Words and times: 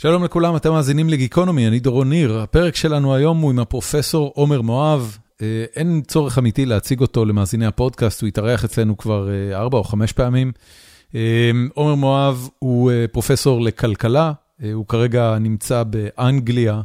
שלום 0.00 0.24
לכולם, 0.24 0.56
אתם 0.56 0.72
מאזינים 0.72 1.08
לגיקונומי, 1.08 1.68
אני 1.68 1.80
דורון 1.80 2.08
ניר. 2.08 2.38
הפרק 2.38 2.76
שלנו 2.76 3.14
היום 3.14 3.38
הוא 3.38 3.50
עם 3.50 3.58
הפרופסור 3.58 4.32
עומר 4.34 4.60
מואב. 4.60 5.18
אין 5.76 6.02
צורך 6.06 6.38
אמיתי 6.38 6.66
להציג 6.66 7.00
אותו 7.00 7.24
למאזיני 7.24 7.66
הפודקאסט, 7.66 8.20
הוא 8.20 8.28
התארח 8.28 8.64
אצלנו 8.64 8.96
כבר 8.96 9.28
ארבע 9.54 9.78
או 9.78 9.84
חמש 9.84 10.12
פעמים. 10.12 10.52
עומר 11.74 11.94
מואב 11.94 12.48
הוא 12.58 12.90
פרופסור 13.12 13.60
לכלכלה, 13.60 14.32
הוא 14.72 14.86
כרגע 14.86 15.38
נמצא 15.40 15.82
באנגליה, 15.82 16.80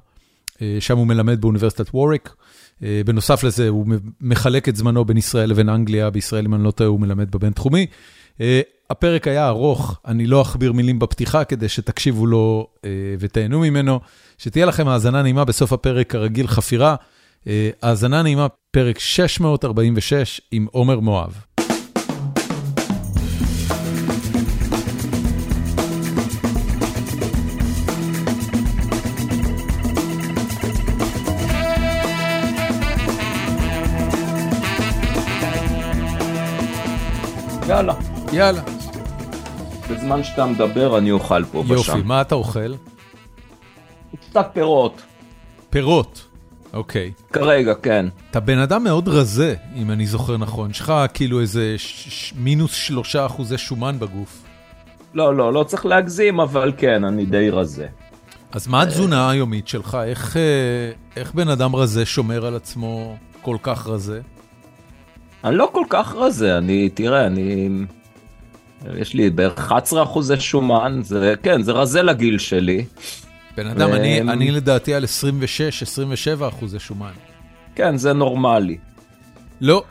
שם 0.79 0.97
הוא 0.97 1.07
מלמד 1.07 1.41
באוניברסיטת 1.41 1.89
ווריק. 1.93 2.35
בנוסף 2.81 3.43
לזה, 3.43 3.69
הוא 3.69 3.85
מחלק 4.21 4.69
את 4.69 4.75
זמנו 4.75 5.05
בין 5.05 5.17
ישראל 5.17 5.49
לבין 5.49 5.69
אנגליה, 5.69 6.09
בישראל, 6.09 6.45
אם 6.45 6.55
אני 6.55 6.63
לא 6.63 6.71
טועה, 6.71 6.89
הוא 6.89 6.99
מלמד 6.99 7.31
בבינתחומי. 7.31 7.85
הפרק 8.89 9.27
היה 9.27 9.47
ארוך, 9.47 9.99
אני 10.07 10.27
לא 10.27 10.41
אכביר 10.41 10.71
מילים 10.71 10.99
בפתיחה 10.99 11.43
כדי 11.43 11.69
שתקשיבו 11.69 12.25
לו 12.25 12.67
ותהנו 13.19 13.59
ממנו. 13.59 13.99
שתהיה 14.37 14.65
לכם 14.65 14.87
האזנה 14.87 15.21
נעימה 15.21 15.45
בסוף 15.45 15.73
הפרק, 15.73 16.11
כרגיל 16.11 16.47
חפירה. 16.47 16.95
האזנה 17.81 18.23
נעימה, 18.23 18.47
פרק 18.71 18.99
646 18.99 20.41
עם 20.51 20.67
עומר 20.71 20.99
מואב. 20.99 21.41
יאללה. 37.69 38.10
יאללה. 38.33 38.61
בזמן 39.89 40.23
שאתה 40.23 40.45
מדבר 40.45 40.97
אני 40.97 41.11
אוכל 41.11 41.45
פה 41.45 41.57
ושם. 41.57 41.73
יופי, 41.73 42.01
מה 42.03 42.21
אתה 42.21 42.35
אוכל? 42.35 42.73
קצת 44.19 44.49
פירות. 44.53 45.01
פירות, 45.69 46.27
אוקיי. 46.73 47.11
כרגע, 47.33 47.73
כן. 47.73 48.05
אתה 48.31 48.39
בן 48.39 48.57
אדם 48.57 48.83
מאוד 48.83 49.07
רזה, 49.07 49.55
אם 49.75 49.91
אני 49.91 50.05
זוכר 50.05 50.37
נכון. 50.37 50.71
יש 50.71 50.79
לך 50.79 50.93
כאילו 51.13 51.39
איזה 51.39 51.75
מינוס 52.35 52.73
שלושה 52.73 53.25
אחוזי 53.25 53.57
שומן 53.57 53.99
בגוף. 53.99 54.43
לא, 55.13 55.35
לא, 55.35 55.53
לא 55.53 55.63
צריך 55.63 55.85
להגזים, 55.85 56.39
אבל 56.39 56.71
כן, 56.77 57.03
אני 57.03 57.25
די 57.25 57.49
רזה. 57.49 57.87
אז 58.51 58.67
מה 58.67 58.81
התזונה 58.81 59.29
היומית 59.29 59.67
שלך? 59.67 59.97
איך, 60.05 60.37
איך 61.15 61.33
בן 61.33 61.49
אדם 61.49 61.75
רזה 61.75 62.05
שומר 62.05 62.45
על 62.45 62.55
עצמו 62.55 63.15
כל 63.41 63.57
כך 63.63 63.87
רזה? 63.87 64.21
אני 65.43 65.55
לא 65.55 65.69
כל 65.73 65.85
כך 65.89 66.15
רזה, 66.15 66.57
אני, 66.57 66.89
תראה, 66.89 67.27
אני... 67.27 67.69
יש 68.97 69.13
לי 69.13 69.29
בערך 69.29 69.59
11 69.59 70.03
אחוזי 70.03 70.39
שומן, 70.39 71.01
זה, 71.03 71.33
כן, 71.43 71.61
זה 71.61 71.71
רזה 71.71 72.01
לגיל 72.01 72.37
שלי. 72.37 72.85
בן 73.57 73.67
אדם, 73.67 73.89
ו... 73.89 73.95
אני, 73.95 74.21
אני 74.21 74.51
לדעתי 74.51 74.93
על 74.93 75.03
26-27 76.41 76.47
אחוזי 76.47 76.79
שומן. 76.79 77.11
כן, 77.75 77.97
זה 77.97 78.13
נורמלי. 78.13 78.77
לא. 79.61 79.83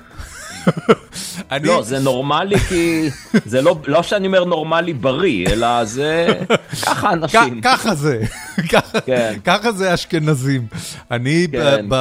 אני... 1.53 1.69
לא, 1.69 1.83
זה 1.83 1.99
נורמלי 1.99 2.59
כי... 2.59 3.09
זה 3.45 3.63
לא, 3.63 3.79
לא 3.87 4.03
שאני 4.03 4.27
אומר 4.27 4.45
נורמלי 4.45 4.93
בריא, 4.93 5.47
אלא 5.47 5.85
זה... 5.85 6.27
ככה 6.87 7.13
אנשים. 7.13 7.61
ככה 7.61 7.95
זה. 7.95 8.23
כן. 9.07 9.39
ככה 9.45 9.73
זה 9.73 9.95
אשכנזים. 9.95 10.67
אני 11.11 11.47
כן, 11.53 11.87
ב... 11.89 11.97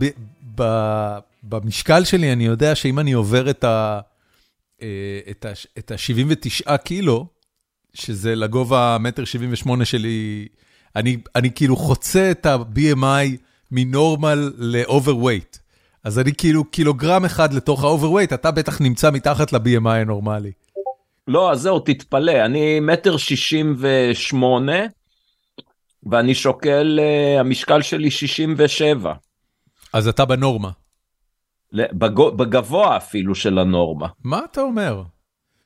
כן. 0.00 0.06
ב... 0.58 0.62
ב... 0.62 1.18
במשקל 1.42 2.04
שלי, 2.04 2.32
אני 2.32 2.46
יודע 2.46 2.74
שאם 2.74 2.98
אני 2.98 3.12
עובר 3.12 3.50
את 3.50 3.64
ה... 3.64 4.00
את 5.78 5.90
ה-79 5.90 6.76
קילו, 6.76 7.26
שזה 7.94 8.34
לגובה 8.34 8.96
מטר 9.00 9.24
78 9.24 9.84
שלי, 9.84 10.48
אני, 10.96 11.16
אני 11.36 11.50
כאילו 11.54 11.76
חוצה 11.76 12.30
את 12.30 12.46
ה-BMI 12.46 13.36
מנורמל 13.70 14.52
ל-overweight. 14.56 15.58
אז 16.04 16.18
אני 16.18 16.34
כאילו 16.34 16.64
קילוגרם 16.64 17.24
אחד 17.24 17.52
לתוך 17.52 17.84
ה-overweight, 17.84 18.34
אתה 18.34 18.50
בטח 18.50 18.80
נמצא 18.80 19.10
מתחת 19.10 19.52
ל-BMI 19.52 19.88
הנורמלי. 19.88 20.52
לא, 21.28 21.52
אז 21.52 21.60
זהו, 21.60 21.80
תתפלא, 21.80 22.44
אני 22.44 22.80
מטר 22.80 23.16
68, 23.16 24.72
ואני 26.06 26.34
שוקל, 26.34 26.98
uh, 26.98 27.40
המשקל 27.40 27.82
שלי 27.82 28.10
67. 28.10 29.12
אז 29.92 30.08
אתה 30.08 30.24
בנורמה. 30.24 30.70
בגבוה 31.72 32.96
אפילו 32.96 33.34
של 33.34 33.58
הנורמה. 33.58 34.08
מה 34.24 34.40
אתה 34.50 34.60
אומר? 34.60 35.02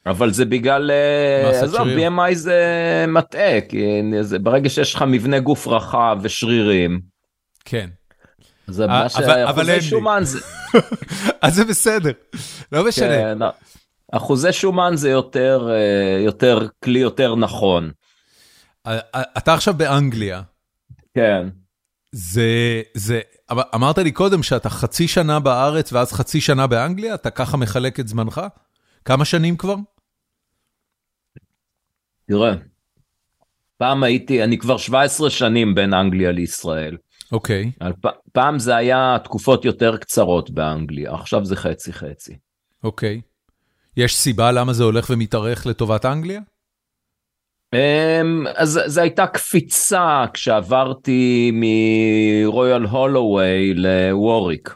אבל 0.07 0.33
זה 0.33 0.45
בגלל, 0.45 0.91
עזוב, 1.63 1.89
BMI 1.89 2.35
זה 2.35 2.65
מטעה, 3.09 3.61
כי 3.69 4.03
זה, 4.21 4.39
ברגע 4.39 4.69
שיש 4.69 4.95
לך 4.95 5.03
מבנה 5.03 5.39
גוף 5.39 5.67
רחב 5.67 6.19
ושרירים. 6.23 7.01
כן. 7.65 7.89
זה 8.67 8.87
מה 8.87 9.09
שאחוזי 9.09 9.81
שומן 9.81 10.21
זה... 10.23 10.39
אז 11.43 11.55
זה 11.55 11.65
בסדר, 11.65 12.11
לא 12.73 12.89
משנה. 12.89 13.09
כן, 13.09 13.39
אחוזי 14.13 14.53
שומן 14.53 14.93
זה 14.97 15.11
יותר, 15.11 15.69
יותר, 16.25 16.69
כלי 16.85 16.99
יותר 16.99 17.35
נכון. 17.35 17.91
אתה 19.39 19.55
עכשיו 19.55 19.75
באנגליה. 19.75 20.43
כן. 21.15 21.49
זה, 22.13 22.83
זה, 22.95 23.21
אמרת 23.51 23.99
לי 23.99 24.13
קודם 24.13 24.43
שאתה 24.43 24.71
חצי 24.71 25.09
שנה 25.09 25.41
בארץ 25.41 25.93
ואז 25.93 26.13
חצי 26.13 26.41
שנה 26.41 26.67
באנגליה? 26.67 27.15
אתה 27.15 27.31
ככה 27.31 27.57
מחלק 27.57 28.01
את 28.01 28.09
זמנך? 28.09 28.41
כמה 29.05 29.25
שנים 29.25 29.57
כבר? 29.57 29.75
תראה, 32.29 32.55
פעם 33.77 34.03
הייתי, 34.03 34.45
אני 34.45 34.59
כבר 34.59 34.77
17 34.77 35.31
שנים 35.31 35.75
בין 35.75 35.95
אנגליה 35.95 36.33
לישראל. 36.33 36.97
אוקיי. 37.33 37.71
Okay. 37.83 38.09
פעם 38.33 38.59
זה 38.59 38.77
היה 38.77 39.17
תקופות 39.25 39.65
יותר 39.65 39.97
קצרות 39.97 40.51
באנגליה, 40.51 41.15
עכשיו 41.15 41.45
זה 41.45 41.57
חצי 41.57 41.93
חצי. 41.93 42.37
אוקיי. 42.85 43.21
Okay. 43.25 43.35
יש 43.97 44.17
סיבה 44.17 44.53
למה 44.53 44.73
זה 44.73 44.85
הולך 44.85 45.11
ומתארך 45.11 45.67
לטובת 45.67 46.05
אנגליה? 46.05 46.41
אמ, 47.75 48.47
אז 48.57 48.81
זו 48.87 49.01
הייתה 49.01 49.27
קפיצה 49.27 50.25
כשעברתי 50.33 51.53
מרויאל 51.55 52.83
הולווי 52.83 53.75
לווריק. 53.75 54.75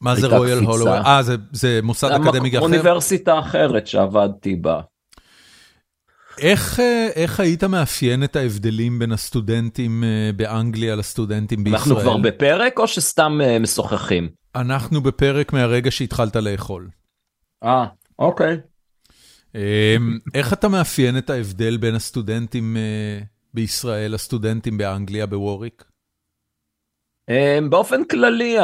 מה 0.00 0.14
זה 0.14 0.26
רויאל 0.26 0.58
הולווי? 0.58 0.98
אה, 0.98 1.22
זה, 1.22 1.36
זה 1.52 1.80
מוסד 1.82 2.10
אקדמי 2.10 2.48
אחר? 2.50 2.58
אוניברסיטה 2.58 3.38
אחרת 3.38 3.86
שעבדתי 3.86 4.56
בה. 4.56 4.80
איך, 6.38 6.80
אה, 6.80 7.08
איך 7.14 7.40
היית 7.40 7.64
מאפיין 7.64 8.24
את 8.24 8.36
ההבדלים 8.36 8.98
בין 8.98 9.12
הסטודנטים 9.12 10.04
אה, 10.04 10.30
באנגליה 10.36 10.96
לסטודנטים 10.96 11.64
בישראל? 11.64 11.80
אנחנו 11.80 11.96
כבר 11.96 12.16
בפרק 12.16 12.78
או 12.78 12.86
שסתם 12.86 13.40
אה, 13.44 13.58
משוחחים? 13.58 14.28
אנחנו 14.54 15.00
בפרק 15.00 15.52
מהרגע 15.52 15.90
שהתחלת 15.90 16.36
לאכול. 16.36 16.88
אה, 17.64 17.84
אוקיי. 18.18 18.56
אמ, 19.54 20.18
איך 20.34 20.52
אתה 20.52 20.68
מאפיין 20.68 21.18
את 21.18 21.30
ההבדל 21.30 21.76
בין 21.76 21.94
הסטודנטים 21.94 22.76
בישראל 23.54 24.14
לסטודנטים 24.14 24.78
באנגליה, 24.78 25.26
בווריק? 25.26 25.84
אמ, 27.30 27.70
באופן 27.70 28.04
כללי, 28.04 28.56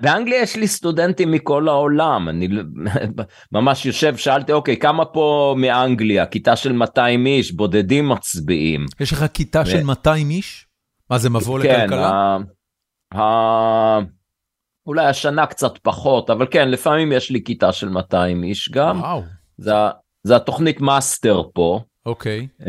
באנגליה 0.00 0.42
יש 0.42 0.56
לי 0.56 0.68
סטודנטים 0.68 1.30
מכל 1.30 1.68
העולם, 1.68 2.28
אני 2.28 2.48
ממש 3.52 3.86
יושב, 3.86 4.16
שאלתי, 4.16 4.52
אוקיי, 4.52 4.76
כמה 4.76 5.04
פה 5.04 5.54
מאנגליה? 5.58 6.26
כיתה 6.26 6.56
של 6.56 6.72
200 6.72 7.26
איש, 7.26 7.52
בודדים 7.52 8.08
מצביעים. 8.08 8.86
יש 9.00 9.12
לך 9.12 9.24
כיתה 9.34 9.62
ו... 9.66 9.70
של 9.70 9.82
200 9.82 10.30
איש? 10.30 10.66
מה 11.10 11.18
זה 11.18 11.30
מבוא 11.30 11.62
כן, 11.62 11.80
לכלכלה? 11.80 12.36
ה... 13.14 13.18
ה... 13.20 13.98
אולי 14.86 15.06
השנה 15.06 15.46
קצת 15.46 15.78
פחות, 15.82 16.30
אבל 16.30 16.46
כן, 16.50 16.68
לפעמים 16.68 17.12
יש 17.12 17.30
לי 17.30 17.44
כיתה 17.44 17.72
של 17.72 17.88
200 17.88 18.44
איש 18.44 18.70
גם. 18.72 19.00
וואו. 19.00 19.22
זה, 19.58 19.72
זה 20.22 20.36
התוכנית 20.36 20.80
מאסטר 20.80 21.42
פה. 21.54 21.80
אוקיי. 22.06 22.38
אמ, 22.38 22.66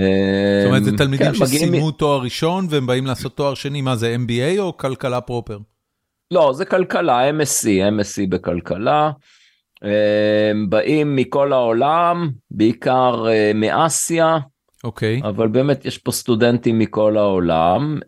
זאת 0.64 0.68
אומרת, 0.68 0.84
זה 0.84 0.98
תלמידים 0.98 1.28
כן, 1.28 1.34
שסיימו 1.34 1.88
מ... 1.88 1.92
תואר 1.92 2.22
ראשון 2.22 2.68
והם 2.70 2.88
באים 2.88 3.06
לעשות 3.06 3.38
תואר 3.38 3.54
שני, 3.54 3.82
מה 3.82 3.96
זה 3.96 4.16
MBA 4.26 4.60
או 4.60 4.78
כלכלה 4.78 5.22
proper? 5.22 5.58
לא, 6.32 6.54
זה 6.54 6.66
כלכלה, 6.66 7.30
MSc, 7.30 7.66
MSc 7.66 8.30
בכלכלה. 8.30 9.12
הם 10.52 10.70
באים 10.70 11.16
מכל 11.16 11.54
העולם, 11.54 12.32
בעיקר 12.52 13.26
אה, 13.28 13.52
מאסיה. 13.56 14.38
אוקיי. 14.84 15.22
Okay. 15.24 15.28
אבל 15.28 15.48
באמת 15.48 15.86
יש 15.86 15.98
פה 15.98 16.12
סטודנטים 16.12 16.80
מכל 16.80 17.18
העולם. 17.18 18.00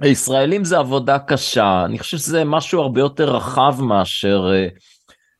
הישראלים 0.00 0.64
זה 0.64 0.78
עבודה 0.78 1.18
קשה, 1.18 1.84
אני 1.84 1.98
חושב 1.98 2.18
שזה 2.18 2.44
משהו 2.44 2.80
הרבה 2.80 3.00
יותר 3.00 3.36
רחב 3.36 3.76
מאשר 3.80 4.50
אה, 4.52 4.68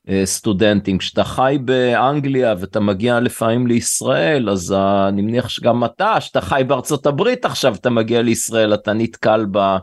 אה, 0.09 0.27
סטודנטים. 0.27 0.99
כשאתה 0.99 1.25
חי 1.25 1.59
באנגליה 1.65 2.55
ואתה 2.59 2.81
מגיע 2.81 3.21
לפעמים 3.21 3.67
לישראל, 3.67 4.51
אז 4.51 4.75
אני 5.09 5.23
מניח 5.23 5.49
שגם 5.49 5.85
אתה, 5.85 6.21
שאתה 6.21 6.41
חי 6.41 6.63
בארצות 6.67 7.07
הברית 7.07 7.45
עכשיו, 7.45 7.75
אתה 7.75 7.91
מגיע 7.91 8.23
לישראל, 8.23 8.75
אתה 8.75 8.93
נתקל 8.93 9.47
ב... 9.51 9.77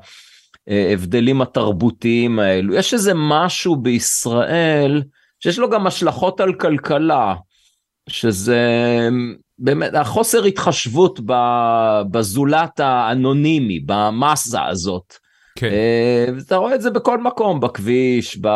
ההבדלים 0.67 1.41
התרבותיים 1.41 2.39
האלו. 2.39 2.73
יש 2.73 2.93
איזה 2.93 3.11
משהו 3.15 3.75
בישראל 3.75 5.03
שיש 5.39 5.59
לו 5.59 5.69
גם 5.69 5.87
השלכות 5.87 6.39
על 6.39 6.53
כלכלה, 6.53 7.35
שזה 8.09 8.59
באמת, 9.59 9.93
החוסר 9.95 10.43
התחשבות 10.43 11.19
בזולת 12.11 12.79
האנונימי, 12.79 13.79
במאסה 13.79 14.65
הזאת. 14.65 15.13
כן. 15.57 15.69
אתה 16.45 16.55
רואה 16.55 16.75
את 16.75 16.81
זה 16.81 16.89
בכל 16.89 17.21
מקום, 17.21 17.59
בכביש, 17.59 18.37
ב... 18.41 18.47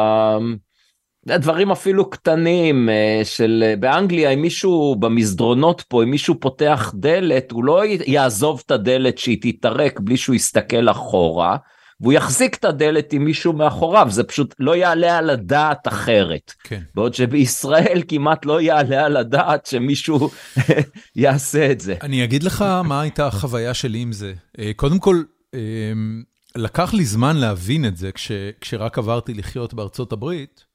דברים 1.28 1.72
אפילו 1.72 2.10
קטנים 2.10 2.90
של 3.24 3.74
באנגליה 3.80 4.30
אם 4.30 4.42
מישהו 4.42 4.96
במסדרונות 5.00 5.82
פה 5.82 6.04
אם 6.04 6.12
מישהו 6.12 6.40
פותח 6.40 6.94
דלת 6.96 7.52
הוא 7.52 7.64
לא 7.64 7.82
יעזוב 7.86 8.62
את 8.66 8.72
הדלת 8.72 9.18
שהיא 9.18 9.38
תתערק 9.42 10.00
בלי 10.00 10.18
שהוא 10.18 10.36
יסתכל 10.36 10.90
אחורה 10.90 11.58
והוא 12.02 12.14
יחזיק 12.14 12.56
את 12.56 12.66
הדלת 12.66 13.14
עם 13.14 13.26
מישהו 13.26 13.54
מאחוריו, 13.54 14.08
זה 14.10 14.24
פשוט 14.24 14.56
לא 14.60 14.76
יעלה 14.76 15.18
על 15.18 15.30
הדעת 15.30 15.88
אחרת. 15.88 16.54
כן. 16.64 16.82
בעוד 16.96 17.14
שבישראל 17.14 18.02
כמעט 18.08 18.46
לא 18.46 18.62
יעלה 18.62 19.06
על 19.06 19.18
הדעת 19.18 19.66
שמישהו 19.66 20.30
יעשה 21.16 21.72
את 21.72 21.82
זה. 21.82 21.96
אני 22.02 22.24
אגיד 22.24 22.44
לך 22.44 22.62
מה 22.62 23.02
הייתה 23.02 23.28
החוויה 23.28 23.74
שלי 23.74 24.00
עם 24.00 24.12
זה. 24.12 24.34
אה, 24.60 24.72
קודם 24.76 25.00
כל, 25.00 25.24
אה, 25.54 25.60
לקח 26.56 26.94
לי 26.94 27.06
זמן 27.06 27.38
להבין 27.38 27.86
את 27.86 27.98
זה 27.98 28.12
כש, 28.12 28.32
כשרק 28.62 28.98
עברתי 28.98 29.34
לחיות 29.34 29.74
בארצות 29.74 30.12
הברית, 30.12 30.66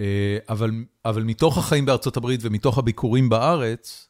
אה, 0.00 0.38
אבל, 0.48 0.70
אבל 1.04 1.22
מתוך 1.22 1.58
החיים 1.58 1.86
בארצות 1.86 2.16
הברית 2.16 2.40
ומתוך 2.42 2.78
הביקורים 2.78 3.28
בארץ, 3.28 4.04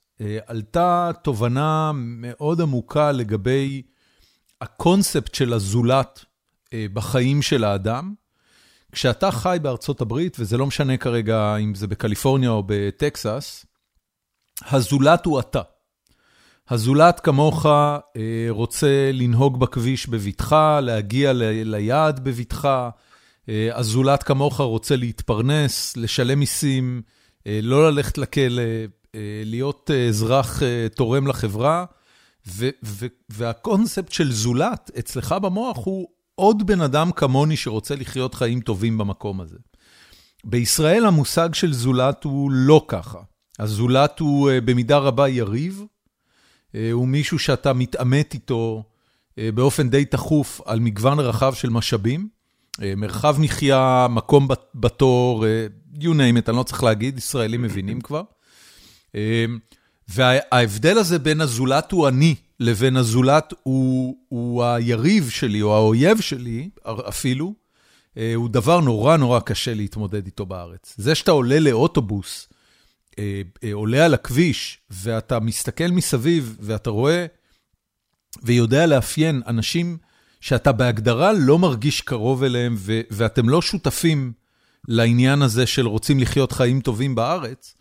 עלתה 0.47 1.11
תובנה 1.23 1.93
מאוד 1.95 2.61
עמוקה 2.61 3.13
לגבי 3.13 3.83
הקונספט 4.61 5.35
של 5.35 5.53
הזולת 5.53 6.25
בחיים 6.75 7.43
של 7.43 7.65
האדם. 7.65 8.15
כשאתה 8.93 9.31
חי 9.31 9.59
בארצות 9.63 10.01
הברית, 10.01 10.37
וזה 10.41 10.57
לא 10.57 10.67
משנה 10.67 10.97
כרגע 10.97 11.57
אם 11.57 11.75
זה 11.75 11.87
בקליפורניה 11.87 12.51
או 12.51 12.63
בטקסס, 12.67 13.67
הזולת 14.71 15.27
הוא 15.27 15.41
אתה. 15.41 15.63
הזולת 16.69 17.21
כמוך 17.21 17.67
אה, 17.67 18.01
רוצה 18.49 19.11
לנהוג 19.13 19.61
בכביש 19.61 20.09
בבטחה, 20.09 20.81
להגיע 20.81 21.33
ליעד 21.65 22.25
בבטחה, 22.25 22.91
אה, 23.49 23.69
הזולת 23.75 24.23
כמוך 24.23 24.61
רוצה 24.61 24.97
להתפרנס, 24.97 25.97
לשלם 25.97 26.39
מיסים, 26.39 27.03
לא 27.47 27.91
ללכת 27.91 28.19
לכלא, 28.19 28.63
להיות 29.45 29.91
אזרח 30.09 30.63
תורם 30.95 31.27
לחברה, 31.27 31.85
והקונספט 33.29 34.13
של 34.13 34.33
זולת 34.33 34.91
אצלך 34.99 35.33
במוח 35.43 35.77
הוא 35.85 36.09
עוד 36.39 36.67
בן 36.67 36.81
אדם 36.81 37.13
כמוני 37.13 37.57
שרוצה 37.57 37.95
לחיות 37.95 38.35
חיים 38.35 38.61
טובים 38.61 38.99
במקום 38.99 39.41
הזה. 39.41 39.57
בישראל 40.45 41.07
המושג 41.07 41.55
של 41.55 41.73
זולת 41.73 42.25
הוא 42.25 42.51
לא 42.51 42.85
ככה. 42.89 43.19
הזולת 43.59 44.19
הוא 44.19 44.51
אה, 44.51 44.61
במידה 44.61 44.99
רבה 44.99 45.29
יריב, 45.29 45.83
אה, 46.75 46.93
הוא 46.93 47.09
מישהו 47.09 47.39
שאתה 47.39 47.73
מתעמת 47.73 48.35
איתו 48.35 48.85
אה, 49.39 49.53
באופן 49.55 49.91
די 49.91 50.05
תכוף 50.05 50.61
על 50.65 50.81
מגוון 50.81 51.21
רחב 51.21 51.55
של 51.55 51.71
משאבים. 51.71 52.29
מרחב 52.97 53.37
מחיה, 53.41 54.07
מקום 54.11 54.49
בתור, 54.75 55.45
you 55.95 56.09
name 56.09 56.45
it, 56.45 56.49
אני 56.49 56.57
לא 56.57 56.63
צריך 56.63 56.83
להגיד, 56.83 57.19
ישראלים 57.19 57.63
מבינים 57.63 58.01
כבר. 58.01 58.23
וההבדל 60.09 60.99
הזה 60.99 61.19
בין 61.19 61.41
הזולת 61.41 61.93
הוא 61.93 62.09
אני 62.09 62.35
לבין 62.61 62.97
הזולת 62.97 63.55
הוא, 63.63 64.17
הוא 64.29 64.65
היריב 64.65 65.31
שלי 65.31 65.63
או 65.63 65.77
האויב 65.77 66.21
שלי 66.21 66.71
אפילו, 66.85 67.55
אה, 68.17 68.35
הוא 68.35 68.49
דבר 68.49 68.81
נורא 68.81 69.17
נורא 69.17 69.41
קשה 69.41 69.75
להתמודד 69.75 70.27
איתו 70.27 70.47
בארץ. 70.47 70.95
זה 70.97 71.15
שאתה 71.15 71.31
עולה 71.31 71.61
לאוטובוס, 71.61 72.49
אה, 73.19 73.43
אה, 73.65 73.73
עולה 73.73 74.05
על 74.05 74.15
הכביש, 74.15 74.81
ואתה 74.91 75.41
מסתכל 75.41 75.89
מסביב 75.89 76.57
ואתה 76.61 76.91
רואה 76.91 77.27
ויודע 78.43 78.87
לאפיין 78.87 79.43
אנשים 79.47 79.99
שאתה 80.41 80.73
בהגדרה 80.73 81.33
לא 81.33 81.59
מרגיש 81.59 82.01
קרוב 82.01 82.43
אליהם 82.43 82.77
ואתם 83.11 83.49
לא 83.49 83.63
שותפים 83.63 84.33
לעניין 84.89 85.43
הזה 85.43 85.67
של 85.67 85.87
רוצים 85.87 86.21
לחיות 86.21 86.53
חיים 86.53 86.81
טובים 86.81 87.15
בארץ, 87.15 87.75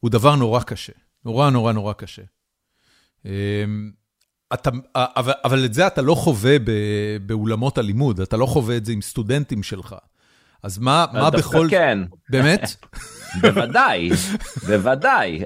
הוא 0.00 0.10
דבר 0.10 0.36
נורא 0.36 0.60
קשה. 0.60 0.92
נורא 1.24 1.50
נורא 1.50 1.72
נורא 1.72 1.92
קשה. 1.92 2.22
אתה, 4.54 4.70
אבל, 4.94 5.32
אבל 5.44 5.64
את 5.64 5.74
זה 5.74 5.86
אתה 5.86 6.02
לא 6.02 6.14
חווה 6.14 6.56
באולמות 7.26 7.78
הלימוד, 7.78 8.20
אתה 8.20 8.36
לא 8.36 8.46
חווה 8.46 8.76
את 8.76 8.84
זה 8.84 8.92
עם 8.92 9.00
סטודנטים 9.02 9.62
שלך. 9.62 9.94
אז 10.62 10.78
מה, 10.78 11.06
מה 11.12 11.30
בכל... 11.30 11.66
כן. 11.70 11.98
באמת? 12.30 12.70
בוודאי, 13.42 14.10
בוודאי. 14.66 15.44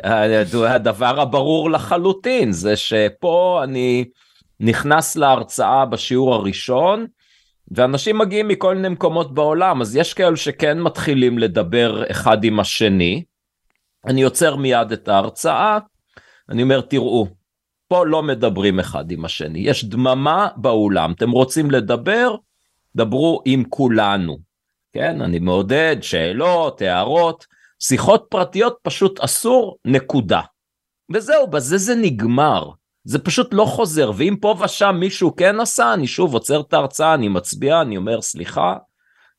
הדבר 0.69 1.21
הברור 1.21 1.71
לחלוטין 1.71 2.53
זה 2.53 2.77
שפה 2.77 3.61
אני 3.65 4.05
נכנס 4.61 5.17
להרצאה 5.17 5.87
בשיעור 5.87 6.35
הראשון, 6.35 7.07
ואנשים 7.71 8.19
מגיעים 8.19 8.49
מכל 8.49 8.75
מיני 8.75 8.89
מקומות 8.89 9.35
בעולם, 9.35 9.81
אז 9.81 9.97
יש 9.97 10.15
כאלו 10.15 10.37
שכן 10.37 10.81
מתחילים 10.81 11.39
לדבר 11.39 12.11
אחד 12.11 12.45
עם 12.45 12.61
השני. 12.61 13.23
אני 14.07 14.23
עוצר 14.23 14.57
מיד 14.57 14.93
את 14.93 15.09
ההרצאה, 15.09 15.79
אני 16.49 16.63
אומר, 16.63 16.81
תראו, 16.81 17.29
פה 17.89 18.07
לא 18.07 18.23
מדברים 18.23 18.81
אחד 18.81 19.11
עם 19.11 19.25
השני, 19.25 19.59
יש 19.59 19.85
דממה 19.85 20.49
באולם, 20.57 21.13
אתם 21.13 21.31
רוצים 21.31 21.71
לדבר? 21.71 22.35
דברו 22.97 23.43
עם 23.45 23.65
כולנו. 23.69 24.39
כן, 24.93 25.21
אני 25.21 25.39
מעודד 25.39 25.97
שאלות, 26.01 26.83
הערות, 26.83 27.47
שיחות 27.79 28.27
פרטיות 28.31 28.79
פשוט 28.83 29.21
אסור, 29.21 29.77
נקודה. 29.85 30.41
וזהו, 31.13 31.47
בזה 31.47 31.79
זה 31.79 31.95
נגמר. 31.95 32.71
זה 33.05 33.19
פשוט 33.19 33.49
לא 33.53 33.65
חוזר, 33.65 34.11
ואם 34.17 34.37
פה 34.41 34.57
ושם 34.65 34.97
מישהו 35.01 35.37
כן 35.37 35.61
עשה, 35.61 35.95
אני 35.95 36.07
שוב 36.07 36.35
עוצר 36.35 36.61
את 36.61 36.73
ההרצאה, 36.73 37.15
אני 37.15 37.29
מצביע, 37.29 37.81
אני 37.81 37.97
אומר 37.97 38.23
סליחה. 38.23 38.77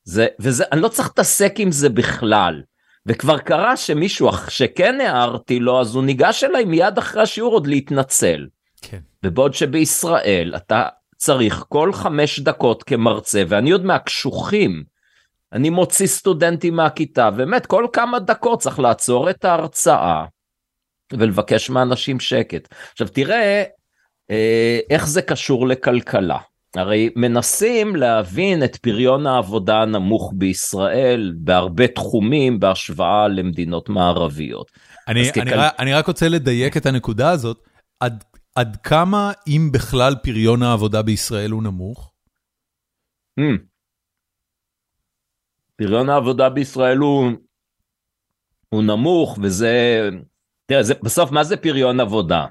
זה, 0.04 0.26
וזה, 0.40 0.64
אני 0.72 0.80
לא 0.80 0.88
צריך 0.88 1.08
להתעסק 1.08 1.52
עם 1.58 1.72
זה 1.72 1.88
בכלל. 1.88 2.62
וכבר 3.06 3.38
קרה 3.38 3.76
שמישהו 3.76 4.30
שכן 4.48 5.00
הערתי 5.00 5.60
לו, 5.60 5.80
אז 5.80 5.94
הוא 5.94 6.04
ניגש 6.04 6.44
אליי 6.44 6.64
מיד 6.64 6.98
אחרי 6.98 7.22
השיעור 7.22 7.52
עוד 7.52 7.66
להתנצל. 7.66 8.46
כן. 8.82 8.98
ובעוד 9.24 9.54
שבישראל 9.54 10.52
אתה 10.56 10.88
צריך 11.16 11.64
כל 11.68 11.92
חמש 11.92 12.40
דקות 12.40 12.82
כמרצה, 12.82 13.42
ואני 13.48 13.70
עוד 13.70 13.84
מהקשוחים, 13.84 14.84
אני 15.52 15.70
מוציא 15.70 16.06
סטודנטים 16.06 16.76
מהכיתה, 16.76 17.30
באמת 17.30 17.66
כל 17.66 17.86
כמה 17.92 18.18
דקות 18.18 18.60
צריך 18.60 18.78
לעצור 18.78 19.30
את 19.30 19.44
ההרצאה 19.44 20.24
ולבקש 21.12 21.70
מאנשים 21.70 22.20
שקט. 22.20 22.74
עכשיו 22.92 23.08
תראה 23.08 23.64
אה, 24.30 24.78
איך 24.90 25.06
זה 25.06 25.22
קשור 25.22 25.68
לכלכלה. 25.68 26.38
הרי 26.74 27.10
מנסים 27.16 27.96
להבין 27.96 28.64
את 28.64 28.76
פריון 28.76 29.26
העבודה 29.26 29.82
הנמוך 29.82 30.32
בישראל 30.36 31.34
בהרבה 31.36 31.88
תחומים 31.88 32.60
בהשוואה 32.60 33.28
למדינות 33.28 33.88
מערביות. 33.88 34.70
אני, 35.08 35.20
אני, 35.20 35.32
ככל... 35.32 35.58
אני 35.78 35.94
רק 35.94 36.06
רוצה 36.06 36.28
לדייק 36.28 36.76
את 36.76 36.86
הנקודה 36.86 37.30
הזאת, 37.30 37.68
עד, 38.00 38.24
עד 38.54 38.76
כמה, 38.76 39.32
אם 39.46 39.70
בכלל, 39.72 40.14
פריון 40.22 40.62
העבודה 40.62 41.02
בישראל 41.02 41.50
הוא 41.50 41.62
נמוך? 41.62 42.12
Mm. 43.40 43.42
פריון 45.76 46.08
העבודה 46.10 46.48
בישראל 46.48 46.98
הוא, 46.98 47.30
הוא 48.68 48.82
נמוך, 48.82 49.38
וזה, 49.42 50.08
תראה, 50.66 50.82
זה, 50.82 50.94
בסוף 51.02 51.30
מה 51.30 51.44
זה 51.44 51.56
פריון 51.56 52.00
עבודה? 52.00 52.46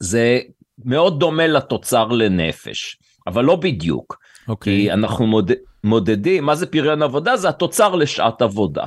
זה 0.00 0.38
מאוד 0.84 1.20
דומה 1.20 1.46
לתוצר 1.46 2.06
לנפש. 2.06 2.98
אבל 3.26 3.44
לא 3.44 3.56
בדיוק. 3.56 4.18
Okay. 4.18 4.48
אוקיי. 4.48 4.72
כי 4.72 4.92
אנחנו 4.92 5.26
מוד... 5.26 5.52
מודדים, 5.84 6.44
מה 6.44 6.54
זה 6.54 6.66
פריון 6.66 7.02
עבודה? 7.02 7.36
זה 7.36 7.48
התוצר 7.48 7.94
לשעת 7.94 8.42
עבודה. 8.42 8.86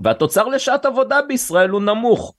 והתוצר 0.00 0.48
לשעת 0.48 0.84
עבודה 0.84 1.20
בישראל 1.28 1.70
הוא 1.70 1.82
נמוך. 1.82 2.34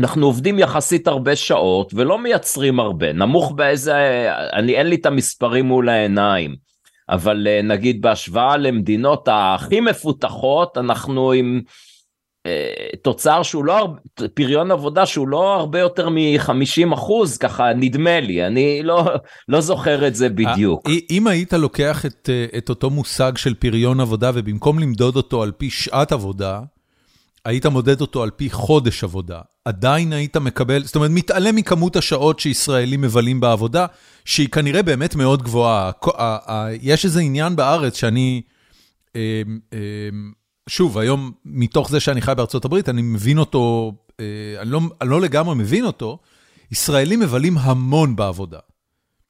אנחנו 0.00 0.26
עובדים 0.26 0.58
יחסית 0.58 1.08
הרבה 1.08 1.36
שעות 1.36 1.94
ולא 1.94 2.18
מייצרים 2.18 2.80
הרבה, 2.80 3.12
נמוך 3.12 3.52
באיזה, 3.52 4.28
אני 4.52 4.74
אין 4.74 4.86
לי 4.86 4.96
את 4.96 5.06
המספרים 5.06 5.64
מול 5.64 5.88
העיניים, 5.88 6.56
אבל 7.08 7.46
אה, 7.48 7.62
נגיד 7.62 8.02
בהשוואה 8.02 8.56
למדינות 8.56 9.28
הכי 9.32 9.80
מפותחות, 9.80 10.78
אנחנו 10.78 11.32
עם 11.32 11.60
תוצר 13.02 13.42
שהוא 13.42 13.64
לא, 13.64 13.88
פריון 14.34 14.70
עבודה 14.70 15.06
שהוא 15.06 15.28
לא 15.28 15.54
הרבה 15.54 15.78
יותר 15.78 16.08
מ-50 16.08 16.94
אחוז, 16.94 17.38
ככה 17.38 17.72
נדמה 17.76 18.20
לי, 18.20 18.46
אני 18.46 18.82
לא, 18.82 19.10
לא 19.48 19.60
זוכר 19.60 20.06
את 20.06 20.14
זה 20.14 20.28
בדיוק. 20.28 20.88
אם 21.10 21.26
היית 21.26 21.52
לוקח 21.52 22.06
את, 22.06 22.30
אה, 22.32 22.58
את 22.58 22.68
אותו 22.68 22.90
מושג 22.90 23.32
של 23.36 23.54
פריון 23.54 24.00
עבודה 24.00 24.30
ובמקום 24.34 24.78
למדוד 24.78 25.16
אותו 25.16 25.42
על 25.42 25.52
פי 25.52 25.70
שעת 25.70 26.12
עבודה, 26.12 26.60
היית 27.44 27.66
מודד 27.66 28.00
אותו 28.00 28.22
על 28.22 28.30
פי 28.30 28.50
חודש 28.50 29.04
עבודה, 29.04 29.40
עדיין 29.64 30.12
היית 30.12 30.36
מקבל, 30.36 30.84
זאת 30.84 30.96
אומרת, 30.96 31.10
מתעלם 31.10 31.56
מכמות 31.56 31.96
השעות 31.96 32.40
שישראלים 32.40 33.00
מבלים 33.00 33.40
בעבודה, 33.40 33.86
שהיא 34.24 34.48
כנראה 34.48 34.82
באמת 34.82 35.14
מאוד 35.14 35.42
גבוהה. 35.42 35.90
יש 36.82 37.04
איזה 37.04 37.20
עניין 37.20 37.56
בארץ 37.56 37.96
שאני... 37.96 38.42
שוב, 40.68 40.98
היום, 40.98 41.32
מתוך 41.44 41.90
זה 41.90 42.00
שאני 42.00 42.20
חי 42.20 42.32
בארצות 42.36 42.64
הברית, 42.64 42.88
אני 42.88 43.02
מבין 43.02 43.38
אותו 43.38 43.92
אני 44.60 44.70
לא, 44.70 44.80
אני 45.00 45.10
לא 45.10 45.20
לגמרי 45.20 45.54
מבין 45.54 45.84
אותו, 45.84 46.18
ישראלים 46.72 47.20
מבלים 47.20 47.58
המון 47.58 48.16
בעבודה. 48.16 48.58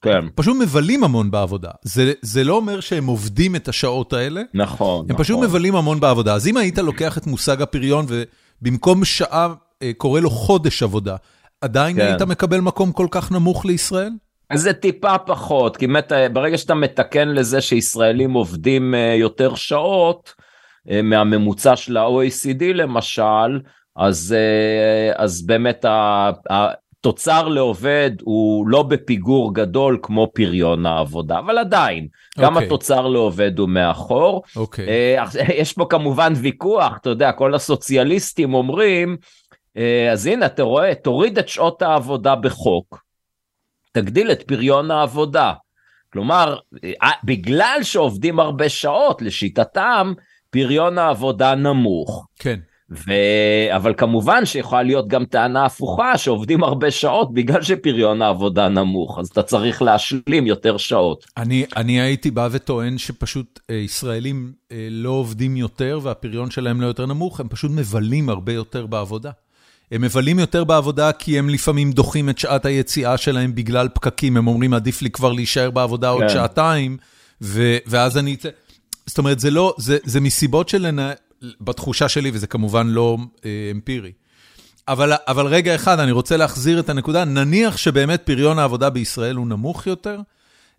כן. 0.02 0.28
פשוט 0.34 0.56
מבלים 0.60 1.04
המון 1.04 1.30
בעבודה. 1.30 1.70
זה, 1.82 2.12
זה 2.22 2.44
לא 2.44 2.54
אומר 2.54 2.80
שהם 2.80 3.06
עובדים 3.06 3.56
את 3.56 3.68
השעות 3.68 4.12
האלה. 4.12 4.42
נכון, 4.54 5.00
הם 5.00 5.12
נכון. 5.12 5.24
פשוט 5.24 5.38
מבלים 5.42 5.76
המון 5.76 6.00
בעבודה. 6.00 6.34
אז 6.34 6.48
אם 6.48 6.56
היית 6.56 6.78
לוקח 6.78 7.18
את 7.18 7.26
מושג 7.26 7.62
הפריון 7.62 8.06
ובמקום 8.08 9.04
שעה 9.04 9.54
אה, 9.82 9.90
קורא 9.96 10.20
לו 10.20 10.30
חודש 10.30 10.82
עבודה, 10.82 11.16
עדיין 11.60 11.96
כן. 11.96 12.06
היית 12.06 12.22
מקבל 12.22 12.60
מקום 12.60 12.92
כל 12.92 13.06
כך 13.10 13.32
נמוך 13.32 13.66
לישראל? 13.66 14.10
זה 14.54 14.72
טיפה 14.72 15.18
פחות, 15.18 15.76
כי 15.76 15.86
באמת, 15.86 16.12
אה, 16.12 16.28
ברגע 16.28 16.58
שאתה 16.58 16.74
מתקן 16.74 17.28
לזה 17.28 17.60
שישראלים 17.60 18.32
עובדים 18.32 18.94
אה, 18.94 19.14
יותר 19.14 19.54
שעות 19.54 20.34
אה, 20.38 20.44
מהממוצע 21.02 21.76
של 21.76 21.96
ה-OECD 21.96 22.64
למשל, 22.74 23.60
אז, 23.96 24.34
אה, 24.38 25.12
אז 25.24 25.46
באמת 25.46 25.84
התוצר 26.50 27.48
לעובד 27.48 28.10
הוא 28.20 28.68
לא 28.68 28.82
בפיגור 28.82 29.54
גדול 29.54 29.98
כמו 30.02 30.30
פריון 30.34 30.86
העבודה, 30.86 31.38
אבל 31.38 31.58
עדיין, 31.58 32.08
גם 32.38 32.54
אוקיי. 32.54 32.66
התוצר 32.66 33.06
לעובד 33.06 33.58
הוא 33.58 33.68
מאחור. 33.68 34.42
אוקיי. 34.56 34.88
אה, 34.88 35.24
יש 35.54 35.72
פה 35.72 35.86
כמובן 35.90 36.32
ויכוח, 36.36 36.96
אתה 37.00 37.10
יודע, 37.10 37.32
כל 37.32 37.54
הסוציאליסטים 37.54 38.54
אומרים, 38.54 39.16
אה, 39.76 40.12
אז 40.12 40.26
הנה, 40.26 40.46
אתה 40.46 40.62
רואה, 40.62 40.94
תוריד 40.94 41.38
את 41.38 41.48
שעות 41.48 41.82
העבודה 41.82 42.34
בחוק, 42.34 43.04
תגדיל 43.92 44.32
את 44.32 44.42
פריון 44.42 44.90
העבודה. 44.90 45.52
כלומר, 46.12 46.58
אה, 47.02 47.10
בגלל 47.24 47.78
שעובדים 47.82 48.40
הרבה 48.40 48.68
שעות, 48.68 49.22
לשיטתם, 49.22 50.12
פריון 50.50 50.98
העבודה 50.98 51.54
נמוך. 51.54 52.26
כן. 52.38 52.58
ו... 52.90 53.12
אבל 53.76 53.94
כמובן 53.96 54.46
שיכולה 54.46 54.82
להיות 54.82 55.08
גם 55.08 55.24
טענה 55.24 55.64
הפוכה 55.64 56.18
שעובדים 56.18 56.64
הרבה 56.64 56.90
שעות 56.90 57.34
בגלל 57.34 57.62
שפריון 57.62 58.22
העבודה 58.22 58.68
נמוך 58.68 59.18
אז 59.18 59.28
אתה 59.28 59.42
צריך 59.42 59.82
להשלים 59.82 60.46
יותר 60.46 60.76
שעות. 60.76 61.26
אני, 61.36 61.66
אני 61.76 62.00
הייתי 62.00 62.30
בא 62.30 62.48
וטוען 62.52 62.98
שפשוט 62.98 63.60
אה, 63.70 63.74
ישראלים 63.74 64.52
אה, 64.72 64.88
לא 64.90 65.10
עובדים 65.10 65.56
יותר 65.56 66.00
והפריון 66.02 66.50
שלהם 66.50 66.80
לא 66.80 66.86
יותר 66.86 67.06
נמוך, 67.06 67.40
הם 67.40 67.48
פשוט 67.48 67.70
מבלים 67.70 68.28
הרבה 68.28 68.52
יותר 68.52 68.86
בעבודה. 68.86 69.30
הם 69.92 70.02
מבלים 70.02 70.38
יותר 70.38 70.64
בעבודה 70.64 71.12
כי 71.12 71.38
הם 71.38 71.48
לפעמים 71.48 71.92
דוחים 71.92 72.28
את 72.30 72.38
שעת 72.38 72.66
היציאה 72.66 73.16
שלהם 73.16 73.54
בגלל 73.54 73.88
פקקים, 73.94 74.36
הם 74.36 74.46
אומרים 74.46 74.74
עדיף 74.74 75.02
לי 75.02 75.10
כבר 75.10 75.32
להישאר 75.32 75.70
בעבודה 75.70 76.08
עוד 76.08 76.22
כן. 76.22 76.28
שעתיים, 76.28 76.96
ו, 77.42 77.76
ואז 77.86 78.18
אני 78.18 78.34
אצא... 78.34 78.48
זאת 79.08 79.18
אומרת, 79.18 79.40
זה 79.40 79.50
לא, 79.50 79.74
זה, 79.78 79.98
זה 80.04 80.20
מסיבות 80.20 80.68
של... 80.68 80.86
בתחושה 81.60 82.08
שלי, 82.08 82.30
וזה 82.34 82.46
כמובן 82.46 82.86
לא 82.86 83.16
אה, 83.44 83.68
אמפירי. 83.72 84.12
אבל, 84.88 85.12
אבל 85.28 85.46
רגע 85.46 85.74
אחד, 85.74 86.00
אני 86.00 86.12
רוצה 86.12 86.36
להחזיר 86.36 86.80
את 86.80 86.88
הנקודה, 86.88 87.24
נניח 87.24 87.76
שבאמת 87.76 88.22
פריון 88.26 88.58
העבודה 88.58 88.90
בישראל 88.90 89.36
הוא 89.36 89.46
נמוך 89.46 89.86
יותר, 89.86 90.20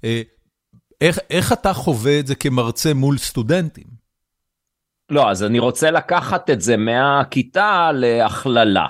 אה, 0.03 0.21
איך, 1.01 1.19
איך 1.29 1.53
אתה 1.53 1.73
חווה 1.73 2.19
את 2.19 2.27
זה 2.27 2.35
כמרצה 2.35 2.93
מול 2.93 3.17
סטודנטים? 3.17 3.87
לא, 5.09 5.29
אז 5.31 5.43
אני 5.43 5.59
רוצה 5.59 5.91
לקחת 5.91 6.49
את 6.49 6.61
זה 6.61 6.77
מהכיתה 6.77 7.91
להכללה. 7.93 8.87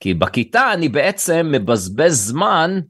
כי 0.00 0.14
בכיתה 0.14 0.72
אני 0.72 0.88
בעצם 0.88 1.48
מבזבז 1.52 2.28
זמן 2.28 2.80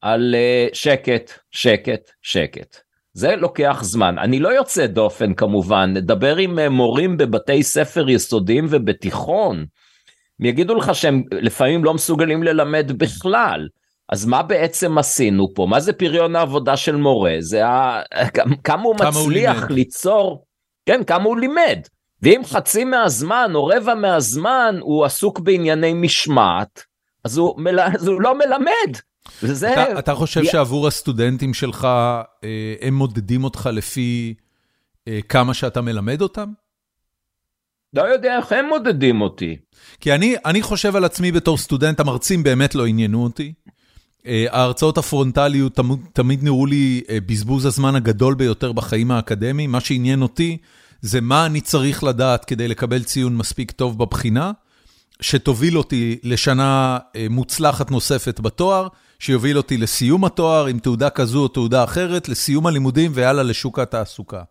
על 0.00 0.34
אה, 0.34 0.66
שקט, 0.72 1.30
שקט, 1.50 2.10
שקט. 2.22 2.76
זה 3.20 3.36
לוקח 3.36 3.78
זמן. 3.82 4.18
אני 4.18 4.40
לא 4.40 4.48
יוצא 4.48 4.86
דופן 4.86 5.34
כמובן, 5.34 5.90
נדבר 5.94 6.36
עם 6.36 6.58
אה, 6.58 6.68
מורים 6.68 7.16
בבתי 7.16 7.62
ספר 7.62 8.08
יסודיים 8.08 8.66
ובתיכון. 8.70 9.64
הם 10.40 10.46
יגידו 10.46 10.74
לך 10.74 10.94
שהם 10.94 11.22
לפעמים 11.32 11.84
לא 11.84 11.94
מסוגלים 11.94 12.42
ללמד 12.42 12.92
בכלל. 12.96 13.68
אז 14.08 14.26
מה 14.26 14.42
בעצם 14.42 14.98
עשינו 14.98 15.54
פה? 15.54 15.66
מה 15.70 15.80
זה 15.80 15.92
פריון 15.92 16.36
העבודה 16.36 16.76
של 16.76 16.96
מורה? 16.96 17.36
זה 17.38 17.66
ה... 17.66 18.02
כמה 18.34 18.50
הוא 18.50 18.58
כמה 18.64 18.82
הוא 18.82 18.94
מצליח 18.94 19.56
לימד. 19.56 19.70
ליצור, 19.70 20.44
כן, 20.86 21.04
כמה 21.04 21.24
הוא 21.24 21.38
לימד. 21.38 21.78
ואם 22.22 22.40
חצי 22.44 22.84
מהזמן 22.84 23.50
או 23.54 23.66
רבע 23.66 23.94
מהזמן 23.94 24.76
הוא 24.80 25.04
עסוק 25.04 25.40
בענייני 25.40 25.92
משמעת, 25.94 26.84
אז 27.24 27.38
הוא, 27.38 27.60
מל... 27.60 27.80
אז 27.80 28.06
הוא 28.06 28.22
לא 28.22 28.34
מלמד. 28.34 28.96
וזה... 29.42 29.72
אתה, 29.72 29.98
אתה 29.98 30.14
חושב 30.14 30.40
י- 30.40 30.46
שעבור 30.46 30.86
הסטודנטים 30.86 31.54
שלך, 31.54 31.84
אה, 31.84 32.74
הם 32.80 32.94
מודדים 32.94 33.44
אותך 33.44 33.68
לפי 33.72 34.34
אה, 35.08 35.18
כמה 35.28 35.54
שאתה 35.54 35.80
מלמד 35.80 36.22
אותם? 36.22 36.52
לא 37.94 38.02
יודע 38.02 38.36
איך 38.36 38.52
הם 38.52 38.66
מודדים 38.66 39.20
אותי. 39.20 39.56
כי 40.00 40.14
אני, 40.14 40.36
אני 40.44 40.62
חושב 40.62 40.96
על 40.96 41.04
עצמי 41.04 41.32
בתור 41.32 41.58
סטודנט, 41.58 42.00
המרצים 42.00 42.42
באמת 42.42 42.74
לא 42.74 42.86
עניינו 42.86 43.22
אותי. 43.24 43.52
אה, 44.26 44.46
ההרצאות 44.50 44.98
הפרונטליות 44.98 45.74
תמיד, 45.76 45.98
תמיד 46.12 46.44
נראו 46.44 46.66
לי 46.66 47.00
בזבוז 47.26 47.66
הזמן 47.66 47.94
הגדול 47.94 48.34
ביותר 48.34 48.72
בחיים 48.72 49.10
האקדמיים. 49.10 49.72
מה 49.72 49.80
שעניין 49.80 50.22
אותי 50.22 50.58
זה 51.00 51.20
מה 51.20 51.46
אני 51.46 51.60
צריך 51.60 52.04
לדעת 52.04 52.44
כדי 52.44 52.68
לקבל 52.68 53.02
ציון 53.02 53.36
מספיק 53.36 53.70
טוב 53.70 53.98
בבחינה, 53.98 54.52
שתוביל 55.20 55.78
אותי 55.78 56.18
לשנה 56.22 56.98
מוצלחת 57.30 57.90
נוספת 57.90 58.40
בתואר, 58.40 58.88
שיוביל 59.20 59.56
אותי 59.56 59.76
לסיום 59.76 60.24
התואר 60.24 60.66
עם 60.66 60.78
תעודה 60.78 61.10
כזו 61.10 61.42
או 61.42 61.48
תעודה 61.48 61.84
אחרת, 61.84 62.28
לסיום 62.28 62.66
הלימודים 62.66 63.10
ויאללה 63.14 63.42
לשוק 63.42 63.78
התעסוקה. 63.78 64.42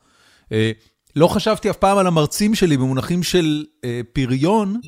אה, 0.51 0.71
לא 1.15 1.27
חשבתי 1.27 1.69
אף 1.69 1.77
פעם 1.77 1.97
על 1.97 2.07
המרצים 2.07 2.55
שלי 2.55 2.77
במונחים 2.77 3.23
של 3.23 3.65
אה, 3.85 4.01
פריון, 4.13 4.79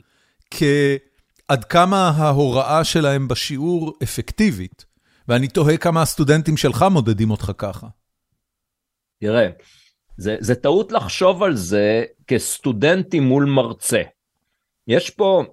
כעד 0.52 1.64
כמה 1.64 2.10
ההוראה 2.10 2.84
שלהם 2.84 3.28
בשיעור 3.28 3.94
אפקטיבית, 4.04 4.86
ואני 5.28 5.48
תוהה 5.48 5.78
כמה 5.78 6.02
הסטודנטים 6.02 6.58
שלך 6.58 6.86
מודדים 6.92 7.32
אותך 7.32 7.52
ככה. 7.58 7.88
תראה, 9.22 9.48
זה, 10.18 10.36
זה 10.40 10.56
טעות 10.56 10.92
לחשוב 10.92 11.44
על 11.44 11.56
זה 11.56 12.04
כסטודנטים 12.28 13.24
מול 13.24 13.46
מרצה. 13.46 14.02
יש 14.88 15.10
פה 15.10 15.44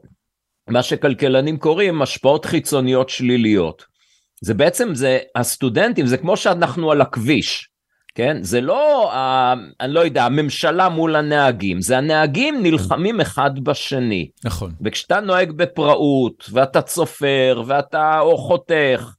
מה 0.69 0.83
שכלכלנים 0.83 1.59
קוראים 1.59 2.03
השפעות 2.03 2.45
חיצוניות 2.45 3.09
שליליות. 3.09 3.98
זה 4.41 4.55
בעצם, 4.55 4.95
זה 4.95 5.19
הסטודנטים, 5.35 6.07
זה 6.07 6.17
כמו 6.17 6.37
שאנחנו 6.37 6.93
על 6.93 7.01
הכביש, 7.01 7.71
כן? 8.15 8.43
זה 8.43 8.61
לא, 8.61 9.13
ה- 9.13 9.55
אני 9.81 9.93
לא 9.95 10.01
יודע, 10.01 10.25
הממשלה 10.25 10.89
מול 10.89 11.17
הנהגים, 11.17 11.81
זה 11.81 11.99
הנהגים 11.99 12.63
נלחמים 12.63 13.21
אחד 13.21 13.59
בשני. 13.59 14.31
נכון. 14.45 14.73
וכשאתה 14.85 15.21
נוהג 15.21 15.53
בפראות, 15.53 16.51
ואתה 16.53 16.83
צופר, 16.83 17.63
ואתה 17.67 18.21
או 18.21 18.39
חותך, 18.39 19.15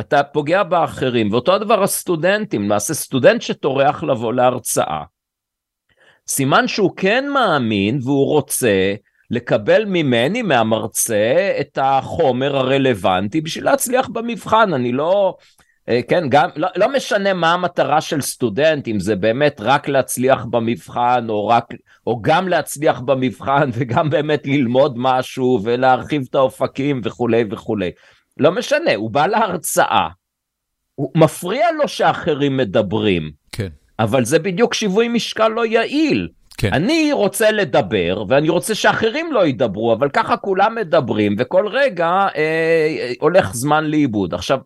אתה 0.00 0.22
פוגע 0.22 0.62
באחרים, 0.62 1.32
ואותו 1.32 1.54
הדבר 1.54 1.82
הסטודנטים, 1.82 2.62
למעשה 2.62 2.94
סטודנט 2.94 3.42
שטורח 3.42 4.02
לבוא 4.02 4.32
להרצאה, 4.32 5.02
סימן 6.28 6.68
שהוא 6.68 6.96
כן 6.96 7.24
מאמין 7.34 7.98
והוא 8.02 8.26
רוצה 8.26 8.94
לקבל 9.30 9.84
ממני, 9.84 10.42
מהמרצה, 10.42 11.56
את 11.60 11.78
החומר 11.82 12.56
הרלוונטי 12.56 13.40
בשביל 13.40 13.64
להצליח 13.64 14.08
במבחן, 14.08 14.74
אני 14.74 14.92
לא... 14.92 15.36
אה, 15.88 16.00
כן, 16.08 16.28
גם, 16.28 16.48
לא, 16.56 16.68
לא 16.76 16.92
משנה 16.92 17.34
מה 17.34 17.52
המטרה 17.52 18.00
של 18.00 18.20
סטודנט, 18.20 18.88
אם 18.88 19.00
זה 19.00 19.16
באמת 19.16 19.60
רק 19.60 19.88
להצליח 19.88 20.44
במבחן, 20.44 21.26
או, 21.28 21.48
רק, 21.48 21.64
או 22.06 22.22
גם 22.22 22.48
להצליח 22.48 23.00
במבחן, 23.00 23.70
וגם 23.74 24.10
באמת 24.10 24.46
ללמוד 24.46 24.94
משהו, 24.96 25.60
ולהרחיב 25.64 26.26
את 26.30 26.34
האופקים 26.34 27.00
וכולי 27.04 27.44
וכולי. 27.50 27.90
לא 28.38 28.52
משנה, 28.52 28.94
הוא 28.94 29.10
בא 29.10 29.26
להרצאה, 29.26 30.08
הוא 30.94 31.10
מפריע 31.16 31.72
לו 31.72 31.88
שאחרים 31.88 32.56
מדברים, 32.56 33.30
כן, 33.52 33.68
אבל 33.98 34.24
זה 34.24 34.38
בדיוק 34.38 34.74
שיווי 34.74 35.08
משקל 35.08 35.48
לא 35.48 35.66
יעיל. 35.66 36.28
כן. 36.64 36.72
אני 36.72 37.12
רוצה 37.12 37.50
לדבר, 37.50 38.24
ואני 38.28 38.48
רוצה 38.48 38.74
שאחרים 38.74 39.32
לא 39.32 39.46
ידברו, 39.46 39.92
אבל 39.92 40.08
ככה 40.08 40.36
כולם 40.36 40.74
מדברים, 40.74 41.36
וכל 41.38 41.68
רגע 41.68 42.26
אה, 42.36 43.12
הולך 43.20 43.54
זמן 43.54 43.84
לאיבוד. 43.84 44.34
עכשיו, 44.34 44.58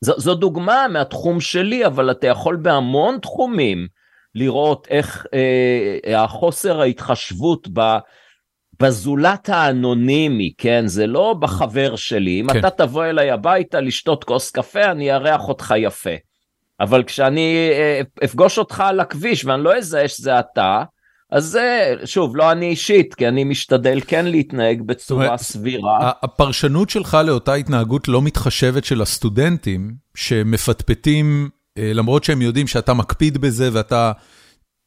זו, 0.00 0.12
זו 0.16 0.34
דוגמה 0.34 0.88
מהתחום 0.88 1.40
שלי, 1.40 1.86
אבל 1.86 2.10
אתה 2.10 2.26
יכול 2.26 2.56
בהמון 2.56 3.18
תחומים 3.22 3.86
לראות 4.34 4.86
איך 4.90 5.26
אה, 5.34 6.22
החוסר 6.22 6.80
ההתחשבות 6.80 7.68
ב... 7.72 7.80
בזולת 8.80 9.48
האנונימי, 9.48 10.52
כן? 10.58 10.86
זה 10.86 11.06
לא 11.06 11.34
בחבר 11.40 11.96
שלי. 11.96 12.40
אם 12.40 12.52
כן. 12.52 12.58
אתה 12.58 12.70
תבוא 12.70 13.04
אליי 13.04 13.30
הביתה 13.30 13.80
לשתות 13.80 14.24
כוס 14.24 14.50
קפה, 14.50 14.84
אני 14.84 15.12
אארח 15.12 15.48
אותך 15.48 15.74
יפה. 15.78 16.10
אבל 16.80 17.02
כשאני 17.02 17.68
אה, 17.72 18.00
אפגוש 18.24 18.58
אותך 18.58 18.80
על 18.80 19.00
הכביש 19.00 19.44
ואני 19.44 19.64
לא 19.64 19.76
אזהה 19.76 20.08
שזה 20.08 20.38
אתה, 20.38 20.82
אז 21.30 21.44
זה, 21.44 21.94
שוב, 22.04 22.36
לא 22.36 22.52
אני 22.52 22.66
אישית, 22.66 23.14
כי 23.14 23.28
אני 23.28 23.44
משתדל 23.44 24.00
כן 24.06 24.26
להתנהג 24.26 24.82
בצורה 24.82 25.38
סבירה. 25.38 26.12
הפרשנות 26.22 26.90
שלך 26.90 27.18
לאותה 27.26 27.54
התנהגות 27.54 28.08
לא 28.08 28.22
מתחשבת 28.22 28.84
של 28.84 29.02
הסטודנטים, 29.02 29.94
שמפטפטים, 30.14 31.48
אה, 31.78 31.90
למרות 31.94 32.24
שהם 32.24 32.42
יודעים 32.42 32.66
שאתה 32.66 32.94
מקפיד 32.94 33.38
בזה 33.38 33.68
ואתה 33.72 34.12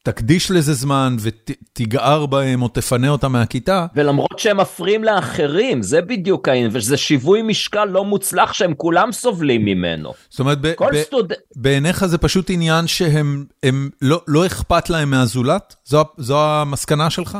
תקדיש 0.02 0.50
לזה 0.50 0.74
זמן 0.74 1.16
ותגער 1.20 2.26
בהם 2.26 2.62
או 2.62 2.68
תפנה 2.68 3.08
אותם 3.08 3.32
מהכיתה. 3.32 3.86
ולמרות 3.94 4.38
שהם 4.38 4.56
מפריעים 4.56 5.04
לאחרים, 5.04 5.82
זה 5.82 6.02
בדיוק 6.02 6.48
העניין, 6.48 6.70
וזה 6.72 6.96
שיווי 6.96 7.42
משקל 7.42 7.84
לא 7.84 8.04
מוצלח 8.04 8.52
שהם 8.52 8.74
כולם 8.74 9.12
סובלים 9.12 9.64
ממנו. 9.64 10.12
זאת 10.30 10.40
אומרת, 10.40 10.58
סטוד... 11.02 11.32
בעיניך 11.56 12.06
זה 12.06 12.18
פשוט 12.18 12.50
עניין 12.50 12.86
שהם 12.86 13.44
לא, 14.02 14.22
לא 14.28 14.46
אכפת 14.46 14.90
להם 14.90 15.10
מהזולת? 15.10 15.76
זו, 15.84 16.04
זו 16.16 16.44
המסקנה 16.44 17.10
שלך? 17.10 17.38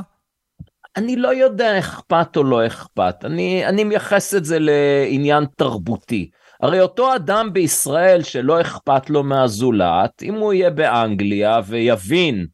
אני 0.97 1.17
לא 1.17 1.35
יודע 1.35 1.79
אכפת 1.79 2.37
או 2.37 2.45
לא 2.45 2.67
אכפת, 2.67 3.14
אני, 3.25 3.67
אני 3.67 3.85
מייחס 3.85 4.35
את 4.35 4.45
זה 4.45 4.59
לעניין 4.61 5.45
תרבותי. 5.57 6.31
הרי 6.62 6.81
אותו 6.81 7.14
אדם 7.14 7.52
בישראל 7.52 8.23
שלא 8.23 8.61
אכפת 8.61 9.11
לו 9.11 9.23
מהזולת, 9.23 10.23
אם 10.23 10.35
הוא 10.35 10.52
יהיה 10.52 10.71
באנגליה 10.71 11.61
ויבין 11.67 12.47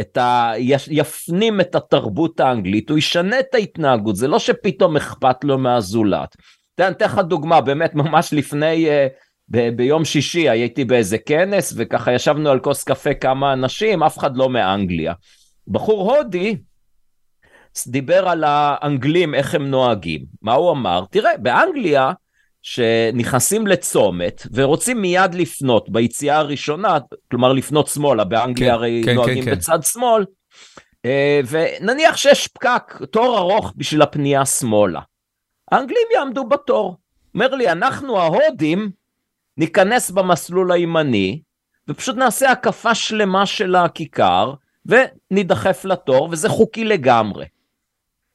את 0.00 0.16
ה... 0.16 0.52
יפנים 0.90 1.60
את 1.60 1.74
התרבות 1.74 2.40
האנגלית, 2.40 2.90
הוא 2.90 2.98
ישנה 2.98 3.40
את 3.40 3.54
ההתנהגות, 3.54 4.16
זה 4.16 4.28
לא 4.28 4.38
שפתאום 4.38 4.96
אכפת 4.96 5.44
לו 5.44 5.58
מהזולת. 5.58 6.36
אני 6.80 6.88
אתן 6.88 7.04
לך 7.04 7.18
דוגמה, 7.18 7.60
באמת 7.60 7.94
ממש 7.94 8.32
לפני, 8.32 8.88
אה, 8.88 9.06
ב- 9.48 9.68
ביום 9.76 10.04
שישי 10.04 10.48
הייתי 10.48 10.84
באיזה 10.84 11.18
כנס 11.18 11.74
וככה 11.76 12.12
ישבנו 12.12 12.50
על 12.50 12.58
כוס 12.58 12.84
קפה 12.84 13.14
כמה 13.14 13.52
אנשים, 13.52 14.02
אף 14.02 14.18
אחד 14.18 14.36
לא 14.36 14.48
מאנגליה. 14.48 15.12
בחור 15.68 16.16
הודי 16.16 16.56
דיבר 17.86 18.28
על 18.28 18.44
האנגלים, 18.46 19.34
איך 19.34 19.54
הם 19.54 19.66
נוהגים. 19.66 20.24
מה 20.42 20.52
הוא 20.54 20.70
אמר? 20.70 21.04
תראה, 21.10 21.36
באנגליה, 21.38 22.12
שנכנסים 22.68 23.66
לצומת 23.66 24.46
ורוצים 24.52 25.02
מיד 25.02 25.34
לפנות 25.34 25.90
ביציאה 25.90 26.38
הראשונה, 26.38 26.98
כלומר 27.30 27.52
לפנות 27.52 27.86
שמאלה, 27.86 28.24
באנגליה 28.24 28.68
כן, 28.68 28.74
הרי 28.74 29.02
כן, 29.04 29.14
נוהגים 29.14 29.44
כן, 29.44 29.50
כן. 29.50 29.56
בצד 29.56 29.78
שמאל, 29.82 30.24
אה, 31.04 31.40
ונניח 31.48 32.16
שיש 32.16 32.48
פקק, 32.48 32.98
תור 33.10 33.38
ארוך 33.38 33.72
בשביל 33.76 34.02
הפנייה 34.02 34.46
שמאלה. 34.46 35.00
האנגלים 35.70 36.06
יעמדו 36.14 36.44
בתור. 36.44 36.96
אומר 37.34 37.54
לי, 37.54 37.72
אנחנו 37.72 38.20
ההודים 38.20 38.90
ניכנס 39.56 40.10
במסלול 40.10 40.72
הימני, 40.72 41.40
ופשוט 41.88 42.16
נעשה 42.16 42.50
הקפה 42.50 42.94
שלמה 42.94 43.46
של 43.46 43.74
הכיכר, 43.74 44.54
ונידחף 44.86 45.84
לתור, 45.84 46.28
וזה 46.30 46.48
חוקי 46.48 46.84
לגמרי. 46.84 47.44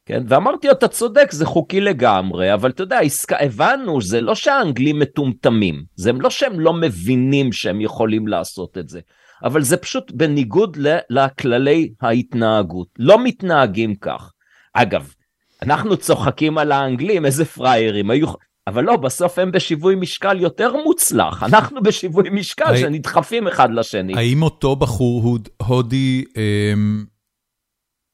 כן? 0.05 0.23
ואמרתי 0.27 0.67
לו, 0.67 0.73
אתה 0.73 0.87
צודק, 0.87 1.31
זה 1.31 1.45
חוקי 1.45 1.81
לגמרי, 1.81 2.53
אבל 2.53 2.69
אתה 2.69 2.83
יודע, 2.83 2.99
עסקה, 2.99 3.37
הבנו, 3.39 4.01
זה 4.01 4.21
לא 4.21 4.35
שהאנגלים 4.35 4.99
מטומטמים, 4.99 5.83
זה 5.95 6.11
לא 6.11 6.29
שהם 6.29 6.59
לא 6.59 6.73
מבינים 6.73 7.51
שהם 7.51 7.81
יכולים 7.81 8.27
לעשות 8.27 8.77
את 8.77 8.89
זה, 8.89 8.99
אבל 9.43 9.61
זה 9.61 9.77
פשוט 9.77 10.11
בניגוד 10.11 10.77
לכללי 11.09 11.93
ההתנהגות, 12.01 12.87
לא 12.99 13.23
מתנהגים 13.23 13.95
כך. 13.95 14.31
אגב, 14.73 15.13
אנחנו 15.61 15.97
צוחקים 15.97 16.57
על 16.57 16.71
האנגלים, 16.71 17.25
איזה 17.25 17.45
פראיירים, 17.45 18.09
היו... 18.09 18.27
אבל 18.67 18.83
לא, 18.83 18.97
בסוף 18.97 19.39
הם 19.39 19.51
בשיווי 19.51 19.95
משקל 19.95 20.39
יותר 20.39 20.73
מוצלח, 20.83 21.43
אנחנו 21.43 21.81
בשיווי 21.81 22.29
משקל 22.29 22.77
שנדחפים 22.77 23.47
אחד 23.47 23.71
לשני. 23.71 24.13
האם 24.15 24.43
אותו 24.43 24.75
בחור 24.75 25.37
הודי... 25.67 26.23
אמ... 26.37 27.12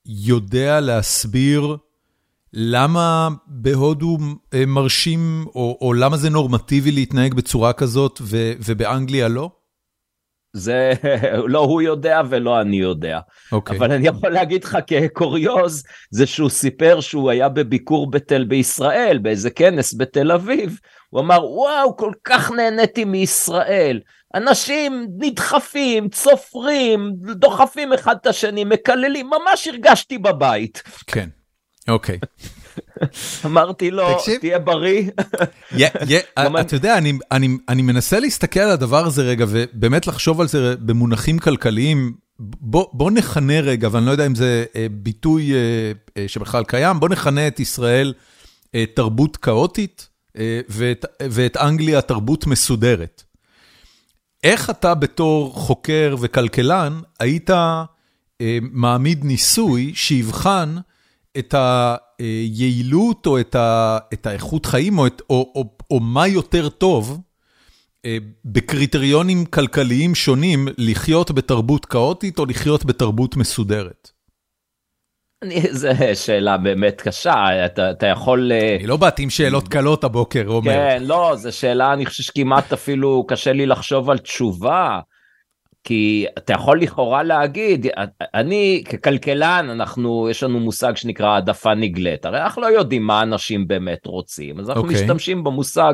יודע 0.09 0.79
להסביר 0.79 1.77
למה 2.53 3.29
בהודו 3.47 4.17
אה, 4.53 4.65
מרשים, 4.65 5.45
או, 5.55 5.77
או 5.81 5.93
למה 5.93 6.17
זה 6.17 6.29
נורמטיבי 6.29 6.91
להתנהג 6.91 7.33
בצורה 7.33 7.73
כזאת 7.73 8.19
ו, 8.21 8.51
ובאנגליה 8.65 9.27
לא? 9.27 9.51
זה 10.53 10.93
לא 11.53 11.59
הוא 11.59 11.81
יודע 11.81 12.21
ולא 12.29 12.61
אני 12.61 12.75
יודע. 12.75 13.19
Okay. 13.19 13.51
אוקיי. 13.51 13.77
אבל 13.77 13.91
אני 13.91 14.07
יכול 14.07 14.29
להגיד 14.29 14.63
לך 14.63 14.77
כקוריוז, 14.87 15.83
זה 16.11 16.25
שהוא 16.25 16.49
סיפר 16.49 16.99
שהוא 16.99 17.29
היה 17.29 17.49
בביקור 17.49 18.11
בתל 18.11 18.43
בישראל, 18.43 19.17
באיזה 19.17 19.49
כנס 19.49 19.93
בתל 19.97 20.31
אביב, 20.31 20.79
הוא 21.09 21.21
אמר, 21.21 21.45
וואו, 21.45 21.97
כל 21.97 22.11
כך 22.23 22.51
נהניתי 22.51 23.05
מישראל. 23.05 23.99
אנשים 24.35 25.07
נדחפים, 25.17 26.09
צופרים, 26.09 27.11
דוחפים 27.15 27.93
אחד 27.93 28.15
את 28.21 28.27
השני, 28.27 28.63
מקללים, 28.63 29.29
ממש 29.29 29.67
הרגשתי 29.67 30.17
בבית. 30.17 30.83
כן, 31.07 31.29
אוקיי. 31.87 32.19
אמרתי 33.45 33.91
לו, 33.91 34.07
תהיה 34.41 34.59
בריא. 34.59 35.09
אתה 36.61 36.75
יודע, 36.75 36.97
אני 37.69 37.81
מנסה 37.81 38.19
להסתכל 38.19 38.59
על 38.59 38.71
הדבר 38.71 39.05
הזה 39.05 39.23
רגע, 39.23 39.45
ובאמת 39.49 40.07
לחשוב 40.07 40.41
על 40.41 40.47
זה 40.47 40.75
במונחים 40.79 41.39
כלכליים. 41.39 42.13
בוא 42.93 43.11
נכנה 43.11 43.59
רגע, 43.59 43.89
ואני 43.91 44.05
לא 44.05 44.11
יודע 44.11 44.25
אם 44.25 44.35
זה 44.35 44.65
אה, 44.75 44.87
ביטוי 44.91 45.53
אה, 45.53 45.57
אה, 46.17 46.27
שבכלל 46.27 46.63
קיים, 46.63 46.99
בוא 46.99 47.09
נכנה 47.09 47.47
את 47.47 47.59
ישראל 47.59 48.13
תרבות 48.93 49.37
כאוטית, 49.37 50.09
ואת 51.19 51.57
אנגליה 51.57 52.01
תרבות 52.01 52.47
מסודרת. 52.47 53.23
איך 54.43 54.69
אתה 54.69 54.95
בתור 54.95 55.53
חוקר 55.53 56.15
וכלכלן 56.19 56.99
היית 57.19 57.49
אה, 57.49 58.57
מעמיד 58.61 59.23
ניסוי 59.23 59.91
שיבחן 59.95 60.75
את 61.37 61.55
היעילות 62.19 63.25
או 63.25 63.39
את, 63.39 63.55
ה, 63.55 63.97
את 64.13 64.25
האיכות 64.25 64.65
חיים 64.65 64.97
או, 64.97 65.07
את, 65.07 65.21
או, 65.29 65.51
או, 65.55 65.77
או 65.91 65.99
מה 65.99 66.27
יותר 66.27 66.69
טוב 66.69 67.21
אה, 68.05 68.17
בקריטריונים 68.45 69.45
כלכליים 69.45 70.15
שונים 70.15 70.67
לחיות 70.77 71.31
בתרבות 71.31 71.85
כאוטית 71.85 72.39
או 72.39 72.45
לחיות 72.45 72.85
בתרבות 72.85 73.37
מסודרת? 73.37 74.11
זו 75.71 75.89
שאלה 76.13 76.57
באמת 76.57 77.01
קשה, 77.01 77.65
אתה, 77.65 77.91
אתה 77.91 78.07
יכול... 78.07 78.51
אה, 78.51 78.75
אני 78.75 78.87
לא 78.87 78.97
באתי 78.97 79.23
עם 79.23 79.29
שאלות 79.29 79.67
קלות 79.67 80.03
הבוקר, 80.03 80.43
עומר. 80.47 80.71
כן, 80.71 81.03
לא, 81.05 81.35
זו 81.35 81.57
שאלה, 81.57 81.93
אני 81.93 82.05
חושב 82.05 82.23
שכמעט 82.23 82.73
אפילו 82.73 83.25
קשה 83.27 83.53
לי 83.53 83.65
לחשוב 83.65 84.09
על 84.09 84.17
תשובה, 84.17 84.99
כי 85.83 86.25
אתה 86.37 86.53
יכול 86.53 86.81
לכאורה 86.81 87.23
להגיד, 87.23 87.87
אני 88.33 88.83
ככלכלן, 88.89 89.67
אנחנו, 89.71 90.27
יש 90.29 90.43
לנו 90.43 90.59
מושג 90.59 90.95
שנקרא 90.95 91.27
העדפה 91.27 91.73
נגלית, 91.73 92.25
הרי 92.25 92.41
אנחנו 92.41 92.61
לא 92.61 92.67
יודעים 92.67 93.03
מה 93.03 93.21
אנשים 93.21 93.67
באמת 93.67 94.05
רוצים, 94.05 94.59
אז 94.59 94.69
אנחנו 94.69 94.83
okay. 94.83 94.85
אוקיי. 94.85 95.01
משתמשים 95.01 95.43
במושג 95.43 95.93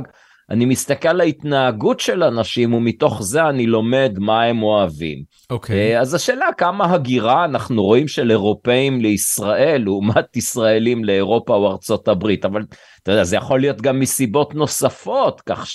אני 0.49 0.65
מסתכל 0.65 1.07
על 1.07 1.21
ההתנהגות 1.21 1.99
של 1.99 2.23
אנשים 2.23 2.73
ומתוך 2.73 3.23
זה 3.23 3.49
אני 3.49 3.65
לומד 3.65 4.13
מה 4.17 4.43
הם 4.43 4.63
אוהבים. 4.63 5.23
אוקיי. 5.49 5.97
Okay. 5.97 6.01
אז 6.01 6.13
השאלה 6.13 6.45
כמה 6.57 6.93
הגירה 6.93 7.45
אנחנו 7.45 7.83
רואים 7.83 8.07
של 8.07 8.31
אירופאים 8.31 9.01
לישראל 9.01 9.81
לעומת 9.81 10.35
ישראלים 10.37 11.03
לאירופה 11.03 11.55
או 11.55 11.71
ארצות 11.71 12.07
הברית, 12.07 12.45
אבל 12.45 12.65
אתה 13.03 13.11
יודע 13.11 13.23
זה 13.23 13.35
יכול 13.35 13.59
להיות 13.59 13.81
גם 13.81 13.99
מסיבות 13.99 14.55
נוספות 14.55 15.41
כך 15.41 15.67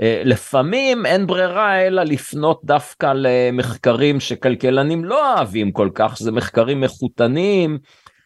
שלפעמים 0.00 1.06
אין 1.06 1.26
ברירה 1.26 1.86
אלא 1.86 2.02
לפנות 2.02 2.60
דווקא 2.64 3.12
למחקרים 3.14 4.20
שכלכלנים 4.20 5.04
לא 5.04 5.34
אוהבים 5.34 5.72
כל 5.72 5.90
כך, 5.94 6.16
שזה 6.16 6.32
מחקרים 6.32 6.84
איכותניים 6.84 7.78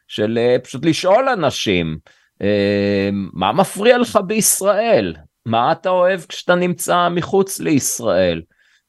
של 0.08 0.38
אה, 0.38 0.56
פשוט 0.64 0.84
לשאול 0.84 1.28
אנשים. 1.28 1.96
אה, 2.42 3.10
מה 3.32 3.52
מפריע 3.52 3.98
לך 3.98 4.18
בישראל? 4.26 5.14
מה 5.46 5.72
אתה 5.72 5.88
אוהב 5.88 6.20
כשאתה 6.20 6.54
נמצא 6.54 7.08
מחוץ 7.08 7.60
לישראל? 7.60 8.42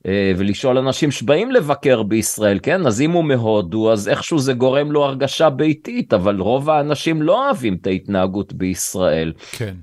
אה, 0.07 0.31
ולשאול 0.37 0.77
אנשים 0.77 1.11
שבאים 1.11 1.51
לבקר 1.51 2.03
בישראל, 2.03 2.59
כן? 2.63 2.87
אז 2.87 3.01
אם 3.01 3.11
הוא 3.11 3.23
מהודו, 3.23 3.91
אז 3.91 4.09
איכשהו 4.09 4.39
זה 4.39 4.53
גורם 4.53 4.91
לו 4.91 5.03
הרגשה 5.03 5.49
ביתית, 5.49 6.13
אבל 6.13 6.39
רוב 6.39 6.69
האנשים 6.69 7.21
לא 7.21 7.45
אוהבים 7.45 7.77
את 7.81 7.87
ההתנהגות 7.87 8.53
בישראל. 8.53 9.33
כן. 9.51 9.75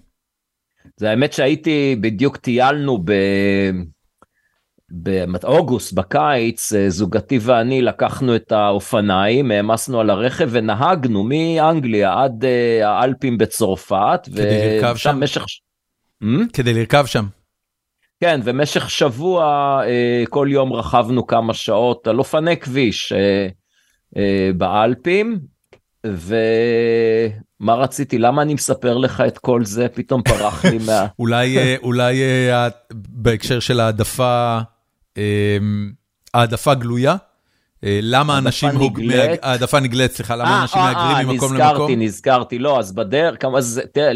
זה 0.97 1.11
האמת 1.11 1.33
שהייתי, 1.33 1.97
בדיוק 2.01 2.37
טיילנו 2.37 2.99
ב... 3.05 3.13
באוגוסט, 4.93 5.93
בקיץ, 5.93 6.73
אה, 6.73 6.91
זוגתי 6.91 7.39
ואני 7.41 7.83
לקחנו 7.83 8.37
את 8.37 8.53
האופניים, 8.53 9.51
העמסנו 9.51 10.01
על 10.01 10.11
הרכב 10.11 10.49
ונהגנו 10.51 11.25
מאנגליה 11.25 12.23
עד 12.23 12.45
אה, 12.45 12.89
האלפים 12.89 13.39
בצרפת. 13.39 14.21
כדי 14.25 14.79
לרכב 14.81 14.97
שם? 14.97 15.21
משך... 15.21 15.45
Hmm? 16.23 16.53
כדי 16.53 16.75
לרכב 16.75 17.07
שם. 17.07 17.27
כן, 18.21 18.41
ומשך 18.45 18.91
שבוע 18.91 19.45
אה, 19.87 20.25
כל 20.29 20.49
יום 20.51 20.73
רכבנו 20.73 21.27
כמה 21.27 21.55
שעות 21.55 22.07
על 22.07 22.19
אופני 22.19 22.57
כביש 22.57 23.13
אה, 23.13 23.49
אה, 24.17 24.51
באלפים, 24.57 25.39
ומה 26.07 27.75
רציתי, 27.75 28.19
למה 28.19 28.43
אני 28.43 28.55
מספר 28.55 28.97
לך 28.99 29.21
את 29.27 29.39
כל 29.39 29.65
זה, 29.65 29.89
פתאום 29.89 30.23
פרח 30.23 30.65
לי 30.65 30.79
מה... 30.87 31.07
אולי, 31.19 31.77
אולי 31.77 32.23
בהקשר 32.93 33.61
של 33.61 33.81
העדפה, 33.81 34.59
העדפה 36.35 36.75
גלויה? 36.75 37.17
אה, 37.85 37.99
למה 38.03 38.39
אנשים, 38.39 38.69
העדפה 39.43 39.81
נגלית, 39.81 40.13
סליחה, 40.13 40.37
למה 40.37 40.49
אה, 40.51 40.63
אנשים 40.63 40.83
מהגרים 40.83 41.29
אה, 41.29 41.33
ממקום 41.33 41.55
למקום? 41.55 41.71
נזכרתי, 41.73 41.97
נזכרתי, 41.97 42.59
לא, 42.59 42.79
אז 42.79 42.93
בדרך, 42.93 43.43
כמה 43.43 43.61
זה, 43.61 43.83
תראה, 43.93 44.13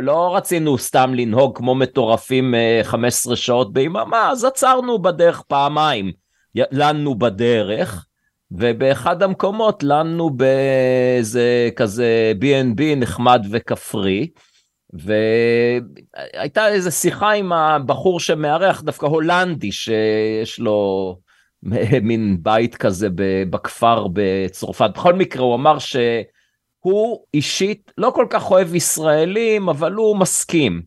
לא 0.00 0.36
רצינו 0.36 0.78
סתם 0.78 1.14
לנהוג 1.14 1.56
כמו 1.58 1.74
מטורפים 1.74 2.54
15 2.82 3.36
שעות 3.36 3.72
ביממה, 3.72 4.30
אז 4.30 4.44
עצרנו 4.44 5.02
בדרך 5.02 5.42
פעמיים, 5.42 6.12
לנו 6.54 7.18
בדרך, 7.18 8.06
ובאחד 8.50 9.22
המקומות 9.22 9.82
לנו 9.82 10.30
באיזה 10.30 11.70
כזה 11.76 12.32
B&B 12.40 12.82
נחמד 12.96 13.46
וכפרי. 13.50 14.28
והייתה 16.34 16.68
איזה 16.68 16.90
שיחה 16.90 17.32
עם 17.32 17.52
הבחור 17.52 18.20
שמארח, 18.20 18.80
דווקא 18.80 19.06
הולנדי, 19.06 19.72
שיש 19.72 20.58
לו 20.58 21.18
מין 22.02 22.38
בית 22.42 22.76
כזה 22.76 23.08
בכפר 23.50 24.06
בצרפת. 24.12 24.90
בכל 24.94 25.14
מקרה, 25.14 25.42
הוא 25.42 25.54
אמר 25.54 25.78
שהוא 25.78 27.18
אישית 27.34 27.92
לא 27.98 28.12
כל 28.14 28.26
כך 28.30 28.50
אוהב 28.50 28.74
ישראלים, 28.74 29.68
אבל 29.68 29.92
הוא 29.92 30.16
מסכים 30.16 30.82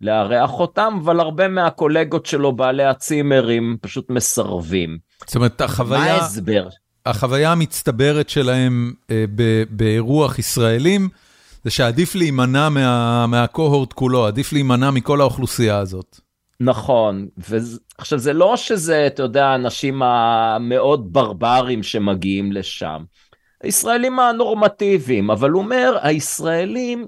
לארח 0.00 0.50
אותם, 0.50 0.98
אבל 1.04 1.20
הרבה 1.20 1.48
מהקולגות 1.48 2.26
שלו, 2.26 2.52
בעלי 2.52 2.84
הצימרים, 2.84 3.76
פשוט 3.80 4.10
מסרבים. 4.10 4.98
זאת 5.26 5.36
אומרת, 5.36 5.60
החוויה... 5.60 6.00
מה 6.00 6.12
ההסבר? 6.12 6.68
החוויה 7.06 7.52
המצטברת 7.52 8.28
שלהם 8.28 8.92
אה, 9.10 9.24
באירוח 9.70 10.38
ישראלים, 10.38 11.08
זה 11.64 11.70
שעדיף 11.70 12.14
להימנע 12.14 12.68
מה, 12.68 13.26
מהקוהורט 13.26 13.92
כולו, 13.92 14.26
עדיף 14.26 14.52
להימנע 14.52 14.90
מכל 14.90 15.20
האוכלוסייה 15.20 15.78
הזאת. 15.78 16.20
נכון, 16.64 17.28
ועכשיו 17.36 18.18
זה 18.18 18.32
לא 18.32 18.56
שזה, 18.56 19.06
אתה 19.06 19.22
יודע, 19.22 19.46
האנשים 19.46 20.02
המאוד 20.02 21.12
ברברים 21.12 21.82
שמגיעים 21.82 22.52
לשם. 22.52 23.04
הישראלים 23.62 24.18
הנורמטיביים, 24.18 25.30
אבל 25.30 25.50
הוא 25.50 25.62
אומר, 25.62 25.98
הישראלים, 26.02 27.06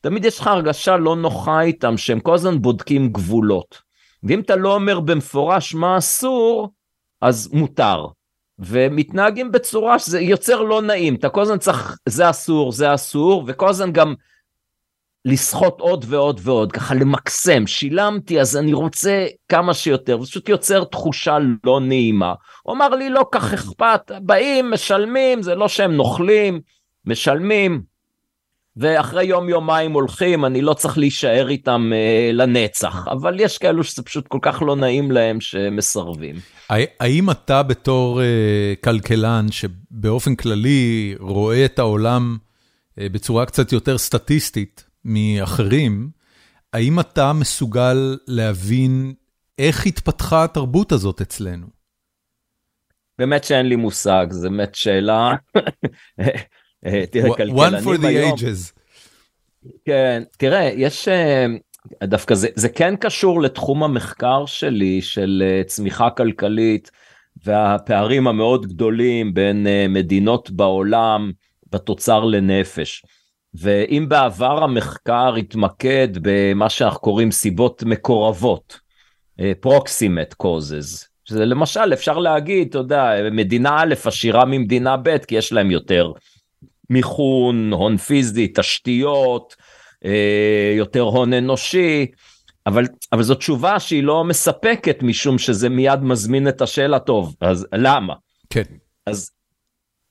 תמיד 0.00 0.24
יש 0.24 0.40
לך 0.40 0.46
הרגשה 0.46 0.96
לא 0.96 1.16
נוחה 1.16 1.60
איתם, 1.60 1.96
שהם 1.96 2.20
כל 2.20 2.34
הזמן 2.34 2.62
בודקים 2.62 3.12
גבולות. 3.12 3.78
ואם 4.22 4.40
אתה 4.40 4.56
לא 4.56 4.74
אומר 4.74 5.00
במפורש 5.00 5.74
מה 5.74 5.98
אסור, 5.98 6.68
אז 7.20 7.50
מותר. 7.52 8.06
ומתנהגים 8.58 9.52
בצורה 9.52 9.98
שזה 9.98 10.20
יוצר 10.20 10.62
לא 10.62 10.82
נעים, 10.82 11.14
אתה 11.14 11.28
כל 11.28 11.42
הזמן 11.42 11.58
צריך, 11.58 11.96
זה 12.08 12.30
אסור, 12.30 12.72
זה 12.72 12.94
אסור, 12.94 13.44
וכל 13.46 13.68
הזמן 13.68 13.92
גם 13.92 14.14
לסחוט 15.24 15.80
עוד 15.80 16.04
ועוד 16.08 16.40
ועוד, 16.42 16.72
ככה 16.72 16.94
למקסם, 16.94 17.66
שילמתי 17.66 18.40
אז 18.40 18.56
אני 18.56 18.72
רוצה 18.72 19.26
כמה 19.48 19.74
שיותר, 19.74 20.20
זה 20.20 20.26
פשוט 20.26 20.48
יוצר 20.48 20.84
תחושה 20.84 21.38
לא 21.64 21.80
נעימה. 21.80 22.34
הוא 22.62 22.74
אמר 22.74 22.88
לי 22.88 23.10
לא 23.10 23.26
כך 23.32 23.52
אכפת, 23.52 24.10
באים, 24.22 24.70
משלמים, 24.70 25.42
זה 25.42 25.54
לא 25.54 25.68
שהם 25.68 25.92
נוכלים, 25.92 26.60
משלמים, 27.06 27.82
ואחרי 28.76 29.24
יום 29.24 29.48
יומיים 29.48 29.92
הולכים, 29.92 30.44
אני 30.44 30.62
לא 30.62 30.74
צריך 30.74 30.98
להישאר 30.98 31.48
איתם 31.48 31.90
אה, 31.94 32.30
לנצח, 32.32 33.08
אבל 33.08 33.40
יש 33.40 33.58
כאלו 33.58 33.84
שזה 33.84 34.02
פשוט 34.02 34.28
כל 34.28 34.38
כך 34.42 34.62
לא 34.62 34.76
נעים 34.76 35.10
להם 35.10 35.40
שמסרבים. 35.40 36.34
האם 37.00 37.30
אתה 37.30 37.62
בתור 37.62 38.22
אה, 38.22 38.74
כלכלן 38.84 39.46
שבאופן 39.50 40.34
כללי 40.34 41.14
רואה 41.20 41.64
את 41.64 41.78
העולם 41.78 42.36
אה, 42.98 43.06
בצורה 43.08 43.46
קצת 43.46 43.72
יותר 43.72 43.98
סטטיסטית 43.98 44.84
מאחרים, 45.04 46.10
האם 46.72 47.00
אתה 47.00 47.32
מסוגל 47.32 48.18
להבין 48.26 49.14
איך 49.58 49.86
התפתחה 49.86 50.44
התרבות 50.44 50.92
הזאת 50.92 51.20
אצלנו? 51.20 51.66
באמת 53.18 53.44
שאין 53.44 53.66
לי 53.66 53.76
מושג, 53.76 54.26
זו 54.30 54.50
באמת 54.50 54.74
שאלה. 54.74 55.34
אה, 56.86 57.04
תראה, 57.10 57.36
כלכלנים 57.36 57.56
One 57.56 57.84
for 57.84 58.00
the 58.02 58.06
היום, 58.06 58.38
ages. 58.38 58.72
כן, 59.84 60.22
תראה, 60.38 60.70
יש, 60.76 61.08
אה, 61.08 61.46
דווקא 62.04 62.34
זה, 62.34 62.48
זה 62.54 62.68
כן 62.68 62.96
קשור 62.96 63.42
לתחום 63.42 63.82
המחקר 63.82 64.46
שלי 64.46 65.02
של 65.02 65.42
אה, 65.46 65.64
צמיחה 65.64 66.10
כלכלית 66.10 66.90
והפערים 67.44 68.26
המאוד 68.26 68.66
גדולים 68.66 69.34
בין 69.34 69.66
מדינות 69.88 70.50
בעולם 70.50 71.32
בתוצר 71.72 72.24
לנפש. 72.24 73.02
ואם 73.54 74.06
בעבר 74.08 74.64
המחקר 74.64 75.34
התמקד 75.34 76.08
במה 76.22 76.68
שאנחנו 76.70 77.00
קוראים 77.00 77.30
סיבות 77.30 77.82
מקורבות, 77.82 78.80
proximate 79.40 80.42
causes, 80.42 81.06
שזה 81.24 81.44
למשל 81.44 81.92
אפשר 81.92 82.18
להגיד, 82.18 82.68
אתה 82.68 82.78
יודע, 82.78 83.10
מדינה 83.32 83.80
א' 83.80 83.94
עשירה 84.04 84.44
ממדינה 84.44 84.96
ב' 84.96 85.18
כי 85.18 85.34
יש 85.34 85.52
להם 85.52 85.70
יותר 85.70 86.12
מיכון, 86.90 87.72
הון 87.72 87.96
פיזי, 87.96 88.52
תשתיות, 88.54 89.56
אה, 90.04 90.74
יותר 90.76 91.00
הון 91.00 91.32
אנושי, 91.32 92.06
אבל, 92.66 92.84
אבל 93.12 93.22
זו 93.22 93.34
תשובה 93.34 93.80
שהיא 93.80 94.02
לא 94.02 94.24
מספקת 94.24 95.02
משום 95.02 95.38
שזה 95.38 95.68
מיד 95.68 96.00
מזמין 96.02 96.48
את 96.48 96.62
השאלה 96.62 96.98
טוב, 96.98 97.34
אז 97.40 97.66
למה? 97.72 98.14
כן. 98.50 98.62
אז 99.06 99.30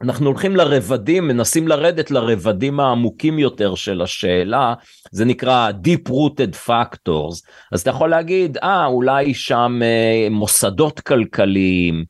אנחנו 0.03 0.25
הולכים 0.25 0.55
לרבדים, 0.55 1.27
מנסים 1.27 1.67
לרדת 1.67 2.11
לרבדים 2.11 2.79
העמוקים 2.79 3.39
יותר 3.39 3.75
של 3.75 4.01
השאלה, 4.01 4.73
זה 5.11 5.25
נקרא 5.25 5.71
Deep 5.71 6.09
Rooted 6.09 6.67
Factors, 6.67 7.47
אז 7.71 7.81
אתה 7.81 7.89
יכול 7.89 8.09
להגיד, 8.09 8.57
אה, 8.57 8.85
אולי 8.85 9.33
שם 9.33 9.79
אה, 9.83 10.27
מוסדות 10.31 10.99
כלכליים, 10.99 12.05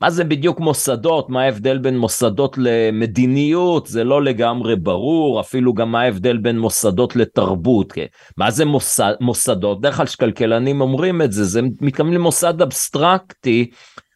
מה 0.00 0.10
זה 0.10 0.24
בדיוק 0.24 0.60
מוסדות, 0.60 1.30
מה 1.30 1.42
ההבדל 1.42 1.78
בין 1.78 1.98
מוסדות 1.98 2.58
למדיניות, 2.58 3.86
זה 3.86 4.04
לא 4.04 4.22
לגמרי 4.22 4.76
ברור, 4.76 5.40
אפילו 5.40 5.74
גם 5.74 5.92
מה 5.92 6.00
ההבדל 6.00 6.36
בין 6.36 6.58
מוסדות 6.58 7.16
לתרבות, 7.16 7.92
כן? 7.92 8.06
מה 8.36 8.50
זה 8.50 8.64
מוסד, 8.64 9.14
מוסדות, 9.20 9.80
בדרך 9.80 9.96
כלל 9.96 10.06
כשכלכלנים 10.06 10.80
אומרים 10.80 11.22
את 11.22 11.32
זה, 11.32 11.44
זה 11.44 11.60
מתכוונים 11.80 12.14
למוסד 12.14 12.62
אבסטרקטי, 12.62 13.70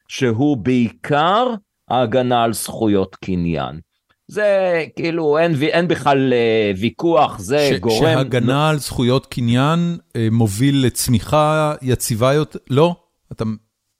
שהוא 0.08 0.56
בעיקר 0.56 1.54
ההגנה 1.90 2.44
על 2.44 2.52
זכויות 2.52 3.16
קניין. 3.16 3.80
זה 4.28 4.84
כאילו 4.96 5.38
אין, 5.38 5.54
אין 5.62 5.88
בכלל 5.88 6.32
אה, 6.32 6.72
ויכוח, 6.76 7.38
זה 7.38 7.70
ש, 7.72 7.78
גורם... 7.78 8.14
שהגנה 8.14 8.70
על 8.70 8.78
זכויות 8.78 9.26
קניין 9.26 9.98
אה, 10.16 10.28
מוביל 10.30 10.86
לצמיחה 10.86 11.74
יציבה 11.82 12.32
יותר, 12.32 12.58
לא? 12.70 12.96
אתה... 13.32 13.44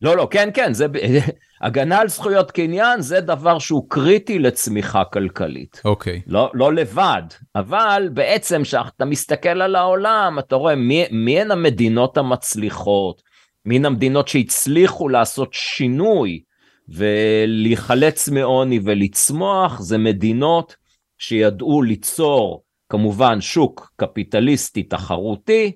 לא, 0.02 0.16
לא, 0.16 0.28
כן, 0.30 0.48
כן, 0.54 0.74
זה, 0.74 0.86
הגנה 1.60 1.98
על 1.98 2.08
זכויות 2.08 2.50
קניין 2.50 3.00
זה 3.00 3.20
דבר 3.20 3.58
שהוא 3.58 3.86
קריטי 3.88 4.38
לצמיחה 4.38 5.04
כלכלית. 5.04 5.80
אוקיי. 5.84 6.16
Okay. 6.16 6.22
לא, 6.26 6.50
לא 6.54 6.72
לבד, 6.72 7.22
אבל 7.56 8.08
בעצם 8.12 8.62
כשאתה 8.62 9.04
מסתכל 9.04 9.62
על 9.62 9.76
העולם, 9.76 10.38
אתה 10.38 10.56
רואה 10.56 10.74
מי, 10.74 11.04
מי 11.10 11.40
הן 11.40 11.50
המדינות 11.50 12.18
המצליחות, 12.18 13.22
מי 13.64 13.76
הן 13.76 13.84
המדינות 13.84 14.28
שהצליחו 14.28 15.08
לעשות 15.08 15.48
שינוי 15.52 16.40
ולהיחלץ 16.88 18.28
מעוני 18.28 18.80
ולצמוח, 18.84 19.80
זה 19.80 19.98
מדינות 19.98 20.76
שידעו 21.18 21.82
ליצור 21.82 22.62
כמובן 22.88 23.40
שוק 23.40 23.92
קפיטליסטי 23.96 24.82
תחרותי, 24.82 25.72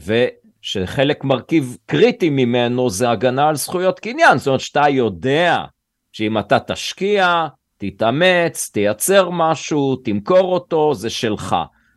ו... 0.00 0.24
שחלק 0.62 1.24
מרכיב 1.24 1.76
קריטי 1.86 2.30
ממנו 2.30 2.90
זה 2.90 3.10
הגנה 3.10 3.48
על 3.48 3.56
זכויות 3.56 4.00
קניין, 4.00 4.38
זאת 4.38 4.46
אומרת 4.46 4.60
שאתה 4.60 4.88
יודע 4.88 5.64
שאם 6.12 6.38
אתה 6.38 6.58
תשקיע, 6.58 7.46
תתאמץ, 7.78 8.70
תייצר 8.72 9.30
משהו, 9.30 9.96
תמכור 9.96 10.54
אותו, 10.54 10.94
זה 10.94 11.10
שלך. 11.10 11.56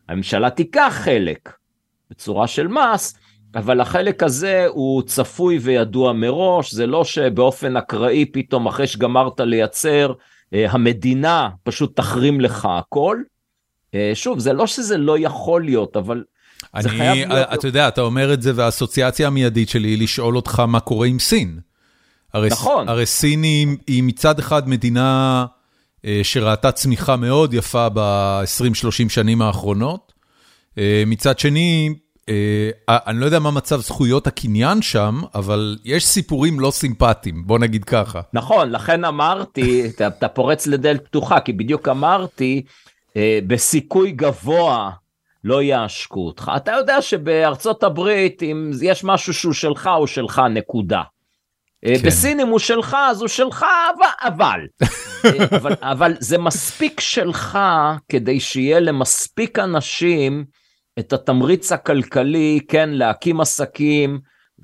הממשלה 0.10 0.50
תיקח 0.50 0.94
חלק 1.04 1.54
בצורה 2.10 2.48
של 2.48 2.68
מס, 2.68 3.18
אבל 3.56 3.82
החלק 3.82 4.24
הזה 4.24 4.66
הוא 4.70 5.02
צפוי 5.02 5.58
וידוע 5.58 6.14
מראש, 6.14 6.74
זה 6.74 6.88
לא 6.88 7.04
שבאופן 7.04 7.78
אקראי 7.78 8.26
פתאום 8.26 8.68
אחרי 8.68 8.88
שגמרת 8.88 9.40
לייצר, 9.40 10.14
אה, 10.54 10.66
המדינה 10.72 11.50
פשוט 11.64 11.96
תחרים 11.96 12.42
לך 12.42 12.68
הכל. 12.72 13.18
אה, 13.94 14.12
שוב, 14.14 14.40
זה 14.40 14.54
לא 14.54 14.68
שזה 14.68 14.98
לא 14.98 15.20
יכול 15.20 15.64
להיות, 15.64 15.98
אבל 15.98 16.24
אני, 16.76 17.26
אתה 17.26 17.68
יודע, 17.68 17.88
אתה 17.88 18.02
אומר 18.02 18.34
את 18.34 18.42
זה, 18.42 18.52
והאסוציאציה 18.56 19.28
המיידית 19.28 19.70
שלי 19.70 19.88
היא 19.88 20.04
לשאול 20.04 20.36
אותך 20.36 20.60
מה 20.60 20.80
קורה 20.80 21.08
עם 21.08 21.20
סין. 21.20 21.60
הרי, 22.34 22.50
נכון. 22.52 22.90
הרי 22.90 23.06
סין 23.06 23.44
היא, 23.44 23.68
היא 23.88 24.04
מצד 24.04 24.40
אחד 24.40 24.70
מדינה 24.70 25.46
אה, 26.06 26.20
שראתה 26.24 26.72
צמיחה 26.72 27.16
מאוד 27.16 27.54
יפה 27.54 27.90
ב-20-30 27.94 29.10
שנים 29.10 29.42
האחרונות. 29.42 30.14
אה, 30.78 31.04
מצד 31.08 31.40
שני, 31.40 31.90
אה, 31.90 31.94
אני 32.90 33.20
לא 33.20 33.26
יודע 33.26 33.40
מה 33.40 33.52
מצב 33.52 33.80
זכויות 33.80 34.28
הקניין 34.28 34.82
שם, 34.82 35.22
אבל 35.36 35.78
יש 35.86 36.06
סיפורים 36.06 36.60
לא 36.60 36.72
סימפטיים, 36.72 37.48
בוא 37.48 37.60
נגיד 37.60 37.84
ככה. 37.84 38.22
נכון, 38.34 38.72
לכן 38.72 39.06
אמרתי, 39.06 39.84
אתה, 39.96 40.08
אתה 40.08 40.28
פורץ 40.28 40.68
לדלת 40.68 41.06
פתוחה, 41.06 41.40
כי 41.40 41.54
בדיוק 41.54 41.88
אמרתי, 41.88 42.64
אה, 43.18 43.40
בסיכוי 43.48 44.12
גבוה, 44.12 44.92
לא 45.44 45.62
יעשקו 45.62 46.26
אותך. 46.26 46.52
אתה 46.56 46.72
יודע 46.72 47.02
שבארצות 47.02 47.84
הברית, 47.84 48.44
אם 48.44 48.72
יש 48.82 49.04
משהו 49.04 49.34
שהוא 49.34 49.54
שלך, 49.54 49.90
הוא 49.98 50.08
שלך, 50.08 50.42
נקודה. 50.50 51.02
אה, 51.86 51.94
כן. 52.00 52.08
בסין 52.08 52.40
אם 52.40 52.48
הוא 52.48 52.60
שלך, 52.60 52.98
אז 53.10 53.22
הוא 53.22 53.28
שלך, 53.28 53.66
אבל. 54.22 54.60
אה, 55.26 55.58
אבל, 55.58 55.74
אבל 55.82 56.14
זה 56.20 56.38
מספיק 56.38 57.00
שלך 57.00 57.60
כדי 58.10 58.40
שיהיה 58.40 58.80
למספיק 58.80 59.60
אנשים 59.60 60.46
את 61.00 61.14
התמריץ 61.14 61.72
הכלכלי, 61.72 62.60
כן, 62.68 62.90
להקים 62.90 63.42
עסקים 63.42 64.20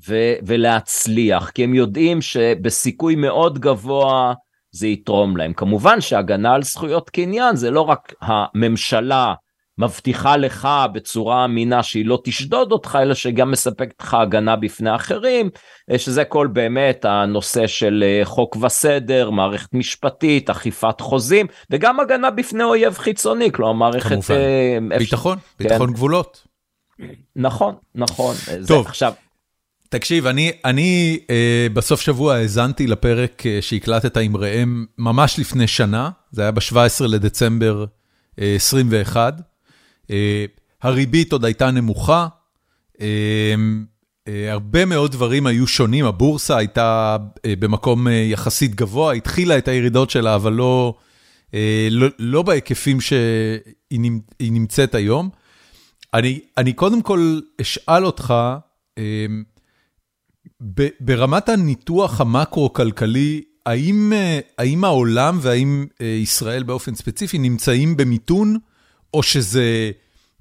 ו- 0.08 0.34
ולהצליח, 0.46 1.50
כי 1.50 1.63
הם 1.63 1.74
יודעים 1.74 2.22
שבסיכוי 2.22 3.15
מאוד 3.15 3.60
גבוה 3.60 4.34
זה 4.72 4.88
יתרום 4.88 5.38
להם. 5.38 5.54
כמובן 5.54 6.02
שהגנה 6.02 6.54
על 6.54 6.63
זכויות 6.63 7.10
קניין 7.10 7.56
זה 7.56 7.72
לא 7.72 7.82
רק 7.82 8.13
הממשלה 8.22 9.34
מבטיחה 9.77 10.38
לך 10.38 10.67
בצורה 10.93 11.45
אמינה 11.45 11.84
שהיא 11.84 12.05
לא 12.05 12.21
תשדוד 12.23 12.71
אותך, 12.71 12.97
אלא 13.01 13.13
שגם 13.13 13.51
מספקת 13.51 14.01
לך 14.01 14.13
הגנה 14.13 14.55
בפני 14.55 14.95
אחרים, 14.95 15.49
אה, 15.91 15.99
שזה 15.99 16.23
כל 16.23 16.47
באמת 16.47 17.05
הנושא 17.05 17.67
של 17.67 18.03
אה, 18.07 18.25
חוק 18.25 18.55
וסדר, 18.55 19.29
מערכת 19.29 19.73
משפטית, 19.73 20.49
אכיפת 20.49 21.01
חוזים, 21.01 21.45
וגם 21.69 21.99
הגנה 21.99 22.31
בפני 22.31 22.63
אויב 22.63 22.97
חיצוני, 22.97 23.51
כלומר 23.51 23.73
מערכת... 23.73 24.10
כמובן, 24.10 24.36
אה, 24.91 24.97
ביטחון, 24.97 25.38
כן. 25.38 25.63
ביטחון 25.63 25.93
גבולות. 25.93 26.47
נכון, 27.36 27.75
נכון. 27.95 28.36
טוב, 28.67 28.84
זה, 28.84 28.89
עכשיו... 28.89 29.13
תקשיב, 29.89 30.27
אני, 30.27 30.51
אני 30.65 31.19
אה, 31.29 31.67
בסוף 31.73 32.01
שבוע 32.01 32.36
האזנתי 32.36 32.88
לפרק 32.88 33.43
אה, 33.45 33.57
שהקלטת 33.62 34.17
עם 34.17 34.38
ראם 34.38 34.86
ממש 34.97 35.39
לפני 35.39 35.67
שנה, 35.67 36.10
זה 36.31 36.41
היה 36.41 36.51
ב-17 36.51 37.07
לדצמבר 37.07 37.86
אה, 38.39 38.55
21. 38.55 39.50
אה, 40.12 40.45
הריבית 40.82 41.32
עוד 41.32 41.45
הייתה 41.45 41.71
נמוכה, 41.71 42.28
אה, 43.02 43.56
אה, 44.28 44.52
הרבה 44.52 44.86
מאוד 44.86 45.12
דברים 45.12 45.47
היו 45.47 45.67
שונים, 45.67 46.06
הבורסה 46.06 46.58
הייתה 46.58 47.17
במקום 47.47 48.08
יחסית 48.08 48.76
גבוה, 48.76 49.13
התחילה 49.13 49.58
את 49.58 49.67
הירידות 49.67 50.10
שלה, 50.10 50.36
אבל 50.36 50.54
לא, 50.54 50.93
לא, 51.91 52.08
לא 52.19 52.41
בהיקפים 52.41 53.02
שהיא 53.02 54.12
נמצאת 54.41 54.95
היום. 54.95 55.30
אני, 56.13 56.39
אני 56.58 56.74
קודם 56.74 57.02
כל 57.02 57.39
אשאל 57.62 58.06
אותך, 58.06 58.34
ברמת 61.00 61.50
הניתוח 61.50 62.21
המקרו-כלכלי, 62.21 63.43
האם, 63.65 64.13
האם 64.58 64.84
העולם 64.84 65.38
והאם 65.41 65.86
ישראל 66.00 66.63
באופן 66.63 66.95
ספציפי 66.95 67.38
נמצאים 67.38 67.97
במיתון, 67.97 68.58
או 69.13 69.24
שזה 69.24 69.91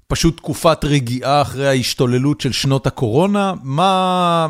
פשוט 0.07 0.37
תקופת 0.37 0.85
רגיעה 0.85 1.41
אחרי 1.41 1.67
ההשתוללות 1.67 2.41
של 2.41 2.51
שנות 2.51 2.87
הקורונה? 2.87 3.53
מה, 3.63 4.47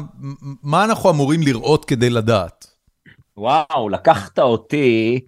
מה 0.63 0.83
אנחנו 0.83 1.09
אמורים 1.09 1.41
לראות 1.41 1.85
כדי 1.85 2.09
לדעת? 2.09 2.67
וואו, 3.37 3.89
לקחת 3.89 4.39
אותי 4.39 5.19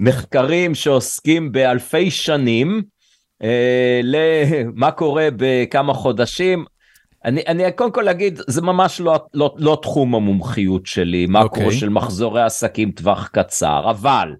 ממחקרים 0.00 0.74
שעוסקים 0.80 1.52
באלפי 1.52 2.10
שנים 2.10 2.82
אה, 3.42 4.00
למה 4.02 4.90
קורה 4.90 5.28
בכמה 5.36 5.94
חודשים. 5.94 6.64
אני, 7.24 7.42
אני 7.46 7.72
קודם 7.72 7.92
כל 7.92 8.08
אגיד, 8.08 8.40
זה 8.46 8.62
ממש 8.62 9.00
לא, 9.00 9.26
לא, 9.34 9.54
לא 9.58 9.78
תחום 9.82 10.14
המומחיות 10.14 10.86
שלי, 10.86 11.26
מקרו 11.28 11.42
okay. 11.42 11.64
אוקיי. 11.64 11.78
של 11.78 11.88
מחזורי 11.88 12.42
עסקים 12.42 12.90
טווח 12.90 13.28
קצר, 13.28 13.90
אבל 13.90 14.34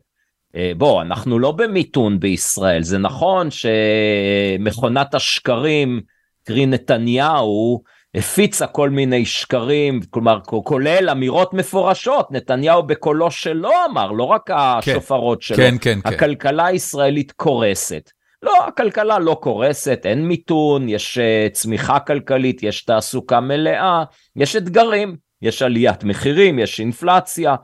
בוא, 0.77 1.03
אנחנו 1.03 1.39
לא 1.39 1.53
במיתון 1.53 2.21
בישראל, 2.21 2.83
זה 2.83 2.99
נכון 2.99 3.49
שמכונת 3.51 5.15
השקרים, 5.15 6.01
קרי 6.45 6.67
נתניהו, 6.67 7.83
הפיצה 8.15 8.67
כל 8.67 8.91
מיני 8.91 9.25
שקרים, 9.25 10.01
כלומר 10.11 10.41
כולל 10.45 11.09
אמירות 11.11 11.55
מפורשות, 11.55 12.33
נתניהו 12.33 12.83
בקולו 12.83 13.31
שלו 13.31 13.71
אמר, 13.91 14.13
לא 14.13 14.25
רק 14.25 14.51
השופרות 14.51 15.39
כן, 15.39 15.45
שלו, 15.45 15.57
כן, 15.57 15.77
כן, 15.81 16.01
כן. 16.01 16.09
הכלכלה 16.09 16.67
הישראלית 16.67 17.33
קורסת. 17.33 18.11
לא, 18.43 18.67
הכלכלה 18.67 19.19
לא 19.19 19.37
קורסת, 19.41 20.01
אין 20.05 20.29
מיתון, 20.29 20.89
יש 20.89 21.19
אה, 21.19 21.47
צמיחה 21.53 22.01
כלכלית, 22.01 22.63
יש 22.63 22.85
תעסוקה 22.85 23.41
מלאה, 23.41 24.05
יש 24.37 24.57
אתגרים, 24.57 25.17
יש 25.45 25.63
עליית 25.63 26.05
מחירים, 26.05 26.59
יש 26.59 26.81
אינפלציה, 26.81 27.55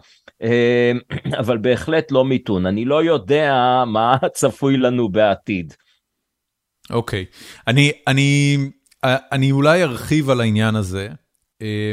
אה, 0.43 0.93
אבל 1.41 1.59
בהחלט 1.59 2.13
לא 2.13 2.25
מיתון. 2.25 2.67
אני 2.67 2.85
לא 2.85 3.05
יודע 3.05 3.85
מה 3.87 4.17
צפוי 4.35 4.77
לנו 4.77 5.09
בעתיד. 5.09 5.75
אוקיי, 6.91 7.25
okay. 7.31 7.63
אני, 7.67 7.93
אני, 8.07 8.57
אני 9.05 9.53
אולי 9.53 9.83
ארחיב 9.83 10.31
על 10.31 10.41
העניין 10.41 10.77
הזה. 10.77 11.09
אה, 11.63 11.93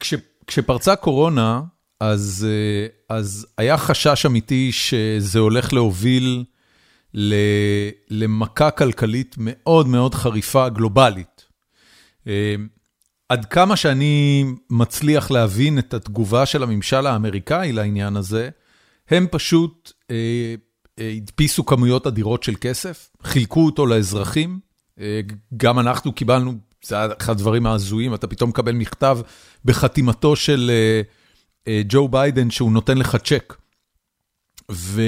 כש, 0.00 0.14
כשפרצה 0.46 0.96
קורונה, 0.96 1.62
אז, 2.00 2.46
אה, 2.48 3.16
אז 3.16 3.46
היה 3.58 3.76
חשש 3.76 4.26
אמיתי 4.26 4.72
שזה 4.72 5.38
הולך 5.38 5.72
להוביל 5.72 6.44
למכה 8.10 8.70
כלכלית 8.70 9.34
מאוד 9.38 9.88
מאוד 9.88 10.14
חריפה 10.14 10.68
גלובלית. 10.68 11.46
עד 13.28 13.44
כמה 13.44 13.76
שאני 13.76 14.44
מצליח 14.70 15.30
להבין 15.30 15.78
את 15.78 15.94
התגובה 15.94 16.46
של 16.46 16.62
הממשל 16.62 17.06
האמריקאי 17.06 17.72
לעניין 17.72 18.16
הזה, 18.16 18.48
הם 19.08 19.26
פשוט 19.30 19.92
אה, 20.10 20.54
אה, 20.98 21.12
הדפיסו 21.16 21.66
כמויות 21.66 22.06
אדירות 22.06 22.42
של 22.42 22.54
כסף, 22.60 23.10
חילקו 23.22 23.66
אותו 23.66 23.86
לאזרחים, 23.86 24.60
אה, 25.00 25.20
גם 25.56 25.78
אנחנו 25.78 26.12
קיבלנו, 26.12 26.54
זה 26.84 26.94
היה 26.94 27.08
אחד 27.20 27.32
הדברים 27.32 27.66
ההזויים, 27.66 28.14
אתה 28.14 28.26
פתאום 28.26 28.50
מקבל 28.50 28.72
מכתב 28.72 29.18
בחתימתו 29.64 30.36
של 30.36 30.70
אה, 30.70 31.02
אה, 31.68 31.82
ג'ו 31.88 32.08
ביידן 32.08 32.50
שהוא 32.50 32.72
נותן 32.72 32.98
לך 32.98 33.16
צ'ק. 33.16 33.56
ו, 34.72 35.02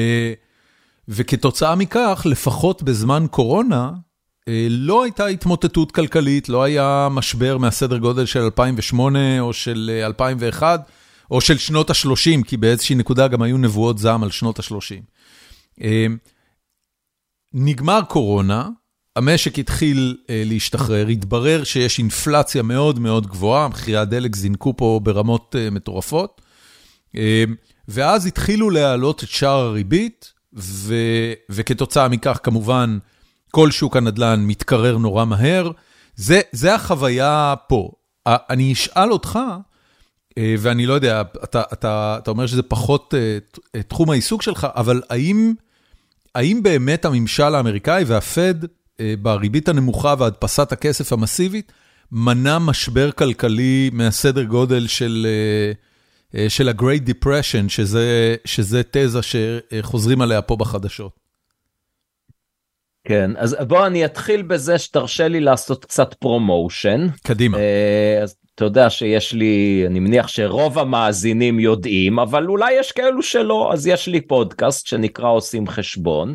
וכתוצאה 1.09 1.74
מכך, 1.74 2.26
לפחות 2.31 2.83
בזמן 2.83 3.26
קורונה, 3.31 3.92
לא 4.70 5.02
הייתה 5.02 5.26
התמוטטות 5.26 5.92
כלכלית, 5.92 6.48
לא 6.48 6.62
היה 6.62 7.08
משבר 7.11 7.58
מהסדר 7.58 7.98
גודל 7.98 8.26
של 8.26 8.40
2008 8.40 9.40
או 9.40 9.52
של 9.52 10.00
2001, 10.04 10.80
אה, 10.80 10.84
או 11.30 11.40
של 11.40 11.58
שנות 11.58 11.90
ה-30, 11.90 12.44
כי 12.46 12.56
באיזושהי 12.56 12.96
נקודה 12.96 13.28
גם 13.28 13.42
היו 13.42 13.58
נבואות 13.58 13.98
זעם 13.98 14.22
על 14.22 14.30
שנות 14.30 14.58
ה-30. 14.58 15.02
אה, 15.82 16.06
נגמר 17.54 18.00
קורונה, 18.08 18.68
המשק 19.16 19.58
התחיל 19.58 20.16
להשתחרר, 20.28 21.06
התברר 21.06 21.64
שיש 21.64 21.98
אינפלציה 21.98 22.62
מאוד 22.62 22.98
מאוד 22.98 23.26
גבוהה, 23.26 23.68
מחירי 23.68 23.96
הדלק 23.96 24.37
זינקו 24.37 24.76
פה 24.76 25.00
ברמות 25.02 25.54
מטורפות, 25.72 26.40
ואז 27.88 28.26
התחילו 28.26 28.70
להעלות 28.70 29.24
את 29.24 29.28
שער 29.28 29.61
הריבית, 29.61 30.32
ו... 30.56 30.94
וכתוצאה 31.50 32.08
מכך 32.08 32.40
כמובן, 32.42 32.98
כל 33.50 33.70
שוק 33.70 33.96
הנדל"ן 33.96 34.44
מתקרר 34.46 34.98
נורא 34.98 35.24
מהר, 35.24 35.70
זה, 36.16 36.40
זה 36.52 36.74
החוויה 36.74 37.54
פה. 37.68 37.90
אני 38.26 38.72
אשאל 38.72 39.12
אותך, 39.12 39.38
אה, 40.38 40.54
ואני 40.58 40.87
לא 40.87 40.94
יודע, 40.94 41.22
אתה, 41.44 41.62
אתה, 41.72 42.16
אתה 42.22 42.30
אומר 42.30 42.46
שזה 42.46 42.62
פחות 42.62 43.14
אה, 43.74 43.82
תחום 43.82 44.11
העיסוק 44.11 44.42
שלך, 44.42 44.66
אבל 44.74 45.02
האם, 45.11 45.52
האם 46.34 46.62
באמת 46.62 47.04
הממשל 47.04 47.54
האמריקאי 47.54 48.04
והפד, 48.06 48.54
אה, 49.00 49.14
בריבית 49.22 49.68
הנמוכה 49.68 50.14
והדפסת 50.18 50.72
הכסף 50.72 51.12
המסיבית, 51.12 51.72
מנע 52.12 52.58
משבר 52.58 53.11
כלכלי 53.11 53.90
מהסדר 53.92 54.44
גודל 54.44 54.87
של, 54.87 55.26
של 56.48 56.68
ה-Great 56.68 57.08
Depression, 57.08 57.68
שזה, 57.68 58.37
שזה 58.44 58.82
תזה 58.90 59.18
שחוזרים 59.22 60.20
עליה 60.20 60.42
פה 60.42 60.56
בחדשות? 60.56 61.17
כן, 63.09 63.31
אז 63.37 63.57
בוא 63.68 63.87
אני 63.87 64.05
אתחיל 64.05 64.42
בזה 64.42 64.79
שתרשה 64.79 65.29
לי 65.29 65.40
לעשות 65.40 65.85
קצת 65.85 66.14
promotion. 66.14 67.07
קדימה. 67.23 67.59
אה, 67.59 68.23
אז 68.23 68.35
אתה 68.55 68.64
יודע 68.64 68.90
שיש 68.90 69.33
לי, 69.33 69.85
אני 69.87 70.01
מניח 70.01 70.29
שרוב 70.29 70.79
המאזינים 70.79 71.61
יודעים, 71.61 72.18
אבל 72.18 72.47
אולי 72.47 72.73
יש 72.73 72.92
כאלו 72.92 73.23
שלא, 73.23 73.71
אז 73.73 73.87
יש 73.87 74.07
לי 74.07 74.21
פודקאסט 74.21 74.87
שנקרא 74.87 75.29
עושים 75.29 75.68
חשבון, 75.68 76.35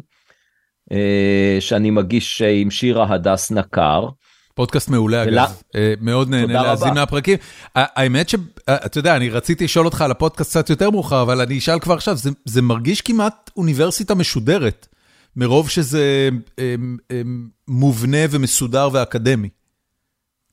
אה, 0.92 1.58
שאני 1.60 1.92
מגיש 1.92 2.42
עם 2.42 2.72
שירה 2.72 3.14
הדס 3.14 3.52
נקר. 3.52 4.08
פודקאסט 4.56 4.90
מעולה 4.90 5.24
אגב, 5.24 5.62
אה, 5.76 5.94
מאוד 6.02 6.30
נהנה 6.30 6.54
להאזין 6.54 6.94
מהפרקים. 6.94 7.38
האמת 7.76 8.30
שאתה 8.30 8.98
יודע, 8.98 9.16
אני 9.16 9.30
רציתי 9.30 9.64
לשאול 9.64 9.86
אותך 9.86 10.02
על 10.02 10.12
הפודקאסט 10.12 10.50
קצת 10.50 10.70
יותר 10.70 10.90
מאוחר, 10.90 11.22
אבל 11.22 11.42
אני 11.42 11.58
אשאל 11.58 11.80
כבר 11.80 11.94
עכשיו, 11.94 12.18
זה 12.46 12.62
מרגיש 12.62 13.02
כמעט 13.02 13.50
אוניברסיטה 13.58 14.16
משודרת. 14.16 14.88
מרוב 15.36 15.70
שזה 15.70 16.30
הם, 16.58 16.98
הם, 17.10 17.50
מובנה 17.68 18.18
ומסודר 18.32 18.90
ואקדמי. 18.94 19.50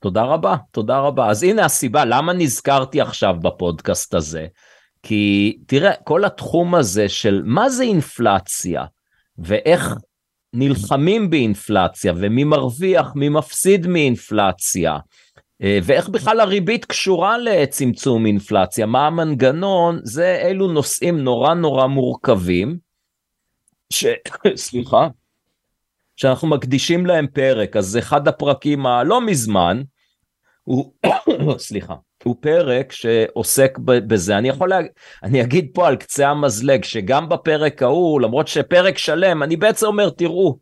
תודה 0.01 0.23
רבה, 0.23 0.57
תודה 0.71 0.99
רבה. 0.99 1.31
אז 1.31 1.43
הנה 1.43 1.64
הסיבה, 1.64 2.05
למה 2.05 2.33
נזכרתי 2.33 3.01
עכשיו 3.01 3.35
בפודקאסט 3.43 4.14
הזה? 4.14 4.47
כי 5.03 5.57
תראה, 5.66 5.95
כל 6.05 6.25
התחום 6.25 6.75
הזה 6.75 7.09
של 7.09 7.43
מה 7.45 7.71
זה 7.71 7.83
אינפלציה, 7.83 8.85
ואיך 9.38 9.95
נלחמים 10.55 11.31
באינפלציה, 11.31 12.12
ומי 12.16 12.45
מרוויח, 12.45 13.12
מי 13.14 13.29
מפסיד 13.29 13.87
מאינפלציה, 13.87 14.99
אה, 15.62 15.79
ואיך 15.83 16.09
בכלל 16.09 16.40
הריבית 16.40 16.85
קשורה 16.85 17.38
לצמצום 17.38 18.27
אינפלציה, 18.27 18.87
מה 18.87 19.07
המנגנון, 19.07 20.01
זה 20.03 20.38
אלו 20.43 20.73
נושאים 20.73 21.19
נורא 21.19 21.55
נורא 21.55 21.87
מורכבים. 21.87 22.89
ש... 23.92 24.07
סליחה, 24.57 25.09
שאנחנו 26.16 26.48
מקדישים 26.48 27.07
להם 27.07 27.26
פרק, 27.26 27.76
אז 27.76 27.98
אחד 27.98 28.29
הפרקים 28.29 28.87
הלא 28.87 29.20
מזמן, 29.20 29.83
הוא, 30.64 30.92
סליחה, 31.59 31.94
הוא 32.24 32.37
פרק 32.40 32.92
שעוסק 32.92 33.79
בזה. 33.79 34.38
אני 34.38 34.48
יכול, 34.48 34.68
לה, 34.68 34.79
אני 35.22 35.42
אגיד 35.42 35.70
פה 35.74 35.88
על 35.88 35.96
קצה 35.96 36.29
המזלג, 36.29 36.85
שגם 36.85 37.29
בפרק 37.29 37.83
ההוא, 37.83 38.20
למרות 38.20 38.48
שפרק 38.48 38.98
שלם, 38.98 39.42
אני 39.42 39.57
בעצם 39.57 39.87
אומר, 39.87 40.11
תראו, 40.11 40.59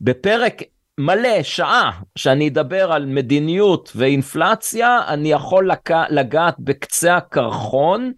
בפרק 0.00 0.62
מלא, 0.98 1.42
שעה, 1.42 2.00
שאני 2.18 2.48
אדבר 2.48 2.92
על 2.92 3.06
מדיניות 3.06 3.92
ואינפלציה, 3.94 5.00
אני 5.08 5.32
יכול 5.32 5.70
לק... 5.70 5.90
לגעת 6.10 6.54
בקצה 6.58 7.16
הקרחון 7.16 8.12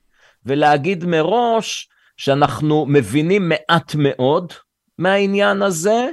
ולהגיד 0.46 1.04
מראש 1.04 1.88
שאנחנו 2.18 2.86
מבינים 2.86 3.48
מעט 3.48 3.94
מאוד 3.94 4.52
מהעניין 4.98 5.62
הזה, 5.62 6.08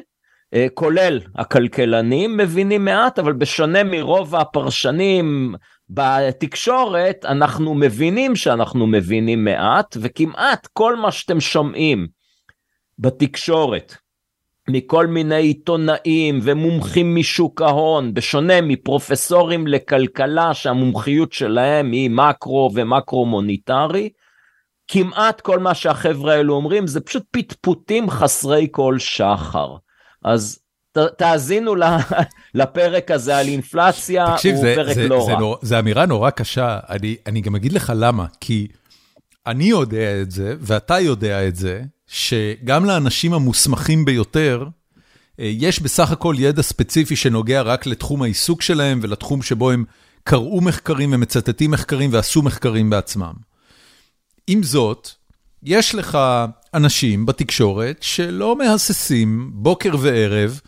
אה, 0.54 0.68
כולל 0.74 1.20
הכלכלנים 1.36 2.38
מבינים 2.38 2.86
מעט, 2.86 3.20
אבל 3.20 3.34
בשונה 3.34 3.84
מרוב 3.84 4.36
הפרשנים 4.36 5.56
בתקשורת, 5.90 7.26
אנחנו 7.26 7.76
מבינים 7.76 8.36
שאנחנו 8.36 8.88
מבינים 8.88 9.44
מעט, 9.44 9.98
וכמעט 10.02 10.68
כל 10.74 10.96
מה 10.96 11.12
שאתם 11.12 11.40
שומעים 11.40 12.08
בתקשורת, 13.00 13.96
מכל 14.70 15.08
מיני 15.08 15.42
עיתונאים 15.42 16.40
ומומחים 16.44 17.16
משוק 17.16 17.62
ההון, 17.62 18.14
בשונה 18.14 18.62
מפרופסורים 18.62 19.68
לכלכלה 19.68 20.54
שהמומחיות 20.54 21.34
שלהם 21.34 21.92
היא 21.92 22.10
מקרו 22.10 22.72
ומקרו 22.74 23.26
מוניטרי, 23.26 24.10
כמעט 24.88 25.42
כל 25.42 25.60
מה 25.60 25.74
שהחבר'ה 25.74 26.34
האלו 26.34 26.56
אומרים 26.56 26.88
זה 26.88 27.02
פשוט 27.02 27.24
פטפוטים 27.32 28.10
חסרי 28.10 28.68
כל 28.72 29.00
שחר. 29.00 29.76
אז 30.24 30.60
ת, 30.92 30.98
תאזינו 30.98 31.76
לפרק 32.54 33.12
הזה 33.12 33.38
על 33.38 33.48
אינפלציה, 33.48 34.34
תקשיב, 34.36 34.56
הוא 34.56 34.62
זה, 34.62 34.74
פרק 34.76 34.96
זה, 34.96 35.08
לא 35.08 35.24
זה 35.26 35.34
רע. 35.34 35.40
נור, 35.40 35.58
זה 35.62 35.80
אמירה 35.80 36.06
נורא 36.06 36.30
קשה, 36.30 36.80
אני, 36.90 37.16
אני 37.28 37.42
גם 37.42 37.56
אגיד 37.56 37.74
לך 37.74 37.94
למה, 37.96 38.26
כי 38.40 38.68
אני 39.48 39.64
יודע 39.64 40.22
את 40.22 40.32
זה, 40.32 40.56
ואתה 40.60 41.00
יודע 41.00 41.48
את 41.48 41.56
זה, 41.56 41.82
שגם 42.08 42.86
לאנשים 42.86 43.34
המוסמכים 43.34 44.06
ביותר, 44.06 44.68
אה, 45.40 45.52
יש 45.54 45.80
בסך 45.82 46.12
הכל 46.12 46.36
ידע 46.38 46.62
ספציפי 46.62 47.16
שנוגע 47.16 47.62
רק 47.62 47.86
לתחום 47.86 48.22
העיסוק 48.22 48.62
שלהם 48.62 49.00
ולתחום 49.04 49.42
שבו 49.42 49.72
הם 49.72 49.84
קראו 50.24 50.62
מחקרים 50.62 51.14
ומצטטים 51.14 51.72
מחקרים 51.72 52.10
ועשו 52.14 52.42
מחקרים 52.42 52.90
בעצמם. 52.90 53.34
עם 54.48 54.64
זאת, 54.64 55.10
יש 55.64 55.96
לך 55.96 56.18
אנשים 56.74 57.26
בתקשורת 57.26 57.98
שלא 58.02 58.56
מהססים 58.56 59.50
בוקר 59.54 59.92
וערב 60.00 60.60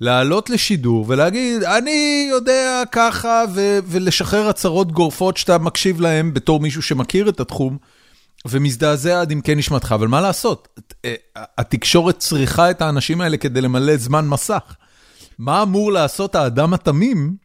לעלות 0.00 0.50
לשידור 0.50 1.04
ולהגיד, 1.08 1.62
אני 1.62 2.28
יודע 2.30 2.82
ככה, 2.92 3.44
ו- 3.54 3.78
ולשחרר 3.86 4.48
הצהרות 4.48 4.92
גורפות 4.92 5.36
שאתה 5.36 5.58
מקשיב 5.58 6.00
להם 6.00 6.34
בתור 6.34 6.60
מישהו 6.60 6.82
שמכיר 6.82 7.28
את 7.28 7.40
התחום, 7.40 7.78
ומזדעזע 8.48 9.20
עד 9.20 9.32
עמקי 9.32 9.54
נשמתך, 9.54 9.92
אבל 9.94 10.08
מה 10.08 10.20
לעשות? 10.20 10.80
אה, 11.04 11.14
התקשורת 11.58 12.18
צריכה 12.18 12.70
את 12.70 12.82
האנשים 12.82 13.20
האלה 13.20 13.36
כדי 13.36 13.60
למלא 13.60 13.96
זמן 13.96 14.28
מסך. 14.28 14.76
מה 15.38 15.62
אמור 15.62 15.92
לעשות 15.92 16.34
האדם 16.34 16.74
התמים 16.74 17.36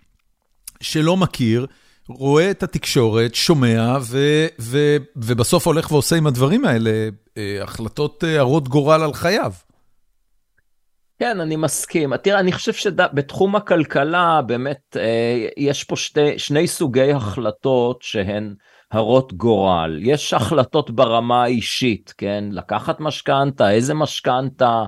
שלא 0.82 1.18
מכיר, 1.18 1.66
רואה 2.10 2.52
את 2.52 2.64
התקשורת, 2.64 3.36
שומע, 3.36 3.98
ו- 4.02 4.48
ו- 4.62 4.98
ובסוף 5.16 5.68
הולך 5.68 5.92
ועושה 5.92 6.16
עם 6.16 6.28
הדברים 6.28 6.66
האלה 6.66 7.10
אה, 7.38 7.60
החלטות 7.64 8.24
אה, 8.24 8.40
הרות 8.40 8.68
גורל 8.68 9.04
על 9.04 9.14
חייו? 9.14 9.52
כן, 11.20 11.40
אני 11.40 11.56
מסכים. 11.56 12.18
תראה, 12.18 12.40
אני 12.40 12.52
חושב 12.52 12.74
שבתחום 12.74 13.56
הכלכלה 13.56 14.42
באמת 14.42 14.98
אה, 15.00 15.48
יש 15.58 15.84
פה 15.84 15.96
שתי, 15.96 16.40
שני 16.40 16.68
סוגי 16.68 17.12
החלטות 17.12 18.02
שהן 18.02 18.56
הרות 18.92 19.34
גורל. 19.34 20.00
יש 20.02 20.34
החלטות 20.34 20.92
ברמה 20.92 21.44
האישית, 21.44 22.14
כן? 22.18 22.44
לקחת 22.52 23.00
משכנתה, 23.00 23.72
איזה 23.72 23.94
משכנתה 23.94 24.84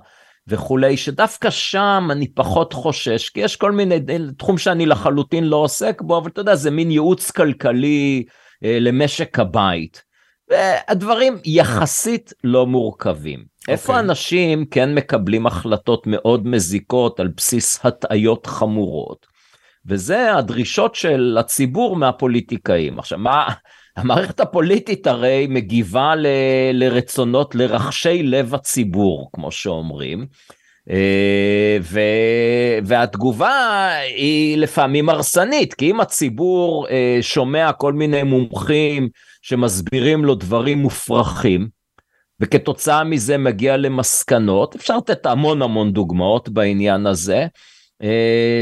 וכולי, 0.48 0.98
שדווקא 0.98 1.50
שם 1.50 2.08
אני 2.12 2.28
פחות 2.28 2.74
חושש, 2.74 3.30
כי 3.30 3.40
יש 3.40 3.56
כל 3.56 3.72
מיני, 3.72 3.96
תחום 4.38 4.58
שאני 4.58 4.86
לחלוטין 4.86 5.44
לא 5.44 5.56
עוסק 5.56 6.02
בו, 6.02 6.18
אבל 6.18 6.30
אתה 6.30 6.42
יודע, 6.42 6.56
זה 6.56 6.72
מין 6.72 6.92
ייעוץ 6.92 7.32
כלכלי 7.32 8.24
אה, 8.64 8.78
למשק 8.80 9.40
הבית. 9.40 10.04
והדברים 10.50 11.38
יחסית 11.46 12.34
לא 12.44 12.66
מורכבים. 12.66 13.40
Okay. 13.40 13.72
איפה 13.72 13.94
אוקיי. 13.94 14.06
אנשים 14.06 14.66
כן 14.66 14.96
מקבלים 14.96 15.48
החלטות 15.48 16.08
מאוד 16.08 16.48
מזיקות 16.48 17.20
על 17.20 17.28
בסיס 17.28 17.86
הטעיות 17.86 18.46
חמורות? 18.46 19.26
וזה 19.86 20.36
הדרישות 20.36 20.96
של 20.96 21.38
הציבור 21.40 21.96
מהפוליטיקאים. 21.96 23.00
עכשיו, 23.00 23.20
מה, 23.20 23.48
המערכת 23.98 24.40
הפוליטית 24.40 25.08
הרי 25.08 25.48
מגיבה 25.50 26.16
ל, 26.16 26.28
לרצונות, 26.74 27.56
לרחשי 27.56 28.24
לב 28.24 28.56
הציבור, 28.56 29.30
כמו 29.34 29.52
שאומרים. 29.52 30.26
ו, 31.82 32.00
והתגובה 32.86 33.90
היא 34.16 34.58
לפעמים 34.58 35.10
הרסנית, 35.10 35.74
כי 35.74 35.92
אם 35.92 36.00
הציבור 36.00 36.88
שומע 37.22 37.72
כל 37.72 37.94
מיני 37.94 38.24
מומחים 38.24 39.10
שמסבירים 39.42 40.26
לו 40.26 40.36
דברים 40.36 40.78
מופרכים, 40.78 41.68
וכתוצאה 42.40 43.04
מזה 43.04 43.38
מגיע 43.38 43.78
למסקנות, 43.78 44.76
אפשר 44.76 44.98
לתת 44.98 45.26
המון 45.26 45.62
המון 45.62 45.92
דוגמאות 45.92 46.50
בעניין 46.50 47.08
הזה, 47.08 47.46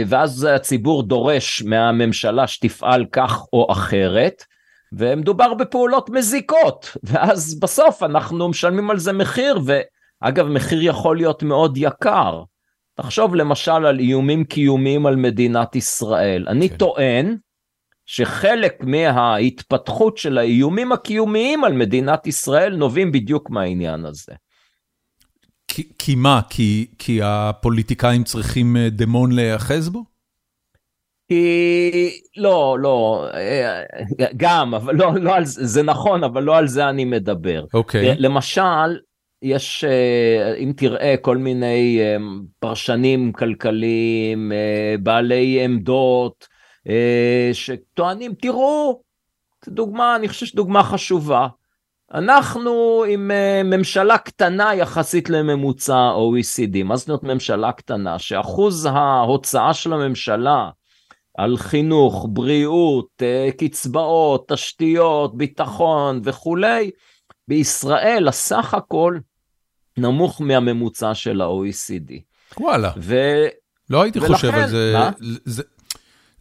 ואז 0.07 0.47
הציבור 0.55 1.03
דורש 1.03 1.61
מהממשלה 1.61 2.47
שתפעל 2.47 3.05
כך 3.11 3.45
או 3.53 3.67
אחרת, 3.71 4.43
ומדובר 4.97 5.53
בפעולות 5.53 6.09
מזיקות, 6.09 6.97
ואז 7.03 7.59
בסוף 7.59 8.03
אנחנו 8.03 8.49
משלמים 8.49 8.89
על 8.89 8.99
זה 8.99 9.13
מחיר, 9.13 9.59
ואגב 9.65 10.47
מחיר 10.47 10.81
יכול 10.81 11.17
להיות 11.17 11.43
מאוד 11.43 11.77
יקר. 11.77 12.43
תחשוב 12.95 13.35
למשל 13.35 13.85
על 13.85 13.99
איומים 13.99 14.43
קיומיים 14.43 15.05
על 15.05 15.15
מדינת 15.15 15.75
ישראל. 15.75 16.45
אני 16.47 16.69
כן. 16.69 16.77
טוען 16.77 17.37
שחלק 18.05 18.83
מההתפתחות 18.83 20.17
של 20.17 20.37
האיומים 20.37 20.91
הקיומיים 20.91 21.63
על 21.63 21.73
מדינת 21.73 22.27
ישראל 22.27 22.75
נובעים 22.75 23.11
בדיוק 23.11 23.49
מהעניין 23.49 24.05
הזה. 24.05 24.33
כי, 25.67 25.89
כי 25.99 26.15
מה? 26.15 26.41
כי, 26.49 26.87
כי 26.99 27.19
הפוליטיקאים 27.23 28.23
צריכים 28.23 28.77
דמון 28.91 29.31
להיאחז 29.31 29.89
בו? 29.89 30.14
כי 31.27 32.19
לא, 32.37 32.77
לא, 32.79 33.27
גם, 34.37 34.73
אבל 34.73 34.95
לא, 34.95 35.13
לא 35.21 35.35
על 35.35 35.45
זה, 35.45 35.65
זה 35.65 35.83
נכון, 35.83 36.23
אבל 36.23 36.43
לא 36.43 36.57
על 36.57 36.67
זה 36.67 36.89
אני 36.89 37.05
מדבר. 37.05 37.65
אוקיי. 37.73 38.11
Okay. 38.11 38.15
למשל, 38.17 38.99
יש, 39.41 39.83
אם 40.57 40.73
תראה 40.77 41.15
כל 41.21 41.37
מיני 41.37 41.99
פרשנים 42.59 43.31
כלכליים, 43.31 44.51
בעלי 45.03 45.63
עמדות, 45.63 46.47
שטוענים, 47.53 48.33
תראו, 48.41 49.01
דוגמה, 49.67 50.15
אני 50.15 50.27
חושב 50.27 50.45
שדוגמה 50.45 50.83
חשובה. 50.83 51.47
אנחנו 52.13 53.03
עם 53.09 53.31
ממשלה 53.65 54.17
קטנה 54.17 54.75
יחסית 54.75 55.29
לממוצע 55.29 56.11
OECD, 56.15 56.83
מה 56.83 56.95
זאת 56.95 57.09
אומרת 57.09 57.23
ממשלה 57.23 57.71
קטנה? 57.71 58.19
שאחוז 58.19 58.89
ההוצאה 58.91 59.73
של 59.73 59.93
הממשלה 59.93 60.69
על 61.37 61.57
חינוך, 61.57 62.27
בריאות, 62.29 63.21
קצבאות, 63.57 64.51
תשתיות, 64.53 65.37
ביטחון 65.37 66.21
וכולי, 66.23 66.91
בישראל 67.47 68.27
הסך 68.27 68.73
הכל 68.73 69.17
נמוך 69.97 70.41
מהממוצע 70.41 71.13
של 71.13 71.41
ה-OECD. 71.41 72.13
וואלה, 72.59 72.91
ו... 72.97 73.15
לא 73.89 74.01
הייתי 74.01 74.19
ולכן, 74.19 74.33
חושב 74.33 74.53
על 74.53 74.69
זה. 74.69 74.93
מה? 74.93 75.11
זה. 75.45 75.63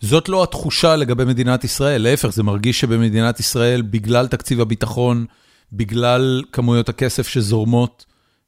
זאת 0.01 0.29
לא 0.29 0.43
התחושה 0.43 0.97
לגבי 0.97 1.25
מדינת 1.25 1.65
ישראל, 1.65 2.03
להפך, 2.03 2.29
זה 2.29 2.43
מרגיש 2.43 2.81
שבמדינת 2.81 3.41
ישראל, 3.41 3.83
בגלל 3.83 4.27
תקציב 4.27 4.61
הביטחון, 4.61 5.27
בגלל 5.73 6.43
כמויות 6.53 6.89
הכסף 6.89 7.29
שזורמות 7.29 8.05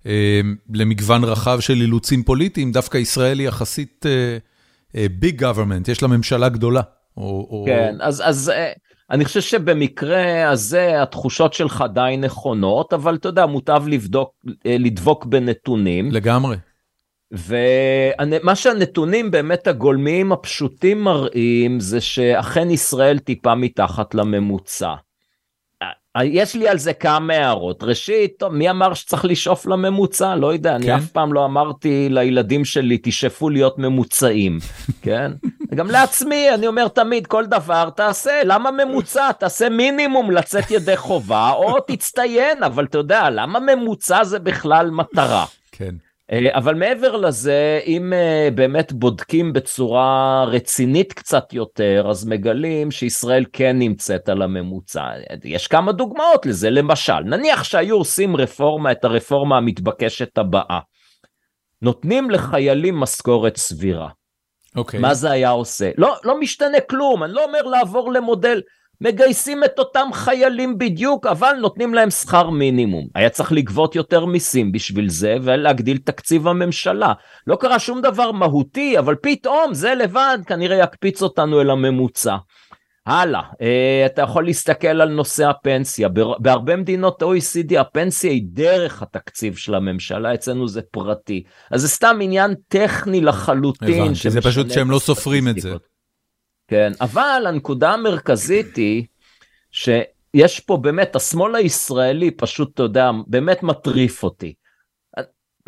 אה, 0.07 0.41
למגוון 0.75 1.25
רחב 1.25 1.61
של 1.61 1.81
אילוצים 1.81 2.23
פוליטיים, 2.23 2.73
דווקא 2.73 2.99
ישראל 2.99 3.38
היא 3.38 3.49
יחסית 3.49 4.07
ביג 5.19 5.40
uh, 5.40 5.47
גוברמנט, 5.47 5.88
יש 5.88 6.03
לה 6.03 6.09
ממשלה 6.09 6.49
גדולה. 6.49 6.81
או, 7.17 7.65
כן, 7.67 7.97
או... 8.01 8.07
אז, 8.07 8.23
אז 8.27 8.53
אני 9.11 9.25
חושב 9.25 9.40
שבמקרה 9.40 10.51
הזה 10.51 11.03
התחושות 11.03 11.53
שלך 11.53 11.85
די 11.94 12.17
נכונות, 12.19 12.92
אבל 12.92 13.15
אתה 13.15 13.29
יודע, 13.29 13.47
מוטב 13.47 13.83
לבדוק, 13.87 14.35
לדבוק 14.65 15.25
בנתונים. 15.25 16.11
לגמרי. 16.13 16.57
ומה 17.33 18.55
שהנתונים 18.55 19.31
באמת 19.31 19.67
הגולמיים 19.67 20.33
הפשוטים 20.33 21.03
מראים 21.03 21.81
זה 21.81 22.01
שאכן 22.01 22.71
ישראל 22.71 23.19
טיפה 23.19 23.55
מתחת 23.55 24.15
לממוצע. 24.15 24.94
יש 26.25 26.54
לי 26.54 26.69
על 26.69 26.79
זה 26.79 26.92
כמה 26.92 27.35
הערות. 27.35 27.83
ראשית, 27.83 28.42
מי 28.42 28.71
אמר 28.71 28.94
שצריך 28.94 29.25
לשאוף 29.25 29.67
לממוצע? 29.67 30.35
לא 30.35 30.52
יודע, 30.52 30.71
כן. 30.71 30.75
אני 30.75 30.96
אף 30.96 31.06
פעם 31.10 31.33
לא 31.33 31.44
אמרתי 31.44 32.08
לילדים 32.10 32.64
שלי, 32.64 32.98
תשאפו 33.02 33.50
להיות 33.50 33.79
ממוצעים, 33.79 34.58
כן? 35.02 35.33
גם 35.75 35.90
לעצמי, 35.90 36.54
אני 36.54 36.67
אומר 36.67 36.88
תמיד, 36.88 37.27
כל 37.27 37.46
דבר 37.46 37.90
תעשה, 37.90 38.40
למה 38.44 38.71
ממוצע? 38.71 39.33
תעשה 39.33 39.69
מינימום 39.69 40.31
לצאת 40.31 40.71
ידי 40.71 40.96
חובה, 40.96 41.50
או 41.50 41.81
תצטיין, 41.81 42.62
אבל 42.62 42.85
אתה 42.85 42.98
יודע, 42.98 43.31
למה 43.31 43.60
ממוצע 43.60 44.25
זה 44.25 44.38
בכלל 44.38 44.90
מטרה? 44.90 45.44
כן. 45.73 45.94
אה, 46.33 46.58
אבל 46.58 46.74
מעבר 46.74 47.16
לזה, 47.16 47.81
אם 47.87 48.12
אה, 48.12 48.48
באמת 48.54 48.92
בודקים 48.92 49.52
בצורה 49.52 50.44
רצינית 50.44 51.12
קצת 51.12 51.52
יותר, 51.52 52.06
אז 52.10 52.27
מגלים 52.27 52.90
שישראל 52.90 53.44
כן 53.52 53.79
נמצאת 53.79 54.29
על 54.29 54.42
הממוצע. 54.42 55.04
יש 55.44 55.66
כמה 55.66 55.92
דוגמאות 55.92 56.46
לזה, 56.46 56.70
למשל, 56.70 57.20
נניח 57.20 57.64
שהיו 57.64 57.96
עושים 57.96 58.37
רפורמה, 58.37 58.92
את 58.92 59.04
הרפורמה 59.04 59.56
המתבקשת 59.56 60.38
הבאה. 60.38 60.79
נותנים 61.83 62.31
לחיילים 62.31 63.00
משכורת 63.00 63.56
סבירה. 63.56 64.08
אוקיי. 64.77 65.00
מה 65.00 65.14
זה 65.14 65.31
היה 65.31 65.50
עושה? 65.50 65.90
לא, 65.98 66.16
לא 66.24 66.40
משתנה 66.40 66.81
כלום, 66.81 67.22
אני 67.22 67.33
לא 67.33 67.44
אומר 67.44 67.62
לעבור 67.62 68.12
למודל, 68.12 68.60
מגייסים 69.01 69.65
את 69.65 69.79
אותם 69.79 70.09
חיילים 70.13 70.79
בדיוק, 70.79 71.27
אבל 71.27 71.57
נותנים 71.61 71.94
להם 71.94 72.11
שכר 72.11 72.51
מינימום. 72.51 73.07
היה 73.15 73.31
צריך 73.31 73.53
לגבות 73.53 73.97
יותר 73.97 74.25
מיסים 74.25 74.73
בשביל 74.73 75.09
זה, 75.09 75.37
ולהגדיל 75.42 75.99
תקציב 75.99 76.49
הממשלה. 76.49 77.13
לא 77.47 77.57
קרה 77.57 77.79
שום 77.79 78.01
דבר 78.01 78.33
מהותי, 78.33 78.99
אבל 78.99 79.15
פתאום 79.23 79.75
זה 79.75 79.94
לבד 79.94 80.38
כנראה 80.47 80.77
יקפיץ 80.77 81.23
אותנו 81.23 81.61
אל 81.61 81.71
הממוצע. 81.71 82.37
הלאה, 83.07 83.40
אה, 83.61 84.07
אתה 84.07 84.23
יכול 84.23 84.44
להסתכל 84.44 85.01
על 85.01 85.09
נושא 85.09 85.49
הפנסיה, 85.49 86.09
בהרבה 86.38 86.77
מדינות 86.77 87.23
OECD 87.23 87.81
הפנסיה 87.81 88.31
היא 88.31 88.42
דרך 88.47 89.03
התקציב 89.03 89.57
של 89.57 89.75
הממשלה, 89.75 90.35
אצלנו 90.35 90.69
זה 90.69 90.81
פרטי. 90.90 91.42
אז 91.71 91.81
זה 91.81 91.88
סתם 91.88 92.19
עניין 92.21 92.55
טכני 92.69 93.21
לחלוטין. 93.21 94.03
הבנתי, 94.03 94.31
זה 94.31 94.40
פשוט 94.40 94.71
שהם 94.71 94.90
לא 94.90 94.99
סופרים 94.99 95.49
את 95.49 95.61
זה. 95.61 95.75
כן, 96.69 96.92
אבל 97.00 97.44
הנקודה 97.48 97.90
המרכזית 97.90 98.77
היא 98.77 99.04
שיש 99.71 100.60
פה 100.60 100.77
באמת, 100.77 101.17
השמאל 101.17 101.54
הישראלי 101.54 102.31
פשוט, 102.31 102.75
אתה 102.75 102.83
יודע, 102.83 103.10
באמת 103.27 103.62
מטריף 103.62 104.23
אותי. 104.23 104.54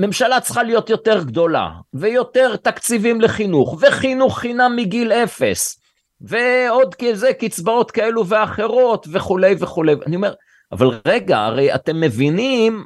ממשלה 0.01 0.41
צריכה 0.41 0.63
להיות 0.63 0.91
יותר 0.91 1.25
גדולה, 1.25 1.71
ויותר 1.95 2.57
תקציבים 2.57 3.21
לחינוך, 3.21 3.79
וחינוך 3.83 4.39
חינם 4.39 4.77
מגיל 4.77 5.13
אפס. 5.13 5.81
ועוד 6.21 6.95
כזה 6.95 7.33
קצבאות 7.33 7.91
כאלו 7.91 8.27
ואחרות 8.27 9.07
וכולי 9.13 9.55
וכולי. 9.59 9.95
אני 10.07 10.17
אומר, 10.17 10.35
אבל 10.73 11.01
רגע, 11.07 11.39
הרי 11.39 11.75
אתם 11.75 12.01
מבינים, 12.01 12.85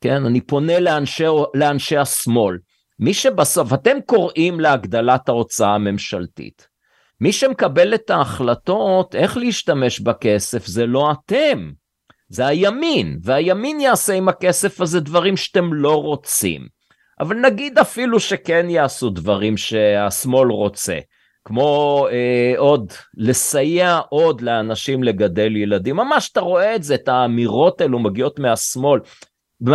כן, 0.00 0.24
אני 0.24 0.40
פונה 0.40 0.80
לאנשי, 0.80 1.24
לאנשי 1.54 1.96
השמאל, 1.96 2.58
מי 2.98 3.14
שבסוף, 3.14 3.72
אתם 3.72 3.96
קוראים 4.06 4.60
להגדלת 4.60 5.28
ההוצאה 5.28 5.74
הממשלתית. 5.74 6.73
מי 7.20 7.32
שמקבל 7.32 7.94
את 7.94 8.10
ההחלטות 8.10 9.14
איך 9.14 9.36
להשתמש 9.36 10.00
בכסף 10.00 10.66
זה 10.66 10.86
לא 10.86 11.12
אתם, 11.12 11.70
זה 12.28 12.46
הימין, 12.46 13.18
והימין 13.22 13.80
יעשה 13.80 14.14
עם 14.14 14.28
הכסף 14.28 14.80
הזה 14.80 15.00
דברים 15.00 15.36
שאתם 15.36 15.74
לא 15.74 16.02
רוצים. 16.02 16.66
אבל 17.20 17.36
נגיד 17.36 17.78
אפילו 17.78 18.20
שכן 18.20 18.70
יעשו 18.70 19.10
דברים 19.10 19.56
שהשמאל 19.56 20.48
רוצה. 20.48 20.98
כמו 21.44 22.06
אה, 22.10 22.58
עוד, 22.58 22.92
לסייע 23.16 24.00
עוד 24.08 24.40
לאנשים 24.40 25.02
לגדל 25.02 25.56
ילדים. 25.56 25.96
ממש 25.96 26.30
אתה 26.32 26.40
רואה 26.40 26.76
את 26.76 26.82
זה, 26.82 26.94
את 26.94 27.08
האמירות 27.08 27.80
האלו 27.80 27.98
מגיעות 27.98 28.38
מהשמאל. 28.38 29.00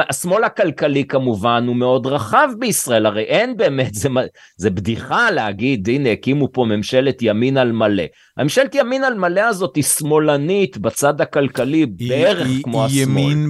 השמאל 0.10 0.44
הכלכלי 0.44 1.06
כמובן 1.06 1.64
הוא 1.68 1.76
מאוד 1.76 2.08
רחב 2.08 2.50
בישראל, 2.60 3.06
הרי 3.06 3.24
אין 3.24 3.58
באמת, 3.58 3.96
זה, 3.96 4.10
זה 4.58 4.70
בדיחה 4.70 5.32
להגיד, 5.32 5.90
הנה 5.90 6.12
הקימו 6.12 6.52
פה 6.52 6.66
ממשלת 6.66 7.18
ימין 7.22 7.58
על 7.58 7.72
מלא. 7.72 8.04
הממשלת 8.38 8.76
ימין 8.76 9.04
על 9.04 9.14
מלא 9.14 9.42
הזאת 9.42 9.76
היא 9.76 9.84
שמאלנית 9.84 10.78
בצד 10.78 11.22
הכלכלי 11.22 11.78
היא, 11.78 11.88
בערך 12.10 12.48
היא, 12.48 12.64
כמו 12.64 12.86
היא 12.86 13.04
השמאל. 13.04 13.18
היא 13.18 13.32
ימין 13.32 13.50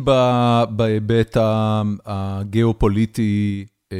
בהיבט 0.69 1.37
הגיאופוליטי 2.05 3.65
אה, 3.91 3.97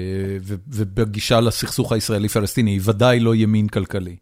ובגישה 0.68 1.40
לסכסוך 1.40 1.92
הישראלי-פלסטיני, 1.92 2.72
היא 2.72 2.82
ודאי 2.84 3.20
לא 3.20 3.36
ימין 3.36 3.68
כלכלי. 3.68 4.16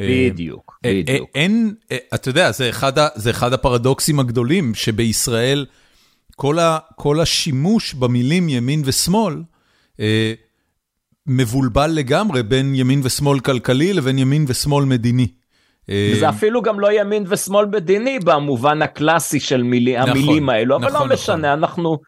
אה, 0.00 0.28
בדיוק, 0.30 0.78
אה, 0.84 1.00
בדיוק. 1.02 1.30
אין, 1.34 1.74
אתה 2.14 2.28
יודע, 2.28 2.52
זה 2.52 2.68
אחד, 2.68 2.92
זה 3.14 3.30
אחד 3.30 3.52
הפרדוקסים 3.52 4.20
הגדולים, 4.20 4.74
שבישראל 4.74 5.66
כל, 6.40 6.58
ה, 6.58 6.78
כל 6.96 7.20
השימוש 7.20 7.94
במילים 7.94 8.48
ימין 8.48 8.82
ושמאל, 8.84 9.42
מבולבל 11.26 11.90
לגמרי 11.90 12.42
בין 12.42 12.74
ימין 12.74 13.00
ושמאל 13.04 13.40
כלכלי 13.40 13.92
לבין 13.92 14.18
ימין 14.18 14.44
ושמאל 14.48 14.84
מדיני. 14.84 15.28
זה 16.20 16.28
אפילו 16.28 16.62
גם 16.62 16.80
לא 16.80 16.92
ימין 16.92 17.24
ושמאל 17.28 17.66
מדיני 17.66 18.18
במובן 18.18 18.82
הקלאסי 18.82 19.40
של 19.40 19.62
מילי, 19.62 19.96
נכון, 19.98 20.10
המילים 20.10 20.48
האלו, 20.48 20.76
אבל 20.76 20.86
נכון, 20.88 21.08
לא 21.08 21.14
משנה, 21.14 21.36
נכון. 21.36 21.48
אנחנו... 21.48 21.98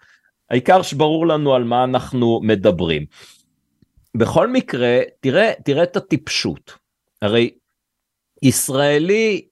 העיקר 0.51 0.83
שברור 0.83 1.27
לנו 1.27 1.55
על 1.55 1.65
מה 1.65 1.85
אנחנו 1.85 2.41
מדברים. 2.43 3.05
בכל 4.17 4.49
מקרה, 4.49 4.99
תראה, 5.21 5.53
תראה 5.65 5.83
את 5.83 5.97
הטיפשות. 5.97 6.75
הרי 7.23 7.51
ישראלי 8.43 9.45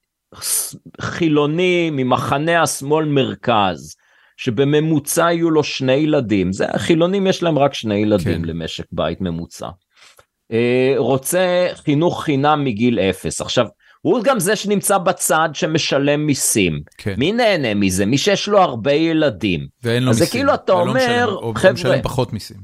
חילוני 1.01 1.91
ממחנה 1.93 2.63
השמאל 2.63 3.05
מרכז, 3.05 3.97
שבממוצע 4.41 5.23
יהיו 5.33 5.51
לו 5.51 5.65
שני 5.65 5.93
ילדים, 5.93 6.53
זה 6.53 6.67
החילונים 6.69 7.27
יש 7.27 7.43
להם 7.43 7.59
רק 7.59 7.75
שני 7.75 7.95
ילדים 7.95 8.43
כן. 8.43 8.49
למשק 8.49 8.85
בית 8.93 9.21
ממוצע. 9.21 9.69
אה, 10.53 10.95
רוצה 10.97 11.67
חינוך 11.75 12.25
חינם 12.25 12.65
מגיל 12.65 12.99
אפס. 12.99 13.41
עכשיו, 13.41 13.67
הוא 14.01 14.23
גם 14.25 14.41
זה 14.41 14.57
שנמצא 14.57 14.99
בצד 14.99 15.49
שמשלם 15.53 16.27
מיסים. 16.27 16.81
כן. 16.99 17.15
מי 17.19 17.33
נהנה 17.33 17.75
מזה? 17.75 18.07
מי 18.07 18.19
שיש 18.19 18.49
לו 18.49 18.59
הרבה 18.59 18.93
ילדים. 18.93 19.67
ואין 19.83 20.03
לו 20.03 20.11
מיסים. 20.11 20.23
אז 20.23 20.29
זה 20.29 20.37
כאילו 20.37 20.55
אתה 20.55 20.73
אומר, 20.73 20.95
משלם, 20.95 21.29
או 21.29 21.53
חבר'ה... 21.55 21.73
משלם 21.73 22.03
פחות 22.03 22.33
מיסים. 22.33 22.57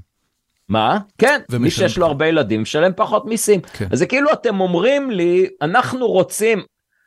מה? 0.68 0.98
כן, 1.18 1.40
מי 1.60 1.70
שיש 1.70 1.92
פחות. 1.92 1.98
לו 1.98 2.06
הרבה 2.06 2.26
ילדים 2.26 2.62
משלם 2.62 2.92
פחות 2.96 3.26
מיסים. 3.26 3.60
כן. 3.60 3.86
אז 3.90 3.98
זה 3.98 4.06
כאילו 4.06 4.32
אתם 4.32 4.60
אומרים 4.60 5.10
לי, 5.10 5.46
אנחנו 5.62 6.06
רוצים 6.06 6.62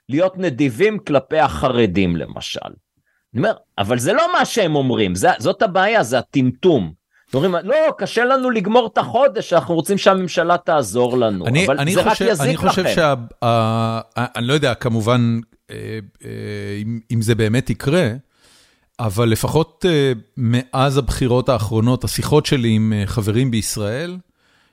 להיות 0.10 0.38
נדיבים 0.38 1.00
כלפי 1.00 1.40
החרדים 1.40 2.16
למשל. 2.16 2.70
אני 3.34 3.42
אומר, 3.42 3.54
אבל 3.78 4.00
זה 4.00 4.14
לא 4.14 4.24
מה 4.40 4.46
שהם 4.46 4.76
אומרים, 4.76 5.16
זה, 5.16 5.30
זאת 5.40 5.62
הבעיה, 5.62 6.04
זה 6.04 6.20
הטמטום. 6.20 7.00
אומרים, 7.34 7.56
לא, 7.64 7.76
קשה 7.98 8.26
לנו 8.26 8.50
לגמור 8.50 8.90
את 8.94 8.98
החודש, 8.98 9.54
אנחנו 9.54 9.76
רוצים 9.76 9.98
שהממשלה 9.98 10.58
תעזור 10.58 11.18
לנו, 11.18 11.48
אני, 11.48 11.66
אבל 11.66 11.80
אני 11.80 11.94
זה 11.94 12.04
חושב, 12.04 12.26
רק 12.26 12.32
יזיק 12.32 12.48
אני 12.48 12.58
חושב 12.58 12.82
לכם. 12.82 12.96
שה... 12.96 13.14
uh, 13.44 13.48
אני 14.36 14.48
לא 14.48 14.54
יודע, 14.54 14.74
כמובן, 14.74 15.40
uh, 15.44 15.72
uh, 15.72 16.26
אם, 16.82 17.00
אם 17.12 17.22
זה 17.22 17.36
באמת 17.36 17.70
יקרה, 17.70 18.12
אבל 19.00 19.30
לפחות 19.30 19.86
uh, 19.86 20.20
מאז 20.38 20.98
הבחירות 20.98 21.50
האחרונות, 21.50 22.04
השיחות 22.04 22.46
שלי 22.46 22.70
עם 22.70 22.94
uh, 23.04 23.08
חברים 23.08 23.52
בישראל, 23.52 24.18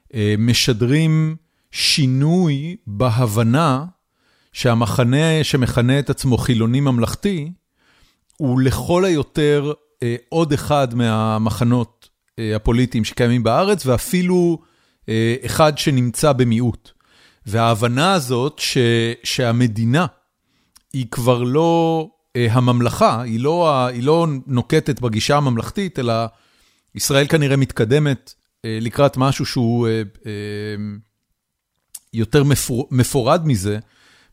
uh, 0.09 0.15
משדרים 0.39 1.37
שינוי 1.71 2.77
בהבנה 2.87 3.85
שהמחנה 4.53 5.45
שמכנה 5.45 5.99
את 5.99 6.11
עצמו 6.11 6.39
חילוני 6.39 6.81
ממלכתי, 6.81 7.53
הוא 8.37 8.61
לכל 8.61 9.05
היותר 9.05 9.73
uh, 9.73 9.99
עוד 10.29 10.53
אחד 10.53 10.95
מהמחנות 10.95 11.97
אה, 12.39 12.57
הפוליטיים 12.57 13.05
שקיימים 13.05 13.43
בארץ, 13.43 13.87
ואפילו 13.87 14.59
אה, 15.09 15.35
אחד 15.47 15.79
שנמצא 15.79 16.33
במיעוט. 16.33 16.91
וההבנה 17.47 18.13
הזאת 18.13 18.59
ש, 18.59 18.79
שהמדינה 19.25 20.07
היא 20.93 21.07
כבר 21.11 21.43
לא 21.43 22.09
אה, 22.37 22.47
הממלכה, 22.51 23.23
היא 23.23 23.41
לא, 23.41 23.87
היא 23.87 24.03
לא 24.03 24.27
נוקטת 24.47 25.01
בגישה 25.01 25.37
הממלכתית, 25.37 25.99
אלא 25.99 26.15
ישראל 26.95 27.27
כנראה 27.27 27.57
מתקדמת 27.57 28.35
לקראת 28.65 29.17
משהו 29.17 29.47
שהוא 29.47 29.89
יותר 32.13 32.45
מפור, 32.45 32.89
מפורד 32.91 33.43
מזה, 33.47 33.79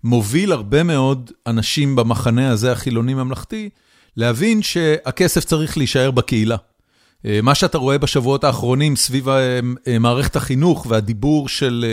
מוביל 0.04 0.52
הרבה 0.52 0.84
מאוד 0.84 1.32
אנשים 1.48 1.96
במחנה 1.96 2.52
הזה, 2.52 2.72
החילוני-ממלכתי, 2.72 3.70
להבין 4.18 4.62
שהכסף 4.62 5.46
צריך 5.46 5.78
להישאר 5.78 6.12
בקהילה. 6.12 6.58
אה, 7.26 7.40
מה 7.44 7.56
שאתה 7.56 7.78
רואה 7.78 7.98
בשבועות 7.98 8.44
האחרונים 8.44 8.96
סביב 8.96 9.30
אה, 9.30 9.60
אה, 9.88 10.00
מערכת 10.00 10.36
החינוך 10.36 10.86
והדיבור 10.90 11.50
של 11.50 11.86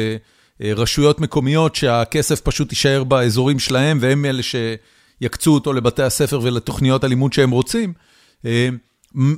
רשויות 0.63 1.21
מקומיות 1.21 1.75
שהכסף 1.75 2.41
פשוט 2.41 2.73
יישאר 2.73 3.05
באזורים 3.05 3.59
שלהם 3.59 3.99
והם 4.01 4.25
אלה 4.25 4.43
שיקצו 4.43 5.55
אותו 5.55 5.73
לבתי 5.73 6.03
הספר 6.03 6.41
ולתוכניות 6.43 7.05
הלימוד 7.05 7.33
שהם 7.33 7.51
רוצים, 7.51 7.93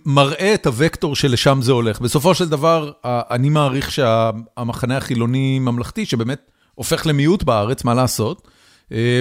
מראה 0.06 0.54
את 0.54 0.66
הוקטור 0.66 1.16
שלשם 1.16 1.58
זה 1.62 1.72
הולך. 1.72 2.00
בסופו 2.00 2.34
של 2.34 2.48
דבר, 2.48 2.92
אני 3.04 3.48
מעריך 3.48 3.90
שהמחנה 3.90 4.96
החילוני-ממלכתי, 4.96 6.06
שבאמת 6.06 6.50
הופך 6.74 7.06
למיעוט 7.06 7.42
בארץ, 7.42 7.84
מה 7.84 7.94
לעשות, 7.94 8.48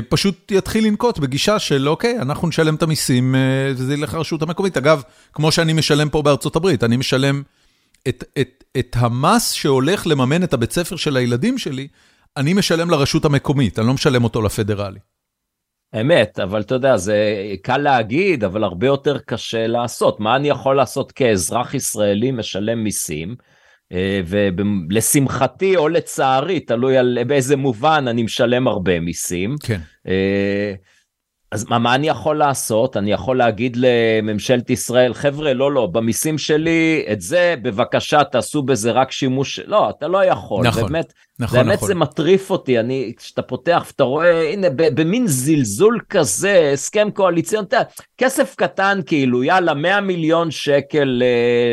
פשוט 0.09 0.51
יתחיל 0.51 0.87
לנקוט 0.87 1.19
בגישה 1.19 1.59
של 1.59 1.89
אוקיי, 1.89 2.19
אנחנו 2.19 2.47
נשלם 2.47 2.75
את 2.75 2.83
המיסים 2.83 3.35
אה, 3.35 3.71
וזה 3.71 3.93
ילך 3.93 4.13
לרשות 4.13 4.41
המקומית. 4.41 4.77
אגב, 4.77 5.03
כמו 5.33 5.51
שאני 5.51 5.73
משלם 5.73 6.09
פה 6.09 6.21
בארצות 6.21 6.55
הברית, 6.55 6.83
אני 6.83 6.97
משלם 6.97 7.43
את, 8.07 8.23
את, 8.41 8.63
את 8.79 8.95
המס 8.99 9.51
שהולך 9.51 10.07
לממן 10.07 10.43
את 10.43 10.53
הבית 10.53 10.71
ספר 10.71 10.95
של 10.95 11.17
הילדים 11.17 11.57
שלי, 11.57 11.87
אני 12.37 12.53
משלם 12.53 12.89
לרשות 12.89 13.25
המקומית, 13.25 13.79
אני 13.79 13.87
לא 13.87 13.93
משלם 13.93 14.23
אותו 14.23 14.41
לפדרלי. 14.41 14.99
אמת, 16.01 16.39
אבל 16.39 16.61
אתה 16.61 16.75
יודע, 16.75 16.97
זה 16.97 17.15
קל 17.61 17.77
להגיד, 17.77 18.43
אבל 18.43 18.63
הרבה 18.63 18.87
יותר 18.87 19.17
קשה 19.19 19.67
לעשות. 19.67 20.19
מה 20.19 20.35
אני 20.35 20.49
יכול 20.49 20.75
לעשות 20.75 21.11
כאזרח 21.11 21.73
ישראלי 21.73 22.31
משלם 22.31 22.83
מיסים? 22.83 23.35
אה, 23.91 24.21
ולשמחתי 24.27 25.75
או 25.75 25.89
לצערי, 25.89 26.59
תלוי 26.59 26.97
על 26.97 27.17
באיזה 27.27 27.55
מובן, 27.55 28.05
אני 28.07 28.23
משלם 28.23 28.67
הרבה 28.67 28.99
מיסים. 28.99 29.55
כן. 29.63 29.79
אה, 30.07 30.73
אז 31.51 31.65
מה, 31.69 31.79
מה 31.79 31.95
אני 31.95 32.07
יכול 32.07 32.37
לעשות? 32.37 32.97
אני 32.97 33.11
יכול 33.11 33.37
להגיד 33.37 33.77
לממשלת 33.79 34.69
ישראל, 34.69 35.13
חבר'ה, 35.13 35.53
לא, 35.53 35.71
לא, 35.71 35.85
במיסים 35.85 36.37
שלי, 36.37 37.05
את 37.11 37.21
זה, 37.21 37.55
בבקשה, 37.61 38.23
תעשו 38.23 38.61
בזה 38.61 38.91
רק 38.91 39.11
שימוש, 39.11 39.59
לא, 39.59 39.89
אתה 39.89 40.07
לא 40.07 40.25
יכול. 40.25 40.67
נכון, 40.67 40.83
באמת, 40.83 41.13
נכון, 41.41 41.59
באמת 41.59 41.75
נכון. 41.75 41.87
זה 41.87 41.95
מטריף 41.95 42.49
אותי, 42.49 42.79
אני, 42.79 43.13
כשאתה 43.17 43.41
פותח 43.41 43.83
ואתה 43.87 44.03
רואה, 44.03 44.49
הנה, 44.53 44.67
במין 44.75 45.27
זלזול 45.27 45.99
כזה, 46.09 46.69
הסכם 46.73 47.09
קואליציוני, 47.13 47.67
אתה 47.67 47.75
יודע, 47.75 47.87
כסף 48.17 48.55
קטן 48.55 48.99
כאילו, 49.05 49.43
יאללה, 49.43 49.73
100 49.73 50.01
מיליון 50.01 50.51
שקל 50.51 51.03
ל- 51.03 51.23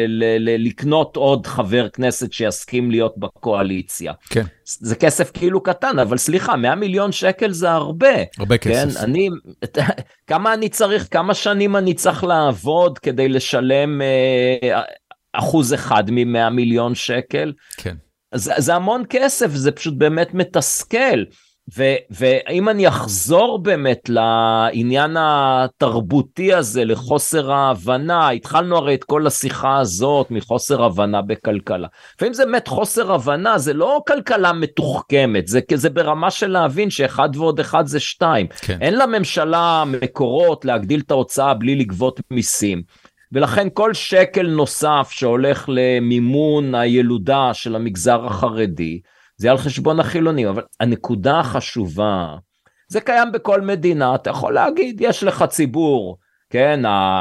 ל- 0.09 0.37
ל- 0.39 0.67
לקנות 0.67 1.17
עוד 1.17 1.47
חבר 1.47 1.89
כנסת 1.89 2.33
שיסכים 2.33 2.91
להיות 2.91 3.15
בקואליציה. 3.19 4.13
כן, 4.31 4.45
זה 4.65 4.97
כסף 4.97 5.31
כאילו 5.35 5.63
קטן, 5.63 5.99
אבל 5.99 6.17
סליחה, 6.17 6.57
100 6.57 6.75
מיליון 6.75 7.13
שקל 7.13 7.53
זה 7.53 7.71
הרבה. 7.71 8.09
הרבה 8.39 8.59
כסף. 8.59 8.99
כן, 8.99 9.05
אני, 9.05 9.29
כמה 10.31 10.55
אני 10.55 10.69
צריך, 10.69 11.09
כמה 11.11 11.35
שנים 11.35 11.77
אני 11.77 11.95
צריך 11.95 12.25
לעבוד 12.25 12.99
כדי 12.99 13.29
לשלם 13.29 14.03
אה, 14.03 14.83
אחוז 15.33 15.75
אחד 15.75 16.11
מ-100 16.11 16.51
מיליון 16.51 16.95
שקל? 16.95 17.53
כן. 17.77 17.95
זה, 18.35 18.53
זה 18.57 18.75
המון 18.75 19.03
כסף, 19.11 19.51
זה 19.51 19.73
פשוט 19.73 19.95
באמת 19.95 20.35
מתסכל. 20.35 21.25
ו, 21.77 21.85
ואם 22.11 22.69
אני 22.69 22.89
אחזור 22.89 23.59
באמת 23.59 24.09
לעניין 24.09 25.17
התרבותי 25.19 26.55
הזה, 26.55 26.85
לחוסר 26.85 27.53
ההבנה, 27.53 28.31
התחלנו 28.31 28.77
הרי 28.77 28.95
את 28.95 29.05
כל 29.05 29.27
השיחה 29.27 29.79
הזאת 29.79 30.31
מחוסר 30.31 30.85
הבנה 30.85 31.23
בכלכלה. 31.23 31.89
לפעמים 32.15 32.35
זה 32.35 32.45
באמת 32.45 32.69
חוסר 32.69 33.13
הבנה, 33.13 33.59
זה 33.59 33.73
לא 33.73 34.01
כלכלה 34.07 34.53
מתוחכמת, 34.53 35.49
זה, 35.49 35.61
זה 35.75 35.91
ברמה 35.91 36.31
של 36.31 36.47
להבין 36.47 36.91
שאחד 36.91 37.29
ועוד 37.37 37.61
אחד 37.61 37.87
זה 37.87 38.01
שתיים. 38.01 38.47
כן. 38.61 38.79
אין 38.81 38.99
לממשלה 38.99 39.85
מקורות 39.87 40.65
להגדיל 40.65 41.01
את 41.01 41.11
ההוצאה 41.11 41.55
בלי 41.55 41.77
לגבות 41.77 42.21
מיסים. 42.31 42.83
ולכן 43.33 43.69
כל 43.75 43.95
שקל 43.95 44.47
נוסף 44.47 45.09
שהולך 45.11 45.69
למימון 45.69 46.75
הילודה 46.75 47.55
של 47.55 47.77
המגזר 47.77 48.27
החרדי, 48.27 49.01
זה 49.37 49.51
על 49.51 49.59
חשבון 49.59 50.01
החילונים, 50.01 50.49
אבל 50.49 50.63
הנקודה 50.81 51.41
החשובה, 51.41 52.37
זה 52.89 53.01
קיים 53.01 53.33
בכל 53.33 53.61
מדינה, 53.61 54.15
אתה 54.15 54.31
יכול 54.31 54.55
להגיד, 54.55 55.01
יש 55.01 55.23
לך 55.23 55.45
ציבור, 55.49 56.19
כן, 56.51 56.81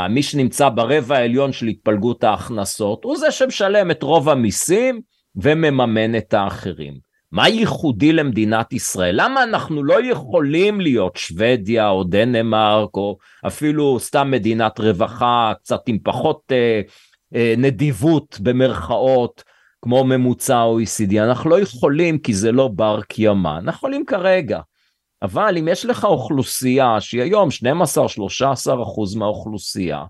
מי 0.10 0.24
שנמצא 0.24 0.70
ברבע 0.70 1.18
העליון 1.18 1.52
של 1.52 1.68
התפלגות 1.68 2.24
ההכנסות, 2.24 3.04
הוא 3.04 3.18
זה 3.18 3.32
שמשלם 3.32 3.92
את 3.92 4.04
רוב 4.04 4.30
המיסים 4.30 5.02
ומממן 5.36 6.16
את 6.16 6.34
האחרים. 6.34 7.07
מה 7.32 7.50
ייחודי 7.50 8.14
למדינת 8.14 8.74
ישראל? 8.74 9.22
למה 9.22 9.44
אנחנו 9.44 9.84
לא 9.84 10.04
יכולים 10.04 10.82
להיות 10.82 11.16
שוודיה 11.16 11.90
או 11.90 12.04
דנמרק 12.04 12.96
או 12.96 13.18
אפילו 13.48 14.00
סתם 14.00 14.32
מדינת 14.32 14.80
רווחה 14.80 15.54
קצת 15.60 15.82
עם 15.88 15.98
פחות 16.04 16.42
אה, 16.52 16.82
אה, 17.36 17.54
נדיבות 17.58 18.38
במרכאות 18.42 19.44
כמו 19.82 20.04
ממוצע 20.04 20.64
OECD? 20.64 21.24
אנחנו 21.24 21.50
לא 21.50 21.60
יכולים 21.60 22.18
כי 22.18 22.34
זה 22.34 22.52
לא 22.52 22.68
בר 22.68 23.02
קיימא, 23.02 23.58
אנחנו 23.58 23.78
יכולים 23.78 24.06
כרגע. 24.06 24.60
אבל 25.22 25.58
אם 25.58 25.68
יש 25.68 25.86
לך 25.86 26.06
אוכלוסייה 26.06 27.02
שהיא 27.02 27.22
היום 27.22 27.50
12-13 28.70 28.84
אחוז 28.84 29.16
מהאוכלוסייה, 29.16 30.04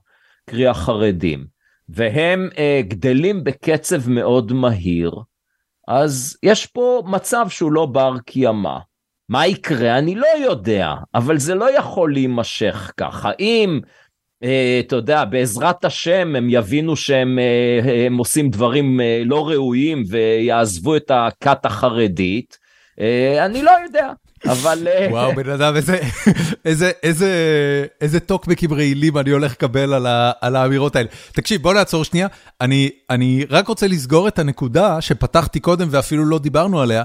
קרי 0.50 0.68
החרדים, 0.68 1.46
והם 1.90 2.50
אה, 2.58 2.82
גדלים 2.88 3.44
בקצב 3.44 4.10
מאוד 4.10 4.54
מהיר, 4.54 5.12
אז 5.88 6.38
יש 6.44 6.66
פה 6.66 7.04
מצב 7.06 7.46
שהוא 7.50 7.72
לא 7.72 7.86
בר 7.86 8.14
קיימא. 8.26 8.78
מה 9.30 9.48
יקרה? 9.48 9.98
אני 9.98 10.16
לא 10.16 10.28
יודע, 10.40 10.94
אבל 11.16 11.38
זה 11.38 11.56
לא 11.56 11.78
יכול 11.78 12.14
להימשך 12.14 12.92
ככה. 12.98 13.32
אם, 13.40 13.80
אה, 14.44 14.82
אתה 14.86 14.96
יודע, 14.96 15.26
בעזרת 15.26 15.86
השם 15.86 16.36
הם 16.36 16.48
יבינו 16.50 16.96
שהם 16.96 17.40
אה, 17.40 18.06
הם 18.06 18.18
עושים 18.18 18.50
דברים 18.50 19.02
אה, 19.02 19.22
לא 19.26 19.48
ראויים 19.48 20.04
ויעזבו 20.10 20.96
את 20.96 21.12
הכת 21.14 21.66
החרדית, 21.66 22.58
אה, 23.00 23.46
אני 23.46 23.62
לא 23.62 23.72
יודע. 23.86 24.12
אבל... 24.46 24.88
אה, 24.88 25.08
וואו, 25.12 25.36
בן 25.36 25.50
אדם, 25.50 25.76
איזה, 25.76 26.00
איזה, 26.66 26.92
איזה, 27.04 27.32
איזה 28.02 28.20
טוקבקים 28.20 28.74
רעילים 28.74 29.18
אני 29.18 29.30
הולך 29.30 29.52
לקבל 29.52 29.94
על, 29.94 30.06
ה, 30.06 30.32
על 30.42 30.56
האמירות 30.56 30.96
האלה. 30.96 31.10
תקשיב, 31.32 31.62
בוא 31.62 31.74
נעצור 31.74 32.04
שנייה. 32.04 32.28
אני, 32.62 32.90
אני 33.10 33.46
רק 33.50 33.68
רוצה 33.68 33.88
לסגור 33.88 34.28
את 34.28 34.40
הנקודה 34.40 35.02
שפתחתי 35.02 35.60
קודם 35.60 35.88
ואפילו 35.92 36.26
לא 36.26 36.40
דיברנו 36.40 36.82
עליה. 36.82 37.04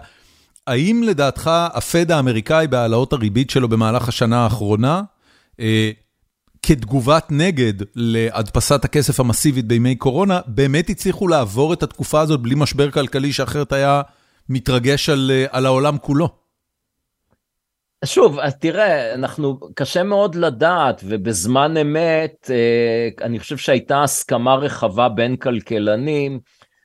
האם 0.67 1.03
לדעתך 1.07 1.51
הפד 1.75 2.11
האמריקאי 2.11 2.67
בהעלאות 2.67 3.13
הריבית 3.13 3.51
שלו 3.51 3.69
במהלך 3.69 4.09
השנה 4.09 4.45
האחרונה, 4.45 5.03
אה, 5.61 5.91
כתגובת 6.63 7.27
נגד 7.31 7.73
להדפסת 7.95 8.85
הכסף 8.85 9.21
המסיבית 9.21 9.67
בימי 9.67 9.97
קורונה, 9.97 10.41
באמת 10.47 10.91
הצליחו 10.91 11.29
לעבור 11.29 11.73
את 11.73 11.83
התקופה 11.83 12.21
הזאת 12.21 12.41
בלי 12.41 12.55
משבר 12.55 12.91
כלכלי 12.91 13.33
שאחרת 13.33 13.73
היה 13.73 14.03
מתרגש 14.49 15.09
על, 15.09 15.31
אה, 15.35 15.47
על 15.51 15.67
העולם 15.67 15.99
כולו? 15.99 16.42
שוב, 18.05 18.51
תראה, 18.51 19.15
אנחנו, 19.15 19.59
קשה 19.75 20.03
מאוד 20.03 20.35
לדעת, 20.35 21.01
ובזמן 21.05 21.77
אמת, 21.77 22.51
אה, 22.51 23.09
אני 23.27 23.39
חושב 23.39 23.57
שהייתה 23.57 24.03
הסכמה 24.03 24.55
רחבה 24.55 25.09
בין 25.09 25.37
כלכלנים, 25.37 26.41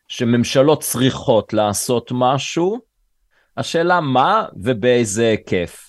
שממשלות 0.07 0.81
צריכות 0.81 1.53
לעשות 1.53 2.11
משהו, 2.13 2.79
השאלה 3.57 4.01
מה 4.01 4.45
ובאיזה 4.55 5.27
היקף. 5.27 5.87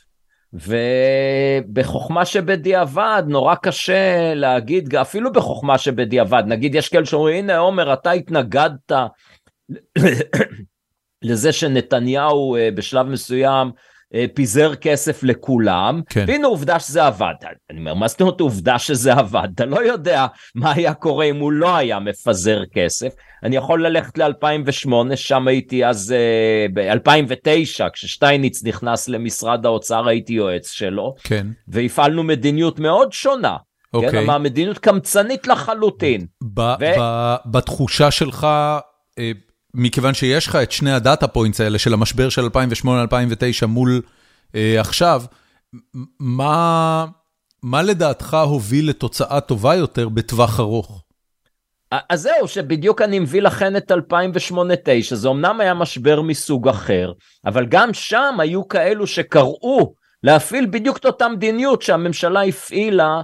ובחוכמה 0.52 2.24
שבדיעבד 2.24 3.22
נורא 3.26 3.54
קשה 3.54 4.34
להגיד, 4.34 4.94
אפילו 4.94 5.32
בחוכמה 5.32 5.78
שבדיעבד, 5.78 6.42
נגיד 6.46 6.74
יש 6.74 6.88
כאלה 6.88 7.06
שאומרים, 7.06 7.44
הנה 7.44 7.58
עומר, 7.58 7.92
אתה 7.92 8.10
התנגדת 8.10 8.92
לזה 11.22 11.52
שנתניהו 11.52 12.56
אה, 12.56 12.70
בשלב 12.74 13.06
מסוים 13.06 13.70
פיזר 14.34 14.74
כסף 14.74 15.22
לכולם, 15.22 16.00
כן. 16.09 16.24
והנה 16.28 16.46
עובדה 16.46 16.80
שזה 16.80 17.06
עבד. 17.06 17.34
אני 17.70 17.78
אומר, 17.78 17.94
מה 17.94 18.09
זאת 18.09 18.20
אומרת 18.20 18.40
עובדה 18.40 18.78
שזה 18.78 19.12
עבד? 19.12 19.48
אתה 19.54 19.64
לא 19.64 19.84
יודע 19.84 20.26
מה 20.54 20.72
היה 20.72 20.94
קורה 20.94 21.24
אם 21.24 21.36
הוא 21.36 21.52
לא 21.52 21.76
היה 21.76 21.98
מפזר 21.98 22.62
כסף. 22.72 23.12
אני 23.42 23.56
יכול 23.56 23.86
ללכת 23.86 24.18
ל-2008, 24.18 25.16
שם 25.16 25.48
הייתי 25.48 25.86
אז, 25.86 26.14
uh, 26.14 26.72
ב-2009, 26.74 27.90
כששטייניץ 27.92 28.64
נכנס 28.64 29.09
למשרד 29.09 29.66
האוצר, 29.66 30.09
הייתי 30.09 30.32
יועץ 30.32 30.70
שלו, 30.70 31.14
כן. 31.24 31.46
והפעלנו 31.68 32.22
מדיניות 32.22 32.78
מאוד 32.78 33.12
שונה. 33.12 33.56
אוקיי. 33.94 34.11
כן, 34.11 34.18
אבל 34.18 34.38
מדיניות 34.38 34.78
קמצנית 34.78 35.46
לחלוטין. 35.46 36.26
ב- 36.54 36.74
ב- 36.80 37.34
בתחושה 37.46 38.11
שלך, 38.11 38.46
אה, 39.18 39.30
מכיוון 39.78 40.14
שיש 40.14 40.46
לך 40.46 40.56
את 40.56 40.72
שני 40.72 40.92
הדאטה 40.92 41.28
פוינטס 41.28 41.60
האלה 41.60 41.78
של 41.78 41.94
המשבר 41.94 42.28
של 42.28 42.46
2008-2009 42.46 43.66
מול 43.66 44.02
אה, 44.54 44.80
עכשיו, 44.80 45.22
מה, 46.20 47.06
מה 47.62 47.82
לדעתך 47.82 48.34
הוביל 48.34 48.88
לתוצאה 48.88 49.40
טובה 49.40 49.74
יותר 49.74 50.08
בטווח 50.08 50.60
ארוך? 50.60 51.02
אז 52.08 52.20
זהו, 52.20 52.48
שבדיוק 52.48 53.02
אני 53.02 53.18
מביא 53.18 53.42
לכן 53.42 53.76
את 53.76 53.92
2008-2009, 53.92 53.94
זה 55.14 55.28
אמנם 55.28 55.60
היה 55.60 55.74
משבר 55.74 56.22
מסוג 56.22 56.68
אחר, 56.68 57.12
אבל 57.46 57.66
גם 57.66 57.94
שם 57.94 58.34
היו 58.38 58.68
כאלו 58.68 59.06
שקראו 59.06 59.94
להפעיל 60.22 60.66
בדיוק 60.70 60.96
את 60.96 61.06
אותה 61.06 61.28
מדיניות 61.28 61.82
שהממשלה 61.82 62.42
הפעילה 62.42 63.20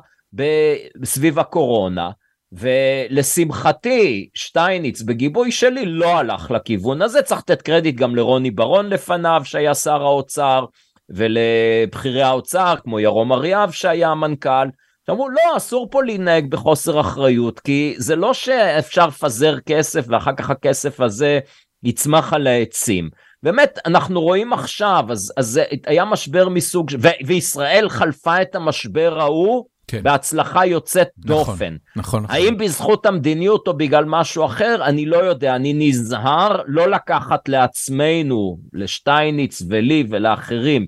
סביב 1.04 1.38
הקורונה, 1.38 2.10
ולשמחתי 2.58 4.28
שטייניץ 4.34 5.02
בגיבוי 5.02 5.52
שלי 5.52 5.86
לא 5.86 6.18
הלך 6.18 6.50
לכיוון 6.50 7.02
הזה, 7.02 7.22
צריך 7.22 7.40
לתת 7.40 7.62
קרדיט 7.62 7.94
גם 7.94 8.16
לרוני 8.16 8.50
ברון 8.50 8.90
לפניו 8.90 9.42
שהיה 9.44 9.74
שר 9.74 10.02
האוצר, 10.02 10.64
ולבכירי 11.08 12.22
האוצר 12.22 12.74
כמו 12.84 13.00
ירום 13.00 13.32
אריאב 13.32 13.70
שהיה 13.70 14.08
המנכ"ל, 14.08 14.68
שאמרו 15.06 15.28
לא 15.28 15.56
אסור 15.56 15.88
פה 15.90 16.02
להתנהג 16.02 16.50
בחוסר 16.50 17.00
אחריות 17.00 17.60
כי 17.60 17.94
זה 17.98 18.16
לא 18.16 18.34
שאפשר 18.34 19.06
לפזר 19.06 19.60
כסף 19.60 20.04
ואחר 20.08 20.34
כך 20.36 20.50
הכסף 20.50 21.00
הזה 21.00 21.40
יצמח 21.82 22.32
על 22.32 22.46
העצים. 22.46 23.10
באמת 23.42 23.78
אנחנו 23.86 24.20
רואים 24.20 24.52
עכשיו 24.52 25.04
אז, 25.10 25.32
אז 25.36 25.60
היה 25.86 26.04
משבר 26.04 26.48
מסוג 26.48 26.90
ו, 27.00 27.08
וישראל 27.26 27.88
חלפה 27.88 28.42
את 28.42 28.54
המשבר 28.54 29.20
ההוא 29.20 29.64
כן. 29.86 30.02
בהצלחה 30.02 30.66
יוצאת 30.66 31.08
נכון, 31.24 31.36
דופן. 31.36 31.76
נכון, 31.96 32.22
נכון. 32.22 32.36
האם 32.36 32.58
בזכות 32.58 33.06
המדיניות 33.06 33.68
או 33.68 33.76
בגלל 33.76 34.04
משהו 34.04 34.44
אחר, 34.44 34.84
אני 34.84 35.06
לא 35.06 35.16
יודע, 35.16 35.56
אני 35.56 35.72
נזהר 35.74 36.62
לא 36.66 36.90
לקחת 36.90 37.48
לעצמנו, 37.48 38.58
לשטייניץ 38.72 39.62
ולי 39.68 40.04
ולאחרים, 40.08 40.86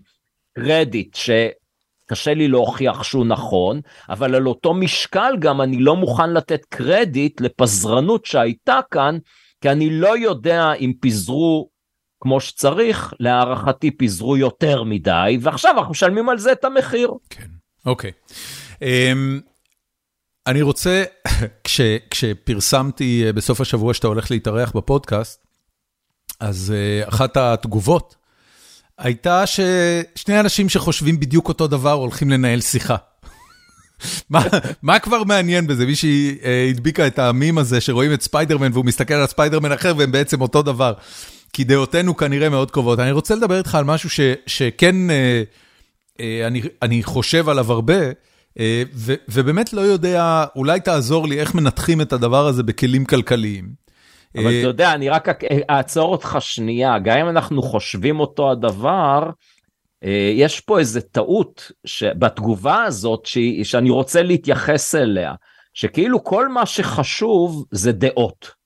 קרדיט 0.54 1.16
שקשה 1.16 2.34
לי 2.34 2.48
להוכיח 2.48 3.02
שהוא 3.02 3.26
נכון, 3.26 3.80
אבל 4.08 4.34
על 4.34 4.46
אותו 4.46 4.74
משקל 4.74 5.34
גם 5.38 5.60
אני 5.60 5.78
לא 5.78 5.96
מוכן 5.96 6.30
לתת 6.30 6.64
קרדיט 6.68 7.40
לפזרנות 7.40 8.24
שהייתה 8.24 8.80
כאן, 8.90 9.18
כי 9.60 9.70
אני 9.70 9.90
לא 9.90 10.18
יודע 10.18 10.72
אם 10.72 10.92
פיזרו 11.00 11.68
כמו 12.20 12.40
שצריך, 12.40 13.14
להערכתי 13.20 13.90
פיזרו 13.90 14.36
יותר 14.36 14.82
מדי, 14.82 15.38
ועכשיו 15.40 15.78
אנחנו 15.78 15.90
משלמים 15.90 16.28
על 16.28 16.38
זה 16.38 16.52
את 16.52 16.64
המחיר. 16.64 17.10
כן, 17.30 17.46
אוקיי. 17.86 18.10
Um, 18.10 18.65
אני 20.46 20.62
רוצה, 20.62 21.04
כש, 21.64 21.80
כשפרסמתי 22.10 23.22
אה, 23.26 23.32
בסוף 23.32 23.60
השבוע 23.60 23.94
שאתה 23.94 24.06
הולך 24.06 24.30
להתארח 24.30 24.72
בפודקאסט, 24.76 25.46
אז 26.40 26.74
אה, 26.74 27.08
אחת 27.08 27.36
התגובות 27.36 28.16
הייתה 28.98 29.44
ששני 29.46 30.40
אנשים 30.40 30.68
שחושבים 30.68 31.20
בדיוק 31.20 31.48
אותו 31.48 31.66
דבר 31.66 31.92
הולכים 31.92 32.30
לנהל 32.30 32.60
שיחה. 32.60 32.96
מה, 34.30 34.42
מה 34.82 34.98
כבר 34.98 35.24
מעניין 35.24 35.66
בזה? 35.66 35.86
מישהי 35.86 36.38
אה, 36.44 36.66
הדביקה 36.70 37.06
את 37.06 37.18
ה-meme 37.18 37.58
הזה 37.58 37.80
שרואים 37.80 38.12
את 38.12 38.22
ספיידרמן 38.22 38.72
והוא 38.72 38.84
מסתכל 38.84 39.14
על 39.14 39.26
ספיידרמן 39.26 39.72
אחר 39.72 39.94
והם 39.96 40.12
בעצם 40.12 40.40
אותו 40.40 40.62
דבר. 40.62 40.92
כי 41.52 41.64
דעותינו 41.64 42.16
כנראה 42.16 42.48
מאוד 42.48 42.70
קרובות. 42.70 42.98
אני 42.98 43.12
רוצה 43.12 43.34
לדבר 43.34 43.58
איתך 43.58 43.74
על 43.74 43.84
משהו 43.84 44.10
ש, 44.10 44.20
שכן 44.46 45.10
אה, 45.10 45.42
אה, 46.20 46.46
אני, 46.46 46.62
אני 46.82 47.02
חושב 47.02 47.48
עליו 47.48 47.72
הרבה, 47.72 48.02
אה, 48.02 48.10
ובאמת 49.28 49.72
לא 49.72 49.80
יודע, 49.80 50.44
אולי 50.56 50.80
תעזור 50.80 51.26
לי 51.26 51.40
איך 51.40 51.54
מנתחים 51.54 52.00
את 52.00 52.12
הדבר 52.12 52.46
הזה 52.46 52.62
בכלים 52.62 53.04
כלכליים. 53.04 53.86
אבל 54.36 54.46
אה, 54.46 54.60
אתה 54.60 54.68
יודע, 54.68 54.92
אני 54.92 55.08
רק 55.08 55.28
אעצור 55.70 56.12
אותך 56.12 56.36
שנייה, 56.40 56.98
גם 56.98 57.18
אם 57.18 57.28
אנחנו 57.28 57.62
חושבים 57.62 58.20
אותו 58.20 58.50
הדבר, 58.50 59.30
אה, 60.04 60.32
יש 60.34 60.60
פה 60.60 60.78
איזה 60.78 61.00
טעות 61.00 61.72
בתגובה 62.18 62.82
הזאת 62.84 63.26
ש... 63.26 63.38
שאני 63.62 63.90
רוצה 63.90 64.22
להתייחס 64.22 64.94
אליה, 64.94 65.34
שכאילו 65.74 66.24
כל 66.24 66.48
מה 66.48 66.66
שחשוב 66.66 67.64
זה 67.70 67.92
דעות. 67.92 68.56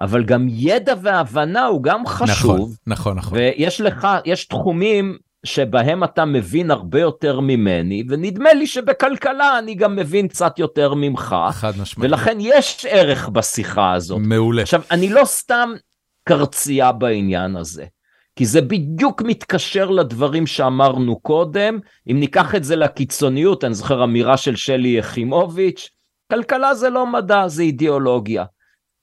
אבל 0.00 0.24
גם 0.24 0.46
ידע 0.50 0.94
והבנה 1.02 1.66
הוא 1.66 1.82
גם 1.82 2.06
חשוב. 2.06 2.56
נכון, 2.56 2.70
נכון, 2.86 3.16
נכון. 3.16 3.38
ויש 3.38 3.80
לך, 3.80 4.08
יש 4.24 4.44
תחומים 4.44 5.18
שבהם 5.46 6.04
אתה 6.04 6.24
מבין 6.24 6.70
הרבה 6.70 7.00
יותר 7.00 7.40
ממני, 7.40 8.04
ונדמה 8.08 8.52
לי 8.52 8.66
שבכלכלה 8.66 9.58
אני 9.58 9.74
גם 9.74 9.96
מבין 9.96 10.28
קצת 10.28 10.58
יותר 10.58 10.94
ממך. 10.94 11.36
חד 11.52 11.72
משמעית. 11.82 12.10
ולכן 12.10 12.36
יש 12.40 12.86
ערך 12.88 13.28
בשיחה 13.28 13.92
הזאת. 13.92 14.18
מעולה. 14.20 14.62
עכשיו, 14.62 14.82
אני 14.90 15.08
לא 15.08 15.24
סתם 15.24 15.72
קרצייה 16.28 16.92
בעניין 16.92 17.56
הזה. 17.56 17.84
כי 18.36 18.46
זה 18.46 18.60
בדיוק 18.60 19.22
מתקשר 19.22 19.90
לדברים 19.90 20.46
שאמרנו 20.46 21.20
קודם, 21.20 21.78
אם 22.10 22.20
ניקח 22.20 22.54
את 22.54 22.64
זה 22.64 22.76
לקיצוניות, 22.76 23.64
אני 23.64 23.74
זוכר 23.74 24.04
אמירה 24.04 24.36
של 24.36 24.56
שלי 24.56 24.88
יחימוביץ', 24.88 25.88
כלכלה 26.32 26.74
זה 26.74 26.90
לא 26.90 27.06
מדע, 27.06 27.48
זה 27.48 27.62
אידיאולוגיה. 27.62 28.44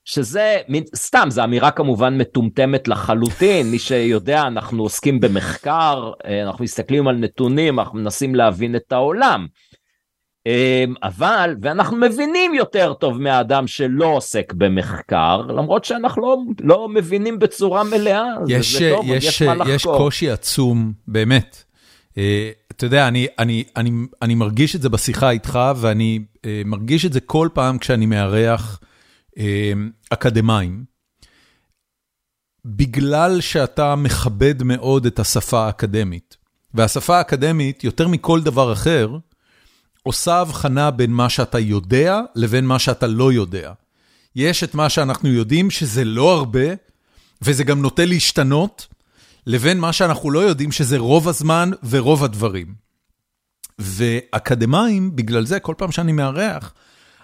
שזה 0.08 0.56
סתם, 0.96 1.26
זו 1.30 1.44
אמירה 1.44 1.70
כמובן 1.70 2.18
מטומטמת 2.18 2.88
לחלוטין, 2.88 3.70
מי 3.70 3.78
שיודע, 3.78 4.42
אנחנו 4.42 4.82
עוסקים 4.82 5.20
במחקר, 5.20 6.12
אה, 6.24 6.42
אנחנו 6.42 6.64
מסתכלים 6.64 7.08
על 7.08 7.16
נתונים, 7.16 7.80
אנחנו 7.80 7.98
מנסים 7.98 8.34
להבין 8.34 8.76
את 8.76 8.92
העולם. 8.92 9.46
אמ, 10.46 10.94
אבל, 11.02 11.56
ואנחנו 11.62 11.96
מבינים 11.96 12.54
יותר 12.54 12.94
טוב 12.94 13.20
מהאדם 13.20 13.66
שלא 13.66 14.06
עוסק 14.06 14.52
במחקר, 14.52 15.40
למרות 15.40 15.84
שאנחנו 15.84 16.22
לא, 16.22 16.38
לא 16.60 16.88
מבינים 16.88 17.38
בצורה 17.38 17.84
מלאה, 17.84 18.26
יש, 18.48 18.76
זה, 18.76 18.92
טוב, 18.96 19.04
יש, 19.08 19.24
יש 19.24 19.42
מה 19.42 19.54
לחקור. 19.54 19.74
יש 19.74 19.84
קושי 19.84 20.30
עצום, 20.30 20.92
באמת. 21.08 21.64
Uh, 22.10 22.16
אתה 22.72 22.86
יודע, 22.86 23.08
אני, 23.08 23.26
אני, 23.38 23.64
אני, 23.76 23.90
אני 24.22 24.34
מרגיש 24.34 24.76
את 24.76 24.82
זה 24.82 24.88
בשיחה 24.88 25.30
איתך, 25.30 25.58
ואני 25.76 26.18
uh, 26.36 26.40
מרגיש 26.64 27.06
את 27.06 27.12
זה 27.12 27.20
כל 27.20 27.48
פעם 27.54 27.78
כשאני 27.78 28.06
מארח 28.06 28.80
אקדמאים. 30.10 30.84
בגלל 32.64 33.40
שאתה 33.40 33.96
מכבד 33.96 34.62
מאוד 34.62 35.06
את 35.06 35.18
השפה 35.18 35.66
האקדמית, 35.66 36.36
והשפה 36.74 37.18
האקדמית, 37.18 37.84
יותר 37.84 38.08
מכל 38.08 38.42
דבר 38.42 38.72
אחר, 38.72 39.16
עושה 40.02 40.40
הבחנה 40.40 40.90
בין 40.90 41.10
מה 41.10 41.28
שאתה 41.28 41.58
יודע 41.58 42.20
לבין 42.34 42.66
מה 42.66 42.78
שאתה 42.78 43.06
לא 43.06 43.32
יודע. 43.32 43.72
יש 44.36 44.64
את 44.64 44.74
מה 44.74 44.88
שאנחנו 44.88 45.28
יודעים 45.28 45.70
שזה 45.70 46.04
לא 46.04 46.34
הרבה, 46.34 46.66
וזה 47.42 47.64
גם 47.64 47.82
נוטה 47.82 48.04
להשתנות, 48.04 48.86
לבין 49.46 49.80
מה 49.80 49.92
שאנחנו 49.92 50.30
לא 50.30 50.38
יודעים 50.38 50.72
שזה 50.72 50.98
רוב 50.98 51.28
הזמן 51.28 51.70
ורוב 51.88 52.24
הדברים. 52.24 52.74
ואקדמאים, 53.78 55.16
בגלל 55.16 55.46
זה, 55.46 55.60
כל 55.60 55.74
פעם 55.78 55.92
שאני 55.92 56.12
מארח, 56.12 56.72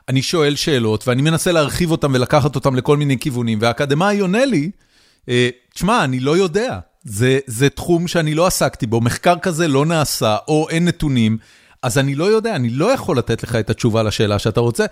אני 0.08 0.22
שואל 0.22 0.56
שאלות 0.56 1.08
ואני 1.08 1.22
מנסה 1.22 1.52
להרחיב 1.52 1.90
אותם 1.90 2.14
ולקחת 2.14 2.54
אותם 2.54 2.76
לכל 2.76 2.96
מיני 2.96 3.18
כיוונים, 3.18 3.58
והאקדמאי 3.60 4.18
עונה 4.18 4.44
לי, 4.44 4.70
אה, 5.28 5.48
תשמע, 5.74 6.04
אני 6.04 6.20
לא 6.20 6.36
יודע, 6.36 6.78
זה, 7.04 7.38
זה 7.46 7.68
תחום 7.68 8.08
שאני 8.08 8.34
לא 8.34 8.46
עסקתי 8.46 8.86
בו, 8.86 9.00
מחקר 9.00 9.38
כזה 9.38 9.68
לא 9.68 9.86
נעשה, 9.86 10.36
או 10.48 10.68
אין 10.70 10.84
נתונים, 10.84 11.38
אז 11.82 11.98
אני 11.98 12.14
לא 12.14 12.24
יודע, 12.24 12.56
אני 12.56 12.70
לא 12.70 12.92
יכול 12.92 13.18
לתת 13.18 13.42
לך 13.42 13.56
את 13.56 13.70
התשובה 13.70 14.02
לשאלה 14.02 14.38
שאתה 14.38 14.60
רוצה. 14.60 14.84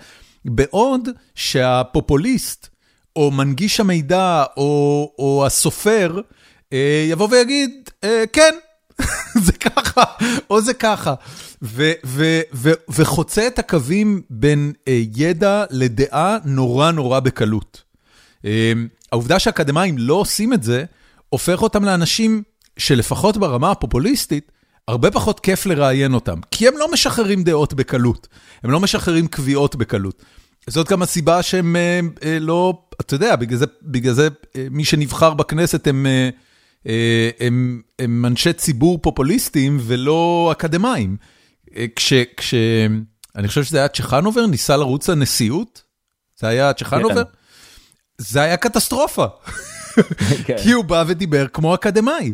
בעוד 0.45 1.09
שהפופוליסט, 1.35 2.67
או 3.15 3.31
מנגיש 3.31 3.79
המידע, 3.79 4.43
או, 4.57 5.11
או 5.19 5.43
הסופר, 5.45 6.21
אה, 6.73 7.05
יבוא 7.09 7.27
ויגיד, 7.31 7.89
אה, 8.03 8.23
כן, 8.33 8.55
זה 9.45 9.51
ככה, 9.51 10.03
או 10.49 10.61
זה 10.61 10.73
ככה. 10.73 11.13
ו, 11.63 11.91
ו, 12.05 12.41
ו, 12.53 12.71
וחוצה 12.89 13.47
את 13.47 13.59
הקווים 13.59 14.21
בין 14.29 14.73
אה, 14.87 15.01
ידע 15.15 15.65
לדעה 15.71 16.37
נורא 16.45 16.91
נורא 16.91 17.19
בקלות. 17.19 17.83
אה, 18.45 18.73
העובדה 19.11 19.39
שאקדמאים 19.39 19.97
לא 19.97 20.13
עושים 20.13 20.53
את 20.53 20.63
זה, 20.63 20.83
הופך 21.29 21.61
אותם 21.61 21.85
לאנשים 21.85 22.43
שלפחות 22.77 23.37
ברמה 23.37 23.71
הפופוליסטית, 23.71 24.51
הרבה 24.87 25.11
פחות 25.11 25.39
כיף 25.39 25.65
לראיין 25.65 26.13
אותם, 26.13 26.39
כי 26.51 26.67
הם 26.67 26.73
לא 26.77 26.91
משחררים 26.91 27.43
דעות 27.43 27.73
בקלות, 27.73 28.27
הם 28.63 28.71
לא 28.71 28.79
משחררים 28.79 29.27
קביעות 29.27 29.75
בקלות. 29.75 30.23
זאת 30.67 30.89
גם 30.89 31.01
הסיבה 31.01 31.43
שהם 31.43 31.75
אה, 31.75 31.99
אה, 32.23 32.39
לא, 32.39 32.83
אתה 33.01 33.15
יודע, 33.15 33.35
בגלל 33.35 33.57
זה, 33.57 33.65
בגלל 33.81 34.13
זה 34.13 34.27
אה, 34.55 34.67
מי 34.71 34.85
שנבחר 34.85 35.33
בכנסת 35.33 35.87
הם, 35.87 36.05
אה, 36.05 36.29
אה, 36.87 37.29
הם, 37.39 37.81
הם 37.99 38.25
אנשי 38.25 38.53
ציבור 38.53 38.99
פופוליסטיים 39.01 39.77
ולא 39.81 40.49
אקדמאים. 40.51 41.17
אה, 41.77 41.85
כש, 41.95 42.13
כש, 42.37 42.53
אני 43.35 43.47
חושב 43.47 43.63
שזה 43.63 43.77
היה 43.77 43.87
צ'חנובר, 43.87 44.45
ניסה 44.45 44.77
לרוץ 44.77 45.09
לנשיאות, 45.09 45.81
זה 46.39 46.47
היה 46.47 46.73
צ'חנובר, 46.73 47.23
כן. 47.23 47.29
זה 48.17 48.41
היה 48.41 48.57
קטסטרופה. 48.57 49.25
כן. 50.45 50.55
כי 50.63 50.71
הוא 50.71 50.85
בא 50.85 51.03
ודיבר 51.07 51.47
כמו 51.47 51.75
אקדמאי. 51.75 52.33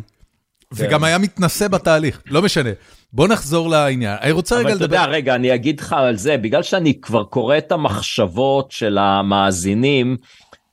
וגם 0.72 1.04
היה 1.04 1.18
מתנשא 1.18 1.68
בתהליך, 1.68 2.22
לא 2.26 2.42
משנה. 2.42 2.70
בוא 3.12 3.28
נחזור 3.28 3.70
לעניין. 3.70 4.16
אני 4.20 4.32
רוצה 4.32 4.56
רגע 4.56 4.68
לדבר... 4.68 4.76
אבל 4.76 4.84
אתה 4.84 4.94
יודע, 4.94 5.04
רגע, 5.04 5.34
אני 5.34 5.54
אגיד 5.54 5.80
לך 5.80 5.92
על 5.92 6.16
זה, 6.16 6.36
בגלל 6.36 6.62
שאני 6.62 7.00
כבר 7.00 7.24
קורא 7.24 7.58
את 7.58 7.72
המחשבות 7.72 8.70
של 8.70 8.98
המאזינים 8.98 10.16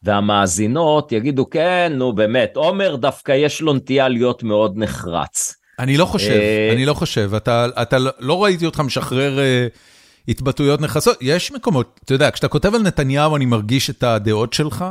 והמאזינות, 0.04 1.12
יגידו, 1.12 1.50
כן, 1.50 1.94
נו 1.96 2.14
באמת, 2.14 2.56
עומר 2.56 2.96
דווקא 2.96 3.32
יש 3.32 3.62
לו 3.62 3.74
נטייה 3.74 4.08
להיות 4.08 4.44
מאוד 4.44 4.78
נחרץ. 4.78 5.56
אני 5.80 5.98
לא 5.98 6.06
חושב, 6.06 6.30
אה, 6.30 6.70
אני 6.74 6.86
לא 6.86 6.94
חושב. 6.94 7.32
אתה, 7.38 7.68
אתה 7.82 7.98
לא 8.20 8.44
ראיתי 8.44 8.66
אותך 8.66 8.80
משחרר 8.80 9.40
אה, 9.40 9.68
התבטאויות 10.28 10.82
נחרצות. 10.82 11.18
יש 11.22 11.52
מקומות, 11.52 12.00
אתה 12.06 12.14
יודע, 12.14 12.32
כשאתה 12.32 12.48
כותב 12.48 12.76
על 12.76 12.82
נתניהו, 12.82 13.36
אני 13.36 13.46
מרגיש 13.46 13.90
את 13.90 14.04
הדעות 14.04 14.54
שלך. 14.54 14.86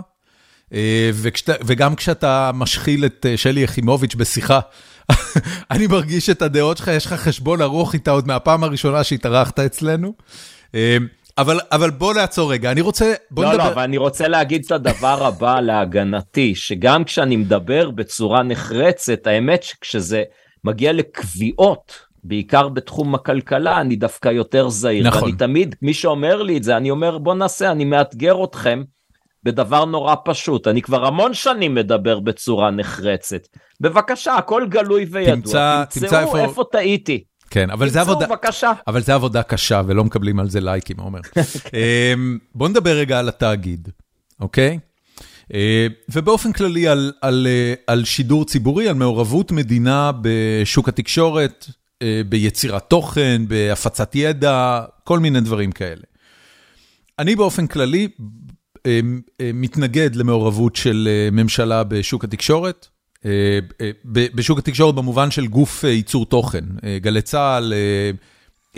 אה, 0.72 1.10
וכשת, 1.14 1.50
וגם 1.66 1.94
כשאתה 1.94 2.50
משחיל 2.54 3.04
את 3.04 3.26
שלי 3.36 3.60
יחימוביץ' 3.60 4.14
בשיחה, 4.14 4.60
אני 5.70 5.86
מרגיש 5.86 6.30
את 6.30 6.42
הדעות 6.42 6.76
שלך, 6.76 6.88
יש 6.88 7.06
לך 7.06 7.12
חשבון 7.12 7.62
ארוך 7.62 7.94
איתה 7.94 8.10
עוד 8.10 8.26
מהפעם 8.26 8.64
הראשונה 8.64 9.04
שהתארחת 9.04 9.58
אצלנו. 9.58 10.12
אבל, 11.38 11.60
אבל 11.72 11.90
בוא 11.90 12.14
נעצור 12.14 12.52
רגע, 12.52 12.70
אני 12.70 12.80
רוצה... 12.80 13.14
בוא 13.30 13.44
לא, 13.44 13.48
לא 13.48 13.54
נדבר... 13.54 13.68
לא, 13.68 13.72
אבל 13.72 13.82
אני 13.82 13.96
רוצה 13.96 14.28
להגיד 14.28 14.62
את 14.66 14.72
הדבר 14.72 15.26
הבא 15.26 15.60
להגנתי, 15.60 16.54
שגם 16.54 17.04
כשאני 17.04 17.36
מדבר 17.36 17.90
בצורה 17.90 18.42
נחרצת, 18.42 19.26
האמת 19.26 19.62
שכשזה 19.62 20.22
מגיע 20.66 20.92
לקביעות, 20.92 21.92
בעיקר 22.24 22.68
בתחום 22.68 23.14
הכלכלה, 23.14 23.80
אני 23.80 23.96
דווקא 23.96 24.28
יותר 24.28 24.68
זהיר. 24.68 25.06
נכון. 25.06 25.22
ואני 25.22 25.36
תמיד, 25.36 25.74
מי 25.82 25.94
שאומר 25.94 26.42
לי 26.42 26.56
את 26.56 26.62
זה, 26.62 26.76
אני 26.76 26.90
אומר, 26.90 27.18
בוא 27.18 27.34
נעשה, 27.34 27.72
אני 27.72 27.84
מאתגר 27.84 28.44
אתכם. 28.44 28.82
בדבר 29.42 29.84
נורא 29.84 30.14
פשוט. 30.24 30.66
אני 30.66 30.82
כבר 30.82 31.06
המון 31.06 31.34
שנים 31.34 31.74
מדבר 31.74 32.20
בצורה 32.20 32.70
נחרצת. 32.70 33.46
בבקשה, 33.80 34.34
הכל 34.34 34.66
גלוי 34.68 35.06
וידוע. 35.10 35.34
תמצא, 35.34 35.84
תמצאו 35.90 36.02
תמצא 36.02 36.20
איפה... 36.20 36.40
איפה 36.40 36.64
טעיתי. 36.72 37.24
כן, 37.50 37.70
אבל 37.70 37.88
זה 37.88 38.00
עבודה, 38.00 38.26
בבקשה. 38.26 38.72
אבל 38.86 39.02
זה 39.02 39.14
עבודה 39.14 39.42
קשה 39.42 39.82
ולא 39.86 40.04
מקבלים 40.04 40.40
על 40.40 40.50
זה 40.50 40.60
לייקים, 40.60 40.96
עומר. 41.00 41.20
אמ, 41.74 42.38
בוא 42.54 42.68
נדבר 42.68 42.90
רגע 42.90 43.18
על 43.18 43.28
התאגיד, 43.28 43.88
אוקיי? 44.40 44.70
אה, 44.70 44.76
ובאופן 46.08 46.52
כללי 46.52 46.88
על, 46.88 47.12
על, 47.20 47.46
אה, 47.50 47.74
על 47.86 48.04
שידור 48.04 48.44
ציבורי, 48.44 48.88
על 48.88 48.94
מעורבות 48.94 49.52
מדינה 49.52 50.10
בשוק 50.20 50.88
התקשורת, 50.88 51.66
אה, 52.02 52.20
ביצירת 52.28 52.90
תוכן, 52.90 53.42
בהפצת 53.48 54.14
ידע, 54.14 54.84
כל 55.04 55.18
מיני 55.18 55.40
דברים 55.40 55.72
כאלה. 55.72 56.02
אני 57.18 57.36
באופן 57.36 57.66
כללי 57.66 58.08
אה, 58.86 59.00
אה, 59.40 59.50
מתנגד 59.54 60.16
למעורבות 60.16 60.76
של 60.76 61.08
אה, 61.10 61.28
ממשלה 61.32 61.84
בשוק 61.84 62.24
התקשורת. 62.24 62.88
אה, 63.24 63.58
אה, 63.80 63.90
בשוק 64.06 64.58
התקשורת 64.58 64.94
במובן 64.94 65.30
של 65.30 65.46
גוף 65.46 65.84
אה, 65.84 65.90
ייצור 65.90 66.26
תוכן, 66.26 66.64
אה, 66.84 66.98
גלי 67.00 67.22
צה"ל, 67.22 67.72
אה, 67.72 68.10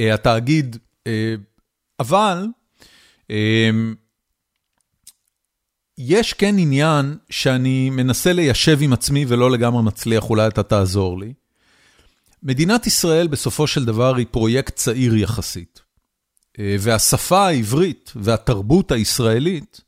אה, 0.01 0.15
התאגיד, 0.15 0.77
אה, 1.07 1.35
אבל 2.01 2.47
אה, 3.31 3.71
יש 5.99 6.33
כן 6.33 6.59
עניין 6.59 7.17
שאני 7.31 7.91
מנסה 7.91 8.33
ליישב 8.33 8.79
עם 8.81 8.93
עצמי 8.93 9.25
ולא 9.29 9.51
לגמרי 9.51 9.83
מצליח, 9.83 10.31
אולי 10.31 10.47
אתה 10.47 10.63
תעזור 10.63 11.19
לי. 11.21 11.33
מדינת 12.43 12.87
ישראל 12.87 13.27
בסופו 13.27 13.67
של 13.67 13.85
דבר 13.85 14.17
היא 14.17 14.27
פרויקט 14.31 14.77
צעיר 14.77 15.17
יחסית. 15.17 15.81
אה, 16.59 16.77
והשפה 16.81 17.47
העברית 17.47 18.13
והתרבות 18.17 18.93
הישראלית 18.93 19.81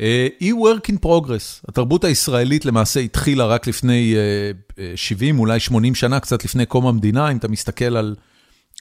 אה, 0.00 0.28
היא 0.40 0.54
work 0.54 0.92
in 0.92 1.06
progress. 1.06 1.68
התרבות 1.68 2.04
הישראלית 2.04 2.64
למעשה 2.64 3.00
התחילה 3.00 3.46
רק 3.46 3.66
לפני 3.66 4.14
אה, 4.16 4.50
אה, 4.78 4.92
70, 4.96 5.38
אולי 5.38 5.60
80 5.60 5.94
שנה, 5.94 6.20
קצת 6.20 6.44
לפני 6.44 6.66
קום 6.66 6.86
המדינה, 6.86 7.30
אם 7.30 7.36
אתה 7.36 7.48
מסתכל 7.48 7.96
על, 7.96 8.16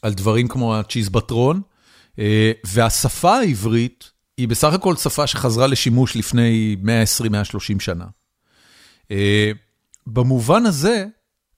על 0.02 0.14
דברים 0.14 0.48
כמו 0.48 0.76
הצ'יזבטרון. 0.76 1.62
והשפה 2.64 3.38
העברית 3.38 4.12
היא 4.38 4.48
בסך 4.48 4.74
הכל 4.74 4.96
שפה 4.96 5.28
שחזרה 5.28 5.68
לשימוש 5.68 6.16
לפני 6.16 6.76
120-130 6.84 7.80
שנה. 7.80 8.06
אה, 9.12 9.52
במובן 10.08 10.66
הזה, 10.66 11.06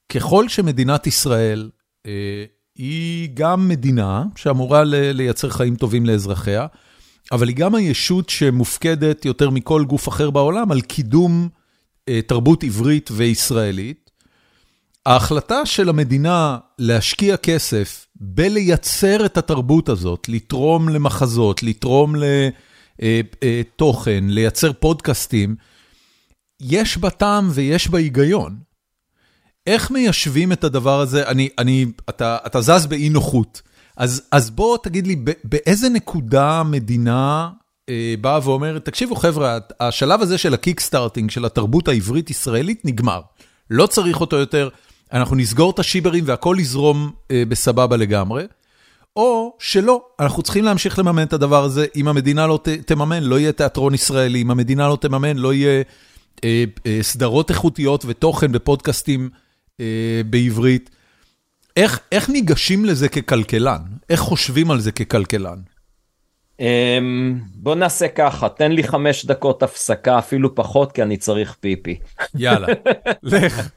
ככל 0.10 0.50
שמדינת 0.50 1.08
ישראל 1.08 1.70
אה, 2.06 2.46
היא 2.76 3.30
גם 3.34 3.68
מדינה 3.68 4.24
שאמורה 4.36 4.84
ל- 4.84 5.12
לייצר 5.12 5.50
חיים 5.50 5.76
טובים 5.76 6.06
לאזרחיה, 6.06 6.68
אבל 7.32 7.48
היא 7.48 7.56
גם 7.56 7.76
הישות 7.76 8.30
שמופקדת 8.30 9.26
יותר 9.26 9.50
מכל 9.50 9.86
גוף 9.86 10.08
אחר 10.08 10.30
בעולם 10.30 10.72
על 10.72 10.82
קידום 10.82 11.50
אה, 12.10 12.20
תרבות 12.28 12.64
עברית 12.64 13.10
וישראלית. 13.14 14.10
ההחלטה 15.06 15.66
של 15.66 15.90
המדינה 15.90 16.58
להשקיע 16.80 17.38
כסף 17.38 18.08
בלייצר 18.16 19.26
את 19.26 19.38
התרבות 19.38 19.90
הזאת, 19.90 20.30
לתרום 20.30 20.90
למחזות, 20.90 21.64
לתרום 21.64 22.16
לתוכן, 23.00 24.24
לייצר 24.28 24.74
פודקאסטים, 24.74 25.56
יש 26.62 26.98
בה 26.98 27.10
טעם 27.10 27.50
ויש 27.52 27.88
בה 27.88 27.98
היגיון. 27.98 28.56
איך 29.68 29.92
מיישבים 29.92 30.52
את 30.52 30.64
הדבר 30.64 31.00
הזה? 31.00 31.28
אני, 31.28 31.50
אני, 31.58 31.86
אתה, 32.10 32.38
אתה 32.46 32.62
זז 32.62 32.86
באי 32.86 33.10
נוחות. 33.10 33.62
אז, 33.98 34.22
אז 34.32 34.50
בוא 34.50 34.78
תגיד 34.84 35.08
לי, 35.08 35.16
באיזה 35.44 35.90
נקודה 35.90 36.60
המדינה 36.60 37.50
אה, 37.90 38.14
באה 38.22 38.40
ואומרת, 38.44 38.86
תקשיבו 38.86 39.16
חבר'ה, 39.16 39.58
השלב 39.80 40.22
הזה 40.22 40.38
של 40.38 40.54
הקיקסטארטינג 40.54 41.30
של 41.30 41.46
התרבות 41.46 41.88
העברית-ישראלית 41.88 42.86
נגמר. 42.86 43.22
לא 43.70 43.88
צריך 43.88 44.22
אותו 44.22 44.36
יותר, 44.36 44.70
אנחנו 45.14 45.36
נסגור 45.36 45.72
את 45.72 45.80
השיברים 45.80 46.24
והכל 46.28 46.58
יזרום 46.60 47.12
אה, 47.32 47.44
בסבבה 47.50 47.98
לגמרי. 47.98 48.46
או 49.16 49.56
שלא, 49.60 50.02
אנחנו 50.20 50.44
צריכים 50.44 50.64
להמשיך 50.64 51.00
לממן 51.00 51.24
את 51.24 51.34
הדבר 51.34 51.64
הזה, 51.64 51.86
אם 51.96 52.08
המדינה 52.08 52.48
לא 52.48 52.60
ת, 52.64 52.68
תממן, 52.68 53.24
לא 53.24 53.40
יהיה 53.40 53.52
תיאטרון 53.52 53.94
ישראלי, 53.94 54.42
אם 54.42 54.52
המדינה 54.52 54.88
לא 54.88 54.98
תממן, 55.02 55.38
לא 55.38 55.54
יהיה 55.54 55.84
אה, 56.44 56.64
אה, 56.86 57.00
סדרות 57.02 57.50
איכותיות 57.50 58.06
ותוכן 58.08 58.48
ופודקאסטים 58.54 59.30
אה, 59.80 60.22
בעברית. 60.26 60.90
איך, 61.78 62.00
איך 62.12 62.30
ניגשים 62.30 62.86
לזה 62.86 63.10
ככלכלן? 63.10 63.82
איך 64.10 64.20
חושבים 64.20 64.72
על 64.72 64.80
זה 64.80 64.92
ככלכלן? 64.92 65.60
אמ, 66.60 67.40
בוא 67.56 67.76
נעשה 67.76 68.08
ככה, 68.08 68.50
תן 68.50 68.72
לי 68.72 68.84
חמש 68.84 69.26
דקות 69.26 69.64
הפסקה, 69.64 70.20
אפילו 70.20 70.56
פחות, 70.56 70.92
כי 70.92 71.04
אני 71.04 71.18
צריך 71.18 71.56
פיפי. 71.60 72.00
יאללה, 72.36 72.68
לך. 73.24 73.70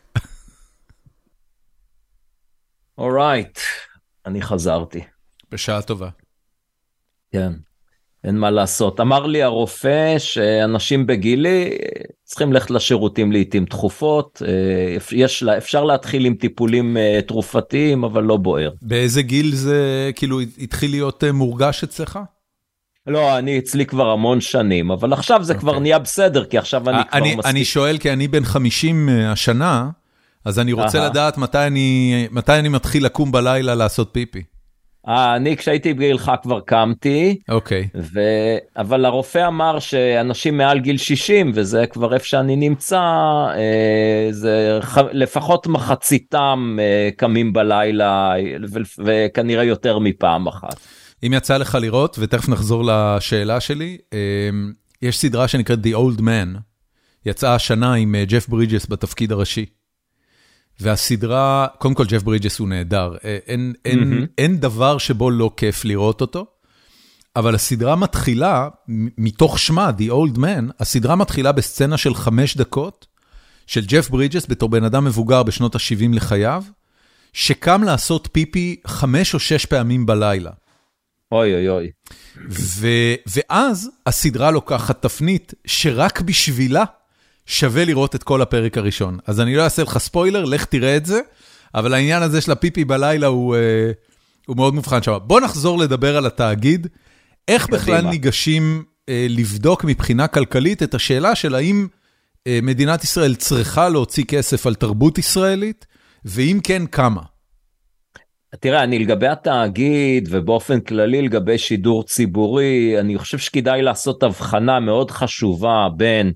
אורייט, 2.99 3.59
אני 4.27 4.43
חזרתי. 4.43 5.01
בשעה 5.53 5.83
טובה. 5.83 6.09
כן, 7.33 7.53
אין 8.25 8.39
מה 8.39 8.51
לעשות. 8.51 9.01
אמר 9.01 9.27
לי 9.27 9.43
הרופא 9.43 10.19
שאנשים 10.19 11.07
בגילי 11.07 11.71
אה, 11.71 12.01
צריכים 12.25 12.53
ללכת 12.53 12.71
לשירותים 12.71 13.33
לעיתים 13.33 13.65
תכופות, 13.65 14.43
אה, 14.47 14.97
יש, 15.13 15.43
אפשר 15.43 15.85
להתחיל 15.85 16.25
עם 16.25 16.35
טיפולים 16.35 16.97
אה, 16.97 17.21
תרופתיים, 17.27 18.05
אבל 18.05 18.23
לא 18.23 18.37
בוער. 18.37 18.71
באיזה 18.83 19.23
גיל 19.23 19.55
זה 19.55 20.11
כאילו 20.15 20.41
התחיל 20.41 20.91
להיות 20.91 21.25
מורגש 21.25 21.85
אצלך? 21.85 22.19
לא, 23.07 23.39
אני 23.39 23.59
אצלי 23.59 23.87
כבר 23.87 24.11
המון 24.11 24.41
שנים, 24.41 24.91
אבל 24.91 25.13
עכשיו 25.13 25.45
זה 25.45 25.55
כבר 25.55 25.71
אוקיי. 25.71 25.83
נהיה 25.83 25.99
בסדר, 25.99 26.45
כי 26.45 26.59
עכשיו 26.59 26.91
אני 26.91 26.99
כבר 27.09 27.19
אני, 27.19 27.35
מספיק. 27.37 27.51
אני 27.55 27.65
שואל 27.65 27.99
כי 27.99 28.13
אני 28.13 28.29
בן 28.29 28.45
50 28.45 29.09
השנה, 29.09 29.91
אז 30.45 30.59
אני 30.59 30.73
רוצה 30.73 30.99
אהה. 30.99 31.09
לדעת 31.09 31.39
מתי 31.39 31.59
אני, 31.59 32.29
מתי 32.31 32.59
אני 32.59 32.69
מתחיל 32.69 33.05
לקום 33.05 33.33
בלילה 33.33 33.75
לעשות 33.75 34.09
פיפי. 34.13 34.43
אה, 35.09 35.37
אני 35.37 35.57
כשהייתי 35.57 35.95
בגילך 35.95 36.33
כבר 36.43 36.61
קמתי, 36.61 37.39
אוקיי. 37.49 37.89
ו... 37.95 38.21
אבל 38.77 39.05
הרופא 39.05 39.47
אמר 39.47 39.79
שאנשים 39.79 40.57
מעל 40.57 40.81
גיל 40.81 40.97
60, 40.97 41.53
וזה 41.55 41.87
כבר 41.87 42.15
איפה 42.15 42.25
שאני 42.27 42.57
נמצא, 42.57 43.01
אה, 43.01 44.29
זה 44.31 44.79
ח... 44.83 44.99
לפחות 45.13 45.67
מחציתם 45.67 46.79
אה, 46.81 47.09
קמים 47.17 47.53
בלילה, 47.53 48.35
ו... 48.73 48.79
וכנראה 49.05 49.65
יותר 49.65 49.99
מפעם 49.99 50.47
אחת. 50.47 50.81
אם 51.27 51.33
יצא 51.33 51.57
לך 51.57 51.79
לראות, 51.81 52.17
ותכף 52.21 52.49
נחזור 52.49 52.85
לשאלה 52.85 53.61
שלי, 53.61 53.99
יש 55.03 55.19
סדרה 55.19 55.49
שנקראת 55.49 55.79
The 55.79 55.97
Old 55.97 56.21
Man, 56.21 56.59
יצאה 57.27 57.55
השנה 57.55 57.95
עם 57.95 58.15
ג'ף 58.29 58.49
ברידג'ס 58.49 58.87
בתפקיד 58.91 59.33
הראשי. 59.33 59.67
והסדרה, 60.83 61.67
קודם 61.79 61.95
כל 61.95 62.05
ג'ף 62.05 62.23
ברידג'ס 62.23 62.59
הוא 62.59 62.69
נהדר, 62.69 63.17
אה, 63.25 63.39
אין, 63.47 63.73
אין, 63.85 63.99
מהמם. 63.99 64.27
אין 64.39 64.61
דבר 64.61 64.99
שבו 64.99 65.31
לא 65.31 65.51
כיף 65.57 65.85
לראות 65.85 66.21
אותו, 66.21 66.47
אבל 67.37 67.55
הסדרה 67.55 67.97
מתחילה, 67.97 68.69
מתוך 69.19 69.59
שמה, 69.59 69.91
The 69.99 70.11
Old 70.11 70.39
Man, 70.39 70.73
הסדרה 70.81 71.17
מתחילה 71.17 71.53
בסצנה 71.53 71.97
של 71.97 72.15
חמש 72.15 72.57
דקות, 72.57 73.07
של 73.67 73.85
ג'ף 73.87 74.11
ברידג'ס 74.11 74.47
בתור 74.49 74.69
בן 74.69 74.85
אדם 74.85 75.05
מבוגר 75.05 75.43
בשנות 75.43 75.75
ה-70 75.75 76.17
לחייו, 76.17 76.65
שקם 77.33 77.83
לעשות 77.83 78.29
פיפי 78.33 78.77
חמש 78.87 79.35
או 79.35 79.39
שש 79.39 79.67
פעמים 79.67 80.07
בלילה. 80.07 80.51
אוי 81.33 81.55
אוי 81.55 81.69
אוי. 81.69 81.91
ו, 82.51 82.89
ואז 83.37 83.91
הסדרה 84.07 84.51
לוקחת 84.51 85.03
תפנית 85.03 85.55
שרק 85.67 86.21
בשבילה 86.21 86.85
שווה 87.47 87.85
לראות 87.85 88.15
את 88.15 88.23
כל 88.23 88.43
הפרק 88.43 88.79
הראשון. 88.79 89.19
אז 89.27 89.41
אני 89.41 89.57
לא 89.57 89.65
אעשה 89.65 89.83
לך 89.83 89.99
ספוילר, 89.99 90.45
לך 90.45 90.65
תראה 90.65 90.97
את 90.97 91.07
זה, 91.07 91.21
אבל 91.75 91.95
העניין 91.95 92.23
הזה 92.23 92.41
של 92.41 92.53
הפיפי 92.53 92.85
בלילה 92.85 93.27
הוא, 93.27 93.57
אה, 93.57 93.91
הוא 94.47 94.57
מאוד 94.57 94.75
מובחן 94.75 95.03
שם. 95.03 95.19
בוא 95.23 95.41
נחזור 95.41 95.79
לדבר 95.79 96.17
על 96.17 96.27
התאגיד. 96.27 96.87
איך 97.49 97.69
בכלל 97.69 97.97
קדימה. 97.97 98.11
ניגשים 98.11 98.85
אה, 99.09 99.27
לבדוק 99.31 99.85
מבחינה 99.85 100.27
כלכלית 100.27 100.83
את 100.83 100.95
השאלה 100.95 101.35
של 101.35 101.55
האם 101.55 101.87
אה, 102.47 102.59
מדינת 102.63 103.05
ישראל 103.05 103.35
צריכה 103.35 103.89
להוציא 103.89 104.25
כסף 104.25 104.67
על 104.67 104.75
תרבות 104.75 105.19
ישראלית, 105.19 105.87
ואם 106.25 106.59
כן, 106.65 106.87
כמה? 106.87 107.21
תראה, 108.61 108.83
אני 108.83 108.99
לגבי 108.99 109.29
התאגיד 109.29 110.29
ובאופן 110.31 110.81
כללי 110.81 111.23
לגבי 111.23 111.59
שידור 111.59 112.05
ציבורי, 112.05 113.01
אני 113.01 113.19
חושב 113.19 113.39
שכדאי 113.39 113.83
לעשות 113.83 114.23
הבחנה 114.23 114.81
מאוד 114.81 115.11
חשובה 115.11 115.89
בין 115.97 116.33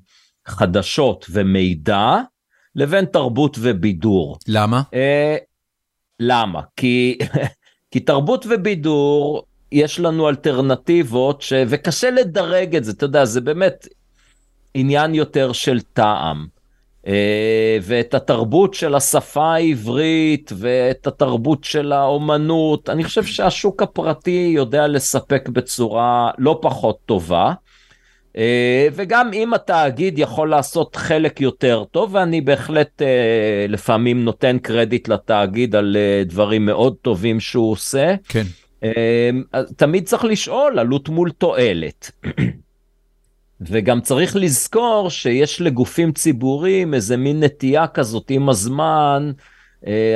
חדשות 0.46 1.26
ומידע 1.30 2.16
לבין 2.76 3.04
תרבות 3.04 3.56
ובידור. 3.60 4.38
למה? 4.48 4.82
אה, 4.94 5.36
למה? 6.20 6.60
כי, 6.76 7.18
כי 7.90 8.00
תרבות 8.00 8.46
ובידור, 8.50 9.46
יש 9.72 10.00
לנו 10.00 10.28
אלטרנטיבות, 10.28 11.42
ש... 11.42 11.52
וקשה 11.68 12.10
לדרג 12.10 12.76
את 12.76 12.84
זה, 12.84 12.92
אתה 12.92 13.04
יודע, 13.04 13.24
זה 13.24 13.40
באמת 13.40 13.88
עניין 14.74 15.14
יותר 15.14 15.52
של 15.52 15.80
טעם. 15.80 16.46
אה, 17.06 17.78
ואת 17.82 18.14
התרבות 18.14 18.74
של 18.74 18.94
השפה 18.94 19.54
העברית 19.54 20.52
ואת 20.56 21.06
התרבות 21.06 21.64
של 21.64 21.92
האומנות, 21.92 22.90
אני 22.90 23.04
חושב 23.04 23.24
שהשוק 23.24 23.82
הפרטי 23.82 24.52
יודע 24.54 24.86
לספק 24.86 25.48
בצורה 25.48 26.30
לא 26.38 26.58
פחות 26.62 26.98
טובה. 27.06 27.52
אה, 28.36 28.88
וגם 28.92 29.32
אם 29.32 29.54
התאגיד 29.54 30.18
יכול 30.18 30.50
לעשות 30.50 30.96
חלק 30.96 31.40
יותר 31.40 31.84
טוב, 31.90 32.14
ואני 32.14 32.40
בהחלט 32.40 33.02
אה, 33.02 33.66
לפעמים 33.68 34.24
נותן 34.24 34.58
קרדיט 34.58 35.08
לתאגיד 35.08 35.76
על 35.76 35.96
אה, 35.96 36.22
דברים 36.24 36.66
מאוד 36.66 36.94
טובים 37.02 37.40
שהוא 37.40 37.72
עושה. 37.72 38.14
כן. 38.28 38.42
תמיד 39.76 40.04
צריך 40.04 40.24
לשאול 40.24 40.78
עלות 40.78 41.08
מול 41.08 41.30
תועלת. 41.30 42.10
וגם 43.60 44.00
צריך 44.00 44.36
לזכור 44.36 45.10
שיש 45.10 45.60
לגופים 45.60 46.12
ציבוריים 46.12 46.94
איזה 46.94 47.16
מין 47.16 47.42
נטייה 47.42 47.86
כזאת 47.86 48.30
עם 48.30 48.48
הזמן, 48.48 49.32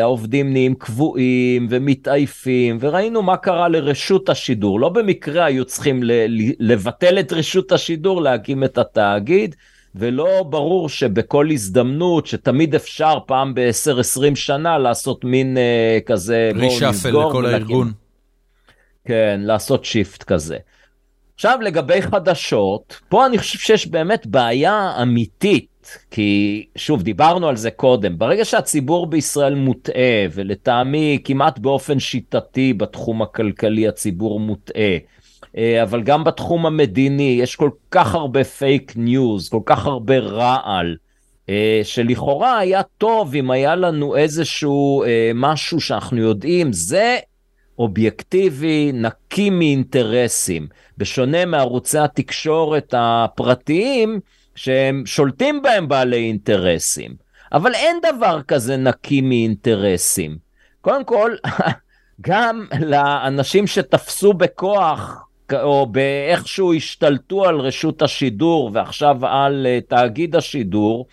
העובדים 0.01 0.53
נהיים 0.53 0.75
קבועים 0.75 1.66
ומתעייפים, 1.71 2.79
וראינו 2.81 3.23
מה 3.23 3.37
קרה 3.37 3.68
לרשות 3.68 4.29
השידור. 4.29 4.81
לא 4.81 4.89
במקרה 4.89 5.45
היו 5.45 5.64
צריכים 5.64 6.01
לבטל 6.59 7.18
את 7.18 7.33
רשות 7.33 7.73
השידור, 7.73 8.23
להקים 8.23 8.64
את 8.64 8.79
התאגיד, 8.79 9.55
ולא 9.95 10.45
ברור 10.51 10.89
שבכל 10.89 11.51
הזדמנות, 11.51 12.27
שתמיד 12.27 12.75
אפשר 12.75 13.18
פעם 13.27 13.55
ב-10-20 13.55 14.35
שנה 14.35 14.79
לעשות 14.79 15.25
מין 15.25 15.59
אה, 15.59 15.99
כזה, 16.07 16.51
בואו 16.55 16.66
נסגור. 16.66 16.89
reshuffle 16.89 17.28
לכל 17.29 17.47
הארגון. 17.47 17.93
כן, 19.05 19.41
לעשות 19.45 19.85
shift 19.85 20.22
כזה. 20.23 20.57
עכשיו 21.35 21.59
לגבי 21.62 22.03
חדשות, 22.03 23.01
פה 23.09 23.27
אני 23.27 23.39
חושב 23.39 23.59
שיש 23.59 23.87
באמת 23.87 24.27
בעיה 24.27 25.03
אמיתית, 25.03 25.70
כי 26.11 26.66
שוב, 26.76 27.03
דיברנו 27.03 27.49
על 27.49 27.57
זה 27.57 27.70
קודם, 27.70 28.18
ברגע 28.18 28.45
שהציבור 28.45 29.07
בישראל 29.07 29.55
מוטעה, 29.55 30.26
ולטעמי 30.32 31.18
כמעט 31.24 31.59
באופן 31.59 31.99
שיטתי 31.99 32.72
בתחום 32.72 33.22
הכלכלי 33.22 33.88
הציבור 33.88 34.41
מוטעה, 34.41 34.97
אה, 35.57 35.82
אבל 35.82 36.03
גם 36.03 36.24
בתחום 36.24 36.66
המדיני 36.66 37.38
יש 37.43 37.57
כל 37.57 37.70
כך 37.91 38.14
הרבה 38.14 38.45
פייק 38.45 38.93
ניוז, 38.97 39.49
כל 39.49 39.61
כך 39.66 39.86
הרבה 39.86 40.18
רעל, 40.18 40.97
אה, 41.49 41.80
שלכאורה 41.82 42.59
היה 42.59 42.82
טוב 42.82 43.34
אם 43.34 43.51
היה 43.51 43.76
לנו 43.76 44.16
איזשהו 44.16 45.05
אה, 45.05 45.30
משהו 45.34 45.80
שאנחנו 45.80 46.18
יודעים, 46.20 46.72
זה 46.72 47.18
אובייקטיבי, 47.78 48.91
נקי 48.95 49.51
מאינטרסים, 49.51 50.66
בשונה 50.99 51.45
מערוצי 51.45 51.99
התקשורת 51.99 52.95
הפרטיים, 52.97 54.20
שהם 54.55 55.03
שולטים 55.07 55.62
בהם 55.62 55.88
בעלי 55.88 56.16
אינטרסים. 56.16 57.14
אבל 57.53 57.74
אין 57.74 57.96
דבר 58.03 58.42
כזה 58.42 58.76
נקי 58.76 59.20
מאינטרסים. 59.20 60.38
קודם 60.80 61.05
כל, 61.05 61.34
גם 62.20 62.66
לאנשים 62.80 63.66
שתפסו 63.66 64.32
בכוח, 64.32 65.26
או 65.53 65.86
באיכשהו 65.86 66.74
השתלטו 66.74 67.44
על 67.44 67.61
רשות 67.61 68.03
השידור 68.03 68.70
ועכשיו 68.74 69.26
על 69.26 69.66
אה, 69.66 69.78
תאגיד 69.88 70.36
השידור, 70.36 71.07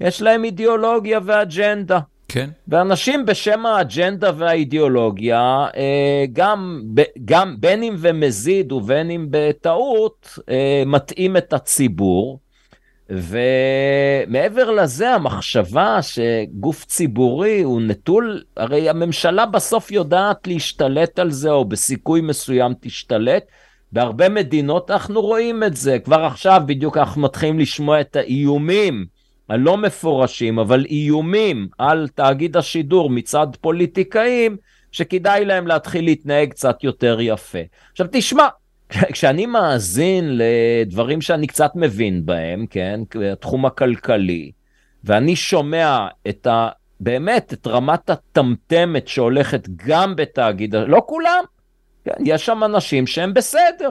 יש 0.00 0.22
להם 0.22 0.44
אידיאולוגיה 0.44 1.20
ואג'נדה. 1.24 2.00
כן. 2.28 2.50
ואנשים 2.68 3.26
בשם 3.26 3.66
האג'נדה 3.66 4.30
והאידיאולוגיה, 4.36 5.66
אה, 5.76 6.24
גם, 6.32 6.82
גם 7.24 7.56
בין 7.60 7.82
אם 7.82 7.96
במזיד 8.02 8.72
ובין 8.72 9.10
אם 9.10 9.26
בטעות, 9.30 10.38
אה, 10.48 10.82
מטעים 10.86 11.36
את 11.36 11.52
הציבור. 11.52 12.38
ומעבר 13.10 14.70
לזה, 14.70 15.10
המחשבה 15.14 15.98
שגוף 16.02 16.84
ציבורי 16.84 17.62
הוא 17.62 17.80
נטול, 17.80 18.42
הרי 18.56 18.88
הממשלה 18.88 19.46
בסוף 19.46 19.90
יודעת 19.90 20.46
להשתלט 20.46 21.18
על 21.18 21.30
זה, 21.30 21.50
או 21.50 21.64
בסיכוי 21.64 22.20
מסוים 22.20 22.72
תשתלט. 22.80 23.44
בהרבה 23.92 24.28
מדינות 24.28 24.90
אנחנו 24.90 25.20
רואים 25.20 25.62
את 25.62 25.76
זה. 25.76 25.98
כבר 25.98 26.24
עכשיו 26.24 26.62
בדיוק 26.66 26.96
אנחנו 26.96 27.22
מתחילים 27.22 27.58
לשמוע 27.58 28.00
את 28.00 28.16
האיומים 28.16 29.06
הלא 29.48 29.76
מפורשים, 29.76 30.58
אבל 30.58 30.84
איומים 30.90 31.68
על 31.78 32.08
תאגיד 32.14 32.56
השידור 32.56 33.10
מצד 33.10 33.46
פוליטיקאים, 33.60 34.56
שכדאי 34.92 35.44
להם 35.44 35.66
להתחיל 35.66 36.04
להתנהג 36.04 36.50
קצת 36.50 36.84
יותר 36.84 37.20
יפה. 37.20 37.58
עכשיו 37.92 38.06
תשמע, 38.12 38.48
כשאני 39.12 39.46
מאזין 39.46 40.38
לדברים 40.38 41.20
שאני 41.20 41.46
קצת 41.46 41.70
מבין 41.74 42.26
בהם, 42.26 42.66
כן, 42.70 43.00
התחום 43.32 43.66
הכלכלי, 43.66 44.52
ואני 45.04 45.36
שומע 45.36 46.06
את 46.28 46.46
ה... 46.46 46.68
באמת, 47.00 47.52
את 47.52 47.66
רמת 47.66 48.10
הטמטמת 48.10 49.08
שהולכת 49.08 49.68
גם 49.86 50.16
בתאגיד, 50.16 50.74
לא 50.76 51.02
כולם, 51.06 51.44
כן, 52.04 52.12
יש 52.24 52.46
שם 52.46 52.64
אנשים 52.64 53.06
שהם 53.06 53.34
בסדר, 53.34 53.90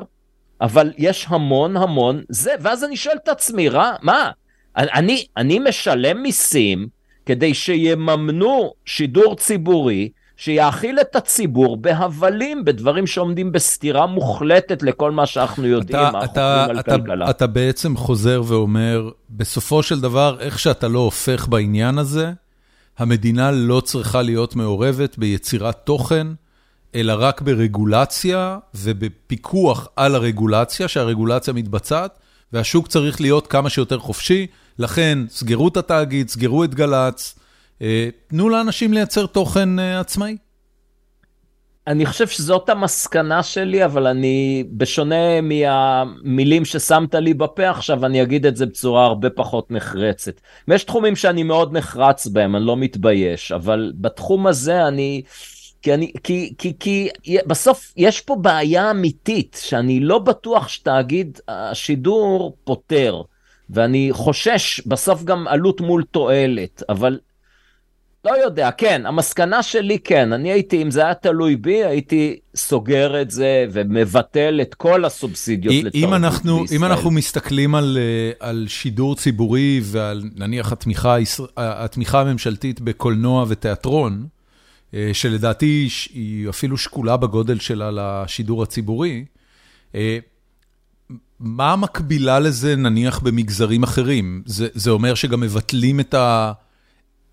אבל 0.61 0.93
יש 0.97 1.25
המון 1.29 1.77
המון 1.77 2.23
זה, 2.29 2.51
ואז 2.59 2.83
אני 2.83 2.97
שואל 2.97 3.17
את 3.23 3.27
עצמי, 3.27 3.69
רע, 3.69 3.95
מה, 4.01 4.31
אני, 4.75 5.25
אני 5.37 5.59
משלם 5.59 6.21
מיסים 6.21 6.87
כדי 7.25 7.53
שיממנו 7.53 8.73
שידור 8.85 9.35
ציבורי 9.35 10.09
שיאכיל 10.41 10.99
את 10.99 11.15
הציבור 11.15 11.77
בהבלים, 11.77 12.65
בדברים 12.65 13.07
שעומדים 13.07 13.51
בסתירה 13.51 14.05
מוחלטת 14.05 14.83
לכל 14.83 15.11
מה 15.11 15.25
שאנחנו 15.25 15.67
יודעים, 15.67 15.99
אתה, 16.09 16.23
אתה, 16.23 16.65
על 16.69 16.79
אתה, 16.79 16.97
כלכלה. 16.97 17.29
אתה 17.29 17.47
בעצם 17.47 17.97
חוזר 17.97 18.41
ואומר, 18.45 19.09
בסופו 19.29 19.83
של 19.83 20.01
דבר, 20.01 20.37
איך 20.39 20.59
שאתה 20.59 20.87
לא 20.87 20.99
הופך 20.99 21.47
בעניין 21.47 21.97
הזה, 21.97 22.31
המדינה 22.97 23.51
לא 23.51 23.81
צריכה 23.81 24.21
להיות 24.21 24.55
מעורבת 24.55 25.17
ביצירת 25.17 25.75
תוכן, 25.83 26.27
אלא 26.95 27.13
רק 27.17 27.41
ברגולציה 27.41 28.57
ובפיקוח 28.75 29.87
על 29.95 30.15
הרגולציה, 30.15 30.87
שהרגולציה 30.87 31.53
מתבצעת, 31.53 32.19
והשוק 32.53 32.87
צריך 32.87 33.21
להיות 33.21 33.47
כמה 33.47 33.69
שיותר 33.69 33.99
חופשי. 33.99 34.47
לכן, 34.79 35.19
סגרו 35.29 35.67
את 35.67 35.77
התאגיד, 35.77 36.29
סגרו 36.29 36.63
את 36.63 36.75
גל"צ, 36.75 37.35
תנו 38.27 38.49
לאנשים 38.49 38.93
לייצר 38.93 39.25
תוכן 39.25 39.79
אה, 39.79 39.99
עצמאי. 39.99 40.37
אני 41.87 42.05
חושב 42.05 42.27
שזאת 42.27 42.69
המסקנה 42.69 43.43
שלי, 43.43 43.85
אבל 43.85 44.07
אני, 44.07 44.63
בשונה 44.71 45.41
מהמילים 45.41 46.65
ששמת 46.65 47.15
לי 47.15 47.33
בפה 47.33 47.69
עכשיו, 47.69 48.05
אני 48.05 48.23
אגיד 48.23 48.45
את 48.45 48.57
זה 48.57 48.65
בצורה 48.65 49.05
הרבה 49.05 49.29
פחות 49.29 49.71
נחרצת. 49.71 50.41
ויש 50.67 50.83
תחומים 50.83 51.15
שאני 51.15 51.43
מאוד 51.43 51.77
נחרץ 51.77 52.27
בהם, 52.27 52.55
אני 52.55 52.65
לא 52.65 52.77
מתבייש, 52.77 53.51
אבל 53.51 53.93
בתחום 53.95 54.47
הזה 54.47 54.87
אני... 54.87 55.21
כי 55.81 55.93
אני, 55.93 56.11
כי, 56.23 56.53
כי, 56.57 56.73
כי 56.79 57.09
בסוף 57.45 57.93
יש 57.97 58.21
פה 58.21 58.35
בעיה 58.35 58.91
אמיתית, 58.91 59.61
שאני 59.63 59.99
לא 59.99 60.19
בטוח 60.19 60.67
שתאגיד 60.67 61.39
השידור 61.47 62.57
פותר. 62.63 63.21
ואני 63.69 64.09
חושש 64.11 64.81
בסוף 64.87 65.23
גם 65.23 65.47
עלות 65.47 65.81
מול 65.81 66.03
תועלת, 66.11 66.83
אבל 66.89 67.19
לא 68.25 68.31
יודע, 68.43 68.71
כן, 68.71 69.05
המסקנה 69.05 69.63
שלי 69.63 69.99
כן, 69.99 70.33
אני 70.33 70.51
הייתי, 70.51 70.81
אם 70.81 70.91
זה 70.91 71.01
היה 71.01 71.13
תלוי 71.13 71.55
בי, 71.55 71.83
הייתי 71.83 72.39
סוגר 72.55 73.21
את 73.21 73.31
זה 73.31 73.65
ומבטל 73.71 74.59
את 74.61 74.75
כל 74.75 75.05
הסובסידיות 75.05 75.83
לתרבות 75.83 76.13
אנחנו, 76.13 76.59
בישראל. 76.59 76.77
אם 76.77 76.85
אנחנו 76.85 77.11
מסתכלים 77.11 77.75
על, 77.75 77.97
אה, 78.01 78.47
על 78.47 78.65
שידור 78.67 79.15
ציבורי 79.15 79.81
ועל 79.83 80.23
נניח 80.35 80.71
התמיכה, 80.71 81.15
התמיכה 81.57 82.21
הממשלתית 82.21 82.81
בקולנוע 82.81 83.45
ותיאטרון, 83.47 84.27
אה, 84.93 85.09
שלדעתי 85.13 85.87
היא 86.13 86.49
אפילו 86.49 86.77
שקולה 86.77 87.17
בגודל 87.17 87.59
שלה 87.59 87.89
לשידור 87.93 88.63
הציבורי, 88.63 89.25
אה, 89.95 90.19
מה 91.39 91.73
המקבילה 91.73 92.39
לזה 92.39 92.75
נניח 92.75 93.19
במגזרים 93.19 93.83
אחרים? 93.83 94.43
זה, 94.45 94.67
זה 94.73 94.89
אומר 94.89 95.13
שגם 95.13 95.39
מבטלים 95.39 95.99
את 95.99 96.15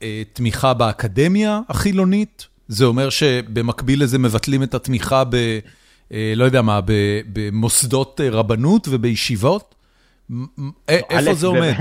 התמיכה 0.02 0.74
באקדמיה 0.74 1.60
החילונית? 1.68 2.46
זה 2.68 2.84
אומר 2.84 3.10
שבמקביל 3.10 4.02
לזה 4.02 4.18
מבטלים 4.18 4.62
את 4.62 4.74
התמיכה 4.74 5.24
ב... 5.24 5.58
אה, 6.12 6.32
לא 6.36 6.44
יודע 6.44 6.62
מה, 6.62 6.80
במוסדות 7.32 8.20
רבנות 8.32 8.88
ובישיבות? 8.90 9.74
איפה 10.88 11.34
זה 11.34 11.46
עומד? 11.46 11.72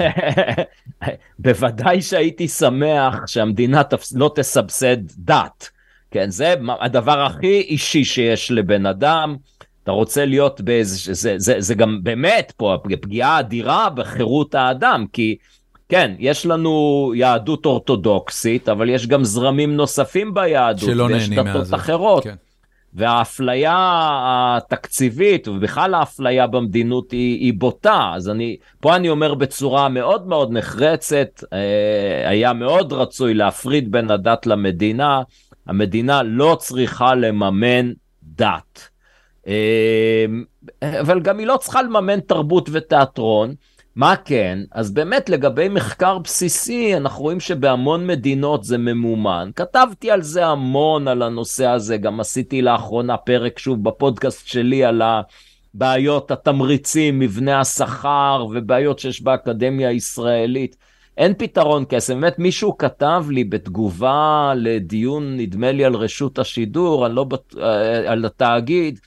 בוודאי 1.39 2.01
שהייתי 2.01 2.47
שמח 2.47 3.15
שהמדינה 3.27 3.81
לא 4.15 4.31
תסבסד 4.35 4.97
דת. 5.17 5.69
כן, 6.11 6.29
זה 6.29 6.53
הדבר 6.81 7.25
הכי 7.25 7.59
אישי 7.59 8.05
שיש 8.05 8.51
לבן 8.51 8.85
אדם. 8.85 9.35
אתה 9.83 9.91
רוצה 9.91 10.25
להיות 10.25 10.61
באיזה, 10.61 11.13
זה, 11.13 11.33
זה, 11.37 11.55
זה 11.59 11.75
גם 11.75 11.99
באמת 12.03 12.53
פה 12.57 12.77
פגיעה 13.01 13.39
אדירה 13.39 13.89
בחירות 13.89 14.55
האדם, 14.55 15.05
כי 15.13 15.37
כן, 15.89 16.11
יש 16.19 16.45
לנו 16.45 17.11
יהדות 17.15 17.65
אורתודוקסית, 17.65 18.69
אבל 18.69 18.89
יש 18.89 19.07
גם 19.07 19.23
זרמים 19.23 19.75
נוספים 19.75 20.33
ביהדות, 20.33 20.89
שלא 20.89 21.09
נהנים 21.09 21.29
מהזה. 21.35 21.41
ויש 21.41 21.55
דתות 21.55 21.73
אחרות. 21.73 22.23
כן. 22.23 22.35
והאפליה 22.93 23.75
התקציבית 24.57 25.47
ובכלל 25.47 25.93
האפליה 25.93 26.47
במדינות 26.47 27.11
היא, 27.11 27.39
היא 27.39 27.53
בוטה 27.57 28.11
אז 28.15 28.29
אני 28.29 28.57
פה 28.79 28.95
אני 28.95 29.09
אומר 29.09 29.33
בצורה 29.33 29.89
מאוד 29.89 30.27
מאוד 30.27 30.51
נחרצת 30.51 31.43
אה, 31.53 32.29
היה 32.29 32.53
מאוד 32.53 32.93
רצוי 32.93 33.33
להפריד 33.33 33.91
בין 33.91 34.11
הדת 34.11 34.45
למדינה 34.45 35.21
המדינה 35.67 36.23
לא 36.23 36.57
צריכה 36.59 37.15
לממן 37.15 37.91
דת. 38.23 38.89
אבל 41.01 41.19
גם 41.19 41.39
היא 41.39 41.47
לא 41.47 41.57
צריכה 41.57 41.81
לממן 41.81 42.19
תרבות 42.19 42.69
ותיאטרון. 42.71 43.53
מה 43.97 44.15
כן? 44.15 44.59
אז 44.71 44.91
באמת 44.91 45.29
לגבי 45.29 45.69
מחקר 45.69 46.17
בסיסי, 46.17 46.97
אנחנו 46.97 47.23
רואים 47.23 47.39
שבהמון 47.39 48.07
מדינות 48.07 48.63
זה 48.63 48.77
ממומן. 48.77 49.49
כתבתי 49.55 50.11
על 50.11 50.21
זה 50.21 50.45
המון, 50.45 51.07
על 51.07 51.21
הנושא 51.21 51.67
הזה, 51.67 51.97
גם 51.97 52.19
עשיתי 52.19 52.61
לאחרונה 52.61 53.17
פרק 53.17 53.59
שוב 53.59 53.83
בפודקאסט 53.83 54.47
שלי 54.47 54.85
על 54.85 55.01
הבעיות, 55.01 56.31
התמריצים, 56.31 57.19
מבנה 57.19 57.59
השכר 57.59 58.45
ובעיות 58.49 58.99
שיש 58.99 59.21
באקדמיה 59.21 59.89
הישראלית. 59.89 60.75
אין 61.17 61.33
פתרון 61.37 61.85
כסף, 61.89 62.13
באמת 62.13 62.39
מישהו 62.39 62.77
כתב 62.77 63.25
לי 63.29 63.43
בתגובה 63.43 64.53
לדיון, 64.55 65.37
נדמה 65.37 65.71
לי 65.71 65.85
על 65.85 65.95
רשות 65.95 66.39
השידור, 66.39 67.05
אני 67.05 67.15
לא, 67.15 67.25
אה, 67.61 68.11
על 68.11 68.25
התאגיד, 68.25 68.99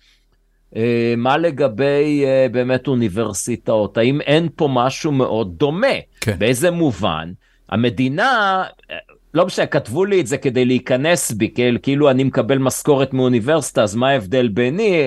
מה 1.17 1.37
לגבי 1.37 2.25
אה, 2.25 2.47
באמת 2.53 2.89
אוניברסיטאות? 2.89 3.99
האם 3.99 4.21
אין 4.21 4.49
פה 4.57 4.69
משהו 4.73 5.13
מאוד 5.13 5.55
דומה? 5.59 5.87
כן. 6.21 6.37
באיזה 6.39 6.71
מובן? 6.71 7.33
המדינה, 7.69 8.63
אה, 8.91 8.97
לא 9.35 9.47
משנה, 9.47 9.67
כתבו 9.67 10.05
לי 10.05 10.21
את 10.21 10.27
זה 10.27 10.39
כדי 10.39 10.65
להיכנס 10.65 11.33
בי, 11.33 11.55
כאילו 11.83 12.11
אני 12.11 12.25
מקבל 12.25 12.59
משכורת 12.59 13.13
מאוניברסיטה, 13.13 13.83
אז 13.83 13.95
מה 13.95 14.09
ההבדל 14.09 14.49
ביני? 14.49 15.03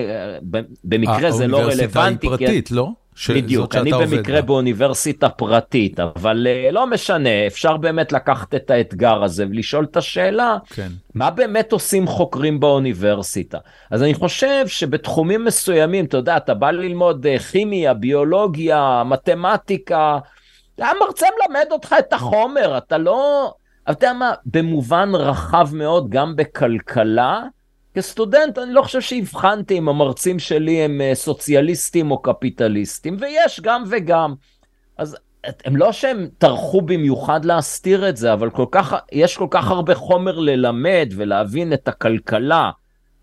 במקרה 0.84 1.30
זה 1.30 1.46
לא 1.46 1.56
רלוונטי. 1.56 1.82
האוניברסיטה 1.96 2.04
היא 2.04 2.38
פרטית, 2.38 2.68
כן? 2.68 2.74
לא? 2.74 2.88
בדיוק, 3.28 3.74
אני 3.74 3.92
במקרה 3.92 4.40
בה. 4.40 4.46
באוניברסיטה 4.46 5.28
פרטית, 5.28 6.00
אבל 6.00 6.46
uh, 6.46 6.72
לא 6.72 6.86
משנה, 6.86 7.46
אפשר 7.46 7.76
באמת 7.76 8.12
לקחת 8.12 8.54
את 8.54 8.70
האתגר 8.70 9.24
הזה 9.24 9.44
ולשאול 9.50 9.84
את 9.84 9.96
השאלה, 9.96 10.56
כן. 10.70 10.88
מה 11.14 11.30
באמת 11.30 11.72
עושים 11.72 12.06
חוקרים 12.06 12.60
באוניברסיטה? 12.60 13.58
אז 13.90 14.02
אני 14.02 14.14
חושב 14.14 14.66
שבתחומים 14.66 15.44
מסוימים, 15.44 16.04
אתה 16.04 16.16
יודע, 16.16 16.36
אתה 16.36 16.54
בא 16.54 16.70
ללמוד 16.70 17.26
uh, 17.26 17.42
כימיה, 17.42 17.94
ביולוגיה, 17.94 19.02
מתמטיקה, 19.06 20.18
המרצה 20.78 21.26
מלמד 21.40 21.66
אותך 21.70 21.94
את 21.98 22.12
החומר, 22.12 22.78
אתה 22.78 22.98
לא... 22.98 23.52
אתה 23.84 23.92
יודע 23.92 24.12
מה, 24.12 24.32
במובן 24.46 25.10
רחב 25.14 25.68
מאוד, 25.72 26.10
גם 26.10 26.36
בכלכלה, 26.36 27.42
כסטודנט 27.94 28.58
אני 28.58 28.72
לא 28.72 28.82
חושב 28.82 29.00
שהבחנתי 29.00 29.78
אם 29.78 29.88
המרצים 29.88 30.38
שלי 30.38 30.82
הם 30.82 31.00
אה, 31.00 31.14
סוציאליסטים 31.14 32.10
או 32.10 32.22
קפיטליסטים, 32.22 33.16
ויש 33.20 33.60
גם 33.60 33.84
וגם. 33.90 34.34
אז 34.98 35.16
הם 35.64 35.76
לא 35.76 35.92
שהם 35.92 36.28
טרחו 36.38 36.82
במיוחד 36.82 37.44
להסתיר 37.44 38.08
את 38.08 38.16
זה, 38.16 38.32
אבל 38.32 38.50
כל 38.50 38.66
כך, 38.70 38.94
יש 39.12 39.36
כל 39.36 39.46
כך 39.50 39.70
הרבה 39.70 39.94
חומר 39.94 40.38
ללמד 40.38 41.08
ולהבין 41.16 41.72
את 41.72 41.88
הכלכלה. 41.88 42.70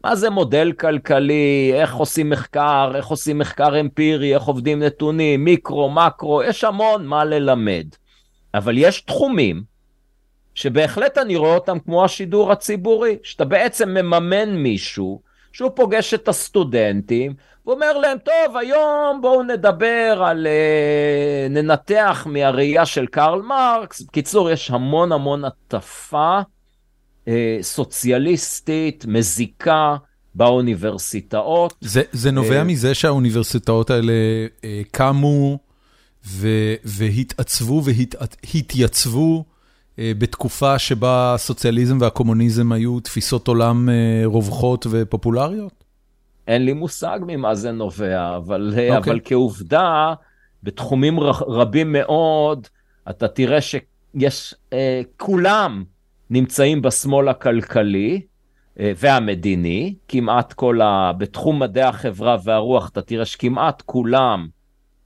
מה 0.04 0.16
זה 0.16 0.30
מודל 0.30 0.72
כלכלי, 0.72 1.72
איך 1.74 1.96
עושים 1.96 2.30
מחקר, 2.30 2.92
איך 2.96 3.08
עושים 3.08 3.38
מחקר 3.38 3.80
אמפירי, 3.80 4.36
איך 4.36 4.44
עובדים 4.44 4.84
נתונים, 4.84 5.44
מיקרו, 5.44 5.90
מקרו, 5.90 6.44
יש 6.44 6.64
המון 6.64 7.06
מה 7.06 7.26
ללמד. 7.26 7.86
אבל 8.54 8.78
יש 8.78 9.02
תחומים 9.02 9.71
שבהחלט 10.62 11.18
אני 11.18 11.36
רואה 11.36 11.56
אותם 11.56 11.80
כמו 11.80 12.06
השידור 12.06 12.52
הציבורי, 12.52 13.18
שאתה 13.24 13.46
בעצם 13.46 13.90
מממן 13.90 14.50
מישהו, 14.50 15.22
שהוא 15.54 15.72
פוגש 15.76 16.14
את 16.14 16.28
הסטודנטים, 16.28 17.34
ואומר 17.66 17.98
להם, 17.98 18.18
טוב, 18.18 18.58
היום 18.58 19.20
בואו 19.22 19.44
נדבר 19.44 20.24
על, 20.26 20.48
אה, 20.48 21.48
ננתח 21.50 22.28
מהראייה 22.30 22.86
של 22.86 23.08
קרל 23.08 23.42
מרקס. 23.42 24.02
בקיצור, 24.02 24.50
יש 24.50 24.72
המון 24.72 25.12
המון 25.12 25.46
הטפה 25.46 26.40
אה, 27.28 27.58
סוציאליסטית, 27.62 29.06
מזיקה, 29.08 29.96
באוניברסיטאות. 30.36 31.74
זה, 31.82 32.02
זה 32.12 32.32
נובע 32.32 32.58
אה, 32.58 32.64
מזה 32.64 32.94
שהאוניברסיטאות 32.94 33.90
האלה 33.90 34.14
אה, 34.64 34.82
קמו 34.92 35.60
ו, 36.26 36.48
והתעצבו 36.84 37.84
והתייצבו 37.84 39.46
אה, 39.48 39.51
בתקופה 40.18 40.80
שבה 40.80 41.34
הסוציאליזם 41.34 41.98
והקומוניזם 42.02 42.72
היו 42.72 43.00
תפיסות 43.00 43.48
עולם 43.48 43.90
אה, 43.90 44.22
רווחות 44.26 44.88
ופופולריות? 44.90 45.84
אין 46.48 46.66
לי 46.66 46.74
מושג 46.74 47.20
ממה 47.28 47.56
זה 47.56 47.72
נובע, 47.72 48.36
אבל, 48.38 48.74
okay. 48.76 48.80
אה, 48.80 48.98
אוקיי. 48.98 49.14
אבל 49.14 49.20
כעובדה, 49.26 50.14
בתחומים 50.64 51.20
רבים 51.48 51.92
מאוד, 51.92 52.68
אתה 53.10 53.28
תראה 53.28 53.62
שיש, 53.62 54.56
אה, 54.74 55.02
כולם 55.18 55.84
נמצאים 56.30 56.82
בשמאל 56.82 57.28
הכלכלי 57.28 58.22
אה, 58.80 58.92
והמדיני, 58.96 59.96
כמעט 60.08 60.54
כל 60.54 60.82
ה... 60.82 61.12
בתחום 61.18 61.60
מדעי 61.60 61.84
החברה 61.84 62.38
והרוח, 62.44 62.90
אתה 62.90 63.02
תראה 63.02 63.26
שכמעט 63.26 63.82
כולם, 63.86 64.48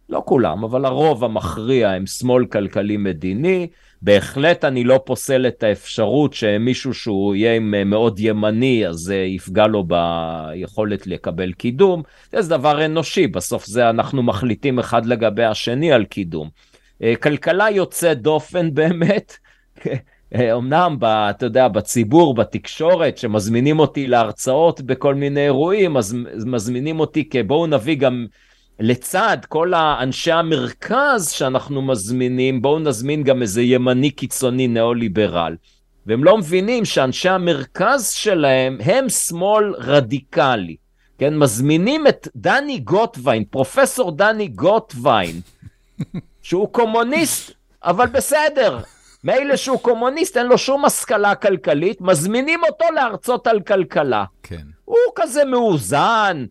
לא 0.10 0.24
כולם, 0.26 0.64
אבל 0.64 0.86
הרוב 0.86 1.24
המכריע 1.24 1.89
הם 1.89 2.06
שמאל 2.06 2.46
כלכלי 2.46 2.98
מדיני, 2.98 3.68
בהחלט 4.02 4.66
אני 4.66 4.84
לא 4.84 5.00
פוסל 5.06 5.48
את 5.48 5.64
האפשרות 5.64 6.34
שמישהו 6.34 6.93
שהוא 6.93 7.36
יהיה 7.36 7.60
מאוד 7.60 8.20
ימני, 8.20 8.88
אז 8.88 8.96
זה 8.96 9.16
יפגע 9.16 9.68
לו 9.68 9.84
ביכולת 9.84 11.08
לקבל 11.08 11.52
קידום. 11.54 12.04
זה 12.32 12.50
דבר 12.50 12.86
אנושי, 12.86 13.28
בסוף 13.28 13.66
זה 13.66 13.89
אנחנו 13.89 14.24
מחליטים 14.24 14.80
אחד 14.80 15.06
לגבי 15.06 15.43
השני 15.43 15.91
על 15.91 16.06
קידום. 16.06 16.50
אה, 17.04 17.16
כלכלה 17.16 17.70
יוצאת 17.72 18.22
דופן 18.22 18.74
באמת. 18.74 19.38
אמנם, 20.58 20.98
אתה 21.04 21.46
יודע, 21.46 21.68
בציבור, 21.68 22.36
בתקשורת, 22.36 23.18
שמזמינים 23.18 23.80
אותי 23.80 24.08
להרצאות 24.08 24.82
בכל 24.82 25.16
מיני 25.16 25.43
אירועים, 25.46 25.98
אז 25.98 26.16
מזמינים 26.46 27.00
אותי 27.00 27.30
כבואו 27.30 27.68
נביא 27.68 27.96
גם 27.96 28.26
לצד 28.80 29.38
כל 29.49 29.73
האנשי 29.73 30.32
המרכז 30.32 31.32
שאנחנו 31.32 31.82
מזמינים, 31.82 32.61
בואו 32.61 32.80
נזמין 32.80 33.23
גם 33.23 33.41
איזה 33.41 33.61
ימני 33.61 34.11
קיצוני 34.11 34.67
ניאו-ליברל. 34.67 35.55
והם 36.05 36.23
לא 36.23 36.38
מבינים 36.38 36.86
שאנשי 36.86 37.30
המרכז 37.30 38.11
שלהם 38.11 38.78
הם 38.86 39.09
שמאל 39.09 39.73
רדיקלי. 39.78 40.76
כן, 41.17 41.38
מזמינים 41.38 42.07
את 42.07 42.28
דני 42.36 42.80
גוטווין, 42.80 43.43
פרופסור 43.43 44.11
דני 44.11 44.47
גוטווין, 44.47 45.41
שהוא 46.41 46.69
קומוניסט, 46.69 47.51
אבל 47.84 48.07
בסדר. 48.07 48.80
מילא 49.23 49.55
שהוא 49.55 49.80
קומוניסט, 49.80 50.38
אין 50.38 50.45
לו 50.45 50.57
שום 50.57 50.86
השכלה 50.86 51.36
כלכלית, 51.36 52.01
מזמינים 52.01 52.59
אותו 52.69 52.86
להרצות 52.95 53.47
על 53.47 53.61
כלכלה. 53.61 54.26
כן. 54.43 54.63
הוא 54.86 54.97
כזה 55.15 55.45
מאוזן, 55.45 56.45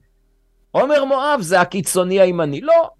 עומר 0.74 1.04
מואב 1.04 1.40
זה 1.40 1.60
הקיצוני 1.60 2.20
הימני. 2.20 2.60
לא, 2.60 2.90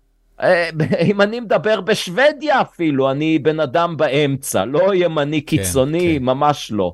אה, 0.42 0.70
אם 1.10 1.20
אני 1.20 1.40
מדבר 1.40 1.80
בשוודיה 1.80 2.60
אפילו, 2.60 3.10
אני 3.10 3.38
בן 3.38 3.60
אדם 3.60 3.96
באמצע, 3.96 4.64
לא 4.64 4.94
ימני 4.94 5.42
כן, 5.42 5.46
קיצוני, 5.46 6.00
כן, 6.00 6.18
כן. 6.18 6.24
ממש 6.24 6.70
לא. 6.72 6.92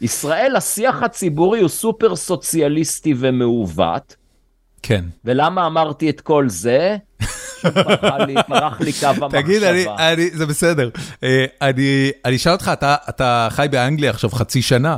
ישראל, 0.00 0.56
השיח 0.56 1.02
הציבורי 1.02 1.60
הוא 1.60 1.68
סופר 1.68 2.16
סוציאליסטי 2.16 3.14
ומעוות. 3.16 4.16
כן. 4.82 5.04
ולמה 5.24 5.66
אמרתי 5.66 6.10
את 6.10 6.20
כל 6.20 6.48
זה? 6.48 6.96
פרח 8.48 8.80
לי 8.80 8.92
קו 8.92 9.06
המחשבה. 9.06 9.28
תגיד, 9.42 9.62
אני, 9.62 9.84
אני, 9.98 10.30
זה 10.30 10.46
בסדר. 10.46 10.90
אה, 11.22 11.44
אני, 11.62 12.10
אני 12.24 12.36
אשאל 12.36 12.52
אותך, 12.52 12.70
אתה, 12.72 12.96
אתה 13.08 13.48
חי 13.50 13.66
באנגליה 13.70 14.10
עכשיו 14.10 14.30
חצי 14.30 14.62
שנה. 14.62 14.96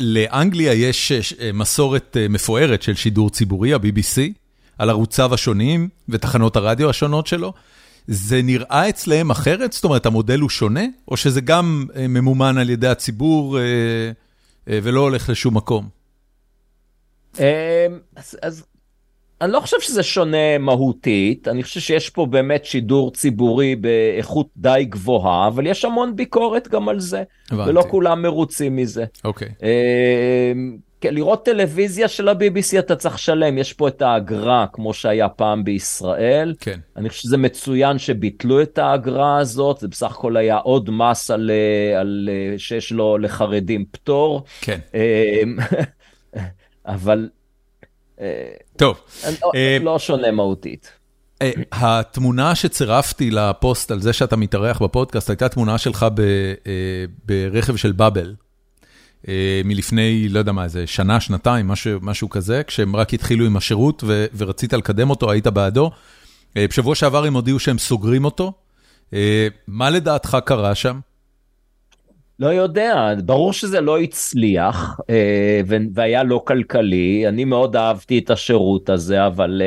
אה, 0.00 0.04
לאנגליה 0.04 0.72
יש 0.72 1.12
אה, 1.12 1.50
מסורת 1.54 2.16
אה, 2.20 2.28
מפוארת 2.28 2.82
של 2.82 2.94
שידור 2.94 3.30
ציבורי, 3.30 3.74
ה-BBC, 3.74 4.20
על 4.78 4.90
ערוציו 4.90 5.34
השונים 5.34 5.88
ותחנות 6.08 6.56
הרדיו 6.56 6.90
השונות 6.90 7.26
שלו. 7.26 7.52
זה 8.06 8.42
נראה 8.42 8.88
אצלהם 8.88 9.30
אחרת? 9.30 9.72
זאת 9.72 9.84
אומרת, 9.84 10.06
המודל 10.06 10.40
הוא 10.40 10.50
שונה? 10.50 10.84
או 11.08 11.16
שזה 11.16 11.40
גם 11.40 11.86
אה, 11.96 12.08
ממומן 12.08 12.58
על 12.58 12.70
ידי 12.70 12.88
הציבור 12.88 13.58
ולא 14.66 15.00
הולך 15.00 15.28
לשום 15.28 15.56
מקום? 15.56 15.88
אז 18.42 18.64
אני 19.42 19.52
לא 19.52 19.60
חושב 19.60 19.80
שזה 19.80 20.02
שונה 20.02 20.58
מהותית, 20.58 21.48
אני 21.48 21.62
חושב 21.62 21.80
שיש 21.80 22.10
פה 22.10 22.26
באמת 22.26 22.64
שידור 22.64 23.12
ציבורי 23.12 23.76
באיכות 23.76 24.48
די 24.56 24.86
גבוהה, 24.88 25.48
אבל 25.48 25.66
יש 25.66 25.84
המון 25.84 26.16
ביקורת 26.16 26.68
גם 26.68 26.88
על 26.88 27.00
זה, 27.00 27.22
הבנתי. 27.50 27.70
ולא 27.70 27.84
כולם 27.90 28.22
מרוצים 28.22 28.76
מזה. 28.76 29.04
אוקיי. 29.24 29.48
אה, 29.62 30.52
לראות 31.04 31.44
טלוויזיה 31.44 32.08
של 32.08 32.28
ה-BBC 32.28 32.78
אתה 32.78 32.96
צריך 32.96 33.14
לשלם, 33.14 33.58
יש 33.58 33.72
פה 33.72 33.88
את 33.88 34.02
האגרה 34.02 34.66
כמו 34.72 34.94
שהיה 34.94 35.28
פעם 35.28 35.64
בישראל. 35.64 36.54
כן. 36.60 36.80
אני 36.96 37.08
חושב 37.08 37.22
שזה 37.22 37.36
מצוין 37.36 37.98
שביטלו 37.98 38.62
את 38.62 38.78
האגרה 38.78 39.38
הזאת, 39.38 39.78
זה 39.78 39.88
בסך 39.88 40.10
הכל 40.10 40.36
היה 40.36 40.56
עוד 40.56 40.90
מס 40.90 41.30
על, 41.30 41.50
אה, 41.50 42.00
על 42.00 42.28
אה, 42.32 42.58
שיש 42.58 42.92
לו 42.92 43.18
לחרדים 43.18 43.84
פטור. 43.90 44.42
כן. 44.60 44.78
אה, 44.94 45.42
אבל 46.86 47.28
טוב. 48.76 49.00
לא, 49.42 49.52
אה, 49.54 49.78
לא 49.80 49.98
שונה 49.98 50.30
מהותית. 50.30 50.92
אה, 51.42 51.50
התמונה 51.72 52.54
שצירפתי 52.54 53.30
לפוסט 53.30 53.90
על 53.90 54.00
זה 54.00 54.12
שאתה 54.12 54.36
מתארח 54.36 54.82
בפודקאסט 54.82 55.30
הייתה 55.30 55.48
תמונה 55.48 55.78
שלך 55.78 56.02
אה, 56.02 57.04
ברכב 57.24 57.76
של 57.76 57.92
באבל. 57.92 58.34
מלפני, 59.64 60.28
לא 60.28 60.38
יודע 60.38 60.52
מה, 60.52 60.64
איזה 60.64 60.86
שנה, 60.86 61.20
שנתיים, 61.20 61.68
משהו, 61.68 61.98
משהו 62.02 62.30
כזה, 62.30 62.62
כשהם 62.66 62.96
רק 62.96 63.14
התחילו 63.14 63.46
עם 63.46 63.56
השירות 63.56 64.04
ו, 64.06 64.26
ורצית 64.36 64.72
לקדם 64.72 65.10
אותו, 65.10 65.30
היית 65.30 65.46
בעדו. 65.46 65.90
בשבוע 66.58 66.94
שעבר 66.94 67.24
הם 67.24 67.34
הודיעו 67.34 67.58
שהם 67.58 67.78
סוגרים 67.78 68.24
אותו. 68.24 68.52
מה 69.68 69.90
לדעתך 69.90 70.38
קרה 70.44 70.74
שם? 70.74 71.00
לא 72.42 72.46
יודע, 72.46 73.14
ברור 73.24 73.52
שזה 73.52 73.80
לא 73.80 73.98
הצליח 74.00 75.00
והיה 75.94 76.22
לא 76.22 76.42
כלכלי, 76.46 77.28
אני 77.28 77.44
מאוד 77.44 77.76
אהבתי 77.76 78.18
את 78.18 78.30
השירות 78.30 78.90
הזה, 78.90 79.26
אבל... 79.26 79.62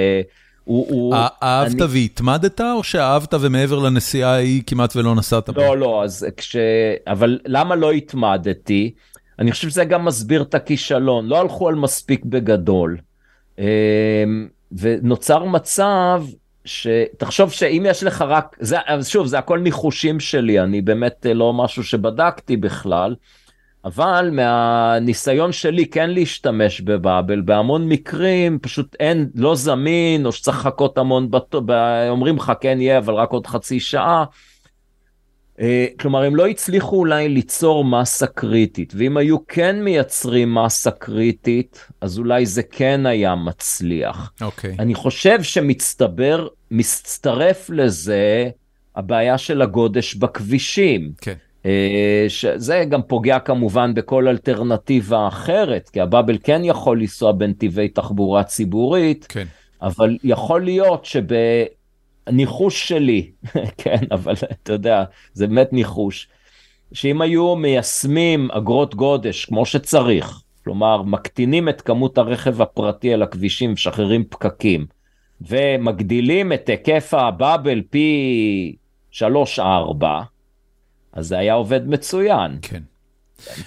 הוא, 0.63 0.85
הוא, 0.89 1.15
אהבת 1.43 1.81
אני... 1.81 1.83
והתמדת, 1.89 2.61
או 2.61 2.83
שאהבת 2.83 3.33
ומעבר 3.33 3.79
לנסיעה 3.79 4.33
ההיא 4.33 4.61
כמעט 4.67 4.95
ולא 4.95 5.15
נסעת? 5.15 5.49
לא, 5.49 5.77
לא, 5.77 6.03
אז 6.03 6.25
כש... 6.37 6.55
אבל 7.07 7.39
למה 7.45 7.75
לא 7.75 7.91
התמדתי? 7.91 8.93
אני 9.39 9.51
חושב 9.51 9.69
שזה 9.69 9.85
גם 9.85 10.05
מסביר 10.05 10.41
את 10.41 10.55
הכישלון, 10.55 11.27
לא 11.27 11.41
הלכו 11.41 11.67
על 11.69 11.75
מספיק 11.75 12.25
בגדול. 12.25 12.97
ונוצר 14.71 15.43
מצב 15.43 16.23
שתחשוב 16.65 17.51
שאם 17.51 17.85
יש 17.89 18.03
לך 18.03 18.21
רק, 18.21 18.57
זה, 18.59 18.77
שוב, 19.03 19.27
זה 19.27 19.39
הכל 19.39 19.59
ניחושים 19.59 20.19
שלי, 20.19 20.59
אני 20.59 20.81
באמת 20.81 21.25
לא 21.35 21.53
משהו 21.53 21.83
שבדקתי 21.83 22.57
בכלל. 22.57 23.15
אבל 23.85 24.29
מהניסיון 24.31 25.51
שלי 25.51 25.85
כן 25.85 26.09
להשתמש 26.09 26.81
בבאבל, 26.81 27.41
בהמון 27.41 27.89
מקרים 27.89 28.59
פשוט 28.59 28.95
אין, 28.99 29.29
לא 29.35 29.55
זמין, 29.55 30.25
או 30.25 30.31
שצריך 30.31 30.57
לחכות 30.57 30.97
המון, 30.97 31.31
בת... 31.31 31.55
אומרים 32.09 32.35
לך 32.37 32.51
כן 32.61 32.81
יהיה, 32.81 32.97
אבל 32.97 33.13
רק 33.13 33.29
עוד 33.29 33.47
חצי 33.47 33.79
שעה. 33.79 34.25
אה, 35.59 35.85
כלומר, 35.99 36.23
הם 36.23 36.35
לא 36.35 36.47
הצליחו 36.47 36.95
אולי 36.95 37.29
ליצור 37.29 37.85
מסה 37.85 38.27
קריטית, 38.27 38.93
ואם 38.97 39.17
היו 39.17 39.47
כן 39.47 39.83
מייצרים 39.83 40.55
מסה 40.55 40.91
קריטית, 40.91 41.87
אז 42.01 42.19
אולי 42.19 42.45
זה 42.45 42.63
כן 42.63 43.05
היה 43.05 43.35
מצליח. 43.35 44.31
אוקיי. 44.41 44.71
Okay. 44.71 44.81
אני 44.81 44.95
חושב 44.95 45.43
שמצטבר, 45.43 46.47
מצטרף 46.71 47.69
לזה 47.69 48.49
הבעיה 48.95 49.37
של 49.37 49.61
הגודש 49.61 50.15
בכבישים. 50.15 51.11
כן. 51.21 51.31
Okay. 51.31 51.45
אה, 51.65 52.25
שזה 52.27 52.85
גם 52.89 53.01
פוגע 53.01 53.39
כמובן 53.39 53.93
בכל 53.93 54.27
אלטרנטיבה 54.27 55.27
אחרת, 55.27 55.89
כי 55.89 56.01
הבאבל 56.01 56.37
כן 56.43 56.61
יכול 56.63 56.99
לנסוע 56.99 57.31
בנתיבי 57.31 57.87
תחבורה 57.87 58.43
ציבורית, 58.43 59.25
כן. 59.29 59.45
אבל 59.81 60.17
יכול 60.23 60.63
להיות 60.63 61.05
שבניחוש 62.29 62.89
שלי, 62.89 63.31
כן, 63.77 63.99
אבל 64.11 64.33
אתה 64.51 64.73
יודע, 64.73 65.03
זה 65.33 65.47
באמת 65.47 65.73
ניחוש, 65.73 66.27
שאם 66.93 67.21
היו 67.21 67.55
מיישמים 67.55 68.51
אגרות 68.51 68.95
גודש 68.95 69.45
כמו 69.45 69.65
שצריך, 69.65 70.41
כלומר 70.63 71.01
מקטינים 71.01 71.69
את 71.69 71.81
כמות 71.81 72.17
הרכב 72.17 72.61
הפרטי 72.61 73.13
על 73.13 73.23
הכבישים, 73.23 73.73
משחררים 73.73 74.23
פקקים, 74.29 74.85
ומגדילים 75.41 76.53
את 76.53 76.69
היקף 76.69 77.13
הבאבל 77.13 77.81
פי 77.89 78.75
3-4, 79.13 79.23
אז 81.13 81.27
זה 81.27 81.37
היה 81.37 81.53
עובד 81.53 81.87
מצוין. 81.87 82.57
כן. 82.61 82.81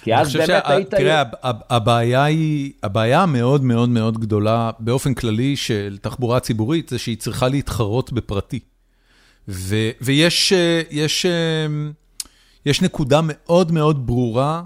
כי 0.01 0.15
אז 0.15 0.33
באמת 0.33 0.47
שה... 0.47 0.59
היית... 0.65 0.89
תראה, 0.89 1.23
הבעיה 1.43 2.23
היא, 2.23 2.71
הבעיה 2.83 3.23
המאוד 3.23 3.63
מאוד 3.63 3.89
מאוד 3.89 4.19
גדולה 4.19 4.71
באופן 4.79 5.13
כללי 5.13 5.55
של 5.55 5.97
תחבורה 6.01 6.39
ציבורית, 6.39 6.89
זה 6.89 6.99
שהיא 6.99 7.17
צריכה 7.17 7.47
להתחרות 7.47 8.13
בפרטי. 8.13 8.59
ו, 9.47 9.75
ויש 10.01 10.53
יש, 10.91 11.25
יש 12.65 12.81
נקודה 12.81 13.19
מאוד 13.23 13.71
מאוד 13.71 14.07
ברורה, 14.07 14.63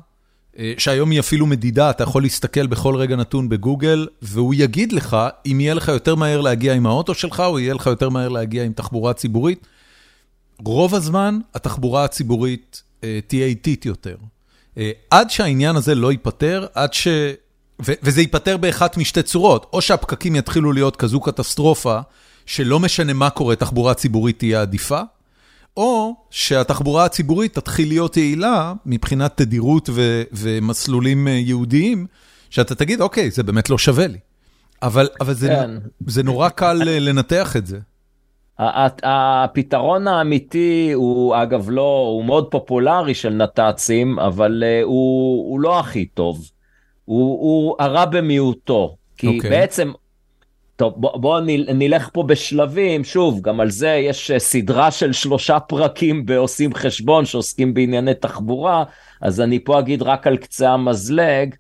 אה, 0.59 0.73
שהיום 0.77 1.11
היא 1.11 1.19
אפילו 1.19 1.45
מדידה, 1.45 1.89
אתה 1.89 2.03
יכול 2.03 2.21
להסתכל 2.21 2.67
בכל 2.67 2.95
רגע 2.95 3.15
נתון 3.15 3.49
בגוגל, 3.49 4.07
והוא 4.21 4.53
יגיד 4.57 4.91
לך 4.91 5.17
אם 5.45 5.59
יהיה 5.59 5.73
לך 5.73 5.87
יותר 5.87 6.15
מהר 6.15 6.41
להגיע 6.41 6.73
עם 6.73 6.85
האוטו 6.85 7.13
שלך, 7.13 7.39
או 7.39 7.59
יהיה 7.59 7.73
לך 7.73 7.87
יותר 7.87 8.09
מהר 8.09 8.29
להגיע 8.29 8.63
עם 8.63 8.73
תחבורה 8.73 9.13
ציבורית. 9.13 9.67
רוב 10.65 10.95
הזמן 10.95 11.39
התחבורה 11.53 12.03
הציבורית 12.03 12.83
אה, 13.03 13.19
תהיה 13.27 13.45
איטית 13.45 13.85
יותר. 13.85 14.15
אה, 14.77 14.91
עד 15.09 15.29
שהעניין 15.29 15.75
הזה 15.75 15.95
לא 15.95 16.11
ייפתר, 16.11 16.65
עד 16.73 16.93
ש... 16.93 17.07
ו- 17.85 17.93
וזה 18.03 18.21
ייפתר 18.21 18.57
באחת 18.57 18.97
משתי 18.97 19.23
צורות, 19.23 19.69
או 19.73 19.81
שהפקקים 19.81 20.35
יתחילו 20.35 20.71
להיות 20.71 20.95
כזו 20.95 21.19
קטסטרופה, 21.19 21.99
שלא 22.45 22.79
משנה 22.79 23.13
מה 23.13 23.29
קורה, 23.29 23.55
תחבורה 23.55 23.93
ציבורית 23.93 24.39
תהיה 24.39 24.61
עדיפה, 24.61 25.01
או 25.77 26.15
שהתחבורה 26.29 27.05
הציבורית 27.05 27.53
תתחיל 27.53 27.87
להיות 27.87 28.17
יעילה 28.17 28.73
מבחינת 28.85 29.37
תדירות 29.37 29.89
ו- 29.93 30.23
ומסלולים 30.31 31.27
אה, 31.27 31.33
ייעודיים, 31.33 32.05
שאתה 32.49 32.75
תגיד, 32.75 33.01
אוקיי, 33.01 33.31
זה 33.31 33.43
באמת 33.43 33.69
לא 33.69 33.77
שווה 33.77 34.07
לי. 34.07 34.17
אבל, 34.81 35.09
אבל 35.21 35.33
זה, 35.33 35.47
כן. 35.47 35.71
זה 36.07 36.23
נורא 36.23 36.49
קל 36.49 36.81
אה, 36.87 36.99
לנתח 36.99 37.55
את 37.55 37.67
זה. 37.67 37.79
הפתרון 38.59 40.07
האמיתי 40.07 40.91
הוא 40.93 41.35
אגב 41.35 41.69
לא, 41.69 42.07
הוא 42.07 42.25
מאוד 42.25 42.51
פופולרי 42.51 43.13
של 43.13 43.29
נת"צים, 43.29 44.19
אבל 44.19 44.63
uh, 44.63 44.83
הוא, 44.83 45.51
הוא 45.51 45.59
לא 45.59 45.79
הכי 45.79 46.05
טוב. 46.05 46.49
הוא, 47.05 47.41
הוא 47.41 47.75
הרע 47.79 48.05
במיעוטו. 48.05 48.95
כי 49.17 49.27
okay. 49.27 49.35
אוקיי. 49.35 49.49
בעצם, 49.49 49.91
טוב 50.75 50.93
בוא, 50.97 51.17
בוא 51.17 51.39
נלך 51.73 52.09
פה 52.13 52.23
בשלבים, 52.23 53.03
שוב, 53.03 53.41
גם 53.41 53.59
על 53.59 53.69
זה 53.69 53.89
יש 53.89 54.31
אה, 54.31 54.39
סדרה 54.39 54.91
של 54.91 55.13
שלושה 55.13 55.59
פרקים 55.59 56.25
בעושים 56.25 56.73
חשבון 56.73 57.25
שעוסקים 57.25 57.73
בענייני 57.73 58.13
תחבורה, 58.13 58.83
אז 59.21 59.41
אני 59.41 59.63
פה 59.63 59.79
אגיד 59.79 60.01
רק 60.01 60.27
על 60.27 60.37
קצה 60.37 60.71
המזלג. 60.71 61.55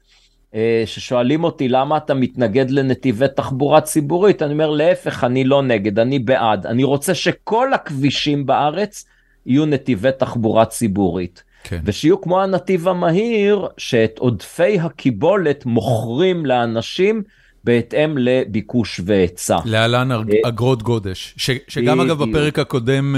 אה, 0.55 0.83
ששואלים 0.85 1.43
אותי 1.43 1.69
למה 1.69 1.97
אתה 1.97 2.13
מתנגד 2.13 2.69
לנתיבי 2.69 3.25
תחבורה 3.35 3.81
ציבורית, 3.81 4.41
אני 4.41 4.53
אומר 4.53 4.69
להפך, 4.69 5.23
אני 5.23 5.43
לא 5.43 5.61
נגד, 5.61 5.99
אני 5.99 6.19
בעד. 6.19 6.65
אני 6.65 6.83
רוצה 6.83 7.15
שכל 7.15 7.73
הכבישים 7.73 8.45
בארץ 8.45 9.05
יהיו 9.45 9.65
נתיבי 9.65 10.09
תחבורה 10.19 10.65
ציבורית. 10.65 11.43
כן. 11.63 11.79
ושיהיו 11.85 12.21
כמו 12.21 12.41
הנתיב 12.41 12.87
המהיר, 12.87 13.67
שאת 13.77 14.19
עודפי 14.19 14.79
הקיבולת 14.79 15.65
מוכרים 15.65 16.45
לאנשים 16.45 17.23
בהתאם 17.63 18.17
לביקוש 18.17 19.01
והיצע. 19.05 19.57
להלן 19.65 20.11
אה, 20.11 20.17
אגרות 20.45 20.83
גודש, 20.83 21.33
ש, 21.37 21.49
שגם 21.67 21.99
אגב 21.99 22.23
בפרק 22.23 22.59
הקודם 22.59 23.15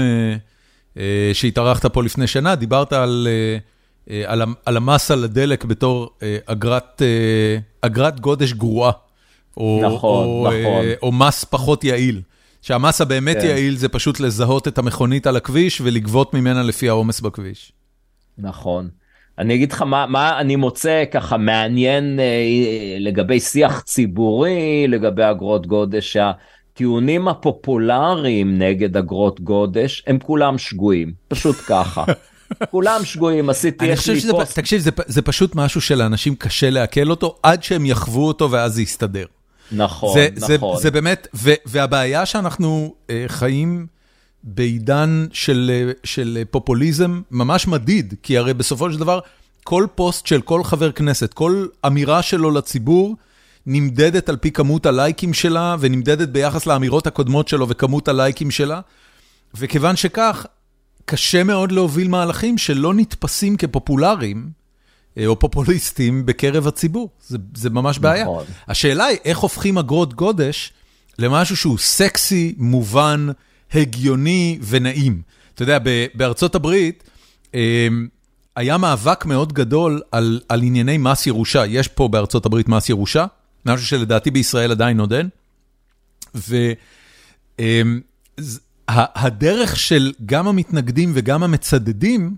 אה, 0.96 1.30
שהתארחת 1.32 1.86
פה 1.86 2.02
לפני 2.02 2.26
שנה, 2.26 2.54
דיברת 2.54 2.92
על... 2.92 3.28
על 4.26 4.42
על 4.64 4.76
המס 4.76 5.10
על 5.10 5.24
הדלק 5.24 5.64
בתור 5.64 6.10
אה, 6.22 6.38
אגרת 6.46 7.02
אה, 7.02 7.58
אגרת 7.80 8.20
גודש 8.20 8.52
גרועה. 8.52 8.92
או 9.56 9.80
נכון, 9.84 10.24
או, 10.26 10.46
נכון. 10.46 10.84
או 11.02 11.12
מס 11.12 11.44
פחות 11.44 11.84
יעיל. 11.84 12.20
שהמס 12.62 13.00
הבאמת 13.00 13.36
כן. 13.36 13.46
יעיל 13.46 13.76
זה 13.76 13.88
פשוט 13.88 14.20
לזהות 14.20 14.68
את 14.68 14.78
המכונית 14.78 15.26
על 15.26 15.36
הכביש 15.36 15.80
ולגבות 15.80 16.34
ממנה 16.34 16.62
לפי 16.62 16.88
העומס 16.88 17.20
בכביש. 17.20 17.72
נכון. 18.38 18.88
אני 19.38 19.54
אגיד 19.54 19.72
לך 19.72 19.82
מה, 19.82 20.06
מה 20.06 20.40
אני 20.40 20.56
מוצא 20.56 21.04
ככה 21.10 21.36
מעניין 21.36 22.20
אה, 22.20 22.96
לגבי 22.98 23.40
שיח 23.40 23.80
ציבורי, 23.80 24.86
לגבי 24.88 25.22
אגרות 25.30 25.66
גודש, 25.66 26.12
שהטיעונים 26.12 27.28
הפופולריים 27.28 28.58
נגד 28.58 28.96
אגרות 28.96 29.40
גודש 29.40 30.04
הם 30.06 30.18
כולם 30.18 30.58
שגויים, 30.58 31.12
פשוט 31.28 31.56
ככה. 31.68 32.04
כולם 32.70 33.04
שגויים, 33.04 33.50
עשיתי 33.50 33.86
יש 33.86 34.08
לי 34.08 34.20
פוסט. 34.30 34.58
תקשיב, 34.58 34.80
זה, 34.80 34.90
זה 35.06 35.22
פשוט 35.22 35.54
משהו 35.54 35.80
שלאנשים 35.80 36.34
קשה 36.34 36.70
לעכל 36.70 37.10
אותו, 37.10 37.36
עד 37.42 37.62
שהם 37.62 37.86
יחוו 37.86 38.26
אותו 38.26 38.50
ואז 38.50 38.74
זה 38.74 38.82
יסתדר. 38.82 39.24
נכון, 39.72 40.14
זה, 40.14 40.28
נכון. 40.56 40.76
זה, 40.76 40.82
זה 40.82 40.90
באמת, 40.90 41.28
ו, 41.34 41.52
והבעיה 41.66 42.26
שאנחנו 42.26 42.94
uh, 43.06 43.10
חיים 43.26 43.86
בעידן 44.42 45.26
של, 45.32 45.70
uh, 45.94 45.98
של 46.04 46.38
uh, 46.42 46.48
פופוליזם 46.50 47.20
ממש 47.30 47.68
מדיד, 47.68 48.14
כי 48.22 48.38
הרי 48.38 48.54
בסופו 48.54 48.92
של 48.92 48.98
דבר, 48.98 49.20
כל 49.64 49.86
פוסט 49.94 50.26
של 50.26 50.40
כל 50.40 50.64
חבר 50.64 50.92
כנסת, 50.92 51.34
כל 51.34 51.66
אמירה 51.86 52.22
שלו 52.22 52.50
לציבור, 52.50 53.16
נמדדת 53.66 54.28
על 54.28 54.36
פי 54.36 54.50
כמות 54.50 54.86
הלייקים 54.86 55.34
שלה, 55.34 55.76
ונמדדת 55.80 56.28
ביחס 56.28 56.66
לאמירות 56.66 57.06
הקודמות 57.06 57.48
שלו 57.48 57.68
וכמות 57.68 58.08
הלייקים 58.08 58.50
שלה. 58.50 58.80
וכיוון 59.54 59.96
שכך, 59.96 60.46
קשה 61.06 61.44
מאוד 61.44 61.72
להוביל 61.72 62.08
מהלכים 62.08 62.58
שלא 62.58 62.94
נתפסים 62.94 63.56
כפופולריים, 63.56 64.50
אה, 65.18 65.26
או 65.26 65.38
פופוליסטים 65.38 66.26
בקרב 66.26 66.66
הציבור. 66.66 67.10
זה, 67.26 67.38
זה 67.54 67.70
ממש 67.70 67.98
בעיה. 67.98 68.24
נכון. 68.24 68.44
השאלה 68.68 69.04
היא, 69.04 69.18
איך 69.24 69.38
הופכים 69.38 69.78
אגרות 69.78 70.14
גודש 70.14 70.72
למשהו 71.18 71.56
שהוא 71.56 71.78
סקסי, 71.78 72.54
מובן, 72.58 73.26
הגיוני 73.74 74.58
ונעים. 74.62 75.22
אתה 75.54 75.62
יודע, 75.62 75.78
בארצות 76.14 76.54
הברית, 76.54 77.10
אה, 77.54 77.88
היה 78.56 78.78
מאבק 78.78 79.24
מאוד 79.24 79.52
גדול 79.52 80.02
על, 80.12 80.40
על 80.48 80.62
ענייני 80.62 80.98
מס 80.98 81.26
ירושה. 81.26 81.66
יש 81.66 81.88
פה 81.88 82.08
בארצות 82.08 82.46
הברית 82.46 82.68
מס 82.68 82.88
ירושה, 82.88 83.26
משהו 83.66 83.86
שלדעתי 83.86 84.30
בישראל 84.30 84.70
עדיין 84.70 85.00
עוד 85.00 85.12
אין. 85.12 85.28
ו... 86.34 86.56
אה, 88.88 89.04
הדרך 89.14 89.76
של 89.76 90.12
גם 90.26 90.48
המתנגדים 90.48 91.12
וגם 91.14 91.42
המצדדים, 91.42 92.36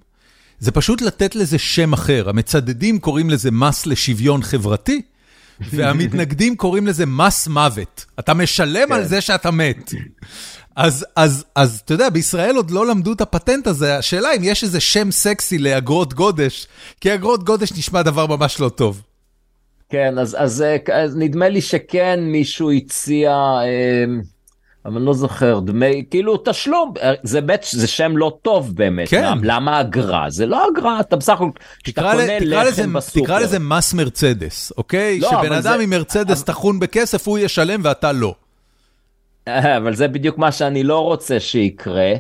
זה 0.59 0.71
פשוט 0.71 1.03
לתת 1.03 1.35
לזה 1.35 1.59
שם 1.59 1.93
אחר. 1.93 2.29
המצדדים 2.29 2.99
קוראים 2.99 3.31
לזה 3.31 3.51
מס 3.51 3.87
לשוויון 3.87 4.43
חברתי, 4.43 5.03
והמתנגדים 5.61 6.57
קוראים 6.63 6.87
לזה 6.87 7.07
מס 7.07 7.49
מוות. 7.49 8.05
אתה 8.19 8.35
משלם 8.35 8.93
על 8.93 9.03
כן. 9.03 9.09
זה 9.09 9.21
שאתה 9.21 9.51
מת. 9.51 9.93
אז, 10.77 11.07
אז, 11.17 11.45
אז 11.55 11.81
אתה 11.85 11.95
יודע, 11.95 12.11
בישראל 12.11 12.57
עוד 12.57 12.71
לא 12.71 12.87
למדו 12.87 13.13
את 13.13 13.21
הפטנט 13.21 13.67
הזה, 13.67 13.99
השאלה 13.99 14.29
אם 14.37 14.41
יש 14.45 14.65
איזה 14.65 14.81
שם 14.81 15.11
סקסי 15.11 15.59
לאגרות 15.59 16.15
גודש, 16.15 16.67
כי 17.01 17.15
אגרות 17.15 17.45
גודש 17.45 17.73
נשמע 17.73 18.03
דבר 18.03 18.27
ממש 18.27 18.61
לא 18.61 18.69
טוב. 18.69 19.03
כן, 19.89 20.19
אז, 20.19 20.37
אז, 20.39 20.63
אה, 20.63 20.77
אז 20.93 21.17
נדמה 21.17 21.49
לי 21.49 21.61
שכן 21.61 22.21
מישהו 22.21 22.71
הציע, 22.71 23.31
אה, 23.31 24.05
אבל 24.89 24.97
אני 24.97 25.07
לא 25.07 25.15
זוכר, 25.15 25.61
דמי, 25.61 26.05
כאילו 26.11 26.37
תשלום, 26.45 26.95
אה, 27.03 27.13
זה 27.23 27.41
באמת, 27.41 27.65
זה 27.71 27.87
שם 27.87 28.17
לא 28.17 28.39
טוב 28.43 28.75
באמת. 28.77 29.09
כן. 29.09 29.25
למה, 29.25 29.41
למה 29.45 29.81
אגרה? 29.81 30.31
זה 30.31 30.47
לא 30.47 30.65
אגרה, 30.73 31.01
אתה 31.01 31.17
בסך 31.17 31.33
הכל, 31.33 31.49
כשאתה 31.85 32.01
תקרא, 32.01 32.13
קונה 32.13 32.39
ל- 32.39 32.47
תקרא, 32.47 32.65
לזה, 32.65 32.83
לחם 32.83 32.93
בסופר. 32.93 33.21
תקרא 33.25 33.39
לזה 33.41 33.59
מס 33.59 33.95
מרצדס, 33.95 34.73
אוקיי? 34.79 35.19
לא, 35.21 35.29
שבן 35.29 35.39
אבל 35.39 35.53
אדם 35.53 35.63
זה- 35.63 35.83
עם 35.83 35.91
מרצדס 35.91 36.43
טחון 36.43 36.81
בכסף, 36.81 37.29
הוא 37.29 37.39
ישלם 37.39 37.81
ואתה 37.85 38.13
לא. 38.13 38.35
אבל 39.49 39.95
זה 39.95 40.09
בדיוק 40.09 40.39
מה 40.39 40.53
שאני 40.53 40.83
לא 40.83 40.99
רוצה 41.05 41.41
שיקרה. 41.41 42.13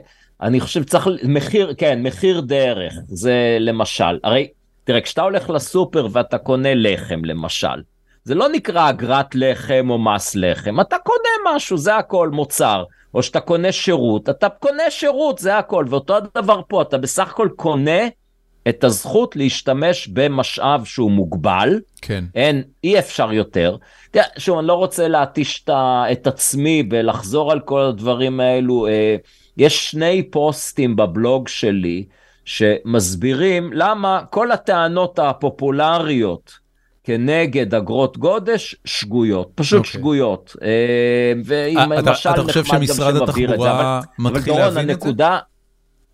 אני 0.42 0.60
חושב 0.60 0.82
שצריך, 0.82 1.08
מחיר, 1.24 1.74
כן, 1.78 2.02
מחיר 2.02 2.40
דרך, 2.40 2.92
זה 3.08 3.32
למשל, 3.60 4.18
הרי, 4.24 4.48
תראה, 4.84 5.00
כשאתה 5.00 5.22
הולך 5.22 5.50
לסופר 5.50 6.08
ואתה 6.12 6.38
קונה 6.38 6.74
לחם, 6.74 7.24
למשל, 7.24 7.66
זה 8.24 8.34
לא 8.34 8.48
נקרא 8.48 8.90
אגרת 8.90 9.34
לחם 9.34 9.86
או 9.90 9.98
מס 9.98 10.34
לחם, 10.34 10.80
אתה 10.80 10.96
קונה 10.98 11.56
משהו, 11.56 11.76
זה 11.76 11.96
הכל, 11.96 12.28
מוצר. 12.28 12.84
או 13.14 13.22
שאתה 13.22 13.40
קונה 13.40 13.72
שירות, 13.72 14.28
אתה 14.28 14.48
קונה 14.48 14.90
שירות, 14.90 15.38
זה 15.38 15.58
הכל. 15.58 15.84
ואותו 15.88 16.16
הדבר 16.16 16.60
פה, 16.68 16.82
אתה 16.82 16.98
בסך 16.98 17.30
הכל 17.30 17.48
קונה 17.56 18.08
את 18.68 18.84
הזכות 18.84 19.36
להשתמש 19.36 20.08
במשאב 20.08 20.84
שהוא 20.84 21.10
מוגבל, 21.10 21.80
כן. 22.02 22.24
אין, 22.34 22.62
אי 22.84 22.98
אפשר 22.98 23.32
יותר. 23.32 23.76
תראה, 24.10 24.24
שוב, 24.38 24.58
אני 24.58 24.66
לא 24.66 24.74
רוצה 24.74 25.08
להתיש 25.08 25.64
את 26.12 26.26
עצמי 26.26 26.88
ולחזור 26.90 27.52
על 27.52 27.60
כל 27.60 27.80
הדברים 27.80 28.40
האלו. 28.40 28.86
אה, 28.86 29.16
יש 29.56 29.90
שני 29.90 30.30
פוסטים 30.30 30.96
בבלוג 30.96 31.48
שלי 31.48 32.04
שמסבירים 32.44 33.72
למה 33.72 34.22
כל 34.30 34.52
הטענות 34.52 35.18
הפופולריות 35.18 36.67
כנגד 37.12 37.74
אגרות 37.74 38.18
גודש 38.18 38.76
שגויות, 38.85 39.51
פשוט 39.55 39.78
אוקיי. 39.78 39.93
שגויות. 39.93 40.56
אה, 40.62 40.68
ועם 41.44 41.93
אה, 41.93 41.98
אתה- 42.01 42.12
אתה 42.32 42.43
חושב 42.43 42.60
נחמד 42.60 42.80
גם 42.80 42.86
שמשרד 42.86 43.14
שמבהיר 43.16 43.55
את 43.55 43.60
זה, 43.60 43.64
התחבורה 43.70 43.98
אבל- 43.98 44.06
מתחיל 44.18 44.39
אבל 44.39 44.47
דורון, 44.47 44.60
להבין 44.74 44.90
את 44.90 45.01
זה? 45.01 45.09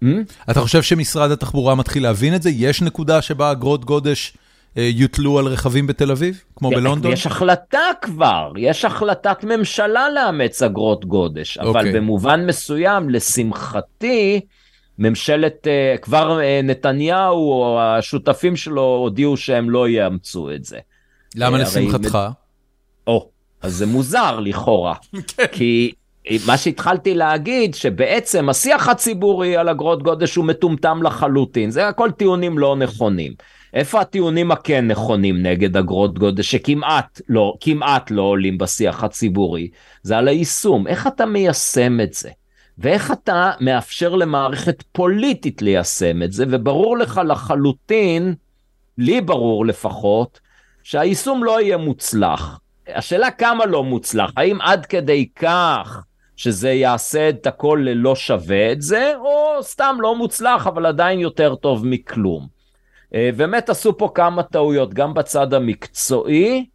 Hmm? 0.04 0.50
אתה 0.50 0.60
חושב 0.60 0.82
שמשרד 0.82 1.30
התחבורה 1.30 1.74
מתחיל 1.74 2.02
להבין 2.02 2.34
את 2.34 2.42
זה? 2.42 2.50
יש 2.50 2.82
נקודה 2.82 3.22
שבה 3.22 3.52
אגרות 3.52 3.84
גודש 3.84 4.32
אה, 4.78 4.88
יוטלו 4.92 5.38
על 5.38 5.46
רכבים 5.46 5.86
בתל 5.86 6.10
אביב, 6.10 6.42
כמו 6.56 6.70
בלונדון? 6.70 7.12
יש 7.12 7.26
החלטה 7.26 7.78
כבר, 8.02 8.52
יש 8.56 8.84
החלטת 8.84 9.44
ממשלה 9.44 10.08
לאמץ 10.10 10.62
אגרות 10.62 11.04
גודש, 11.04 11.58
אבל 11.58 11.68
אוקיי. 11.68 11.92
במובן 11.92 12.46
מסוים, 12.46 13.10
לשמחתי, 13.10 14.40
ממשלת, 14.98 15.66
אה, 15.66 15.96
כבר 16.02 16.40
אה, 16.40 16.60
נתניהו 16.64 17.52
או 17.52 17.80
השותפים 17.80 18.56
שלו 18.56 18.82
הודיעו 18.82 19.36
שהם 19.36 19.70
לא 19.70 19.88
יאמצו 19.88 20.50
את 20.50 20.64
זה. 20.64 20.78
למה 21.36 21.56
אה, 21.56 21.62
לשמחתך? 21.62 22.18
או, 23.06 23.28
אז 23.62 23.74
זה 23.74 23.86
מוזר 23.86 24.40
לכאורה, 24.40 24.94
כי 25.52 25.92
מה 26.46 26.56
שהתחלתי 26.56 27.14
להגיד, 27.14 27.74
שבעצם 27.74 28.48
השיח 28.48 28.88
הציבורי 28.88 29.56
על 29.56 29.68
אגרות 29.68 30.02
גודש 30.02 30.34
הוא 30.34 30.44
מטומטם 30.44 31.02
לחלוטין, 31.02 31.70
זה 31.70 31.88
הכל 31.88 32.10
טיעונים 32.10 32.58
לא 32.58 32.76
נכונים. 32.76 33.32
איפה 33.74 34.00
הטיעונים 34.00 34.50
הכן 34.50 34.86
נכונים 34.86 35.42
נגד 35.42 35.76
אגרות 35.76 36.18
גודש 36.18 36.50
שכמעט 36.50 37.20
לא, 37.28 37.54
כמעט 37.60 38.10
לא 38.10 38.22
עולים 38.22 38.58
בשיח 38.58 39.04
הציבורי? 39.04 39.68
זה 40.02 40.18
על 40.18 40.28
היישום, 40.28 40.86
איך 40.86 41.06
אתה 41.06 41.26
מיישם 41.26 42.00
את 42.00 42.14
זה? 42.14 42.30
ואיך 42.78 43.12
אתה 43.12 43.52
מאפשר 43.60 44.14
למערכת 44.14 44.82
פוליטית 44.92 45.62
ליישם 45.62 46.22
את 46.22 46.32
זה, 46.32 46.44
וברור 46.50 46.98
לך 46.98 47.20
לחלוטין, 47.26 48.34
לי 48.98 49.20
ברור 49.20 49.66
לפחות, 49.66 50.40
שהיישום 50.82 51.44
לא 51.44 51.60
יהיה 51.60 51.76
מוצלח. 51.76 52.60
השאלה 52.88 53.30
כמה 53.30 53.66
לא 53.66 53.84
מוצלח, 53.84 54.30
האם 54.36 54.60
עד 54.60 54.86
כדי 54.86 55.28
כך 55.36 56.02
שזה 56.36 56.72
יעשה 56.72 57.28
את 57.28 57.46
הכל 57.46 57.80
ללא 57.84 58.16
שווה 58.16 58.72
את 58.72 58.82
זה, 58.82 59.12
או 59.16 59.62
סתם 59.62 59.96
לא 60.00 60.16
מוצלח 60.16 60.66
אבל 60.66 60.86
עדיין 60.86 61.20
יותר 61.20 61.54
טוב 61.54 61.86
מכלום. 61.86 62.46
אה, 63.14 63.30
באמת 63.36 63.68
עשו 63.68 63.98
פה 63.98 64.10
כמה 64.14 64.42
טעויות, 64.42 64.94
גם 64.94 65.14
בצד 65.14 65.54
המקצועי 65.54 66.66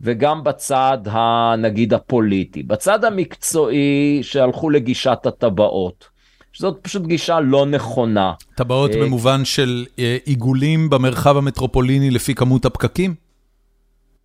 וגם 0.00 0.44
בצד 0.44 0.98
הנגיד 1.04 1.94
הפוליטי. 1.94 2.62
בצד 2.62 3.04
המקצועי 3.04 4.18
שהלכו 4.22 4.70
לגישת 4.70 5.18
הטבעות, 5.26 6.08
שזאת 6.52 6.78
פשוט 6.82 7.06
גישה 7.06 7.40
לא 7.40 7.66
נכונה. 7.66 8.32
טבעות 8.54 8.90
אה, 8.90 9.00
במובן 9.00 9.44
של 9.44 9.86
אה, 9.98 10.16
עיגולים 10.24 10.90
במרחב 10.90 11.36
המטרופוליני 11.36 12.10
לפי 12.10 12.34
כמות 12.34 12.64
הפקקים? 12.64 13.25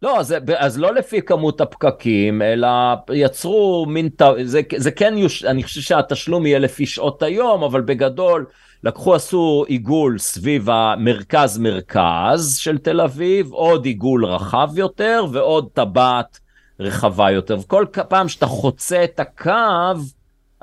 לא, 0.02 0.24
זה, 0.24 0.38
אז 0.58 0.80
לא 0.80 0.94
לפי 0.94 1.22
כמות 1.22 1.62
הפקקים, 1.62 2.42
אלא 2.42 2.68
יצרו 3.14 3.86
מין, 3.90 4.10
זה, 4.44 4.62
זה 4.78 4.92
כן, 4.92 5.14
יוש, 5.18 5.46
אני 5.46 5.64
חושב 5.64 5.82
שהתשלום 5.82 6.46
יהיה 6.46 6.60
לפי 6.60 6.86
שעות 6.86 7.24
היום, 7.24 7.64
אבל 7.64 7.82
בגדול 7.82 8.46
לקחו, 8.84 9.16
עשו 9.16 9.66
עיגול 9.68 10.18
סביב 10.18 10.70
המרכז-מרכז 10.70 12.58
של 12.58 12.78
תל 12.78 13.02
אביב, 13.02 13.52
עוד 13.52 13.86
עיגול 13.86 14.26
רחב 14.26 14.70
יותר 14.76 15.26
ועוד 15.32 15.70
טבעת 15.74 16.40
רחבה 16.80 17.32
יותר. 17.32 17.58
וכל 17.60 17.86
פעם 18.10 18.28
שאתה 18.28 18.46
חוצה 18.46 19.04
את 19.04 19.20
הקו, 19.20 20.02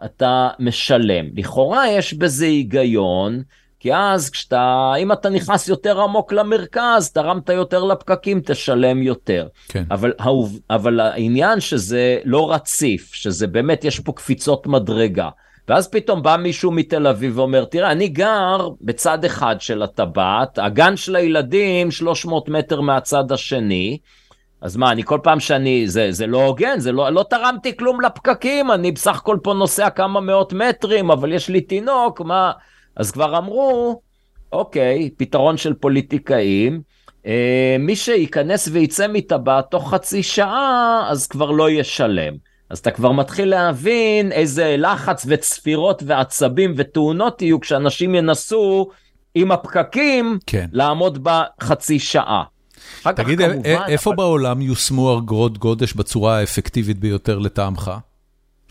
אתה 0.05 0.49
משלם. 0.59 1.27
לכאורה 1.37 1.89
יש 1.89 2.15
בזה 2.15 2.45
היגיון, 2.45 3.43
כי 3.81 3.95
אז 3.95 4.31
כשאתה, 4.31 4.93
אם 4.99 5.13
אתה 5.13 5.29
נכנס 5.29 5.69
יותר 5.69 6.01
עמוק 6.01 6.33
למרכז, 6.33 7.11
תרמת 7.13 7.49
יותר 7.49 7.85
לפקקים, 7.85 8.41
תשלם 8.45 9.03
יותר. 9.03 9.49
כן. 9.69 9.85
אבל, 9.91 10.13
אבל 10.71 11.01
העניין 11.01 11.61
שזה 11.61 12.19
לא 12.25 12.53
רציף, 12.53 13.15
שזה 13.15 13.47
באמת, 13.47 13.85
יש 13.85 14.01
פה 14.01 14.13
קפיצות 14.13 14.67
מדרגה. 14.67 15.29
ואז 15.69 15.89
פתאום 15.89 16.23
בא 16.23 16.37
מישהו 16.37 16.71
מתל 16.71 17.07
אביב 17.07 17.39
ואומר, 17.39 17.65
תראה, 17.65 17.93
אני 17.93 18.09
גר 18.09 18.69
בצד 18.81 19.25
אחד 19.25 19.57
של 19.61 19.83
הטבעת, 19.83 20.59
הגן 20.59 20.97
של 20.97 21.17
הילדים 21.17 21.91
300 21.91 22.49
מטר 22.49 22.81
מהצד 22.81 23.33
השני, 23.33 23.99
אז 24.61 24.77
מה, 24.77 24.93
אני 24.93 25.05
כל 25.05 25.19
פעם 25.23 25.41
שאני, 25.41 25.89
זה, 25.89 26.07
זה 26.11 26.27
לא 26.27 26.45
הוגן, 26.47 26.79
זה 26.79 26.93
לא, 26.93 27.11
לא 27.11 27.25
תרמתי 27.31 27.77
כלום 27.77 28.01
לפקקים, 28.01 28.71
אני 28.71 28.93
בסך 28.93 29.17
הכל 29.17 29.39
פה 29.43 29.55
נוסע 29.55 29.91
כמה 29.91 30.21
מאות 30.21 30.53
מטרים, 30.53 31.11
אבל 31.11 31.33
יש 31.33 31.49
לי 31.49 31.61
תינוק, 31.61 32.21
מה? 32.21 32.53
אז 32.99 33.11
כבר 33.11 33.39
אמרו, 33.39 34.01
אוקיי, 34.53 35.11
פתרון 35.17 35.57
של 35.57 35.75
פוליטיקאים, 35.75 36.81
אה, 37.27 37.77
מי 37.79 37.97
שייכנס 37.97 38.69
וייצא 38.73 39.07
מטבעת 39.09 39.65
תוך 39.71 39.91
חצי 39.95 40.23
שעה, 40.23 41.07
אז 41.11 41.27
כבר 41.27 41.51
לא 41.51 41.71
ישלם. 41.71 42.35
אז 42.71 42.79
אתה 42.79 42.91
כבר 42.91 43.13
מתחיל 43.13 43.49
להבין 43.49 44.33
איזה 44.33 44.75
לחץ 44.79 45.27
וצפירות 45.29 46.03
ועצבים 46.07 46.75
ותאונות 46.77 47.43
יהיו 47.43 47.61
כשאנשים 47.61 48.15
ינסו 48.15 48.89
עם 49.35 49.53
הפקקים 49.53 50.39
כן. 50.47 50.67
לעמוד 50.73 51.19
בחצי 51.23 51.99
שעה. 51.99 52.45
תגיד, 53.03 53.39
כמובן, 53.43 53.63
איפה 53.89 54.11
אבל- 54.11 54.17
בעולם 54.17 54.63
יושמו 54.63 55.19
אגרות 55.19 55.59
גודש 55.59 55.93
בצורה 55.93 56.39
האפקטיבית 56.39 56.99
ביותר 56.99 57.39
לטעמך? 57.39 57.91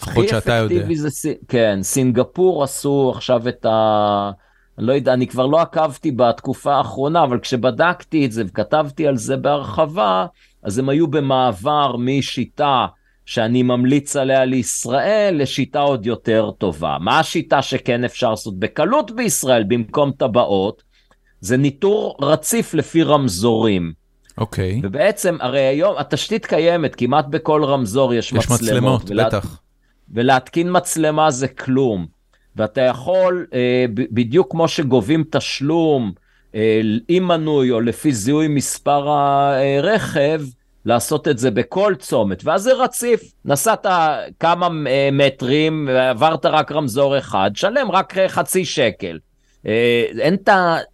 לפחות 0.01 0.27
שאתה 0.27 0.53
יודע. 0.53 0.87
זה, 0.93 1.33
כן, 1.47 1.79
סינגפור 1.81 2.63
עשו 2.63 3.11
עכשיו 3.15 3.47
את 3.47 3.65
ה... 3.65 4.31
אני 4.77 4.87
לא 4.87 4.93
יודע, 4.93 5.13
אני 5.13 5.27
כבר 5.27 5.45
לא 5.45 5.61
עקבתי 5.61 6.11
בתקופה 6.11 6.75
האחרונה, 6.75 7.23
אבל 7.23 7.39
כשבדקתי 7.39 8.25
את 8.25 8.31
זה 8.31 8.43
וכתבתי 8.47 9.07
על 9.07 9.17
זה 9.17 9.37
בהרחבה, 9.37 10.25
אז 10.63 10.79
הם 10.79 10.89
היו 10.89 11.07
במעבר 11.07 11.95
משיטה 11.97 12.85
שאני 13.25 13.63
ממליץ 13.63 14.15
עליה 14.15 14.45
לישראל 14.45 15.35
לשיטה 15.41 15.79
עוד 15.79 16.05
יותר 16.05 16.51
טובה. 16.57 16.97
מה 17.01 17.19
השיטה 17.19 17.61
שכן 17.61 18.03
אפשר 18.03 18.29
לעשות 18.29 18.59
בקלות 18.59 19.11
בישראל 19.11 19.63
במקום 19.67 20.11
טבעות? 20.11 20.83
זה 21.41 21.57
ניטור 21.57 22.17
רציף 22.21 22.73
לפי 22.73 23.03
רמזורים. 23.03 23.93
אוקיי. 24.37 24.81
ובעצם, 24.83 25.37
הרי 25.39 25.59
היום 25.59 25.95
התשתית 25.97 26.45
קיימת, 26.45 26.95
כמעט 26.95 27.25
בכל 27.29 27.63
רמזור 27.63 28.13
יש, 28.13 28.33
יש 28.33 28.51
מצלמות, 28.51 29.09
ולה- 29.09 29.25
בטח. 29.27 29.59
ולהתקין 30.13 30.67
מצלמה 30.71 31.31
זה 31.31 31.47
כלום. 31.47 32.05
ואתה 32.55 32.81
יכול, 32.81 33.45
אה, 33.53 33.85
בדיוק 33.91 34.51
כמו 34.51 34.67
שגובים 34.67 35.23
תשלום 35.29 36.11
אה, 36.55 36.81
עם 37.07 37.27
מנוי 37.27 37.71
או 37.71 37.81
לפי 37.81 38.11
זיהוי 38.11 38.47
מספר 38.47 39.09
הרכב, 39.09 40.41
לעשות 40.85 41.27
את 41.27 41.37
זה 41.37 41.51
בכל 41.51 41.95
צומת, 41.99 42.41
ואז 42.43 42.61
זה 42.61 42.73
רציף. 42.73 43.21
נסעת 43.45 43.85
כמה 44.39 44.67
אה, 44.87 45.09
מטרים 45.11 45.89
ועברת 45.91 46.45
רק 46.45 46.71
רמזור 46.71 47.17
אחד, 47.17 47.51
שלם 47.55 47.91
רק 47.91 48.17
אה, 48.17 48.29
חצי 48.29 48.65
שקל. 48.65 49.19
אין 50.19 50.33
את 50.33 50.49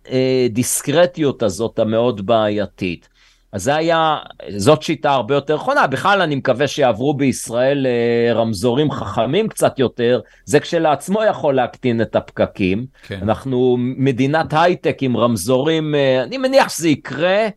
הדיסקרטיות 0.09 1.43
הזאת 1.43 1.79
המאוד 1.79 2.25
בעייתית. 2.25 3.09
אז 3.53 3.63
זה 3.63 3.75
היה, 3.75 4.17
זאת 4.57 4.83
שיטה 4.83 5.11
הרבה 5.11 5.35
יותר 5.35 5.55
נכונה, 5.55 5.87
בכלל 5.87 6.21
אני 6.21 6.35
מקווה 6.35 6.67
שיעברו 6.67 7.13
בישראל 7.13 7.87
אה, 7.87 8.33
רמזורים 8.33 8.91
חכמים 8.91 9.47
קצת 9.47 9.79
יותר, 9.79 10.19
זה 10.45 10.59
כשלעצמו 10.59 11.23
יכול 11.23 11.55
להקטין 11.55 12.01
את 12.01 12.15
הפקקים. 12.15 12.85
כן. 13.07 13.19
אנחנו 13.21 13.77
מדינת 13.79 14.53
הייטק 14.53 14.97
עם 15.01 15.17
רמזורים, 15.17 15.95
אה, 15.95 16.23
אני 16.23 16.37
מניח 16.37 16.69
שזה 16.69 16.89
יקרה, 16.89 17.47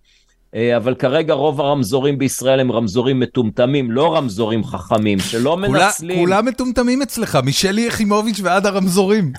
אה, 0.55 0.77
אבל 0.77 0.94
כרגע 0.94 1.35
רוב 1.35 1.60
הרמזורים 1.60 2.18
בישראל 2.18 2.60
הם 2.60 2.73
רמזורים 2.73 3.20
מטומטמים, 3.20 3.90
לא 3.90 4.16
רמזורים 4.16 4.64
חכמים, 4.64 5.18
שלא 5.18 5.56
מנצלים. 5.56 6.18
כולם 6.18 6.47
מטומטמים 6.47 7.02
אצלך, 7.02 7.39
משלי 7.44 7.86
יחימוביץ' 7.86 8.40
ועד 8.43 8.66
הרמזורים. 8.66 9.32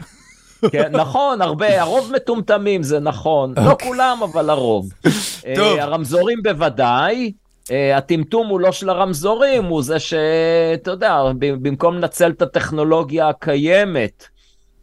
כן, 0.72 0.96
נכון, 0.96 1.42
הרבה, 1.42 1.82
הרוב 1.82 2.12
מטומטמים, 2.16 2.84
זה 2.84 3.00
נכון. 3.00 3.54
לא 3.58 3.72
אוקיי. 3.72 3.88
כולם, 3.88 4.20
אבל 4.24 4.50
הרוב. 4.50 4.90
טוב. 5.56 5.78
Uh, 5.78 5.82
הרמזורים 5.82 6.44
בוודאי. 6.44 7.32
Uh, 7.66 7.72
הטמטום 7.96 8.48
הוא 8.48 8.60
לא 8.60 8.72
של 8.72 8.90
הרמזורים, 8.90 9.64
הוא 9.64 9.84
זה 9.84 10.00
שאתה 10.00 10.92
יודע, 10.92 11.22
במקום 11.40 11.96
לנצל 11.96 12.32
את 12.32 12.42
הטכנולוגיה 12.42 13.30
הקיימת 13.30 14.24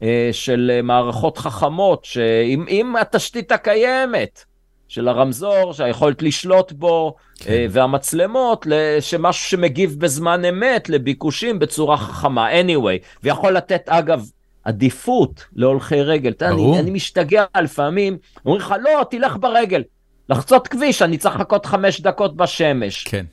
uh, 0.01 0.05
של 0.33 0.81
מערכות 0.83 1.39
חכמות, 1.39 2.05
שאם 2.05 2.95
התשתית 3.01 3.53
הקיימת 3.53 4.45
של 4.89 5.09
הרמזור, 5.09 5.73
שהיכולת 5.73 6.23
לשלוט 6.23 6.73
בו, 6.73 7.15
כן. 7.39 7.67
והמצלמות, 7.71 8.67
שמשהו 9.01 9.51
שמגיב 9.51 9.97
בזמן 9.99 10.45
אמת 10.45 10.89
לביקושים 10.89 11.59
בצורה 11.59 11.97
חכמה, 11.97 12.61
anyway, 12.61 13.23
ויכול 13.23 13.53
לתת 13.53 13.89
אגב 13.89 14.29
עדיפות 14.65 15.45
להולכי 15.55 16.03
רגל. 16.03 16.31
אתה 16.31 16.49
אני, 16.49 16.79
אני 16.79 16.91
משתגע 16.91 17.45
לפעמים, 17.63 18.19
אומרים 18.47 18.61
לך, 18.61 18.75
לא, 18.85 19.07
תלך 19.11 19.37
ברגל. 19.41 19.83
לחצות 20.29 20.69
כביש, 20.69 21.03
אני 21.03 21.19
צריך 21.19 21.37
לחכות 21.37 21.67
חמש 21.67 22.01
דקות 22.01 22.37
בשמש. 22.37 23.05
כן. 23.05 23.25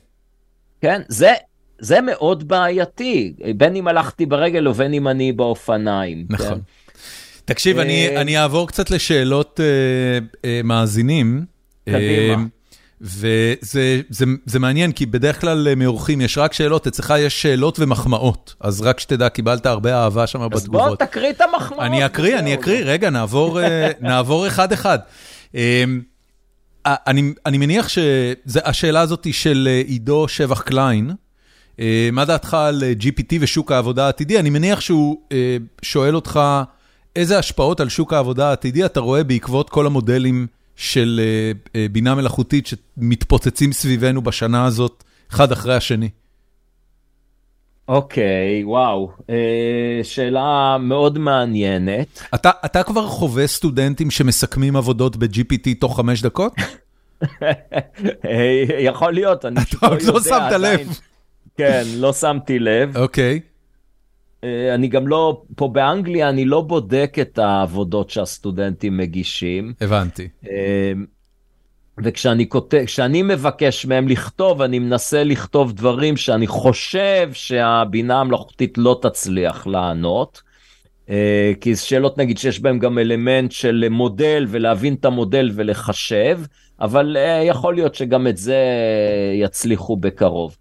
כן? 0.80 1.02
זה, 1.08 1.32
זה 1.78 2.00
מאוד 2.00 2.48
בעייתי, 2.48 3.34
בין 3.56 3.76
אם 3.76 3.88
הלכתי 3.88 4.26
ברגל 4.26 4.68
ובין 4.68 4.94
אם 4.94 5.08
אני 5.08 5.32
באופניים. 5.32 6.26
נכון. 6.30 6.48
כן? 6.48 6.60
תקשיב, 7.44 7.78
אני, 7.78 8.08
אה, 8.08 8.20
אני 8.20 8.38
אעבור 8.38 8.68
קצת 8.68 8.90
לשאלות 8.90 9.60
uh, 9.60 10.34
uh, 10.34 10.46
מאזינים. 10.64 11.44
קדימה. 11.84 12.44
וזה 13.02 14.00
זה, 14.10 14.24
זה 14.46 14.58
מעניין, 14.58 14.92
כי 14.92 15.06
בדרך 15.06 15.40
כלל 15.40 15.68
אה, 15.68 15.74
מאורחים 15.74 16.20
יש 16.20 16.38
רק 16.38 16.52
שאלות, 16.52 16.86
אצלך 16.86 17.14
יש 17.18 17.42
שאלות 17.42 17.80
ומחמאות. 17.80 18.54
אז 18.60 18.80
רק 18.80 19.00
שתדע, 19.00 19.28
קיבלת 19.28 19.66
הרבה 19.66 19.94
אהבה 19.94 20.26
שם 20.26 20.48
בתגובות. 20.48 20.82
אז 20.82 20.88
בוא 20.88 20.96
תקריא 20.96 21.30
את 21.30 21.40
המחמאות. 21.40 21.82
אני 21.82 22.06
אקריא, 22.06 22.38
אני 22.38 22.54
אקריא, 22.54 22.84
רגע, 22.84 23.10
נעבור 23.10 23.60
אה, 23.60 23.90
נעבור 24.00 24.46
אחד-אחד. 24.46 24.98
אמ, 25.54 26.00
אני 26.86 27.32
אני 27.46 27.58
מניח 27.58 27.88
שהשאלה 27.88 29.00
הזאת 29.00 29.24
היא 29.24 29.32
של 29.32 29.68
אה, 29.70 29.82
עידו 29.86 30.28
שבח 30.28 30.60
קליין. 30.60 31.10
מה 32.12 32.24
דעתך 32.24 32.54
על 32.54 32.82
GPT 33.00 33.36
ושוק 33.40 33.72
העבודה 33.72 34.06
העתידי? 34.06 34.38
אני 34.38 34.50
מניח 34.50 34.80
שהוא 34.80 35.16
שואל 35.82 36.14
אותך, 36.14 36.40
איזה 37.16 37.38
השפעות 37.38 37.80
על 37.80 37.88
שוק 37.88 38.12
העבודה 38.12 38.48
העתידי 38.48 38.84
אתה 38.84 39.00
רואה 39.00 39.24
בעקבות 39.24 39.70
כל 39.70 39.86
המודלים 39.86 40.46
של 40.76 41.20
אה, 41.22 41.52
אה, 41.80 41.86
בינה 41.92 42.14
מלאכותית 42.14 42.66
שמתפוצצים 42.66 43.72
סביבנו 43.72 44.22
בשנה 44.22 44.64
הזאת, 44.64 45.04
אחד 45.30 45.52
אחרי 45.52 45.74
השני? 45.74 46.08
אוקיי, 47.88 48.62
okay, 48.62 48.66
וואו, 48.66 49.10
אה, 49.30 50.00
שאלה 50.02 50.76
מאוד 50.80 51.18
מעניינת. 51.18 52.22
אתה, 52.34 52.50
אתה 52.64 52.82
כבר 52.82 53.06
חווה 53.06 53.46
סטודנטים 53.46 54.10
שמסכמים 54.10 54.76
עבודות 54.76 55.16
ב-GPT 55.16 55.68
תוך 55.80 55.96
חמש 55.96 56.22
דקות? 56.22 56.54
יכול 58.78 59.12
להיות, 59.12 59.44
אני 59.44 59.60
פשוט 59.60 59.82
לא 59.82 59.88
יודע. 59.88 59.98
אתה 60.02 60.10
עוד 60.10 60.24
לא 60.24 60.50
שמת 60.50 60.60
לב. 60.60 60.98
כן, 61.56 61.82
לא 61.96 62.12
שמתי 62.12 62.58
לב. 62.58 62.96
אוקיי. 62.96 63.40
Okay. 63.42 63.51
אה, 64.44 64.74
אני 64.74 64.88
גם 64.88 65.08
לא, 65.08 65.42
פה 65.56 65.68
באנגליה 65.68 66.28
אני 66.28 66.44
לא 66.44 66.60
בודק 66.60 67.16
את 67.20 67.38
העבודות 67.38 68.10
שהסטודנטים 68.10 68.96
מגישים. 68.96 69.72
הבנתי. 69.80 70.28
אה, 70.50 70.92
וכשאני 72.04 72.48
כותב, 72.48 72.82
כשאני 72.86 73.22
מבקש 73.22 73.86
מהם 73.86 74.08
לכתוב, 74.08 74.62
אני 74.62 74.78
מנסה 74.78 75.24
לכתוב 75.24 75.72
דברים 75.72 76.16
שאני 76.16 76.46
חושב 76.46 77.30
שהבינה 77.32 78.20
המלאכותית 78.20 78.78
לא 78.78 78.98
תצליח 79.02 79.66
לענות. 79.66 80.42
אה, 81.10 81.52
כי 81.60 81.76
שאלות 81.76 82.18
נגיד 82.18 82.38
שיש 82.38 82.60
בהם 82.60 82.78
גם 82.78 82.98
אלמנט 82.98 83.52
של 83.52 83.86
מודל 83.90 84.46
ולהבין 84.48 84.94
את 84.94 85.04
המודל 85.04 85.50
ולחשב, 85.54 86.40
אבל 86.80 87.16
יכול 87.44 87.74
להיות 87.74 87.94
שגם 87.94 88.26
את 88.26 88.36
זה 88.36 88.58
יצליחו 89.34 89.96
בקרוב. 89.96 90.56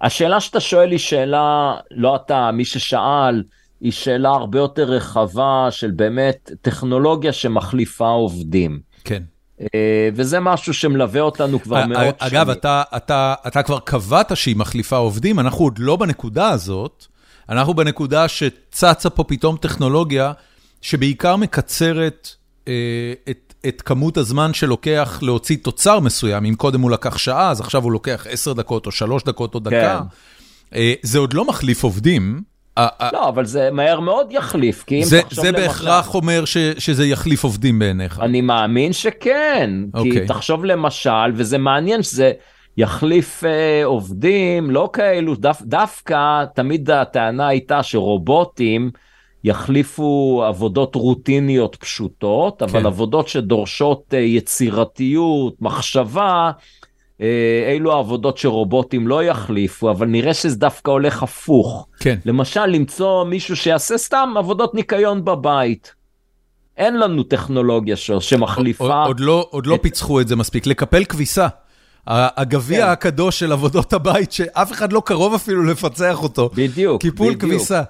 השאלה 0.00 0.40
שאתה 0.40 0.60
שואל 0.60 0.90
היא 0.90 0.98
שאלה, 0.98 1.74
לא 1.90 2.16
אתה, 2.16 2.50
מי 2.52 2.64
ששאל, 2.64 3.42
היא 3.80 3.92
שאלה 3.92 4.28
הרבה 4.28 4.58
יותר 4.58 4.84
רחבה 4.84 5.68
של 5.70 5.90
באמת 5.90 6.50
טכנולוגיה 6.62 7.32
שמחליפה 7.32 8.08
עובדים. 8.08 8.80
כן. 9.04 9.22
אה, 9.60 10.08
וזה 10.14 10.40
משהו 10.40 10.74
שמלווה 10.74 11.20
אותנו 11.20 11.62
כבר 11.62 11.86
מאות 11.86 12.20
שנים. 12.20 12.32
אגב, 12.32 12.50
אתה, 12.50 12.82
אתה, 12.96 13.34
אתה 13.46 13.62
כבר 13.62 13.78
קבעת 13.78 14.36
שהיא 14.36 14.56
מחליפה 14.56 14.96
עובדים, 14.96 15.40
אנחנו 15.40 15.64
עוד 15.64 15.78
לא 15.78 15.96
בנקודה 15.96 16.48
הזאת, 16.48 17.06
אנחנו 17.48 17.74
בנקודה 17.74 18.28
שצצה 18.28 19.10
פה 19.10 19.24
פתאום 19.24 19.56
טכנולוגיה 19.56 20.32
שבעיקר 20.82 21.36
מקצרת 21.36 22.28
אה, 22.68 23.12
את 23.30 23.45
את 23.68 23.82
כמות 23.82 24.16
הזמן 24.16 24.54
שלוקח 24.54 25.18
להוציא 25.22 25.56
תוצר 25.62 26.00
מסוים, 26.00 26.44
אם 26.44 26.54
קודם 26.54 26.80
הוא 26.80 26.90
לקח 26.90 27.18
שעה, 27.18 27.50
אז 27.50 27.60
עכשיו 27.60 27.82
הוא 27.82 27.92
לוקח 27.92 28.26
עשר 28.30 28.52
דקות 28.52 28.86
או 28.86 28.92
שלוש 28.92 29.24
דקות 29.24 29.54
או 29.54 29.60
דקה. 29.60 30.00
כן. 30.00 30.78
אה, 30.78 30.94
זה 31.02 31.18
עוד 31.18 31.32
לא 31.32 31.44
מחליף 31.44 31.84
עובדים. 31.84 32.42
לא, 33.12 33.28
אבל 33.28 33.44
זה 33.44 33.70
מהר 33.72 34.00
מאוד 34.00 34.26
יחליף, 34.30 34.84
כי 34.86 34.98
אם 34.98 35.04
זה, 35.04 35.22
תחשוב 35.22 35.44
זה 35.44 35.50
למשל... 35.50 35.60
זה 35.60 35.66
בהכרח 35.66 36.14
אומר 36.14 36.44
ש, 36.44 36.56
שזה 36.78 37.06
יחליף 37.06 37.44
עובדים 37.44 37.78
בעיניך. 37.78 38.20
אני 38.20 38.40
מאמין 38.40 38.92
שכן, 38.92 39.70
okay. 39.94 40.02
כי 40.02 40.08
אוקיי. 40.08 40.26
תחשוב 40.26 40.64
למשל, 40.64 41.30
וזה 41.34 41.58
מעניין 41.58 42.02
שזה 42.02 42.32
יחליף 42.76 43.44
אה, 43.44 43.84
עובדים, 43.84 44.70
לא 44.70 44.90
כאלו, 44.92 45.34
דו, 45.34 45.50
דווקא 45.62 46.44
תמיד 46.54 46.90
הטענה 46.90 47.48
הייתה 47.48 47.82
שרובוטים, 47.82 48.90
יחליפו 49.44 50.42
עבודות 50.48 50.94
רוטיניות 50.94 51.76
פשוטות, 51.76 52.62
אבל 52.62 52.80
כן. 52.80 52.86
עבודות 52.86 53.28
שדורשות 53.28 54.14
אה, 54.14 54.18
יצירתיות, 54.18 55.54
מחשבה, 55.60 56.50
אה, 57.20 57.74
אלו 57.76 57.92
העבודות 57.92 58.38
שרובוטים 58.38 59.08
לא 59.08 59.24
יחליפו, 59.24 59.90
אבל 59.90 60.06
נראה 60.06 60.34
שזה 60.34 60.56
דווקא 60.56 60.90
הולך 60.90 61.22
הפוך. 61.22 61.88
כן. 62.00 62.18
למשל, 62.24 62.66
למצוא 62.66 63.24
מישהו 63.24 63.56
שיעשה 63.56 63.98
סתם 63.98 64.34
עבודות 64.36 64.74
ניקיון 64.74 65.24
בבית. 65.24 65.94
אין 66.76 66.98
לנו 66.98 67.22
טכנולוגיה 67.22 67.96
ש... 67.96 68.10
שמחליפה. 68.20 68.84
עוד, 68.84 69.06
עוד, 69.06 69.20
לא, 69.20 69.46
עוד 69.50 69.66
לא 69.66 69.74
את... 69.74 69.78
לא 69.78 69.82
פיצחו 69.82 70.20
את 70.20 70.28
זה 70.28 70.36
מספיק. 70.36 70.66
לקפל 70.66 71.04
כביסה. 71.04 71.48
הגביע 72.06 72.86
כן. 72.86 72.92
הקדוש 72.92 73.38
של 73.38 73.52
עבודות 73.52 73.92
הבית, 73.92 74.32
שאף 74.32 74.72
אחד 74.72 74.92
לא 74.92 75.02
קרוב 75.06 75.34
אפילו 75.34 75.62
לפצח 75.62 76.22
אותו. 76.22 76.50
בדיוק, 76.54 77.02
קיפול 77.02 77.34
בדיוק. 77.34 77.42
כביסה. 77.52 77.82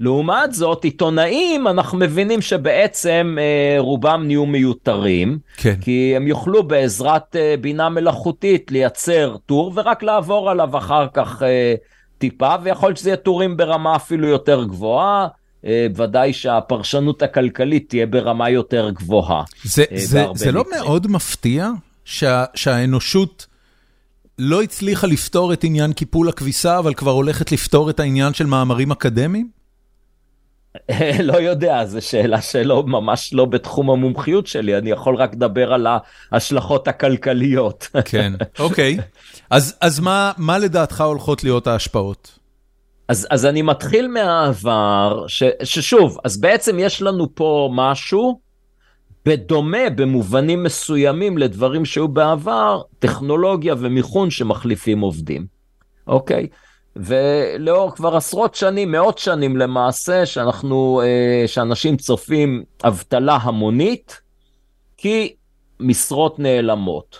לעומת 0.00 0.52
זאת, 0.52 0.84
עיתונאים, 0.84 1.68
אנחנו 1.68 1.98
מבינים 1.98 2.40
שבעצם 2.40 3.36
אה, 3.40 3.80
רובם 3.80 4.22
נהיו 4.26 4.46
מיותרים, 4.46 5.38
כן. 5.56 5.74
כי 5.80 6.12
הם 6.16 6.26
יוכלו 6.26 6.62
בעזרת 6.62 7.36
אה, 7.36 7.54
בינה 7.60 7.88
מלאכותית 7.88 8.70
לייצר 8.70 9.36
טור 9.46 9.72
ורק 9.74 10.02
לעבור 10.02 10.50
עליו 10.50 10.78
אחר 10.78 11.06
כך 11.14 11.42
אה, 11.42 11.74
טיפה, 12.18 12.54
ויכול 12.62 12.88
להיות 12.88 12.98
שזה 12.98 13.08
יהיה 13.08 13.16
טורים 13.16 13.56
ברמה 13.56 13.96
אפילו 13.96 14.28
יותר 14.28 14.64
גבוהה. 14.64 15.28
אה, 15.66 15.86
ודאי 15.96 16.32
שהפרשנות 16.32 17.22
הכלכלית 17.22 17.88
תהיה 17.88 18.06
ברמה 18.06 18.50
יותר 18.50 18.90
גבוהה. 18.90 19.42
זה, 19.64 19.84
אה, 19.92 19.98
זה, 19.98 20.24
זה 20.34 20.52
לא 20.52 20.64
מאוד 20.76 21.06
מפתיע 21.06 21.70
שה, 22.04 22.44
שהאנושות 22.54 23.46
לא 24.38 24.62
הצליחה 24.62 25.06
לפתור 25.06 25.52
את 25.52 25.64
עניין 25.64 25.92
קיפול 25.92 26.28
הכביסה, 26.28 26.78
אבל 26.78 26.94
כבר 26.94 27.10
הולכת 27.10 27.52
לפתור 27.52 27.90
את 27.90 28.00
העניין 28.00 28.34
של 28.34 28.46
מאמרים 28.46 28.92
אקדמיים? 28.92 29.63
לא 31.22 31.36
יודע, 31.36 31.84
זו 31.84 32.00
שאלה 32.00 32.40
שלא, 32.40 32.82
ממש 32.86 33.34
לא 33.34 33.44
בתחום 33.44 33.90
המומחיות 33.90 34.46
שלי, 34.46 34.78
אני 34.78 34.90
יכול 34.90 35.16
רק 35.16 35.34
לדבר 35.34 35.72
על 35.72 35.86
ההשלכות 36.32 36.88
הכלכליות. 36.88 37.88
כן, 38.10 38.32
אוקיי. 38.58 38.98
אז, 39.50 39.76
אז 39.80 40.00
מה, 40.00 40.32
מה 40.38 40.58
לדעתך 40.58 41.00
הולכות 41.00 41.44
להיות 41.44 41.66
ההשפעות? 41.66 42.38
אז, 43.08 43.26
אז 43.30 43.46
אני 43.46 43.62
מתחיל 43.62 44.08
מהעבר, 44.08 45.24
ש, 45.28 45.42
ששוב, 45.62 46.18
אז 46.24 46.40
בעצם 46.40 46.78
יש 46.78 47.02
לנו 47.02 47.34
פה 47.34 47.70
משהו 47.74 48.40
בדומה 49.26 49.90
במובנים 49.96 50.62
מסוימים 50.62 51.38
לדברים 51.38 51.84
שהיו 51.84 52.08
בעבר, 52.08 52.82
טכנולוגיה 52.98 53.74
ומיכון 53.78 54.30
שמחליפים 54.30 55.00
עובדים, 55.00 55.46
אוקיי? 56.06 56.46
ולאור 56.96 57.94
כבר 57.94 58.16
עשרות 58.16 58.54
שנים, 58.54 58.92
מאות 58.92 59.18
שנים 59.18 59.56
למעשה, 59.56 60.26
שאנחנו, 60.26 61.02
אה, 61.04 61.44
שאנשים 61.46 61.96
צופים 61.96 62.62
אבטלה 62.84 63.38
המונית, 63.42 64.20
כי 64.96 65.34
משרות 65.80 66.38
נעלמות. 66.38 67.18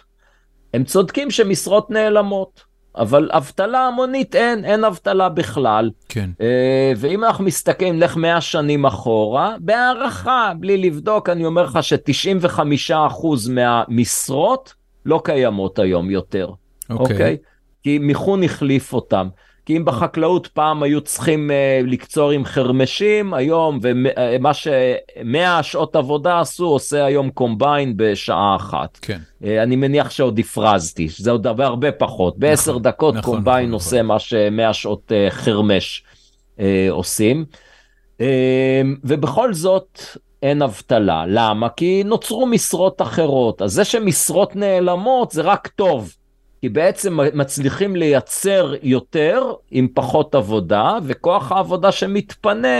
הם 0.74 0.84
צודקים 0.84 1.30
שמשרות 1.30 1.90
נעלמות, 1.90 2.64
אבל 2.96 3.30
אבטלה 3.32 3.86
המונית 3.86 4.34
אין, 4.34 4.64
אין 4.64 4.84
אבטלה 4.84 5.28
בכלל. 5.28 5.90
כן. 6.08 6.30
אה, 6.40 6.92
ואם 6.96 7.24
אנחנו 7.24 7.44
מסתכלים, 7.44 7.96
נלך 7.96 8.16
100 8.16 8.40
שנים 8.40 8.86
אחורה, 8.86 9.56
בהערכה, 9.60 10.52
בלי 10.60 10.76
לבדוק, 10.76 11.28
אני 11.28 11.46
אומר 11.46 11.62
לך 11.62 11.78
ש-95% 11.82 13.50
מהמשרות 13.50 14.74
לא 15.06 15.20
קיימות 15.24 15.78
היום 15.78 16.10
יותר. 16.10 16.50
אוקיי. 16.90 17.14
אוקיי? 17.14 17.36
כי 17.82 17.98
מיכון 17.98 18.42
החליף 18.42 18.92
אותם. 18.92 19.28
כי 19.66 19.76
אם 19.76 19.84
בחקלאות 19.84 20.46
פעם 20.46 20.82
היו 20.82 21.00
צריכים 21.00 21.50
uh, 21.50 21.86
לקצור 21.86 22.30
עם 22.30 22.44
חרמשים, 22.44 23.34
היום, 23.34 23.78
ומה 23.82 24.50
שמאה 24.54 25.62
שעות 25.62 25.96
עבודה 25.96 26.40
עשו, 26.40 26.66
עושה 26.66 27.04
היום 27.04 27.30
קומביין 27.30 27.92
בשעה 27.96 28.56
אחת. 28.56 28.98
כן. 29.02 29.18
Uh, 29.42 29.46
אני 29.62 29.76
מניח 29.76 30.10
שעוד 30.10 30.38
הפרזתי, 30.38 31.08
שזה 31.08 31.30
עוד 31.30 31.46
הרבה 31.46 31.66
הרבה 31.66 31.92
פחות. 31.92 32.38
בעשר 32.38 32.70
נכון, 32.70 32.82
דקות 32.82 33.14
נכון, 33.14 33.34
קומביין 33.34 33.64
נכון, 33.64 33.72
עושה 33.74 33.96
נכון. 33.96 34.06
מה 34.06 34.18
שמאה 34.18 34.72
שעות 34.72 35.12
חרמש 35.30 36.04
עושים. 36.90 37.44
ובכל 39.04 39.54
זאת, 39.54 40.00
אין 40.42 40.62
אבטלה. 40.62 41.24
למה? 41.28 41.68
כי 41.68 42.02
נוצרו 42.04 42.46
משרות 42.46 43.02
אחרות. 43.02 43.62
אז 43.62 43.72
זה 43.72 43.84
שמשרות 43.84 44.56
נעלמות 44.56 45.30
זה 45.30 45.42
רק 45.42 45.66
טוב. 45.68 46.14
כי 46.64 46.68
בעצם 46.68 47.18
מצליחים 47.34 47.96
לייצר 47.96 48.74
יותר 48.82 49.52
עם 49.70 49.88
פחות 49.94 50.34
עבודה, 50.34 50.98
וכוח 51.02 51.52
העבודה 51.52 51.92
שמתפנה 51.92 52.78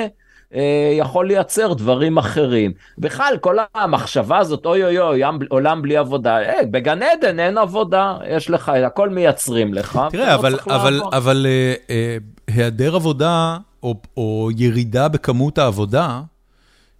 אה, 0.54 0.92
יכול 0.98 1.26
לייצר 1.26 1.74
דברים 1.74 2.18
אחרים. 2.18 2.72
בכלל, 2.98 3.34
כל 3.40 3.56
המחשבה 3.74 4.38
הזאת, 4.38 4.66
אוי 4.66 4.84
אוי 4.84 4.98
אוי, 4.98 5.22
עולם 5.48 5.82
בלי 5.82 5.96
עבודה, 5.96 6.42
אה, 6.42 6.66
בגן 6.70 7.00
עדן 7.02 7.40
אין 7.40 7.58
עבודה, 7.58 8.16
יש 8.28 8.50
לך, 8.50 8.68
הכל 8.68 9.08
מייצרים 9.08 9.74
לך. 9.74 10.00
תראה, 10.10 10.26
לא 10.26 10.34
אבל, 10.34 10.50
צריך 10.50 10.68
אבל, 10.68 10.90
לעבוד. 10.90 11.14
אבל 11.14 11.46
אה, 11.48 11.74
אה, 11.90 12.16
היעדר 12.46 12.94
עבודה, 12.94 13.56
או, 13.82 13.94
או 14.16 14.48
ירידה 14.56 15.08
בכמות 15.08 15.58
העבודה, 15.58 16.20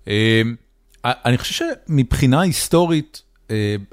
אה, 0.09 0.43
אני 1.05 1.39
חושב 1.39 1.65
שמבחינה 1.89 2.41
היסטורית, 2.41 3.23
אה, 3.23 3.24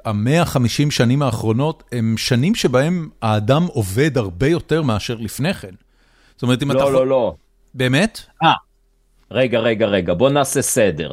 המאה 0.06 0.42
החמישים 0.42 0.92
שנים 0.92 1.22
האחרונות, 1.22 1.84
הם 1.92 2.16
שנים 2.18 2.56
שבהם 2.56 3.10
האדם 3.22 3.64
עובד 3.64 4.18
הרבה 4.18 4.48
יותר 4.48 4.82
מאשר 4.82 5.16
לפני 5.20 5.54
כן. 5.54 5.76
זאת 6.34 6.44
אומרת, 6.44 6.64
אם 6.64 6.72
אתה... 6.72 6.80
לא, 6.80 6.94
לא, 6.94 7.08
לא. 7.08 7.34
באמת? 7.74 8.20
אה, 8.44 8.54
רגע, 9.32 9.60
רגע, 9.60 9.86
רגע, 9.86 10.14
בוא 10.14 10.30
נעשה 10.30 10.62
סדר. 10.62 11.12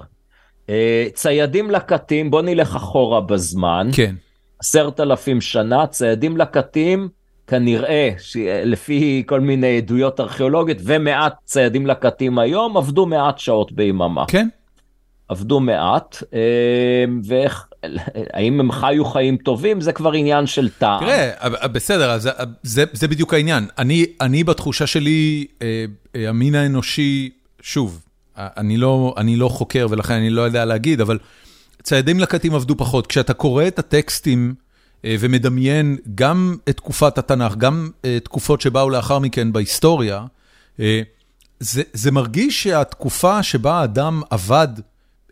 אה, 0.71 1.07
ציידים 1.15 1.71
לקטים, 1.71 2.31
בוא 2.31 2.43
נלך 2.43 2.77
אחורה 2.77 3.21
בזמן. 3.21 3.89
כן. 3.93 4.15
עשרת 4.59 5.01
אלפים 5.01 5.41
שנה, 5.41 5.87
ציידים 5.87 6.37
לקטים, 6.37 7.09
כנראה, 7.47 8.11
ש- 8.19 8.37
לפי 8.65 9.23
כל 9.27 9.41
מיני 9.41 9.77
עדויות 9.77 10.21
ארכיאולוגיות, 10.21 10.79
ומעט 10.85 11.35
ציידים 11.45 11.87
לקטים 11.87 12.39
היום, 12.39 12.77
עבדו 12.77 13.07
מעט 13.07 13.39
שעות 13.39 13.73
ביממה. 13.73 14.25
כן. 14.29 14.49
עבדו 15.29 15.61
מעט, 15.61 16.17
אה, 16.35 17.05
ואיך, 17.25 17.68
האם 18.33 18.61
הם 18.61 18.73
חיו 18.73 19.05
חיים 19.05 19.37
טובים, 19.37 19.81
זה 19.81 19.93
כבר 19.93 20.13
עניין 20.13 20.47
של 20.47 20.69
טעם. 20.69 21.01
תראה, 21.01 21.31
אה, 21.41 21.69
בסדר, 21.69 22.11
אז 22.11 22.29
זה, 22.63 22.85
זה 22.93 23.09
בדיוק 23.09 23.35
העניין. 23.35 23.67
אני, 23.79 24.07
אני 24.21 24.45
בתחושה 24.45 24.87
שלי, 24.87 25.47
אה, 25.63 25.85
אה, 26.17 26.29
המין 26.29 26.55
האנושי, 26.55 27.31
שוב, 27.61 28.03
אני 28.37 28.77
לא, 28.77 29.15
אני 29.17 29.37
לא 29.37 29.49
חוקר 29.49 29.87
ולכן 29.91 30.15
אני 30.15 30.31
לא 30.31 30.43
יודע 30.43 30.65
להגיד, 30.65 31.01
אבל 31.01 31.19
ציידים 31.83 32.21
לקטים 32.21 32.55
עבדו 32.55 32.77
פחות. 32.77 33.07
כשאתה 33.07 33.35
קורא 33.35 33.67
את 33.67 33.79
הטקסטים 33.79 34.55
אה, 35.05 35.17
ומדמיין 35.21 35.97
גם 36.15 36.57
את 36.69 36.77
תקופת 36.77 37.19
התנ"ך, 37.19 37.57
גם 37.57 37.91
תקופות 38.25 38.61
שבאו 38.61 38.91
לאחר 38.91 39.19
מכן 39.19 39.53
בהיסטוריה, 39.53 40.25
זה, 41.61 41.83
זה 41.93 42.11
מרגיש 42.11 42.63
שהתקופה 42.63 43.43
שבה 43.43 43.81
האדם 43.81 44.23
עבד 44.31 44.69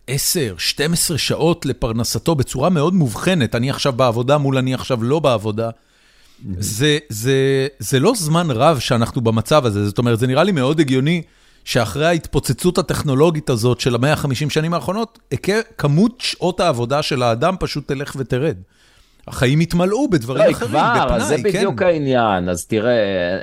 10, 0.06 0.54
12 0.58 1.18
שעות 1.18 1.66
לפרנסתו 1.66 2.34
בצורה 2.34 2.70
מאוד 2.70 2.94
מובחנת, 2.94 3.54
אני 3.54 3.70
עכשיו 3.70 3.92
בעבודה 3.92 4.38
מול 4.38 4.58
אני 4.58 4.74
עכשיו 4.74 5.02
לא 5.02 5.18
בעבודה, 5.18 5.70
זה, 6.58 6.98
זה, 7.08 7.66
זה 7.78 8.00
לא 8.00 8.12
זמן 8.16 8.50
רב 8.50 8.78
שאנחנו 8.78 9.20
במצב 9.20 9.66
הזה, 9.66 9.86
זאת 9.86 9.98
אומרת, 9.98 10.18
זה 10.18 10.26
נראה 10.26 10.44
לי 10.44 10.52
מאוד 10.52 10.80
הגיוני 10.80 11.22
שאחרי 11.64 12.06
ההתפוצצות 12.06 12.78
הטכנולוגית 12.78 13.50
הזאת 13.50 13.80
של 13.80 13.94
המאה 13.94 14.12
ה-50 14.12 14.50
שנים 14.50 14.74
האחרונות, 14.74 15.18
כמות 15.78 16.20
שעות 16.20 16.60
העבודה 16.60 17.02
של 17.02 17.22
האדם 17.22 17.54
פשוט 17.60 17.88
תלך 17.88 18.16
ותרד. 18.18 18.56
החיים 19.28 19.60
יתמלאו 19.60 20.10
בדברים 20.10 20.44
לא, 20.44 20.50
אחרים, 20.50 20.70
כבר, 20.70 20.92
בפנאי, 20.94 21.16
אז 21.16 21.28
זה 21.28 21.36
בדיוק 21.44 21.78
כן. 21.78 21.86
העניין. 21.86 22.48
אז 22.48 22.66
תראה, 22.66 22.92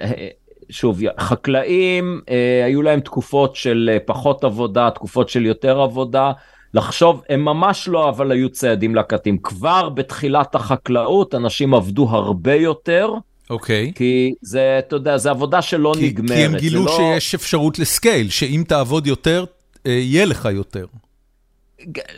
אה, 0.02 0.27
שוב, 0.69 1.02
חקלאים, 1.19 2.22
אה, 2.30 2.65
היו 2.65 2.81
להם 2.81 2.99
תקופות 2.99 3.56
של 3.56 3.90
אה, 3.94 3.98
פחות 4.06 4.44
עבודה, 4.44 4.90
תקופות 4.90 5.30
של 5.30 5.45
יותר 5.45 5.81
עבודה. 5.81 6.31
לחשוב, 6.74 7.24
הם 7.30 7.45
ממש 7.45 7.88
לא, 7.88 8.10
אבל 8.10 8.32
היו 8.32 8.50
ציידים 8.50 8.95
לקטים. 8.95 9.38
כבר 9.38 9.90
בתחילת 9.90 10.56
החקלאות, 10.56 11.36
אנשים 11.36 11.74
עבדו 11.74 12.10
הרבה 12.10 12.56
יותר, 12.56 13.14
אוקיי. 13.50 13.91
כי 13.95 14.34
זה, 14.41 14.76
אתה 14.80 14.95
יודע, 14.95 15.18
זה 15.18 15.30
עבודה 15.30 15.62
שלא 15.62 15.94
כי, 15.98 16.08
נגמרת. 16.08 16.38
כי 16.38 16.45
הם 16.45 16.56
גילו 16.58 16.86
לא... 16.86 16.98
שיש 16.98 17.36
אפשרות 17.36 17.80
לסקייל, 17.80 18.30
שאם 18.30 18.64
תעבוד 18.68 19.08
יותר, 19.08 19.45
אה, 19.86 19.91
יהיה 19.91 20.26
לך 20.26 20.48
יותר. 20.52 20.86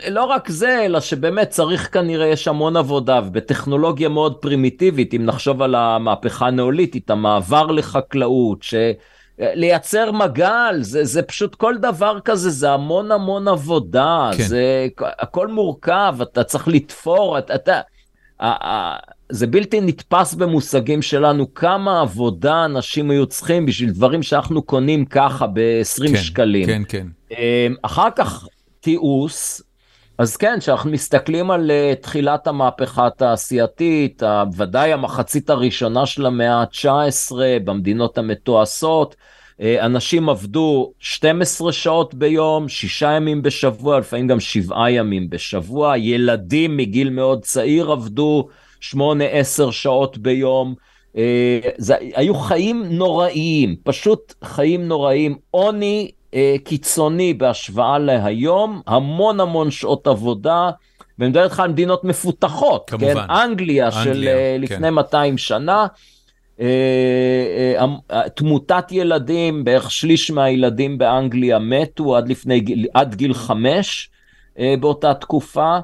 לא 0.08 0.24
רק 0.24 0.48
זה, 0.48 0.84
אלא 0.84 1.00
שבאמת 1.00 1.50
צריך 1.50 1.92
כנראה, 1.92 2.26
יש 2.26 2.48
המון 2.48 2.76
עבודה, 2.76 3.20
ובטכנולוגיה 3.26 4.08
מאוד 4.08 4.34
פרימיטיבית, 4.34 5.14
אם 5.14 5.24
נחשוב 5.24 5.62
על 5.62 5.74
המהפכה 5.74 6.46
הנאוליתית, 6.46 7.10
המעבר 7.10 7.66
לחקלאות, 7.66 8.62
ש... 8.62 8.74
לייצר 9.38 10.12
מגל, 10.12 10.78
זה, 10.80 11.04
זה 11.04 11.22
פשוט 11.22 11.54
כל 11.54 11.76
דבר 11.78 12.18
כזה, 12.24 12.50
זה 12.50 12.70
המון 12.70 13.12
המון 13.12 13.48
עבודה, 13.48 14.30
כן. 14.36 14.42
זה 14.42 14.86
הכל 14.98 15.48
מורכב, 15.48 16.16
אתה 16.22 16.44
צריך 16.44 16.68
לתפור, 16.68 17.38
אתה, 17.38 17.54
אתה 17.54 17.80
זה 19.28 19.46
בלתי 19.46 19.80
נתפס 19.80 20.34
במושגים 20.34 21.02
שלנו, 21.02 21.54
כמה 21.54 22.00
עבודה 22.00 22.64
אנשים 22.64 23.10
היו 23.10 23.26
צריכים 23.26 23.66
בשביל 23.66 23.90
דברים 23.90 24.22
שאנחנו 24.22 24.62
קונים 24.62 25.04
ככה 25.04 25.46
ב-20 25.46 26.08
כן, 26.08 26.16
שקלים. 26.16 26.66
כן, 26.66 26.82
כן. 26.88 27.06
אמ, 27.30 27.74
אחר 27.82 28.08
כך 28.16 28.46
תיעוש, 28.80 29.60
אז 30.18 30.36
כן, 30.36 30.56
כשאנחנו 30.60 30.90
מסתכלים 30.90 31.50
על 31.50 31.70
uh, 31.70 32.02
תחילת 32.02 32.46
המהפכה 32.46 33.06
התעשייתית, 33.06 34.22
ודאי 34.56 34.92
המחצית 34.92 35.50
הראשונה 35.50 36.06
של 36.06 36.26
המאה 36.26 36.54
ה-19 36.54 37.32
במדינות 37.64 38.18
המתועשות, 38.18 39.16
uh, 39.16 39.62
אנשים 39.80 40.28
עבדו 40.28 40.92
12 40.98 41.72
שעות 41.72 42.14
ביום, 42.14 42.68
שישה 42.68 43.12
ימים 43.12 43.42
בשבוע, 43.42 43.98
לפעמים 43.98 44.26
גם 44.26 44.40
שבעה 44.40 44.90
ימים 44.90 45.30
בשבוע, 45.30 45.98
ילדים 45.98 46.76
מגיל 46.76 47.10
מאוד 47.10 47.42
צעיר 47.42 47.92
עבדו 47.92 48.48
8-10 48.82 48.94
שעות 49.70 50.18
ביום. 50.18 50.74
Uh, 51.14 51.18
זה, 51.76 51.94
היו 52.14 52.34
חיים 52.34 52.84
נוראיים, 52.84 53.76
פשוט 53.84 54.34
חיים 54.44 54.88
נוראיים, 54.88 55.36
עוני 55.50 56.10
אה, 56.10 56.16
קיצוני 56.64 57.34
בהשוואה 57.34 57.98
להיום, 57.98 58.80
המון 58.86 59.40
המון 59.40 59.70
שעות 59.70 60.06
עבודה, 60.06 60.70
ואני 61.18 61.30
מדבר 61.30 61.44
איתך 61.44 61.60
על 61.60 61.70
מדינות 61.70 62.04
מפותחות, 62.04 62.90
כמובן. 62.90 63.14
כן? 63.14 63.30
אנגליה, 63.30 63.90
של 63.90 64.08
אנגליה, 64.08 64.36
אה, 64.36 64.56
כן. 64.56 64.62
לפני 64.62 64.90
200 64.90 65.38
שנה, 65.38 65.86
אה, 66.60 66.66
אה, 67.78 67.84
אה, 68.10 68.28
תמותת 68.28 68.92
ילדים, 68.92 69.64
בערך 69.64 69.90
שליש 69.90 70.30
מהילדים 70.30 70.98
באנגליה 70.98 71.58
מתו 71.58 72.16
עד, 72.16 72.28
לפני, 72.28 72.64
עד 72.94 73.14
גיל 73.14 73.34
חמש 73.34 74.10
אה, 74.58 74.74
באותה 74.80 75.14
תקופה. 75.14 75.78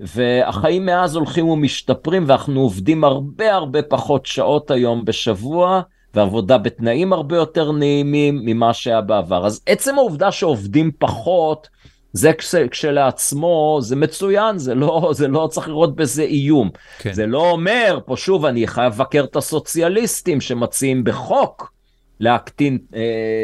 והחיים 0.00 0.86
מאז 0.86 1.16
הולכים 1.16 1.48
ומשתפרים 1.48 2.24
ואנחנו 2.26 2.60
עובדים 2.60 3.04
הרבה 3.04 3.54
הרבה 3.54 3.82
פחות 3.82 4.26
שעות 4.26 4.70
היום 4.70 5.04
בשבוע 5.04 5.80
ועבודה 6.14 6.58
בתנאים 6.58 7.12
הרבה 7.12 7.36
יותר 7.36 7.72
נעימים 7.72 8.40
ממה 8.44 8.74
שהיה 8.74 9.00
בעבר. 9.00 9.46
אז 9.46 9.60
עצם 9.66 9.98
העובדה 9.98 10.32
שעובדים 10.32 10.90
פחות, 10.98 11.68
זה 12.12 12.32
כש, 12.32 12.54
כשלעצמו, 12.54 13.78
זה 13.82 13.96
מצוין, 13.96 14.58
זה 14.58 14.74
לא, 14.74 15.10
זה 15.18 15.28
לא 15.28 15.48
צריך 15.50 15.68
לראות 15.68 15.96
בזה 15.96 16.22
איום. 16.22 16.70
כן. 16.98 17.12
זה 17.12 17.26
לא 17.26 17.50
אומר, 17.50 17.98
פה 18.06 18.16
שוב, 18.16 18.44
אני 18.44 18.66
חייב 18.66 18.92
לבקר 18.92 19.24
את 19.24 19.36
הסוציאליסטים 19.36 20.40
שמציעים 20.40 21.04
בחוק 21.04 21.72
להקטין 22.20 22.78
אה, 22.94 23.00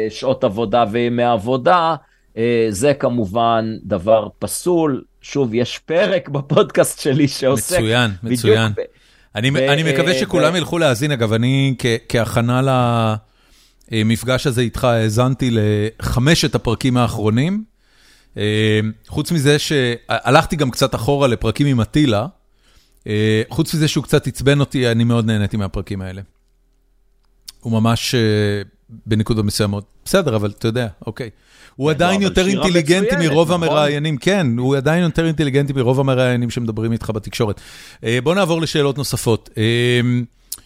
שעות 0.09 0.43
עבודה 0.43 0.85
וימי 0.91 1.23
עבודה, 1.23 1.95
אה, 2.37 2.67
זה 2.69 2.93
כמובן 2.93 3.65
דבר 3.83 4.27
פסול. 4.39 5.03
שוב, 5.21 5.53
יש 5.53 5.77
פרק 5.79 6.29
בפודקאסט 6.29 6.99
שלי 6.99 7.27
שעוסק 7.27 7.75
מצוין, 7.75 8.11
בדיוק 8.23 8.39
מצוין. 8.39 8.71
ב- 8.71 9.00
אני, 9.35 9.49
ו- 9.53 9.71
אני 9.73 9.83
מקווה 9.93 10.13
אה, 10.13 10.19
שכולם 10.19 10.53
ו- 10.53 10.57
ילכו 10.57 10.77
להאזין, 10.77 11.11
אגב, 11.11 11.33
אני 11.33 11.75
כ- 11.79 11.85
כהכנה 12.09 12.61
ל... 12.61 12.69
המפגש 13.91 14.47
הזה 14.47 14.61
איתך 14.61 14.83
האזנתי 14.83 15.49
לחמשת 15.51 16.55
הפרקים 16.55 16.97
האחרונים. 16.97 17.63
חוץ 19.07 19.31
מזה 19.31 19.59
שהלכתי 19.59 20.55
גם 20.55 20.71
קצת 20.71 20.95
אחורה 20.95 21.27
לפרקים 21.27 21.67
עם 21.67 21.81
אטילה, 21.81 22.25
חוץ 23.49 23.73
מזה 23.73 23.87
שהוא 23.87 24.03
קצת 24.03 24.27
עצבן 24.27 24.59
אותי, 24.59 24.91
אני 24.91 25.03
מאוד 25.03 25.25
נהניתי 25.25 25.57
מהפרקים 25.57 26.01
האלה. 26.01 26.21
הוא 27.59 27.73
ממש 27.73 28.15
בנקודות 29.05 29.45
מסוימות, 29.45 29.85
בסדר, 30.05 30.35
אבל 30.35 30.49
אתה 30.57 30.67
יודע, 30.67 30.87
אוקיי. 31.07 31.29
הוא 31.81 31.89
עדיין 31.91 32.21
יותר 32.21 32.47
אינטליגנטי 32.47 33.15
מרוב 33.15 33.51
נכון? 33.51 33.63
המראיינים, 33.63 34.17
כן, 34.17 34.47
הוא 34.57 34.77
עדיין 34.77 35.03
יותר 35.03 35.25
אינטליגנטי 35.25 35.73
מרוב 35.73 35.99
המראיינים 35.99 36.49
שמדברים 36.49 36.91
איתך 36.91 37.09
בתקשורת. 37.09 37.61
אה, 38.03 38.19
בוא 38.23 38.35
נעבור 38.35 38.61
לשאלות 38.61 38.97
נוספות. 38.97 39.49
אה, 39.57 40.01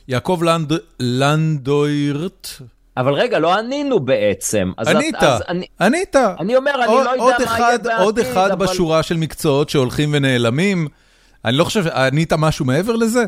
יעקב 0.07 0.41
לנדוירט. 0.99 2.47
אבל 2.97 3.13
רגע, 3.13 3.39
לא 3.39 3.53
ענינו 3.53 3.99
בעצם. 3.99 4.71
ענית, 4.87 5.15
ענית. 5.81 6.15
אני 6.15 6.55
אומר, 6.55 6.71
אני 6.83 6.93
לא 6.93 7.09
יודע 7.09 7.45
מה 7.45 7.59
יהיה 7.59 7.77
בעתיד, 7.77 7.87
אבל... 7.87 8.03
עוד 8.03 8.19
אחד 8.19 8.59
בשורה 8.59 9.03
של 9.03 9.17
מקצועות 9.17 9.69
שהולכים 9.69 10.09
ונעלמים. 10.13 10.87
אני 11.45 11.57
לא 11.57 11.63
חושב, 11.63 11.87
ענית 11.87 12.33
משהו 12.33 12.65
מעבר 12.65 12.95
לזה? 12.95 13.23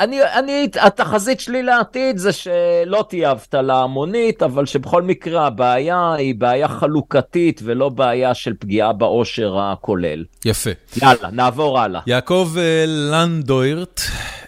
אני, 0.00 0.22
אני, 0.22 0.68
התחזית 0.80 1.40
שלי 1.40 1.62
לעתיד 1.62 2.18
זה 2.18 2.32
שלא 2.32 3.04
תהיה 3.08 3.30
אבטלה 3.30 3.82
המונית, 3.82 4.42
אבל 4.42 4.66
שבכל 4.66 5.02
מקרה 5.02 5.46
הבעיה 5.46 6.12
היא 6.12 6.34
בעיה 6.34 6.68
חלוקתית 6.68 7.60
ולא 7.64 7.88
בעיה 7.88 8.34
של 8.34 8.52
פגיעה 8.58 8.92
בעושר 8.92 9.58
הכולל. 9.58 10.24
יפה. 10.44 10.70
יאללה, 11.02 11.30
נעבור 11.32 11.80
הלאה. 11.80 12.00
יעקב 12.06 12.50
אה, 12.58 12.84
לנדוירט, 12.86 14.00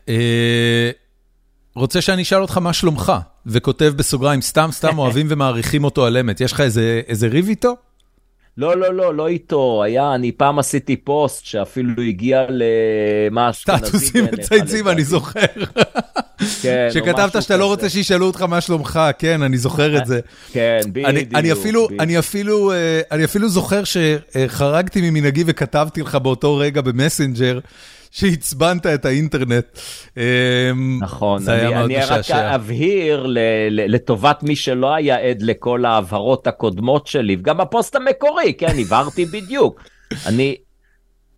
אה, 0.09 0.91
רוצה 1.75 2.01
שאני 2.01 2.23
אשאל 2.23 2.43
אותך 2.43 2.59
מה 2.59 2.73
שלומך, 2.73 3.13
וכותב 3.47 3.93
בסוגריים, 3.97 4.41
סתם 4.41 4.69
סתם 4.73 4.99
אוהבים 4.99 5.27
ומעריכים 5.31 5.85
אותו 5.85 6.07
על 6.07 6.17
אמת. 6.17 6.41
יש 6.41 6.53
לך 6.53 6.61
איזה, 6.61 7.01
איזה 7.09 7.29
ריב 7.29 7.49
איתו? 7.49 7.77
לא, 8.61 8.77
לא, 8.77 8.95
לא, 8.95 9.15
לא 9.15 9.29
איתו, 9.29 9.83
היה, 9.83 10.15
אני 10.15 10.33
פעם 10.33 10.59
עשיתי 10.59 10.97
פוסט 10.97 11.45
שאפילו 11.45 12.03
הגיע 12.03 12.47
למה 12.49 13.51
אשכנזי. 13.51 13.87
סטטוסים 13.87 14.25
מצייצים, 14.25 14.89
אני 14.89 15.05
זוכר. 15.05 15.41
כן, 16.63 16.89
שכתבת 16.95 17.43
שאתה 17.43 17.57
לא 17.57 17.67
רוצה 17.67 17.89
שישאלו 17.89 18.27
אותך 18.27 18.43
מה 18.43 18.61
שלומך, 18.61 19.01
כן, 19.19 19.43
אני 19.43 19.59
זוכר 19.59 19.97
את 19.99 20.07
זה. 20.07 20.21
כן, 20.53 20.81
בדיוק. 20.93 21.35
אני 21.35 21.53
אפילו, 21.53 21.89
אני 22.01 22.19
אפילו, 22.19 22.73
אה, 22.73 23.01
אני 23.11 23.25
אפילו 23.25 23.49
זוכר 23.49 23.83
שחרגתי 23.85 25.11
ממנהגי 25.11 25.45
וכתבתי 25.47 26.03
לך 26.03 26.15
באותו 26.15 26.57
רגע 26.57 26.81
במסנג'ר. 26.81 27.59
שעצבנת 28.11 28.87
את 28.87 29.05
האינטרנט. 29.05 29.79
אמ, 30.17 30.99
נכון, 31.03 31.43
זה 31.43 31.53
היה 31.53 31.71
מאוד 31.71 31.91
משעשע. 31.91 32.39
אני 32.39 32.47
רק 32.47 32.55
אבהיר 32.55 33.27
לטובת 33.71 34.43
מי 34.43 34.57
שלא 34.57 34.95
היה 34.95 35.19
עד 35.19 35.43
לכל 35.43 35.85
ההבהרות 35.85 36.47
הקודמות 36.47 37.07
שלי, 37.07 37.37
וגם 37.39 37.61
הפוסט 37.61 37.97
המקורי, 37.97 38.55
כן, 38.59 38.75
הבהרתי 38.79 39.25
בדיוק. 39.25 39.81
אני, 40.27 40.57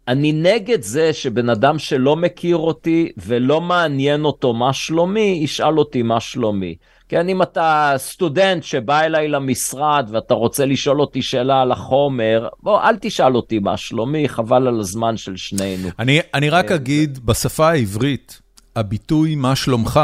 אני 0.09 0.33
נגד 0.33 0.83
זה 0.83 1.13
שבן 1.13 1.49
אדם 1.51 1.79
שלא 1.79 2.17
מכיר 2.17 2.57
אותי 2.57 3.13
ולא 3.17 3.61
מעניין 3.61 4.25
אותו 4.25 4.53
מה 4.53 4.73
שלומי, 4.73 5.41
ישאל 5.43 5.79
אותי 5.79 6.03
מה 6.03 6.21
שלומי. 6.21 6.75
כן, 7.13 7.29
אם 7.29 7.43
אתה 7.43 7.95
סטודנט 7.97 8.63
שבא 8.63 9.01
אליי 9.01 9.29
למשרד 9.29 10.09
ואתה 10.13 10.35
רוצה 10.35 10.67
לשאול 10.67 11.01
אותי 11.01 11.23
שאלה 11.23 11.63
על 11.63 11.73
החומר, 11.73 12.49
בוא, 12.63 12.83
אל 12.83 12.97
תשאל 13.01 13.37
אותי 13.37 13.59
מה 13.59 13.77
שלומי, 13.77 14.29
חבל 14.29 14.69
על 14.69 14.81
הזמן 14.81 15.17
של 15.17 15.37
שנינו. 15.37 15.89
אני, 15.99 16.21
אני 16.35 16.51
רק 16.51 16.71
אה, 16.71 16.77
אגיד, 16.77 17.27
בשפה 17.27 17.71
העברית, 17.71 18.41
הביטוי 18.77 19.35
מה 19.35 19.57
שלומך, 19.57 20.01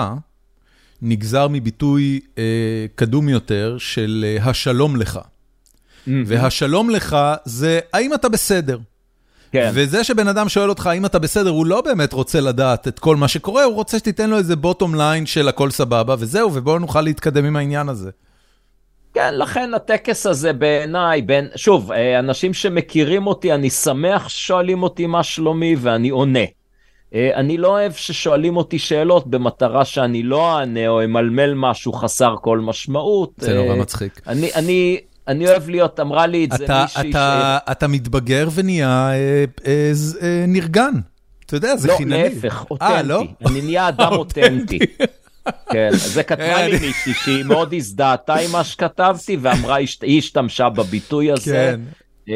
נגזר 1.02 1.48
מביטוי 1.50 2.20
אה, 2.38 2.86
קדום 2.94 3.28
יותר 3.28 3.76
של 3.78 4.24
אה, 4.28 4.50
השלום 4.50 4.96
לך. 4.96 5.16
Mm-hmm. 5.16 6.10
והשלום 6.26 6.90
לך 6.90 7.16
זה 7.44 7.80
האם 7.92 8.14
אתה 8.14 8.28
בסדר. 8.28 8.78
כן. 9.52 9.70
וזה 9.74 10.04
שבן 10.04 10.28
אדם 10.28 10.48
שואל 10.48 10.68
אותך 10.68 10.86
האם 10.86 11.06
אתה 11.06 11.18
בסדר, 11.18 11.50
הוא 11.50 11.66
לא 11.66 11.80
באמת 11.80 12.12
רוצה 12.12 12.40
לדעת 12.40 12.88
את 12.88 12.98
כל 12.98 13.16
מה 13.16 13.28
שקורה, 13.28 13.64
הוא 13.64 13.74
רוצה 13.74 13.98
שתיתן 13.98 14.30
לו 14.30 14.38
איזה 14.38 14.56
בוטום 14.56 14.94
ליין 14.94 15.26
של 15.26 15.48
הכל 15.48 15.70
סבבה, 15.70 16.14
וזהו, 16.18 16.54
ובואו 16.54 16.78
נוכל 16.78 17.00
להתקדם 17.00 17.44
עם 17.44 17.56
העניין 17.56 17.88
הזה. 17.88 18.10
כן, 19.14 19.34
לכן 19.34 19.74
הטקס 19.74 20.26
הזה 20.26 20.52
בעיניי, 20.52 21.22
בין, 21.22 21.48
שוב, 21.56 21.92
אה, 21.92 22.18
אנשים 22.18 22.54
שמכירים 22.54 23.26
אותי, 23.26 23.52
אני 23.54 23.70
שמח 23.70 24.28
ששואלים 24.28 24.82
אותי 24.82 25.06
מה 25.06 25.22
שלומי 25.22 25.76
ואני 25.78 26.08
עונה. 26.08 26.44
אה, 27.14 27.30
אני 27.34 27.56
לא 27.58 27.68
אוהב 27.68 27.92
ששואלים 27.92 28.56
אותי 28.56 28.78
שאלות 28.78 29.26
במטרה 29.26 29.84
שאני 29.84 30.22
לא 30.22 30.58
אענה 30.58 30.88
או 30.88 31.04
אמלמל 31.04 31.54
משהו 31.54 31.92
חסר 31.92 32.34
כל 32.40 32.58
משמעות. 32.58 33.32
זה 33.38 33.54
נורא 33.54 33.74
אה, 33.74 33.76
מצחיק. 33.76 34.20
אני, 34.26 34.50
אני 34.54 34.98
אני 35.28 35.48
אוהב 35.48 35.68
להיות, 35.68 36.00
אמרה 36.00 36.26
לי 36.26 36.44
את 36.44 36.52
זה 36.52 36.64
אתה, 36.64 36.82
מישהי 36.82 37.10
אתה, 37.10 37.58
ש... 37.66 37.70
אתה 37.70 37.88
מתבגר 37.88 38.48
ונהיה 38.54 39.10
אה, 39.10 39.44
אה, 39.66 39.92
אה, 40.22 40.44
נרגן. 40.48 40.94
אתה 41.46 41.56
יודע, 41.56 41.76
זה 41.76 41.88
לא, 41.88 41.96
חינני. 41.96 42.16
לא, 42.16 42.22
להפך, 42.22 42.64
אותנטי. 42.70 43.00
아, 43.00 43.02
לא? 43.02 43.22
אני 43.46 43.60
נהיה 43.60 43.88
אדם 43.88 44.12
אותנטי. 44.22 44.78
כן, 45.72 45.90
זה 45.92 46.22
כתבה 46.22 46.68
לי 46.68 46.78
מישהי 46.78 47.14
שהיא 47.14 47.44
מאוד 47.44 47.74
הזדהתה 47.74 48.34
עם 48.34 48.52
מה 48.52 48.64
שכתבתי, 48.64 49.36
ואמרה, 49.40 49.76
היא 50.02 50.18
השתמשה 50.18 50.68
בביטוי 50.68 51.32
הזה. 51.32 51.74
כן. 51.76 51.80
Uh, 52.26 52.30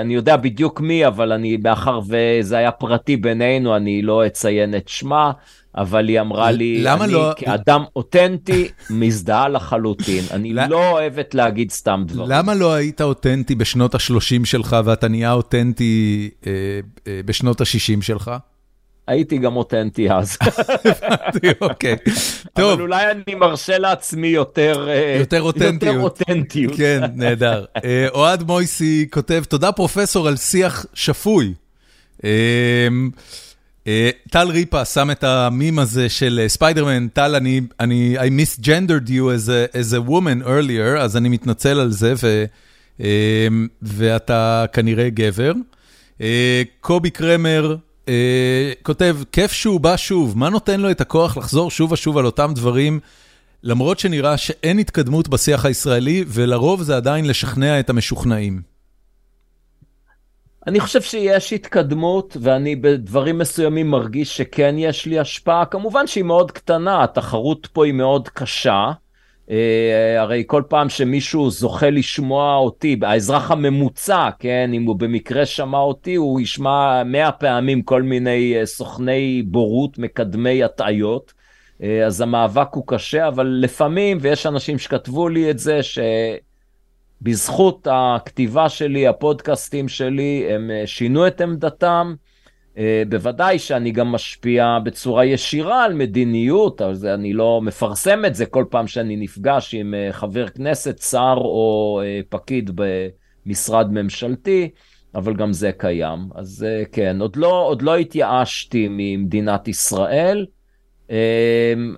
אני 0.00 0.14
יודע 0.14 0.36
בדיוק 0.36 0.80
מי, 0.80 1.06
אבל 1.06 1.32
אני, 1.32 1.56
מאחר 1.56 2.00
וזה 2.08 2.56
היה 2.56 2.70
פרטי 2.70 3.16
בינינו, 3.16 3.76
אני 3.76 4.02
לא 4.02 4.26
אציין 4.26 4.74
את 4.74 4.88
שמה. 4.88 5.32
אבל 5.76 6.08
היא 6.08 6.20
אמרה 6.20 6.50
לי, 6.50 6.82
למה 6.82 7.04
אני 7.04 7.12
לא... 7.12 7.32
כאדם 7.36 7.84
אותנטי 7.96 8.68
מזדהה 8.90 9.48
לחלוטין, 9.48 10.24
אני 10.30 10.52
לא 10.52 10.90
אוהבת 10.90 11.34
להגיד 11.34 11.70
סתם 11.70 12.04
דברים. 12.06 12.30
למה 12.30 12.54
לא 12.54 12.72
היית 12.72 13.00
אותנטי 13.00 13.54
בשנות 13.54 13.94
ה-30 13.94 14.44
שלך 14.44 14.76
ואתה 14.84 15.08
נהיה 15.08 15.32
אותנטי 15.32 16.30
אה, 16.46 16.52
אה, 17.06 17.20
בשנות 17.24 17.60
ה-60 17.60 18.02
שלך? 18.02 18.30
הייתי 19.06 19.38
גם 19.38 19.56
אותנטי 19.56 20.10
אז. 20.10 20.36
הבנתי, 20.90 21.48
אוקיי. 21.60 21.96
טוב. 22.52 22.72
אבל 22.72 22.82
אולי 22.82 23.10
אני 23.10 23.34
מרשה 23.34 23.78
לעצמי 23.78 24.28
יותר... 24.28 24.88
אה, 24.88 25.16
יותר 25.18 25.42
אותנטיות. 25.42 25.82
יותר 25.82 26.00
אותנטיות. 26.00 26.76
כן, 26.76 27.00
נהדר. 27.14 27.64
אה, 27.84 28.06
אוהד 28.08 28.42
מויסי 28.42 29.06
כותב, 29.10 29.42
תודה 29.48 29.72
פרופסור 29.72 30.28
על 30.28 30.36
שיח 30.36 30.86
שפוי. 30.94 31.54
אה, 33.86 33.92
אה, 33.92 34.10
טל 34.30 34.48
ריפה 34.48 34.84
שם 34.84 35.10
את 35.10 35.24
המים 35.24 35.78
הזה 35.78 36.08
של 36.08 36.44
ספיידרמן, 36.46 37.08
טל, 37.08 37.34
אני, 37.34 37.60
אני, 37.80 38.16
I 38.18 38.22
misgendered 38.22 39.08
you 39.08 39.10
as 39.10 39.48
a, 39.48 39.76
as 39.76 39.92
a 39.92 40.10
woman 40.10 40.46
earlier, 40.46 40.98
אז 40.98 41.16
אני 41.16 41.28
מתנצל 41.28 41.80
על 41.80 41.90
זה, 41.90 42.14
ו, 42.22 42.44
אה, 43.00 43.48
ואתה 43.82 44.64
כנראה 44.72 45.10
גבר. 45.10 45.52
אה, 46.20 46.62
קובי 46.80 47.10
קרמר 47.10 47.76
כותב, 48.82 49.16
כיף 49.32 49.52
שהוא 49.52 49.80
בא 49.80 49.96
שוב, 49.96 50.38
מה 50.38 50.48
נותן 50.48 50.80
לו 50.80 50.90
את 50.90 51.00
הכוח 51.00 51.36
לחזור 51.36 51.70
שוב 51.70 51.92
ושוב 51.92 52.18
על 52.18 52.26
אותם 52.26 52.52
דברים, 52.54 53.00
למרות 53.62 53.98
שנראה 53.98 54.36
שאין 54.36 54.78
התקדמות 54.78 55.28
בשיח 55.28 55.64
הישראלי, 55.64 56.24
ולרוב 56.28 56.82
זה 56.82 56.96
עדיין 56.96 57.24
לשכנע 57.24 57.80
את 57.80 57.90
המשוכנעים. 57.90 58.73
אני 60.66 60.80
חושב 60.80 61.02
שיש 61.02 61.52
התקדמות, 61.52 62.36
ואני 62.40 62.76
בדברים 62.76 63.38
מסוימים 63.38 63.90
מרגיש 63.90 64.36
שכן 64.36 64.74
יש 64.78 65.06
לי 65.06 65.18
השפעה. 65.18 65.64
כמובן 65.64 66.06
שהיא 66.06 66.24
מאוד 66.24 66.50
קטנה, 66.50 67.04
התחרות 67.04 67.66
פה 67.72 67.84
היא 67.84 67.94
מאוד 67.94 68.28
קשה. 68.28 68.90
Uh, 69.46 69.50
הרי 70.18 70.44
כל 70.46 70.62
פעם 70.68 70.88
שמישהו 70.88 71.50
זוכה 71.50 71.90
לשמוע 71.90 72.56
אותי, 72.56 72.96
האזרח 73.02 73.50
הממוצע, 73.50 74.28
כן, 74.38 74.70
אם 74.74 74.84
הוא 74.84 74.96
במקרה 74.96 75.46
שמע 75.46 75.78
אותי, 75.78 76.14
הוא 76.14 76.40
ישמע 76.40 77.02
מאה 77.04 77.32
פעמים 77.32 77.82
כל 77.82 78.02
מיני 78.02 78.54
uh, 78.62 78.66
סוכני 78.66 79.42
בורות, 79.46 79.98
מקדמי 79.98 80.64
הטעיות. 80.64 81.32
Uh, 81.78 81.84
אז 82.06 82.20
המאבק 82.20 82.68
הוא 82.74 82.84
קשה, 82.86 83.28
אבל 83.28 83.46
לפעמים, 83.46 84.18
ויש 84.20 84.46
אנשים 84.46 84.78
שכתבו 84.78 85.28
לי 85.28 85.50
את 85.50 85.58
זה, 85.58 85.82
ש... 85.82 85.98
בזכות 87.24 87.88
הכתיבה 87.90 88.68
שלי, 88.68 89.06
הפודקאסטים 89.06 89.88
שלי, 89.88 90.46
הם 90.50 90.70
אה, 90.70 90.86
שינו 90.86 91.26
את 91.26 91.40
עמדתם. 91.40 92.14
אה, 92.78 93.02
בוודאי 93.08 93.58
שאני 93.58 93.90
גם 93.90 94.12
משפיע 94.12 94.78
בצורה 94.84 95.24
ישירה 95.24 95.84
על 95.84 95.92
מדיניות, 95.92 96.82
אז 96.82 97.06
אני 97.06 97.32
לא 97.32 97.60
מפרסם 97.62 98.24
את 98.24 98.34
זה 98.34 98.46
כל 98.46 98.64
פעם 98.70 98.86
שאני 98.86 99.16
נפגש 99.16 99.74
עם 99.74 99.94
אה, 99.94 100.12
חבר 100.12 100.48
כנסת, 100.48 100.98
שר 100.98 101.34
או 101.36 102.02
פקיד 102.28 102.70
במשרד 103.46 103.92
ממשלתי, 103.92 104.70
אבל 105.14 105.34
גם 105.34 105.52
זה 105.52 105.72
קיים. 105.72 106.18
אז 106.34 106.66
כן, 106.92 107.20
עוד 107.20 107.36
לא, 107.36 107.66
עוד 107.66 107.82
לא 107.82 107.96
התייאשתי 107.96 108.88
ממדינת 108.90 109.68
ישראל. 109.68 110.46
אמ, 111.10 111.14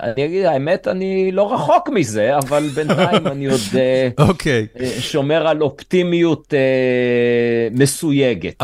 אני 0.02 0.24
אגיד, 0.24 0.44
האמת, 0.44 0.88
אני 0.88 1.32
לא 1.32 1.54
רחוק 1.54 1.88
מזה, 1.88 2.38
אבל 2.38 2.68
בינתיים 2.74 3.26
אני 3.26 3.46
עוד 3.46 3.60
אה, 3.74 4.08
אוקיי. 4.28 4.66
אה, 4.80 5.00
שומר 5.00 5.46
על 5.46 5.62
אופטימיות 5.62 6.54
אה, 6.54 7.68
מסויגת. 7.70 8.62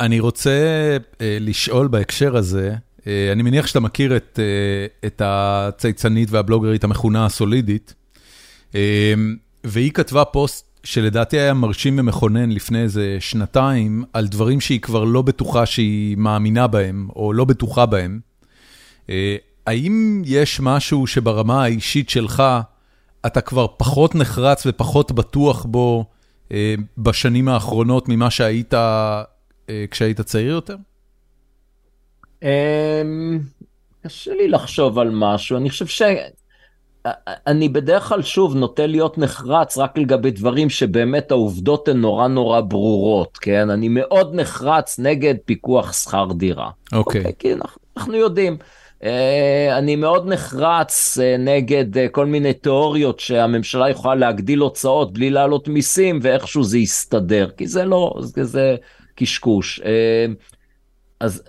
אני 0.00 0.20
רוצה 0.20 0.96
לשאול 1.20 1.88
בהקשר 1.88 2.36
הזה, 2.36 2.74
אני 3.06 3.42
מניח 3.42 3.66
שאתה 3.66 3.80
מכיר 3.80 4.16
את 4.16 4.38
את 5.06 5.22
הצייצנית 5.24 6.28
והבלוגרית 6.30 6.84
המכונה 6.84 7.26
הסולידית. 7.26 7.94
והיא 9.64 9.90
כתבה 9.92 10.24
פוסט 10.24 10.66
שלדעתי 10.84 11.38
היה 11.38 11.54
מרשים 11.54 11.98
ומכונן 11.98 12.50
לפני 12.50 12.82
איזה 12.82 13.16
שנתיים, 13.20 14.04
על 14.12 14.28
דברים 14.28 14.60
שהיא 14.60 14.80
כבר 14.80 15.04
לא 15.04 15.22
בטוחה 15.22 15.66
שהיא 15.66 16.16
מאמינה 16.16 16.66
בהם, 16.66 17.08
או 17.16 17.32
לא 17.32 17.44
בטוחה 17.44 17.86
בהם. 17.86 18.20
האם 19.70 20.22
יש 20.24 20.60
משהו 20.60 21.06
שברמה 21.06 21.62
האישית 21.62 22.10
שלך, 22.10 22.42
אתה 23.26 23.40
כבר 23.40 23.66
פחות 23.76 24.14
נחרץ 24.14 24.66
ופחות 24.66 25.12
בטוח 25.12 25.64
בו 25.64 26.04
בשנים 26.98 27.48
האחרונות 27.48 28.08
ממה 28.08 28.30
שהיית 28.30 28.74
כשהיית 29.90 30.20
צעיר 30.20 30.50
יותר? 30.50 30.76
קשה 34.02 34.34
לי 34.34 34.48
לחשוב 34.48 34.98
על 34.98 35.10
משהו, 35.12 35.56
אני 35.56 35.70
חושב 35.70 35.86
ש... 35.86 36.02
אני 37.46 37.68
בדרך 37.68 38.08
כלל, 38.08 38.22
שוב, 38.22 38.56
נוטה 38.56 38.86
להיות 38.86 39.18
נחרץ 39.18 39.78
רק 39.78 39.98
לגבי 39.98 40.30
דברים 40.30 40.70
שבאמת 40.70 41.30
העובדות 41.30 41.88
הן 41.88 42.00
נורא 42.00 42.28
נורא 42.28 42.60
ברורות, 42.60 43.38
כן? 43.38 43.70
אני 43.70 43.88
מאוד 43.88 44.34
נחרץ 44.34 44.98
נגד 44.98 45.34
פיקוח 45.44 45.92
שכר 45.92 46.28
דירה. 46.32 46.70
אוקיי. 46.92 47.24
Okay. 47.24 47.28
Okay, 47.28 47.32
כי 47.38 47.52
אנחנו, 47.52 47.80
אנחנו 47.96 48.14
יודעים. 48.14 48.56
Uh, 49.02 49.04
אני 49.78 49.96
מאוד 49.96 50.28
נחרץ 50.28 51.18
uh, 51.18 51.38
נגד 51.38 51.96
uh, 51.96 52.00
כל 52.12 52.26
מיני 52.26 52.52
תיאוריות 52.52 53.20
שהממשלה 53.20 53.90
יכולה 53.90 54.14
להגדיל 54.14 54.58
הוצאות 54.58 55.12
בלי 55.12 55.30
להעלות 55.30 55.68
מיסים 55.68 56.18
ואיכשהו 56.22 56.64
זה 56.64 56.78
יסתדר, 56.78 57.50
כי 57.56 57.66
זה 57.66 57.84
לא, 57.84 58.14
זה, 58.20 58.76
קשקוש. 59.14 59.80
אז 61.20 61.42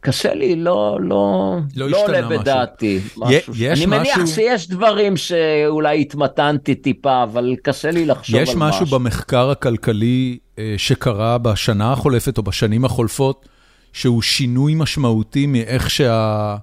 קשה 0.00 0.34
לי, 0.34 0.56
לא, 0.56 0.98
לא, 1.00 1.56
לא, 1.76 1.90
לא 1.90 2.04
עולה 2.04 2.28
בדעתי. 2.28 3.00
משהו. 3.16 3.52
יש 3.56 3.78
אני 3.78 3.86
משהו... 3.86 4.14
מניח 4.14 4.34
שיש 4.34 4.68
דברים 4.68 5.16
שאולי 5.16 6.00
התמתנתי 6.00 6.74
טיפה, 6.74 7.22
אבל 7.22 7.56
קשה 7.62 7.90
לי 7.90 8.06
לחשוב 8.06 8.36
על 8.36 8.42
משהו. 8.42 8.54
יש 8.54 8.60
משהו 8.62 8.86
במחקר 8.86 9.50
הכלכלי 9.50 10.38
אה, 10.58 10.74
שקרה 10.76 11.38
בשנה 11.38 11.92
החולפת 11.92 12.38
או 12.38 12.42
בשנים 12.42 12.84
החולפות, 12.84 13.48
שהוא 13.92 14.22
שינוי 14.22 14.74
משמעותי 14.74 15.46
מאיך 15.46 15.90
שה... 15.90 16.56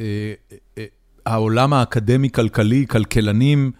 אה, 0.00 0.32
אה, 0.78 0.84
האקדמי-כלכלי, 1.72 2.86
כלכלנים, 2.86 3.72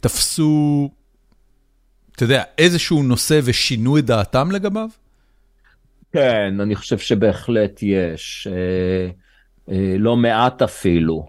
תפסו, 0.00 0.90
אתה 2.18 2.24
יודע, 2.24 2.42
איזשהו 2.58 3.02
נושא 3.02 3.40
ושינו 3.44 3.98
את 3.98 4.04
דעתם 4.04 4.50
לגביו? 4.50 4.88
כן, 6.12 6.60
אני 6.60 6.76
חושב 6.76 6.98
שבהחלט 6.98 7.82
יש, 7.82 8.48
אה, 8.50 9.10
אה, 9.74 9.94
לא 9.98 10.16
מעט 10.16 10.62
אפילו. 10.62 11.26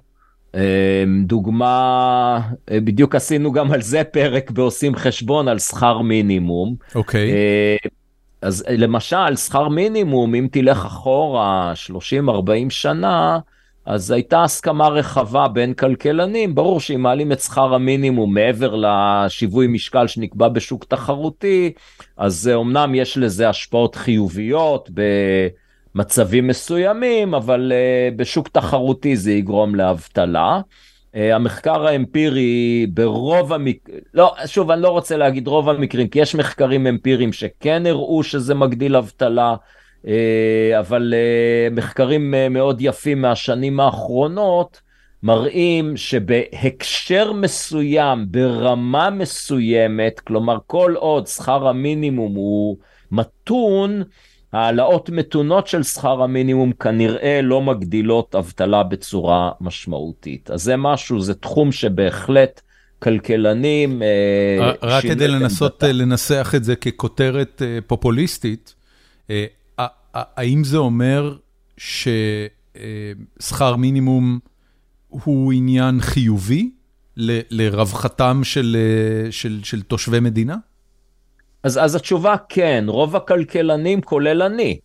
אה, 0.55 1.03
דוגמה, 1.25 2.39
אה, 2.71 2.79
בדיוק 2.79 3.15
עשינו 3.15 3.51
גם 3.51 3.71
על 3.71 3.81
זה 3.81 4.03
פרק 4.03 4.51
בעושים 4.51 4.95
חשבון 4.95 5.47
על 5.47 5.59
שכר 5.59 6.01
מינימום. 6.01 6.75
אוקיי. 6.95 7.31
אה, 7.31 7.75
אז 8.41 8.65
למשל, 8.69 9.35
שכר 9.35 9.67
מינימום, 9.67 10.35
אם 10.35 10.47
תלך 10.51 10.85
אחורה 10.85 11.73
30-40 11.75 12.69
שנה, 12.69 13.39
אז 13.89 14.11
הייתה 14.11 14.43
הסכמה 14.43 14.87
רחבה 14.87 15.47
בין 15.47 15.73
כלכלנים, 15.73 16.55
ברור 16.55 16.79
שאם 16.79 17.01
מעלים 17.01 17.31
את 17.31 17.39
שכר 17.39 17.73
המינימום 17.73 18.33
מעבר 18.33 18.75
לשיווי 18.75 19.67
משקל 19.67 20.07
שנקבע 20.07 20.47
בשוק 20.47 20.85
תחרותי, 20.85 21.73
אז 22.17 22.51
אומנם 22.53 22.95
יש 22.95 23.17
לזה 23.17 23.49
השפעות 23.49 23.95
חיוביות 23.95 24.89
במצבים 25.95 26.47
מסוימים, 26.47 27.33
אבל 27.33 27.71
uh, 27.71 28.17
בשוק 28.17 28.47
תחרותי 28.47 29.15
זה 29.15 29.31
יגרום 29.31 29.75
לאבטלה. 29.75 30.61
Uh, 31.13 31.17
המחקר 31.33 31.87
האמפירי 31.87 32.85
ברוב 32.93 33.53
המקרים, 33.53 33.99
לא, 34.13 34.35
שוב, 34.45 34.71
אני 34.71 34.81
לא 34.81 34.89
רוצה 34.89 35.17
להגיד 35.17 35.47
רוב 35.47 35.69
המקרים, 35.69 36.07
כי 36.07 36.19
יש 36.19 36.35
מחקרים 36.35 36.87
אמפיריים 36.87 37.33
שכן 37.33 37.85
הראו 37.85 38.23
שזה 38.23 38.55
מגדיל 38.55 38.95
אבטלה. 38.95 39.55
אה, 40.07 40.79
אבל 40.79 41.13
אה, 41.13 41.69
מחקרים 41.71 42.33
אה, 42.33 42.49
מאוד 42.49 42.77
יפים 42.81 43.21
מהשנים 43.21 43.79
האחרונות 43.79 44.81
מראים 45.23 45.97
שבהקשר 45.97 47.33
מסוים, 47.33 48.25
ברמה 48.31 49.09
מסוימת, 49.09 50.19
כלומר 50.19 50.57
כל 50.67 50.93
עוד 50.97 51.27
שכר 51.27 51.67
המינימום 51.67 52.33
הוא 52.33 52.77
מתון, 53.11 54.03
העלאות 54.53 55.09
מתונות 55.09 55.67
של 55.67 55.83
שכר 55.83 56.23
המינימום 56.23 56.71
כנראה 56.71 57.39
לא 57.43 57.61
מגדילות 57.61 58.35
אבטלה 58.35 58.83
בצורה 58.83 59.51
משמעותית. 59.61 60.51
אז 60.51 60.63
זה 60.63 60.77
משהו, 60.77 61.21
זה 61.21 61.33
תחום 61.33 61.71
שבהחלט 61.71 62.61
כלכלנים... 62.99 64.01
רק 64.81 65.03
כדי 65.03 65.27
לנסות 65.27 65.83
לנסח 65.83 66.53
את 66.55 66.63
זה 66.63 66.75
ככותרת 66.75 67.61
פופוליסטית, 67.87 68.75
האם 70.35 70.63
זה 70.63 70.77
אומר 70.77 71.35
ששכר 71.77 73.75
מינימום 73.75 74.39
הוא 75.07 75.53
עניין 75.53 76.01
חיובי 76.01 76.71
ל, 77.17 77.39
לרווחתם 77.49 78.41
של, 78.43 78.77
של, 79.31 79.59
של 79.63 79.81
תושבי 79.81 80.19
מדינה? 80.19 80.55
אז, 81.63 81.77
אז 81.77 81.95
התשובה 81.95 82.35
כן, 82.49 82.85
רוב 82.87 83.15
הכלכלנים, 83.15 84.01
כולל 84.01 84.41
אני, 84.41 84.79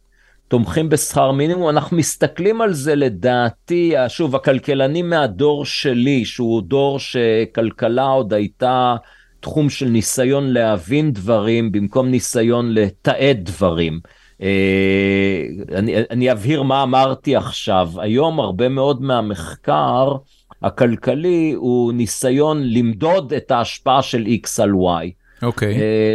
תומכים 0.49 0.89
בשכר 0.89 1.33
מינימום. 1.33 1.69
אנחנו 1.69 1.97
מסתכלים 1.97 2.61
על 2.61 2.73
זה 2.73 2.95
לדעתי, 2.95 3.95
שוב, 4.09 4.37
הכלכלנים 4.37 5.11
מהדור 5.11 5.65
שלי, 5.65 6.25
שהוא 6.25 6.63
דור 6.63 6.99
שכלכלה 6.99 8.03
עוד 8.03 8.33
הייתה 8.33 8.97
תחום 9.41 9.71
של 9.71 9.89
ניסיון 9.89 10.47
להבין 10.47 11.13
דברים 11.13 11.73
במקום 11.73 12.09
ניסיון 12.09 12.75
לתעד 12.75 13.39
דברים. 13.43 14.01
אה, 14.43 15.47
אני, 15.75 15.95
אני 16.11 16.33
אבהיר 16.33 16.63
מה 16.63 16.83
אמרתי 16.83 17.37
עכשיו. 17.37 17.91
היום 17.97 18.41
הרבה 18.41 18.69
מאוד 18.69 19.03
מהמחקר 19.03 20.17
הכלכלי 20.63 21.53
הוא 21.57 21.93
ניסיון 21.93 22.63
למדוד 22.63 23.33
את 23.33 23.51
ההשפעה 23.51 24.03
של 24.03 24.25
X 24.27 24.63
על 24.63 24.71
Y. 24.71 25.11
אוקיי. 25.43 25.77
Okay. 25.77 25.81
אה, 25.81 26.15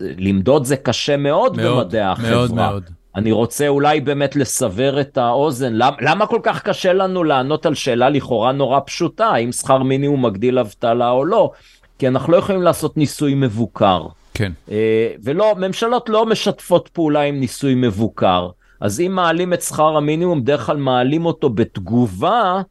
למדוד 0.00 0.64
זה 0.64 0.76
קשה 0.76 1.16
מאוד, 1.16 1.56
מאוד 1.56 1.84
במדעי 1.84 2.00
החברה. 2.00 2.30
מאוד 2.30 2.54
מאוד. 2.54 2.90
אני 3.16 3.32
רוצה 3.32 3.68
אולי 3.68 4.00
באמת 4.00 4.36
לסבר 4.36 5.00
את 5.00 5.18
האוזן, 5.18 5.72
למה, 5.72 5.96
למה 6.00 6.26
כל 6.26 6.40
כך 6.42 6.62
קשה 6.62 6.92
לנו 6.92 7.24
לענות 7.24 7.66
על 7.66 7.74
שאלה 7.74 8.08
לכאורה 8.08 8.52
נורא 8.52 8.80
פשוטה, 8.86 9.26
האם 9.26 9.52
שכר 9.52 9.82
מינימום 9.82 10.26
מגדיל 10.26 10.58
אבטלה 10.58 11.10
או 11.10 11.24
לא? 11.24 11.50
כי 11.98 12.08
אנחנו 12.08 12.32
לא 12.32 12.36
יכולים 12.36 12.62
לעשות 12.62 12.96
ניסוי 12.96 13.34
מבוקר. 13.34 14.06
כן. 14.34 14.52
אה, 14.70 15.14
ולא, 15.24 15.54
ממשלות 15.58 16.08
לא 16.08 16.26
משתפות 16.26 16.88
פעולה 16.88 17.20
עם 17.20 17.40
ניסוי 17.40 17.74
מבוקר. 17.74 18.48
אז 18.80 19.00
אם 19.00 19.12
מעלים 19.12 19.52
את 19.52 19.62
שכר 19.62 19.96
המינימום, 19.96 20.42
בדרך 20.42 20.66
כלל 20.66 20.76
מעלים 20.76 21.26
אותו 21.26 21.50
בתגובה 21.50 22.62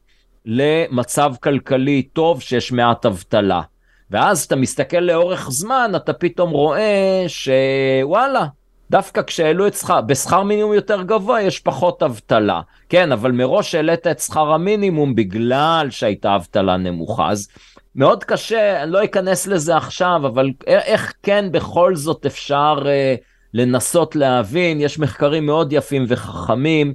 למצב 0.46 1.34
כלכלי 1.42 2.02
טוב 2.02 2.40
שיש 2.40 2.72
מעט 2.72 3.06
אבטלה. 3.06 3.62
ואז 4.10 4.44
אתה 4.44 4.56
מסתכל 4.56 4.96
לאורך 4.96 5.50
זמן, 5.50 5.92
אתה 5.96 6.12
פתאום 6.12 6.50
רואה 6.50 7.24
שוואלה, 7.28 8.46
דווקא 8.92 9.22
כשהעלו 9.22 9.66
את 9.66 9.74
שכר, 9.74 10.00
בשכר 10.00 10.42
מינימום 10.42 10.72
יותר 10.72 11.02
גבוה 11.02 11.42
יש 11.42 11.60
פחות 11.60 12.02
אבטלה. 12.02 12.60
כן, 12.88 13.12
אבל 13.12 13.32
מראש 13.32 13.74
העלית 13.74 14.06
את 14.06 14.20
שכר 14.20 14.52
המינימום 14.52 15.14
בגלל 15.14 15.86
שהייתה 15.90 16.36
אבטלה 16.36 16.76
נמוכה. 16.76 17.30
אז 17.30 17.48
מאוד 17.94 18.24
קשה, 18.24 18.82
אני 18.82 18.90
לא 18.90 19.04
אכנס 19.04 19.46
לזה 19.46 19.76
עכשיו, 19.76 20.26
אבל 20.26 20.50
איך 20.66 21.12
כן 21.22 21.52
בכל 21.52 21.96
זאת 21.96 22.26
אפשר 22.26 22.74
uh, 22.82 23.20
לנסות 23.54 24.16
להבין, 24.16 24.80
יש 24.80 24.98
מחקרים 24.98 25.46
מאוד 25.46 25.72
יפים 25.72 26.04
וחכמים, 26.08 26.94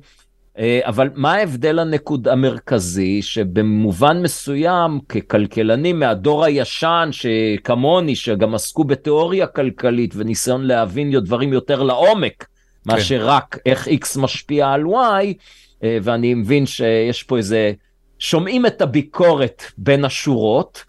אבל 0.82 1.10
מה 1.16 1.34
ההבדל 1.34 1.80
הנקוד 1.80 2.28
המרכזי, 2.28 3.22
שבמובן 3.22 4.22
מסוים, 4.22 5.00
ככלכלנים 5.10 6.00
מהדור 6.00 6.46
הישן, 6.46 7.10
שכמוני, 7.12 8.16
שגם 8.16 8.56
עסקו 8.56 8.84
בתיאוריה 8.84 9.48
כלכלית 9.48 10.14
וניסיון 10.16 10.64
להבין 10.64 11.20
דברים 11.20 11.54
יותר 11.54 11.84
לעומק, 11.84 12.44
כן. 12.44 12.94
מאשר 12.94 13.28
רק 13.28 13.58
איך 13.66 13.88
X 13.88 14.20
משפיע 14.20 14.72
על 14.72 14.84
Y, 14.84 15.34
uh, 15.34 15.84
ואני 16.04 16.34
מבין 16.34 16.66
שיש 16.66 17.24
פה 17.24 17.38
איזה... 17.38 17.72
שומעים 18.20 18.66
את 18.66 18.82
הביקורת 18.82 19.64
בין 19.78 20.06
השורות. 20.06 20.84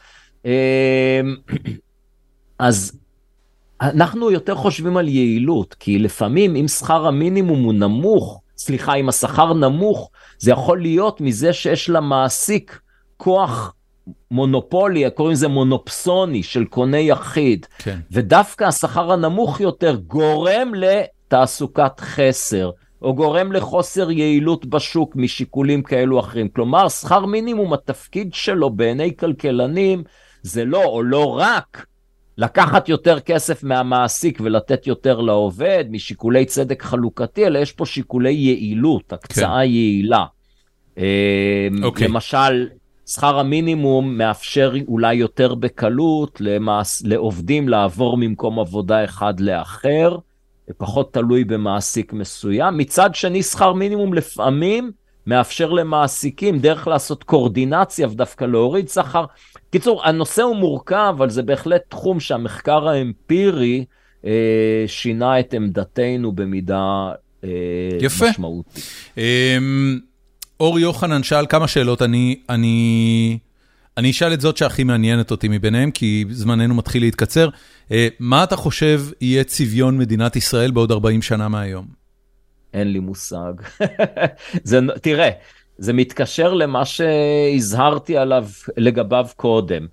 אמ, 0.45 0.51
אז 2.59 2.99
אנחנו 3.81 4.31
יותר 4.31 4.55
חושבים 4.55 4.97
על 4.97 5.09
יעילות, 5.09 5.74
כי 5.74 5.99
לפעמים 5.99 6.57
אם 6.57 6.69
שכר 6.69 7.07
המינימום 7.07 7.62
הוא 7.62 7.74
נמוך, 7.74 8.40
סליחה, 8.59 8.95
אם 8.95 9.09
השכר 9.09 9.55
נמוך, 9.55 10.11
זה 10.39 10.51
יכול 10.51 10.83
להיות 10.83 11.21
מזה 11.21 11.53
שיש 11.53 11.91
למעסיק 11.91 12.81
כוח 13.17 13.75
מונופולי, 14.31 15.11
קוראים 15.11 15.33
לזה 15.33 15.49
מונופסוני 15.49 16.43
של 16.43 16.65
קונה 16.65 16.99
יחיד. 16.99 17.67
כן. 17.79 17.99
ודווקא 18.11 18.65
השכר 18.65 19.13
הנמוך 19.13 19.61
יותר 19.61 19.97
גורם 19.97 20.73
לתעסוקת 20.75 22.01
חסר. 22.01 22.71
או 23.03 23.15
גורם 23.15 23.53
לחוסר 23.53 24.11
יעילות 24.11 24.67
בשוק 24.67 25.17
משיקולים 25.17 25.83
כאלו 25.83 26.21
אחרים. 26.21 26.49
כלומר, 26.49 26.89
שכר 26.89 27.27
מינימום, 27.27 27.73
התפקיד 27.73 28.35
שלו 28.35 28.71
בעיני 28.71 29.17
כלכלנים 29.17 30.03
זה 30.43 30.65
לא 30.65 30.85
או 30.85 31.03
לא 31.03 31.39
רק 31.39 31.87
לקחת 32.39 32.89
יותר 32.89 33.20
כסף 33.20 33.65
מהמעסיק 33.65 34.40
ולתת 34.44 34.86
יותר 34.86 35.20
לעובד 35.20 35.85
משיקולי 35.90 36.44
צדק 36.44 36.82
חלוקתי, 36.82 37.47
אלא 37.47 37.59
יש 37.59 37.73
פה 37.73 37.86
שיקולי 37.86 38.32
יעילות, 38.32 39.12
הקצאה 39.12 39.59
כן. 39.59 39.70
יעילה. 39.70 40.24
Okay. 40.97 41.01
אוקיי. 41.82 42.09
למשל, 42.09 42.69
שכר 43.06 43.39
המינימום 43.39 44.19
מאפשר 44.19 44.73
אולי 44.89 45.15
יותר 45.15 45.55
בקלות 45.55 46.40
למעש, 46.40 47.02
לעובדים 47.05 47.69
לעבור 47.69 48.16
ממקום 48.16 48.59
עבודה 48.59 49.05
אחד 49.05 49.40
לאחר, 49.40 50.16
פחות 50.77 51.12
תלוי 51.12 51.44
במעסיק 51.44 52.12
מסוים. 52.12 52.77
מצד 52.77 53.15
שני, 53.15 53.43
שכר 53.43 53.73
מינימום 53.73 54.15
לפעמים 54.15 54.90
מאפשר 55.27 55.70
למעסיקים 55.70 56.59
דרך 56.59 56.86
לעשות 56.89 57.24
קורדינציה 57.24 58.09
ודווקא 58.09 58.44
להוריד 58.44 58.89
שכר. 58.89 59.24
קיצור, 59.70 60.07
הנושא 60.07 60.43
הוא 60.43 60.57
מורכב, 60.57 61.15
אבל 61.19 61.31
זה 61.31 61.43
בהחלט 61.43 61.82
תחום 61.89 62.20
שהמחקר 62.20 62.89
האמפירי 62.89 63.85
אה, 64.24 64.85
שינה 64.86 65.40
את 65.40 65.55
עמדתנו 65.55 66.32
במידה 66.32 67.12
אה, 67.45 67.51
יפה. 68.01 68.31
משמעותית. 68.31 68.85
אה, 69.19 69.59
אור 70.61 70.78
יוחנן 70.78 71.23
שאל 71.23 71.47
כמה 71.47 71.69
שאלות, 71.69 72.03
אני, 72.03 72.40
אני, 72.49 73.39
אני 73.97 74.11
אשאל 74.11 74.32
את 74.32 74.40
זאת 74.40 74.57
שהכי 74.57 74.85
מעניינת 74.85 75.31
אותי 75.31 75.49
מביניהם, 75.49 75.90
כי 75.90 76.24
זמננו 76.31 76.74
מתחיל 76.74 77.03
להתקצר. 77.03 77.49
אה, 77.93 78.09
מה 78.19 78.45
אתה 78.45 78.57
חושב 78.57 79.03
יהיה 79.20 79.45
צביון 79.45 79.99
מדינת 79.99 80.36
ישראל 80.36 80.70
בעוד 80.70 80.93
40 80.93 81.23
שנה 81.23 81.49
מהיום? 81.49 81.86
אין 82.74 82.93
לי 82.93 82.99
מושג. 82.99 83.53
זה, 84.65 84.81
תראה, 85.03 85.31
זה 85.79 85.93
מתקשר 85.93 86.55
למה 86.55 86.85
שהזהרתי 86.85 88.17
עליו 88.17 88.47
לגביו 88.77 89.27
קודם. 89.37 89.87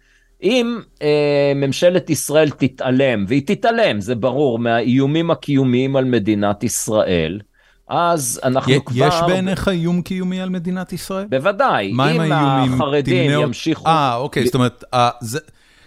אם 0.44 0.80
אה, 1.02 1.54
ממשלת 1.56 2.10
ישראל 2.10 2.50
תתעלם, 2.50 3.26
והיא 3.28 3.42
תתעלם, 3.46 4.02
זה 4.02 4.16
ברור, 4.16 4.60
מהאיומים 4.60 5.32
הקיומיים 5.32 5.96
על 5.96 6.06
מדינת 6.06 6.64
ישראל, 6.64 7.40
אז 7.88 8.40
אנחנו 8.44 8.74
י- 8.74 8.80
כבר... 8.86 9.08
יש 9.08 9.16
בעיניך 9.28 9.68
איום 9.68 10.02
קיומי 10.02 10.42
על 10.42 10.50
מדינת 10.50 10.94
ישראל? 10.94 11.26
בוודאי. 11.30 11.92
מה 11.92 12.10
עם 12.10 12.20
האיומים? 12.20 12.74
אם 12.74 12.74
החרדים 12.74 13.28
תמנע... 13.28 13.42
ימשיכו... 13.42 13.88
אה, 13.88 14.16
אוקיי, 14.16 14.44
ל... 14.44 14.46
זאת 14.46 14.56
אומרת, 14.56 14.84
אה, 14.94 15.10
זה... 15.22 15.40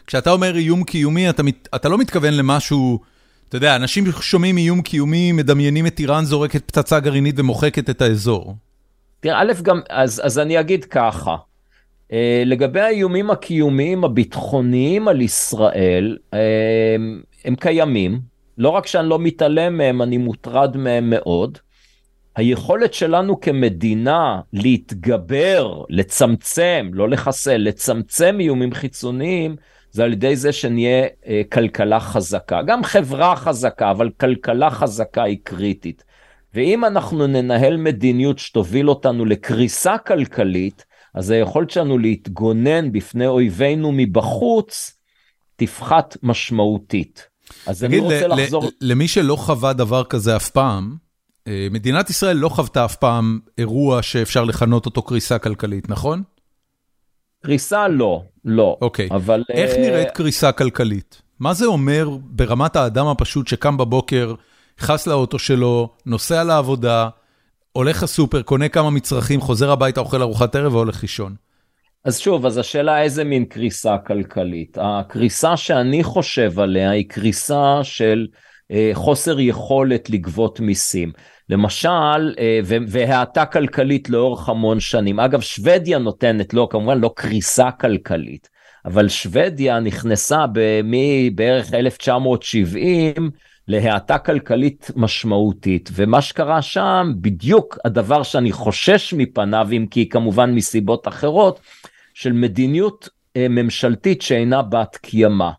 כשאתה 0.06 0.30
אומר 0.30 0.56
איום 0.56 0.84
קיומי, 0.84 1.30
אתה, 1.30 1.42
מת... 1.42 1.68
אתה 1.74 1.88
לא 1.88 1.98
מתכוון 1.98 2.34
למשהו... 2.34 3.00
אתה 3.48 3.56
יודע, 3.56 3.76
אנשים 3.76 4.12
שומעים 4.20 4.58
איום 4.58 4.82
קיומי, 4.82 5.32
מדמיינים 5.32 5.86
את 5.86 6.00
איראן 6.00 6.24
זורקת 6.24 6.64
פצצה 6.66 7.00
גרעינית 7.00 7.34
ומוחקת 7.38 7.90
את 7.90 8.02
האזור. 8.02 8.54
תראה, 9.20 9.40
א', 9.40 9.52
גם, 9.62 9.80
אז, 9.90 10.22
אז 10.24 10.38
אני 10.38 10.60
אגיד 10.60 10.84
ככה, 10.84 11.36
uh, 12.08 12.12
לגבי 12.46 12.80
האיומים 12.80 13.30
הקיומיים 13.30 14.04
הביטחוניים 14.04 15.08
על 15.08 15.20
ישראל, 15.20 16.18
uh, 16.30 16.36
הם 17.44 17.56
קיימים, 17.56 18.20
לא 18.58 18.68
רק 18.68 18.86
שאני 18.86 19.08
לא 19.08 19.18
מתעלם 19.18 19.78
מהם, 19.78 20.02
אני 20.02 20.18
מוטרד 20.18 20.76
מהם 20.76 21.10
מאוד. 21.10 21.58
היכולת 22.36 22.94
שלנו 22.94 23.40
כמדינה 23.40 24.40
להתגבר, 24.52 25.82
לצמצם, 25.88 26.90
לא 26.92 27.08
לחסל, 27.08 27.56
לצמצם 27.56 28.36
איומים 28.40 28.74
חיצוניים, 28.74 29.56
זה 29.90 30.04
על 30.04 30.12
ידי 30.12 30.36
זה 30.36 30.52
שנהיה 30.52 31.06
אה, 31.26 31.42
כלכלה 31.52 32.00
חזקה. 32.00 32.62
גם 32.62 32.84
חברה 32.84 33.36
חזקה, 33.36 33.90
אבל 33.90 34.10
כלכלה 34.20 34.70
חזקה 34.70 35.22
היא 35.22 35.38
קריטית. 35.42 36.04
ואם 36.54 36.84
אנחנו 36.84 37.26
ננהל 37.26 37.76
מדיניות 37.76 38.38
שתוביל 38.38 38.88
אותנו 38.88 39.24
לקריסה 39.24 39.98
כלכלית, 39.98 40.84
אז 41.14 41.30
היכולת 41.30 41.70
שלנו 41.70 41.98
להתגונן 41.98 42.92
בפני 42.92 43.26
אויבינו 43.26 43.92
מבחוץ 43.92 44.98
תפחת 45.56 46.16
משמעותית. 46.22 47.28
אז 47.66 47.84
אני 47.84 47.98
רוצה 47.98 48.26
לחזור... 48.26 48.70
למי 48.80 49.08
שלא 49.08 49.36
חווה 49.36 49.72
דבר 49.72 50.04
כזה 50.04 50.36
אף 50.36 50.50
פעם, 50.50 50.96
אה, 51.48 51.68
מדינת 51.70 52.10
ישראל 52.10 52.36
לא 52.36 52.48
חוותה 52.48 52.84
אף 52.84 52.96
פעם 52.96 53.38
אירוע 53.58 54.02
שאפשר 54.02 54.44
לכנות 54.44 54.86
אותו 54.86 55.02
קריסה 55.02 55.38
כלכלית, 55.38 55.88
נכון? 55.88 56.22
קריסה 57.42 57.88
לא, 57.88 58.22
לא. 58.44 58.76
אוקיי, 58.80 59.08
אבל... 59.10 59.44
איך 59.50 59.74
uh... 59.74 59.78
נראית 59.78 60.10
קריסה 60.10 60.52
כלכלית? 60.52 61.22
מה 61.38 61.54
זה 61.54 61.66
אומר 61.66 62.08
ברמת 62.22 62.76
האדם 62.76 63.06
הפשוט 63.06 63.48
שקם 63.48 63.76
בבוקר, 63.76 64.34
נכנס 64.82 65.06
לאוטו 65.06 65.38
שלו, 65.38 65.88
נוסע 66.06 66.44
לעבודה, 66.44 67.08
הולך 67.72 68.02
לסופר, 68.02 68.42
קונה 68.42 68.68
כמה 68.68 68.90
מצרכים, 68.90 69.40
חוזר 69.40 69.70
הביתה, 69.70 70.00
אוכל 70.00 70.22
ארוחת 70.22 70.56
ערב 70.56 70.74
והולך 70.74 71.02
לישון? 71.02 71.34
אז 72.04 72.18
שוב, 72.18 72.46
אז 72.46 72.58
השאלה 72.58 73.02
איזה 73.02 73.24
מין 73.24 73.44
קריסה 73.44 73.98
כלכלית. 73.98 74.78
הקריסה 74.80 75.56
שאני 75.56 76.04
חושב 76.04 76.60
עליה 76.60 76.90
היא 76.90 77.08
קריסה 77.08 77.78
של 77.82 78.26
אה, 78.70 78.90
חוסר 78.94 79.40
יכולת 79.40 80.10
לגבות 80.10 80.60
מיסים. 80.60 81.12
למשל, 81.48 82.34
אה, 82.38 82.60
והאטה 82.88 83.44
כלכלית 83.44 84.10
לאורך 84.10 84.48
המון 84.48 84.80
שנים. 84.80 85.20
אגב, 85.20 85.40
שוודיה 85.40 85.98
נותנת 85.98 86.54
לו, 86.54 86.68
כמובן 86.68 87.00
לא 87.00 87.10
קריסה 87.16 87.70
כלכלית, 87.70 88.48
אבל 88.84 89.08
שוודיה 89.08 89.80
נכנסה 89.80 90.44
מבערך 90.84 91.74
1970 91.74 93.30
להאטה 93.68 94.18
כלכלית 94.18 94.90
משמעותית, 94.96 95.90
ומה 95.92 96.22
שקרה 96.22 96.62
שם, 96.62 97.12
בדיוק 97.20 97.78
הדבר 97.84 98.22
שאני 98.22 98.52
חושש 98.52 99.14
מפניו, 99.16 99.68
אם 99.72 99.86
כי 99.90 100.08
כמובן 100.08 100.54
מסיבות 100.54 101.08
אחרות, 101.08 101.60
של 102.14 102.32
מדיניות 102.32 103.08
אה, 103.36 103.46
ממשלתית 103.48 104.22
שאינה 104.22 104.62
בת 104.62 104.96
קיימא. 104.96 105.50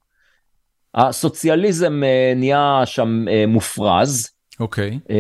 הסוציאליזם 0.96 2.04
אה, 2.04 2.34
נהיה 2.36 2.82
שם 2.86 3.26
מופרז. 3.48 4.30
אוקיי. 4.60 5.00
Okay. 5.10 5.14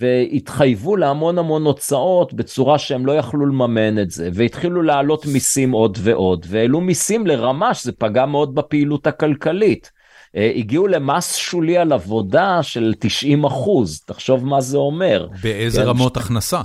והתחייבו 0.00 0.96
להמון 0.96 1.38
המון 1.38 1.64
הוצאות 1.64 2.34
בצורה 2.34 2.78
שהם 2.78 3.06
לא 3.06 3.12
יכלו 3.12 3.46
לממן 3.46 3.98
את 3.98 4.10
זה, 4.10 4.28
והתחילו 4.34 4.82
להעלות 4.82 5.26
מיסים 5.26 5.72
עוד 5.72 5.98
ועוד, 6.00 6.46
והעלו 6.48 6.80
מיסים 6.80 7.26
לרמה 7.26 7.74
שזה 7.74 7.92
פגע 7.92 8.26
מאוד 8.26 8.54
בפעילות 8.54 9.06
הכלכלית. 9.06 9.90
אה, 10.36 10.52
הגיעו 10.56 10.86
למס 10.86 11.36
שולי 11.36 11.78
על 11.78 11.92
עבודה 11.92 12.62
של 12.62 12.94
90 12.98 13.44
אחוז, 13.44 14.00
תחשוב 14.06 14.46
מה 14.46 14.60
זה 14.60 14.78
אומר. 14.78 15.28
באיזה 15.42 15.82
כן, 15.82 15.88
רמות 15.88 16.14
ש... 16.14 16.16
הכנסה? 16.18 16.60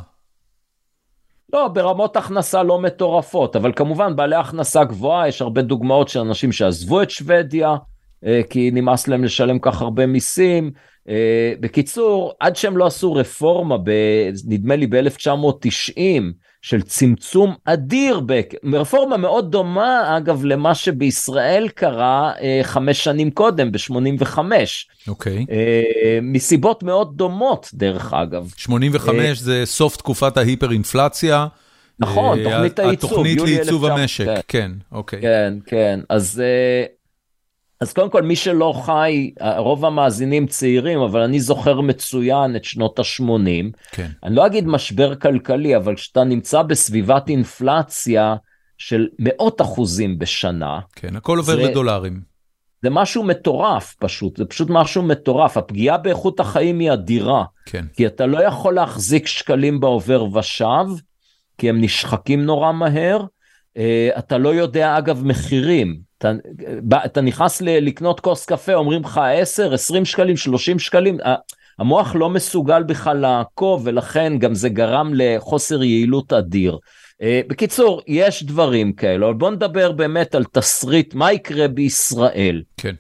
לא, 1.54 1.68
ברמות 1.68 2.18
הכנסה 2.18 2.64
לא 2.64 2.80
מטורפות, 2.80 3.56
אבל 3.56 3.72
כמובן 3.76 4.16
בעלי 4.16 4.36
הכנסה 4.36 4.84
גבוהה, 4.84 5.28
יש 5.28 5.42
הרבה 5.42 5.62
דוגמאות 5.62 6.10
של 6.10 6.20
אנשים 6.20 6.52
שעזבו 6.52 7.02
את 7.02 7.10
שוודיה, 7.10 7.76
אה, 8.26 8.42
כי 8.50 8.72
נמאס 8.72 9.08
להם 9.08 9.24
לשלם 9.24 9.60
כך 9.60 9.82
הרבה 9.82 10.06
מיסים, 10.06 10.72
Uh, 11.02 11.12
בקיצור, 11.60 12.34
עד 12.40 12.56
שהם 12.56 12.78
לא 12.78 12.86
עשו 12.86 13.14
רפורמה, 13.14 13.78
ב, 13.78 13.92
נדמה 14.48 14.76
לי 14.76 14.88
ב-1990, 14.88 16.24
של 16.62 16.82
צמצום 16.82 17.56
אדיר, 17.66 18.22
רפורמה 18.74 19.18
מאוד 19.18 19.52
דומה 19.52 20.18
אגב 20.18 20.46
למה 20.46 20.76
שבישראל 20.76 21.68
קרה 21.76 22.32
uh, 22.36 22.40
חמש 22.64 23.04
שנים 23.04 23.32
קודם, 23.32 23.72
ב-85. 23.72 24.38
אוקיי. 25.08 25.46
Okay. 25.48 25.48
Uh, 25.48 25.52
מסיבות 26.22 26.84
מאוד 26.84 27.18
דומות 27.18 27.70
דרך 27.74 28.14
אגב. 28.14 28.54
85 28.58 29.38
uh, 29.40 29.42
זה 29.42 29.62
סוף 29.66 29.98
תקופת 29.98 30.38
ההיפר-אינפלציה. 30.38 31.48
נכון, 32.00 32.40
uh, 32.40 32.44
תוכנית 32.44 32.80
הייצוב. 32.80 33.12
התוכנית 33.12 33.42
לייצוב 33.42 33.86
המשק, 33.86 34.26
כן, 34.26 34.42
כן, 34.48 34.72
אוקיי. 34.92 35.22
כן, 35.22 35.54
כן, 35.66 36.00
אז... 36.10 36.42
Uh, 37.82 37.84
אז 37.84 37.94
קודם 37.94 38.10
כל, 38.10 38.22
מי 38.22 38.36
שלא 38.36 38.74
חי, 38.86 39.32
רוב 39.58 39.86
המאזינים 39.86 40.48
צעירים, 40.48 41.00
אבל 41.00 41.22
אני 41.22 41.40
זוכר 41.40 41.82
מצוין 41.82 42.56
את 42.56 42.64
שנות 42.64 43.00
ה-80. 43.00 43.78
כן. 43.92 44.08
אני 44.24 44.36
לא 44.36 44.46
אגיד 44.46 44.68
משבר 44.68 45.16
כלכלי, 45.16 45.76
אבל 45.76 45.96
כשאתה 45.96 46.24
נמצא 46.24 46.62
בסביבת 46.62 47.30
אינפלציה 47.30 48.36
של 48.78 49.08
מאות 49.20 49.62
אחוזים 49.62 50.20
בשנה. 50.20 50.80
כן, 50.96 51.16
הכל 51.16 51.38
עובר 51.38 51.56
זה, 51.56 51.70
בדולרים. 51.70 52.22
זה 52.84 52.90
משהו 52.90 53.24
מטורף 53.24 53.96
פשוט, 54.00 54.38
זה 54.38 54.46
פשוט 54.46 54.68
משהו 54.70 55.04
מטורף. 55.04 55.58
הפגיעה 55.58 55.98
באיכות 55.98 56.40
החיים 56.40 56.80
היא 56.80 56.94
אדירה. 56.94 57.44
כן. 57.66 57.86
כי 57.94 58.08
אתה 58.08 58.26
לא 58.26 58.44
יכול 58.44 58.74
להחזיק 58.74 59.28
שקלים 59.28 59.80
בעובר 59.80 60.38
ושב, 60.38 60.86
כי 61.58 61.70
הם 61.70 61.82
נשחקים 61.82 62.46
נורא 62.46 62.72
מהר. 62.72 63.26
אה, 63.78 64.10
אתה 64.20 64.38
לא 64.38 64.50
יודע 64.50 64.98
אגב 64.98 65.26
מחירים. 65.26 66.11
אתה, 66.22 67.06
אתה 67.06 67.22
נכנס 67.22 67.62
ל, 67.62 67.88
לקנות 67.88 68.20
כוס 68.20 68.46
קפה, 68.46 68.74
אומרים 68.74 69.02
לך 69.02 69.22
10, 69.34 69.74
20 69.74 70.06
שקלים, 70.06 70.38
30 70.38 70.80
שקלים, 70.80 71.18
המוח 71.80 72.16
לא 72.16 72.30
מסוגל 72.30 72.84
בכלל 72.84 73.18
לעקוב, 73.18 73.82
ולכן 73.86 74.38
גם 74.38 74.56
זה 74.56 74.70
גרם 74.70 75.12
לחוסר 75.16 75.84
יעילות 75.84 76.34
אדיר. 76.34 76.78
Uh, 77.14 77.24
בקיצור, 77.48 78.02
יש 78.08 78.44
דברים 78.44 78.94
כאלו, 78.94 79.30
אבל 79.30 79.38
בוא 79.38 79.52
נדבר 79.52 79.92
באמת 79.92 80.36
על 80.36 80.44
תסריט, 80.44 81.14
מה 81.14 81.34
יקרה 81.34 81.68
בישראל. 81.68 82.64
כן. 82.78 82.96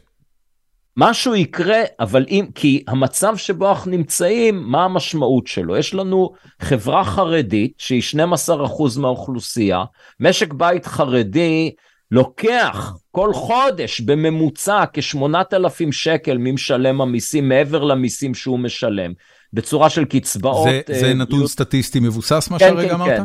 משהו 0.98 1.35
יקרה, 1.35 1.81
אבל 1.99 2.26
אם, 2.30 2.45
כי 2.56 2.84
המצב 2.88 3.38
שבו 3.38 3.69
אנחנו 3.69 3.91
נמצאים, 3.91 4.64
מה 4.64 4.85
המשמעות 4.85 5.48
שלו? 5.48 5.77
יש 5.77 5.93
לנו 5.93 6.34
חברה 6.61 7.03
חרדית, 7.03 7.73
שהיא 7.77 8.02
12% 8.15 8.99
מהאוכלוסייה, 8.99 9.84
משק 10.19 10.53
בית 10.53 10.85
חרדי, 10.85 11.72
לוקח 12.11 12.93
כל 13.11 13.33
חודש 13.33 14.01
בממוצע 14.01 14.83
כ-8,000 14.93 15.91
שקל 15.91 16.38
ממשלם 16.38 17.01
המיסים 17.01 17.49
מעבר 17.49 17.83
למיסים 17.83 18.33
שהוא 18.33 18.59
משלם, 18.59 19.11
בצורה 19.53 19.89
של 19.89 20.05
קצבאות. 20.05 20.69
זה, 20.69 20.81
uh, 20.88 20.99
זה 20.99 21.13
נתון 21.13 21.47
סטטיסטי 21.47 21.99
מבוסס 21.99 22.47
מה 22.51 22.59
כן, 22.59 22.67
שהרגע 22.69 22.88
כן, 22.88 22.93
אמרת? 22.93 23.17
כן, 23.17 23.23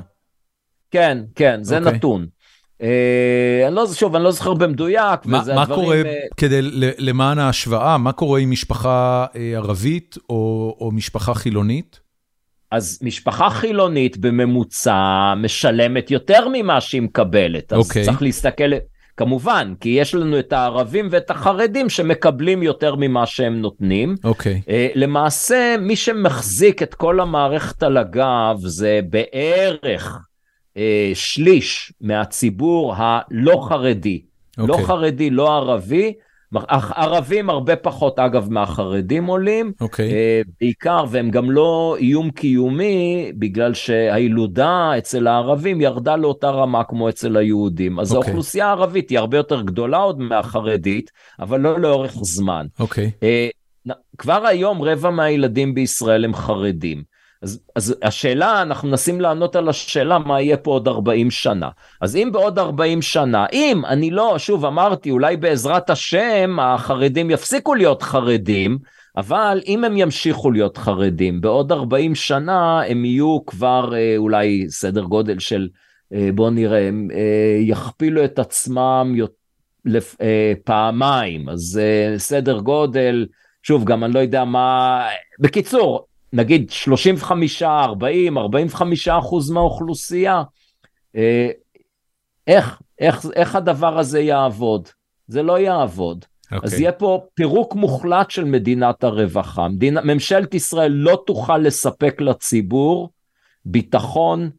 כן, 0.90 1.18
כן, 1.34 1.62
זה 1.62 1.76
okay. 1.76 1.80
אוקיי. 1.80 1.92
נתון. 1.92 2.26
Uh, 2.78 2.82
אני 3.66 3.74
לא, 3.74 3.86
שוב, 3.92 4.14
אני 4.14 4.24
לא 4.24 4.30
זוכר 4.30 4.54
במדויק, 4.54 5.26
מה, 5.26 5.40
וזה 5.40 5.54
מה 5.54 5.62
הדברים... 5.62 5.82
קורה, 5.82 6.02
uh... 6.02 6.34
כדי, 6.36 6.58
למען 6.98 7.38
ההשוואה, 7.38 7.98
מה 7.98 8.12
קורה 8.12 8.40
עם 8.40 8.50
משפחה 8.50 9.26
uh, 9.32 9.36
ערבית 9.56 10.16
או, 10.30 10.76
או 10.80 10.90
משפחה 10.92 11.34
חילונית? 11.34 12.05
אז 12.70 12.98
משפחה 13.02 13.50
חילונית 13.50 14.18
בממוצע 14.18 15.34
משלמת 15.36 16.10
יותר 16.10 16.48
ממה 16.52 16.80
שהיא 16.80 17.02
מקבלת, 17.02 17.72
אז 17.72 17.78
okay. 17.78 17.82
אוקיי. 17.82 18.04
צריך 18.04 18.22
להסתכל, 18.22 18.72
כמובן, 19.16 19.74
כי 19.80 19.88
יש 19.88 20.14
לנו 20.14 20.38
את 20.38 20.52
הערבים 20.52 21.08
ואת 21.10 21.30
החרדים 21.30 21.88
שמקבלים 21.88 22.62
יותר 22.62 22.94
ממה 22.94 23.26
שהם 23.26 23.60
נותנים. 23.60 24.14
אוקיי. 24.24 24.62
Okay. 24.64 24.68
Uh, 24.68 24.70
למעשה, 24.94 25.76
מי 25.78 25.96
שמחזיק 25.96 26.82
את 26.82 26.94
כל 26.94 27.20
המערכת 27.20 27.82
על 27.82 27.96
הגב 27.96 28.56
זה 28.58 29.00
בערך 29.10 30.18
uh, 30.74 30.78
שליש 31.14 31.92
מהציבור 32.00 32.94
הלא 32.96 33.66
חרדי. 33.68 34.22
Okay. 34.22 34.62
לא 34.66 34.72
אוקיי. 34.74 34.86
חרדי, 34.86 35.30
לא 35.30 35.56
ערבי, 35.56 36.12
ערבים 36.96 37.50
הרבה 37.50 37.76
פחות 37.76 38.18
אגב 38.18 38.50
מהחרדים 38.50 39.26
עולים, 39.26 39.72
okay. 39.74 39.84
אוקיי. 39.84 40.12
אה, 40.12 40.40
בעיקר 40.60 41.04
והם 41.08 41.30
גם 41.30 41.50
לא 41.50 41.96
איום 41.98 42.30
קיומי 42.30 43.32
בגלל 43.38 43.74
שהילודה 43.74 44.90
אצל 44.98 45.26
הערבים 45.26 45.80
ירדה 45.80 46.16
לאותה 46.16 46.50
רמה 46.50 46.84
כמו 46.84 47.08
אצל 47.08 47.36
היהודים. 47.36 48.00
אז 48.00 48.12
okay. 48.12 48.16
אוקיי. 48.16 48.30
האוכלוסייה 48.30 48.66
הערבית 48.66 49.10
היא 49.10 49.18
הרבה 49.18 49.36
יותר 49.36 49.62
גדולה 49.62 49.98
עוד 49.98 50.20
מהחרדית, 50.20 51.10
אבל 51.40 51.60
לא 51.60 51.80
לאורך 51.80 52.14
זמן. 52.22 52.66
Okay. 52.80 53.10
אה, 53.22 53.48
כבר 54.18 54.46
היום 54.46 54.82
רבע 54.82 55.10
מהילדים 55.10 55.74
בישראל 55.74 56.24
הם 56.24 56.34
חרדים. 56.34 57.15
אז, 57.42 57.60
אז 57.76 57.94
השאלה, 58.02 58.62
אנחנו 58.62 58.88
מנסים 58.88 59.20
לענות 59.20 59.56
על 59.56 59.68
השאלה 59.68 60.18
מה 60.18 60.40
יהיה 60.40 60.56
פה 60.56 60.70
עוד 60.70 60.88
40 60.88 61.30
שנה. 61.30 61.68
אז 62.00 62.16
אם 62.16 62.30
בעוד 62.32 62.58
40 62.58 63.02
שנה, 63.02 63.46
אם 63.52 63.82
אני 63.86 64.10
לא, 64.10 64.34
שוב 64.38 64.64
אמרתי, 64.64 65.10
אולי 65.10 65.36
בעזרת 65.36 65.90
השם 65.90 66.56
החרדים 66.60 67.30
יפסיקו 67.30 67.74
להיות 67.74 68.02
חרדים, 68.02 68.78
אבל 69.16 69.60
אם 69.66 69.84
הם 69.84 69.96
ימשיכו 69.96 70.50
להיות 70.50 70.76
חרדים, 70.76 71.40
בעוד 71.40 71.72
40 71.72 72.14
שנה 72.14 72.82
הם 72.82 73.04
יהיו 73.04 73.46
כבר 73.46 73.94
אה, 73.94 74.14
אולי 74.16 74.66
סדר 74.68 75.02
גודל 75.02 75.38
של, 75.38 75.68
אה, 76.14 76.28
בואו 76.34 76.50
נראה, 76.50 76.88
הם 76.88 77.08
אה, 77.14 77.58
יכפילו 77.60 78.24
את 78.24 78.38
עצמם 78.38 79.14
לפ, 79.84 80.16
פעמיים, 80.64 81.48
אז 81.48 81.80
סדר 82.16 82.58
גודל, 82.58 83.26
שוב, 83.62 83.84
גם 83.84 84.04
אני 84.04 84.14
לא 84.14 84.18
יודע 84.18 84.44
מה, 84.44 85.00
בקיצור, 85.38 86.06
נגיד 86.36 86.70
35, 86.70 87.62
40, 87.62 88.38
45 88.38 89.08
אחוז 89.08 89.50
מהאוכלוסייה, 89.50 90.42
אה, 91.16 91.48
איך, 92.46 92.80
איך, 92.98 93.26
איך 93.34 93.56
הדבר 93.56 93.98
הזה 93.98 94.20
יעבוד? 94.20 94.88
זה 95.26 95.42
לא 95.42 95.58
יעבוד. 95.58 96.24
Okay. 96.24 96.56
אז 96.62 96.72
אוקיי. 96.72 96.80
יהיה 96.80 96.92
פה 96.92 97.26
פירוק 97.34 97.74
מוחלט 97.74 98.30
של 98.30 98.44
מדינת 98.44 99.04
הרווחה. 99.04 99.68
מדינה, 99.68 100.00
ממשלת 100.00 100.54
ישראל 100.54 100.92
לא 100.92 101.22
תוכל 101.26 101.58
לספק 101.58 102.20
לציבור 102.20 103.10
ביטחון, 103.64 104.50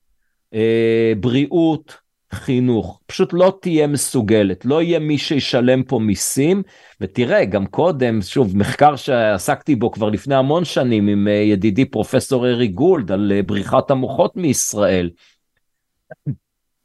אה, 0.54 1.14
בריאות, 1.20 1.98
חינוך, 2.34 2.99
פשוט 3.06 3.34
לא 3.34 3.58
תהיה 3.62 3.88
מסוגלת, 3.88 4.66
לא 4.66 4.82
יהיה 4.82 4.99
מי 4.99 5.18
שישלם 5.18 5.84
פה 5.84 5.99
מיסים, 5.99 6.64
ותראה, 7.02 7.45
גם 7.45 7.66
קודם, 7.66 8.22
שוב, 8.22 8.58
מחקר 8.58 8.95
שעסקתי 8.95 9.76
בו 9.76 9.91
כבר 9.91 10.10
לפני 10.10 10.36
המון 10.36 10.66
שנים 10.66 11.08
עם 11.08 11.28
אה, 11.28 11.34
ידידי 11.34 11.86
פרופסור 11.86 12.48
ארי 12.48 12.68
גולד 12.68 13.12
על 13.12 13.32
אה, 13.36 13.44
בריחת 13.44 13.91
המוחות 13.91 14.38
מישראל. 14.38 15.10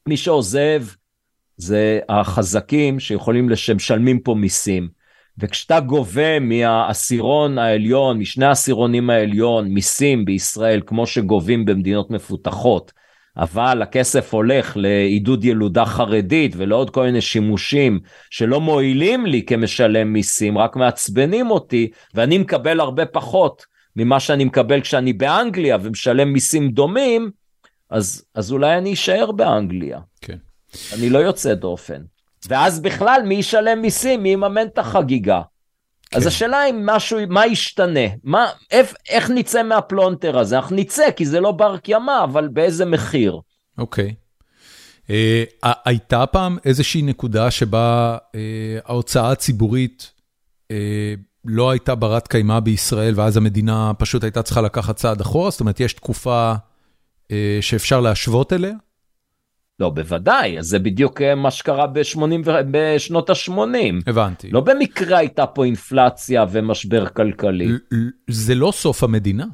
מי 0.09 0.17
שעוזב 0.17 0.85
זה 1.57 2.01
החזקים 2.09 3.01
שיכולים, 3.01 3.57
שמשלמים 3.57 4.21
פה 4.21 4.35
מיסים. 4.35 4.89
וכשאתה 5.39 5.81
גובה 5.81 6.41
מהעשירון 6.41 7.59
העליון, 7.59 8.19
משני 8.19 8.47
העשירונים 8.47 9.11
העליון, 9.11 9.69
מיסים 9.69 10.25
בישראל, 10.25 10.81
כמו 10.87 11.07
שגובים 11.07 11.65
במדינות 11.65 12.11
מפותחות, 12.11 12.93
אבל 13.37 13.83
הכסף 13.83 14.35
הולך 14.35 14.77
לעידוד 14.77 15.45
ילודה 15.45 15.85
חרדית 15.85 16.53
ולעוד 16.57 16.91
כל 16.91 17.05
מיני 17.05 17.21
שימושים 17.21 18.01
שלא 18.31 18.61
מועילים 18.61 19.27
לי 19.27 19.43
כמשלם 19.43 20.13
מיסים, 20.13 20.59
רק 20.59 20.77
מעצבנים 20.77 21.51
אותי, 21.51 21.91
ואני 22.15 22.39
מקבל 22.39 22.81
הרבה 22.81 23.07
פחות 23.07 23.67
ממה 23.97 24.21
שאני 24.21 24.45
מקבל 24.45 24.81
כשאני 24.81 25.13
באנגליה 25.13 25.79
ומשלם 25.83 26.33
מיסים 26.33 26.71
דומים, 26.71 27.31
אז, 27.91 28.25
אז 28.35 28.53
אולי 28.53 28.79
אני 28.79 28.93
אשאר 28.93 29.33
באנגליה. 29.33 30.01
כן. 30.21 30.37
אני 30.93 31.11
לא 31.11 31.19
יוצא 31.19 31.55
דופן. 31.55 32.03
ואז 32.49 32.81
בכלל, 32.81 33.23
מי 33.25 33.35
ישלם 33.35 33.83
מיסים? 33.83 34.23
מי 34.23 34.29
יממן 34.29 34.67
את 34.67 34.79
החגיגה? 34.79 35.41
כן. 36.13 36.19
אז 36.19 36.27
השאלה 36.27 36.61
היא 36.61 36.75
משהו, 36.77 37.19
מה 37.29 37.47
ישתנה? 37.47 38.01
מה, 38.25 38.47
איך, 38.71 38.95
איך 39.09 39.31
נצא 39.31 39.63
מהפלונטר 39.63 40.39
הזה? 40.39 40.57
אנחנו 40.57 40.77
נצא, 40.77 41.11
כי 41.17 41.27
זה 41.27 41.41
לא 41.41 41.53
בר 41.53 41.77
קיימא, 41.77 42.25
אבל 42.25 42.49
באיזה 42.49 42.85
מחיר? 42.85 43.41
אוקיי. 43.79 44.15
Uh, 45.07 45.69
הייתה 45.85 46.27
פעם 46.27 46.59
איזושהי 46.65 47.03
נקודה 47.03 47.51
שבה 47.51 48.17
uh, 48.17 48.37
ההוצאה 48.85 49.33
הציבורית 49.33 50.13
uh, 50.73 50.75
לא 51.45 51.71
הייתה 51.71 51.95
ברת 51.95 52.29
קיימא 52.29 52.61
בישראל, 52.61 53.15
ואז 53.17 53.37
המדינה 53.37 53.93
פשוט 53.99 54.25
הייתה 54.25 54.43
צריכה 54.43 54.61
לקחת 54.61 54.97
צעד 54.97 55.21
אחורה? 55.21 55.51
זאת 55.51 55.61
אומרת, 55.61 55.81
יש 55.81 55.93
תקופה 55.93 56.55
uh, 56.55 57.33
שאפשר 57.61 58.01
להשוות 58.01 58.53
אליה? 58.53 58.73
לא, 59.81 59.91
בוודאי, 59.91 60.59
אז 60.59 60.67
זה 60.67 60.79
בדיוק 60.79 61.23
אה, 61.23 61.35
מה 61.35 61.51
שקרה 61.51 61.87
ב-80, 61.87 62.49
בשנות 62.71 63.31
ה-80. 63.31 63.53
הבנתי. 64.07 64.51
לא 64.51 64.61
במקרה 64.61 65.19
הייתה 65.19 65.47
פה 65.47 65.65
אינפלציה 65.65 66.45
ומשבר 66.51 67.07
כלכלי. 67.07 67.69
זה 68.31 68.55
לא 68.55 68.73
סוף 68.73 69.05
המדינה. 69.05 69.47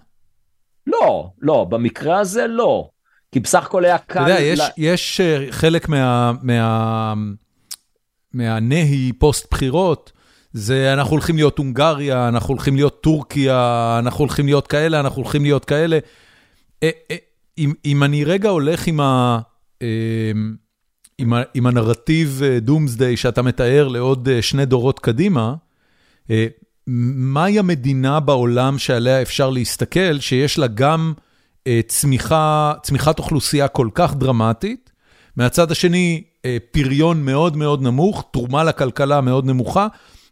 לא, 0.86 1.30
לא, 1.40 1.66
במקרה 1.70 2.18
הזה 2.18 2.46
לא. 2.46 2.90
כי 3.32 3.40
בסך 3.40 3.64
הכל 3.64 3.84
היה 3.84 3.98
קל... 3.98 4.22
אתה 4.22 4.30
יודע, 4.30 4.40
יש, 4.40 4.58
לה... 4.58 4.66
יש 4.76 5.20
אה, 5.20 5.46
חלק 5.50 5.88
מה, 5.88 6.32
מה, 6.42 7.14
מהנהי 8.32 9.12
פוסט 9.18 9.46
בחירות, 9.50 10.12
זה 10.52 10.92
אנחנו 10.92 11.12
הולכים 11.12 11.36
להיות 11.36 11.58
הונגריה, 11.58 12.28
אנחנו 12.28 12.48
הולכים 12.48 12.76
להיות 12.76 13.02
טורקיה, 13.02 13.96
אנחנו 13.98 14.18
הולכים 14.18 14.46
להיות 14.46 14.66
כאלה, 14.66 15.00
אנחנו 15.00 15.22
הולכים 15.22 15.42
להיות 15.42 15.64
כאלה. 15.64 15.98
אה, 16.82 16.90
אם, 17.58 17.72
אם 17.84 18.02
אני 18.02 18.24
רגע 18.24 18.48
הולך 18.48 18.86
עם 18.86 19.00
ה... 19.00 19.38
אמ, 19.82 20.56
עם 21.18 21.32
עם 21.54 21.66
הנרטיב 21.66 22.42
דומסדיי 22.60 23.10
אה, 23.10 23.16
שאתה 23.16 23.42
מתאר 23.42 23.88
לעוד 23.88 24.28
אה, 24.28 24.42
שני 24.42 24.66
דורות 24.66 24.98
קדימה, 24.98 25.54
אה, 26.30 26.46
מהי 26.86 27.58
המדינה 27.58 28.20
בעולם 28.20 28.78
שעליה 28.78 29.22
אפשר 29.22 29.50
להסתכל, 29.50 30.18
שיש 30.20 30.58
לה 30.58 30.66
גם 30.66 31.12
צמיחה, 31.86 32.72
צמיחת 32.82 33.18
אוכלוסייה 33.18 33.68
כל 33.68 33.88
כך 33.94 34.14
דרמטית, 34.14 34.90
מהצד 35.36 35.70
השני 35.70 36.22
פריון 36.70 37.24
מאוד 37.24 37.56
מאוד 37.56 37.82
נמוך, 37.82 38.24
תרומה 38.32 38.64
לכלכלה 38.64 39.20
מאוד 39.20 39.46
נמוכה, 39.46 39.86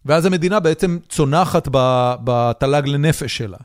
ואז 0.07 0.27
המדינה 0.27 0.61
בעצם 0.61 0.99
צונחת 1.09 1.69
בתל"ג 2.25 2.83
לנפש 2.87 3.37
שלה. 3.37 3.59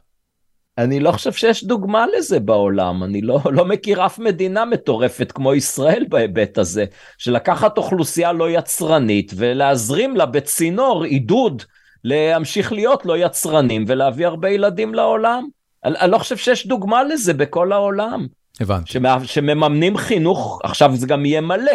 אני 0.78 1.00
לא 1.00 1.12
חושב 1.12 1.32
שיש 1.32 1.64
דוגמה 1.64 2.06
לזה 2.18 2.40
בעולם, 2.40 3.04
אני 3.04 3.22
לא, 3.22 3.40
לא 3.52 3.66
מכיר 3.66 4.06
אף 4.06 4.20
מדינה 4.20 4.66
מטורפת 4.66 5.32
כמו 5.32 5.54
ישראל 5.54 6.06
בהיבט 6.10 6.58
הזה, 6.58 6.86
של 7.18 7.36
לקחת 7.36 7.78
אוכלוסייה 7.78 8.32
לא 8.32 8.50
יצרנית 8.50 9.32
ולהזרים 9.36 10.16
לה 10.16 10.26
בצינור 10.26 11.04
עידוד 11.04 11.64
להמשיך 12.04 12.74
להיות 12.74 13.06
לא 13.06 13.18
יצרנים 13.18 13.86
ולהביא 13.88 14.28
הרבה 14.28 14.50
ילדים 14.50 14.94
לעולם. 14.94 15.48
אני, 15.86 15.96
אני 16.00 16.12
לא 16.12 16.18
חושב 16.18 16.38
שיש 16.38 16.68
דוגמה 16.68 17.04
לזה 17.04 17.34
בכל 17.34 17.72
העולם. 17.72 18.28
הבנתי. 18.60 19.00
שמממנים 19.24 19.98
חינוך, 19.98 20.62
עכשיו 20.64 20.96
זה 20.96 21.08
גם 21.08 21.26
יהיה 21.26 21.42
מלא, 21.42 21.72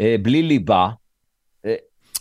אה, 0.00 0.16
בלי 0.22 0.42
ליבה, 0.42 0.88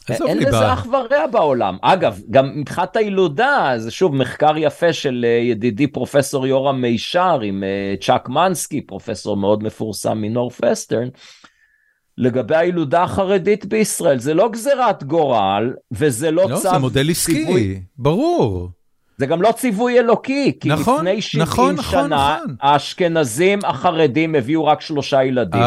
אין 0.10 0.38
לזה 0.38 0.74
אח 0.74 0.88
ורע 0.88 1.28
בעולם. 1.28 1.78
אגב, 1.82 2.22
גם 2.30 2.60
מבחינת 2.60 2.96
הילודה, 2.96 3.74
זה 3.78 3.92
שוב 3.92 4.16
מחקר 4.16 4.58
יפה 4.58 4.94
של 4.94 5.26
אה, 5.28 5.30
ידידי 5.30 5.88
פרופסור 5.88 6.48
יורם 6.48 6.82
מישר 6.82 7.40
עם 7.44 7.64
אה, 7.64 7.96
צ'אק 8.02 8.30
מנסקי, 8.30 8.82
פרופסור 8.82 9.38
מאוד 9.38 9.64
מפורסם 9.64 10.18
מנורף 10.18 10.62
וסטרן, 10.72 11.08
לגבי 12.18 12.56
הילודה 12.56 13.04
החרדית 13.04 13.66
בישראל. 13.66 14.20
זה 14.20 14.34
לא 14.34 14.50
גזירת 14.50 15.04
גורל, 15.04 15.74
וזה 15.92 16.32
לא, 16.32 16.50
לא 16.50 16.58
צו... 16.58 16.64
לא, 16.64 16.72
זה 16.72 16.78
מודל 16.78 17.10
עסקי, 17.10 17.80
ברור. 17.98 18.70
זה 19.18 19.26
גם 19.26 19.42
לא 19.42 19.52
ציווי 19.52 20.00
אלוקי, 20.00 20.52
כי 20.60 20.70
נכון, 20.70 21.06
לפני 21.06 21.22
70 21.22 21.44
נכון, 21.44 21.76
נכון, 21.76 22.08
שנה 22.08 22.38
נכון. 22.44 22.56
האשכנזים 22.62 23.60
החרדים 23.64 24.36
הביאו 24.36 24.66
רק 24.66 24.82
שלושה 24.82 25.24
ילדים. 25.24 25.62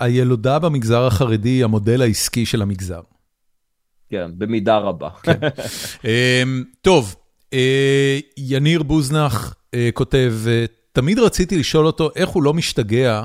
הילודה 0.00 0.58
במגזר 0.58 1.06
החרדי 1.06 1.48
היא 1.48 1.64
המודל 1.64 2.02
העסקי 2.02 2.46
של 2.46 2.62
המגזר. 2.62 3.00
כן, 4.10 4.30
במידה 4.38 4.78
רבה. 4.78 5.08
אמ, 6.04 6.64
טוב, 6.80 7.14
אה, 7.52 8.18
יניר 8.36 8.82
בוזנח 8.82 9.54
אה, 9.74 9.88
כותב, 9.94 10.34
אה, 10.46 10.64
תמיד 10.92 11.18
רציתי 11.18 11.58
לשאול 11.58 11.86
אותו 11.86 12.10
איך 12.16 12.28
הוא 12.28 12.42
לא 12.42 12.54
משתגע 12.54 13.22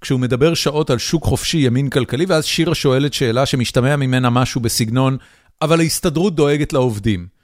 כשהוא 0.00 0.20
מדבר 0.20 0.54
שעות 0.54 0.90
על 0.90 0.98
שוק 0.98 1.24
חופשי 1.24 1.58
ימין 1.58 1.90
כלכלי, 1.90 2.24
ואז 2.28 2.44
שירה 2.44 2.74
שואלת 2.74 3.14
שאלה 3.14 3.46
שמשתמע 3.46 3.96
ממנה 3.96 4.30
משהו 4.30 4.60
בסגנון, 4.60 5.16
אבל 5.62 5.80
ההסתדרות 5.80 6.34
דואגת 6.34 6.72
לעובדים. 6.72 7.35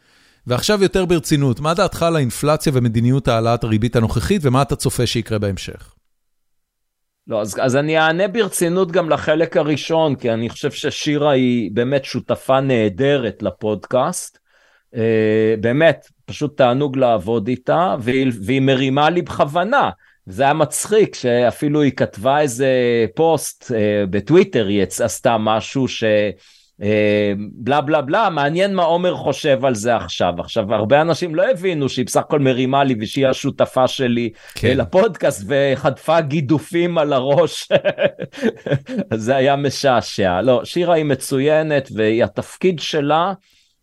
ועכשיו 0.46 0.82
יותר 0.82 1.04
ברצינות, 1.04 1.60
מה 1.60 1.74
דעתך 1.74 2.02
על 2.02 2.16
האינפלציה 2.16 2.72
ומדיניות 2.74 3.28
העלאת 3.28 3.64
הריבית 3.64 3.96
הנוכחית, 3.96 4.40
ומה 4.44 4.62
אתה 4.62 4.76
צופה 4.76 5.06
שיקרה 5.06 5.38
בהמשך? 5.38 5.94
לא, 7.26 7.40
אז, 7.40 7.56
אז 7.60 7.76
אני 7.76 7.98
אענה 7.98 8.28
ברצינות 8.28 8.92
גם 8.92 9.10
לחלק 9.10 9.56
הראשון, 9.56 10.14
כי 10.14 10.30
אני 10.30 10.48
חושב 10.48 10.70
ששירה 10.70 11.30
היא 11.30 11.70
באמת 11.74 12.04
שותפה 12.04 12.60
נהדרת 12.60 13.42
לפודקאסט. 13.42 14.38
אה, 14.94 15.54
באמת, 15.60 16.06
פשוט 16.24 16.56
תענוג 16.56 16.96
לעבוד 16.96 17.48
איתה, 17.48 17.96
והיא, 18.00 18.32
והיא 18.44 18.60
מרימה 18.60 19.10
לי 19.10 19.22
בכוונה. 19.22 19.90
זה 20.26 20.42
היה 20.42 20.54
מצחיק 20.54 21.14
שאפילו 21.14 21.82
היא 21.82 21.92
כתבה 21.96 22.40
איזה 22.40 22.68
פוסט 23.14 23.72
אה, 23.72 24.04
בטוויטר, 24.10 24.66
היא 24.66 24.82
עשתה 24.82 25.36
משהו 25.38 25.88
ש... 25.88 26.04
בלה 27.52 27.80
בלה 27.80 28.00
בלה, 28.00 28.30
מעניין 28.30 28.74
מה 28.74 28.82
עומר 28.82 29.14
חושב 29.14 29.64
על 29.64 29.74
זה 29.74 29.96
עכשיו. 29.96 30.34
עכשיו, 30.38 30.74
הרבה 30.74 31.00
אנשים 31.00 31.34
לא 31.34 31.50
הבינו 31.50 31.88
שהיא 31.88 32.06
בסך 32.06 32.20
הכל 32.20 32.38
מרימה 32.38 32.84
לי 32.84 32.94
ושהיא 33.00 33.28
השותפה 33.28 33.88
שלי 33.88 34.30
כן. 34.54 34.76
לפודקאסט 34.78 35.44
וחטפה 35.48 36.20
גידופים 36.20 36.98
על 36.98 37.12
הראש. 37.12 37.68
זה 39.14 39.36
היה 39.36 39.56
משעשע. 39.56 40.40
לא, 40.40 40.64
שירה 40.64 40.94
היא 40.94 41.04
מצוינת 41.04 41.88
והתפקיד 41.94 42.80
שלה 42.80 43.32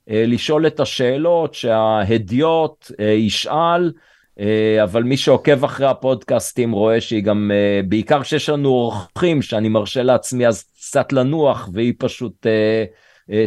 אה, 0.10 0.24
לשאול 0.28 0.68
את 0.68 0.80
השאלות 0.80 1.54
שההדיוט 1.54 2.92
אה, 3.00 3.06
ישאל. 3.06 3.92
אה, 4.40 4.84
אבל 4.84 5.04
מי 5.04 5.18
שעוקב 5.18 5.64
אחרי 5.64 5.88
הפודקאסטים 5.88 6.72
רואה 6.72 7.02
שהיא 7.02 7.24
גם, 7.24 7.52
אה, 7.54 7.82
בעיקר 7.88 8.24
כשיש 8.24 8.50
לנו 8.50 8.70
אורחים 8.70 9.42
שאני 9.42 9.70
מרשה 9.70 10.04
לעצמי 10.04 10.48
אז 10.48 10.64
קצת 10.64 11.14
לנוח 11.14 11.70
והיא 11.74 11.94
פשוט 11.98 12.48
אה, 12.48 12.86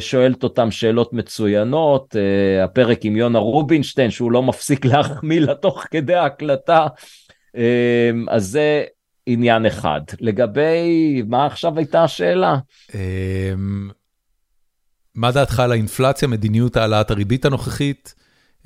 שואלת 0.01 0.43
אותם 0.43 0.71
שאלות 0.71 1.13
מצוינות, 1.13 2.17
הפרק 2.65 3.05
עם 3.05 3.17
יונה 3.17 3.39
רובינשטיין 3.39 4.11
שהוא 4.11 4.33
לא 4.33 4.43
מפסיק 4.43 4.85
להחמיא 4.85 5.41
לה 5.41 5.55
תוך 5.55 5.85
כדי 5.91 6.15
ההקלטה, 6.15 6.87
אז 8.29 8.47
זה 8.47 8.85
עניין 9.27 9.67
אחד. 9.67 10.01
לגבי, 10.21 11.23
מה 11.27 11.47
עכשיו 11.47 11.79
הייתה 11.79 12.05
השאלה? 12.05 12.57
מה 15.15 15.33
דעתך 15.33 15.61
על 15.61 15.73
האינפלציה, 15.73 16.29
מדיניות 16.29 16.77
העלאת 16.77 17.11
הריבית 17.11 17.45
הנוכחית? 17.45 18.15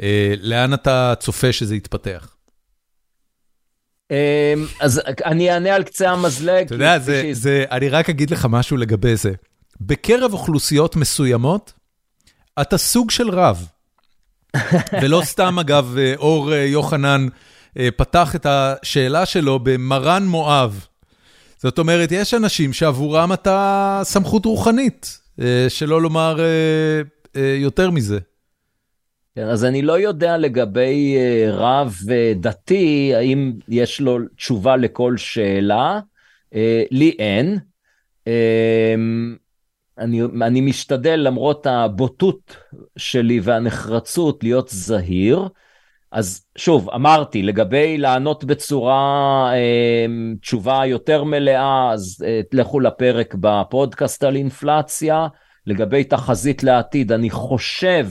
אה, 0.03 0.35
לאן 0.41 0.75
אתה 0.75 1.15
צופה 1.21 1.53
שזה 1.53 1.77
יתפתח? 1.77 2.37
אה, 4.11 4.55
אז 4.81 5.01
אני 5.25 5.51
אענה 5.53 5.75
על 5.75 5.83
קצה 5.83 6.11
המזלג. 6.11 6.67
אתה 6.67 6.75
יודע, 6.75 6.99
זה, 6.99 7.29
זה, 7.33 7.65
אני 7.71 7.89
רק 7.89 8.11
אגיד 8.11 8.31
לך 8.31 8.47
משהו 8.51 8.77
לגבי 8.77 9.17
זה. 9.17 9.33
בקרב 9.81 10.33
אוכלוסיות 10.33 10.97
מסוימות, 10.97 11.73
אתה 12.61 12.79
סוג 12.79 13.11
של 13.11 13.31
רב. 13.31 13.67
ולא 15.03 15.21
סתם, 15.25 15.59
אגב, 15.59 15.97
אה, 15.99 16.15
אור 16.17 16.53
אה, 16.53 16.59
יוחנן 16.59 17.27
פתח 17.97 18.37
את 18.37 18.47
השאלה 18.49 19.27
שלו 19.27 19.59
במרן 19.59 20.27
מואב. 20.27 20.87
זאת 21.59 21.79
אומרת, 21.79 22.13
יש 22.13 22.35
אנשים 22.35 22.73
שעבורם 22.73 23.33
אתה 23.33 24.01
סמכות 24.05 24.45
רוחנית, 24.45 25.19
שלא 25.69 26.03
לומר 26.03 26.41
יותר 27.35 27.91
מזה. 27.91 28.19
כן, 29.37 29.49
אז 29.49 29.65
אני 29.65 29.83
לא 29.83 30.01
יודע 30.01 30.37
לגבי 30.37 31.17
אה, 31.17 31.49
רב 31.51 31.95
אה, 32.11 32.33
דתי, 32.37 33.13
האם 33.15 33.53
יש 33.69 34.01
לו 34.01 34.19
תשובה 34.37 34.77
לכל 34.77 35.17
שאלה. 35.17 36.01
אה, 36.55 36.83
לי 36.91 37.17
אין. 37.19 37.59
אה, 38.27 38.95
אני, 39.99 40.23
אני 40.43 40.61
משתדל 40.61 41.17
למרות 41.17 41.67
הבוטות 41.67 42.57
שלי 42.97 43.41
והנחרצות 43.43 44.45
להיות 44.45 44.69
זהיר. 44.69 45.49
אז 46.13 46.47
שוב, 46.59 46.91
אמרתי, 46.91 47.43
לגבי 47.43 47.99
לענות 47.99 48.45
בצורה, 48.45 49.51
תשובה 50.41 50.87
יותר 50.87 51.25
מלאה, 51.25 51.93
אז 51.93 52.25
לכו 52.53 52.81
לפרק 52.81 53.35
בפודקאסט 53.41 54.25
על 54.25 54.37
אינפלציה. 54.37 55.27
לגבי 55.67 56.05
תחזית 56.05 56.63
לעתיד, 56.63 57.13
אני 57.13 57.31
חושב 57.31 58.07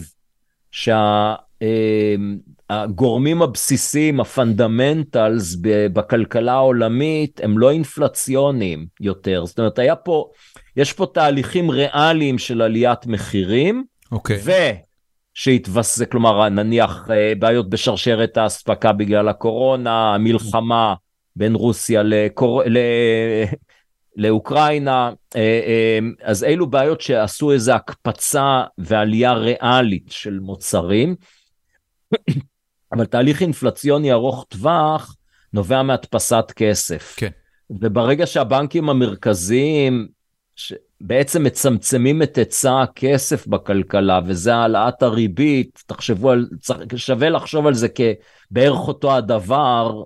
שהגורמים 2.69 3.41
הבסיסיים, 3.41 4.19
ה-fundamentals 4.19 5.55
בכלכלה 5.93 6.53
העולמית, 6.53 7.39
הם 7.43 7.57
לא 7.57 7.71
אינפלציוניים 7.71 8.85
יותר. 9.01 9.45
זאת 9.45 9.59
אומרת, 9.59 9.79
היה 9.79 9.95
פה, 9.95 10.29
יש 10.77 10.93
פה 10.93 11.05
תהליכים 11.13 11.71
ריאליים 11.71 12.37
של 12.37 12.61
עליית 12.61 13.07
מחירים, 13.07 13.83
אוקיי. 14.11 14.41
ושהתווסף, 15.35 16.05
כלומר, 16.11 16.49
נניח 16.49 17.07
אה, 17.11 17.33
בעיות 17.39 17.69
בשרשרת 17.69 18.37
האספקה 18.37 18.91
בגלל 18.91 19.29
הקורונה, 19.29 20.15
המלחמה 20.15 20.93
בין 21.35 21.55
רוסיה 21.55 22.03
לקור... 22.03 22.63
לאוקראינה, 24.15 25.11
אה, 25.35 25.41
אה, 25.41 25.99
אז 26.23 26.43
אלו 26.43 26.67
בעיות 26.67 27.01
שעשו 27.01 27.51
איזו 27.51 27.71
הקפצה 27.71 28.63
ועלייה 28.77 29.33
ריאלית 29.33 30.07
של 30.09 30.39
מוצרים, 30.39 31.15
אבל 32.93 33.05
תהליך 33.05 33.41
אינפלציוני 33.41 34.11
ארוך 34.11 34.45
טווח 34.49 35.15
נובע 35.53 35.83
מהדפסת 35.83 36.45
כסף. 36.55 37.15
כן. 37.17 37.29
וברגע 37.69 38.27
שהבנקים 38.27 38.89
המרכזיים 38.89 40.07
בעצם 41.01 41.43
מצמצמים 41.43 42.21
את 42.21 42.37
היצע 42.37 42.81
הכסף 42.81 43.47
בכלכלה, 43.47 44.19
וזה 44.25 44.55
העלאת 44.55 45.03
הריבית, 45.03 45.83
תחשבו 45.87 46.31
על, 46.31 46.47
שווה 46.95 47.29
לחשוב 47.29 47.67
על 47.67 47.73
זה 47.73 47.87
כבערך 47.87 48.87
אותו 48.87 49.15
הדבר, 49.15 50.03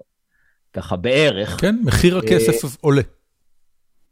ככה 0.74 0.96
בערך. 0.96 1.62
כן, 1.62 1.76
מחיר 1.84 2.18
הכסף 2.18 2.78
עולה. 2.82 3.02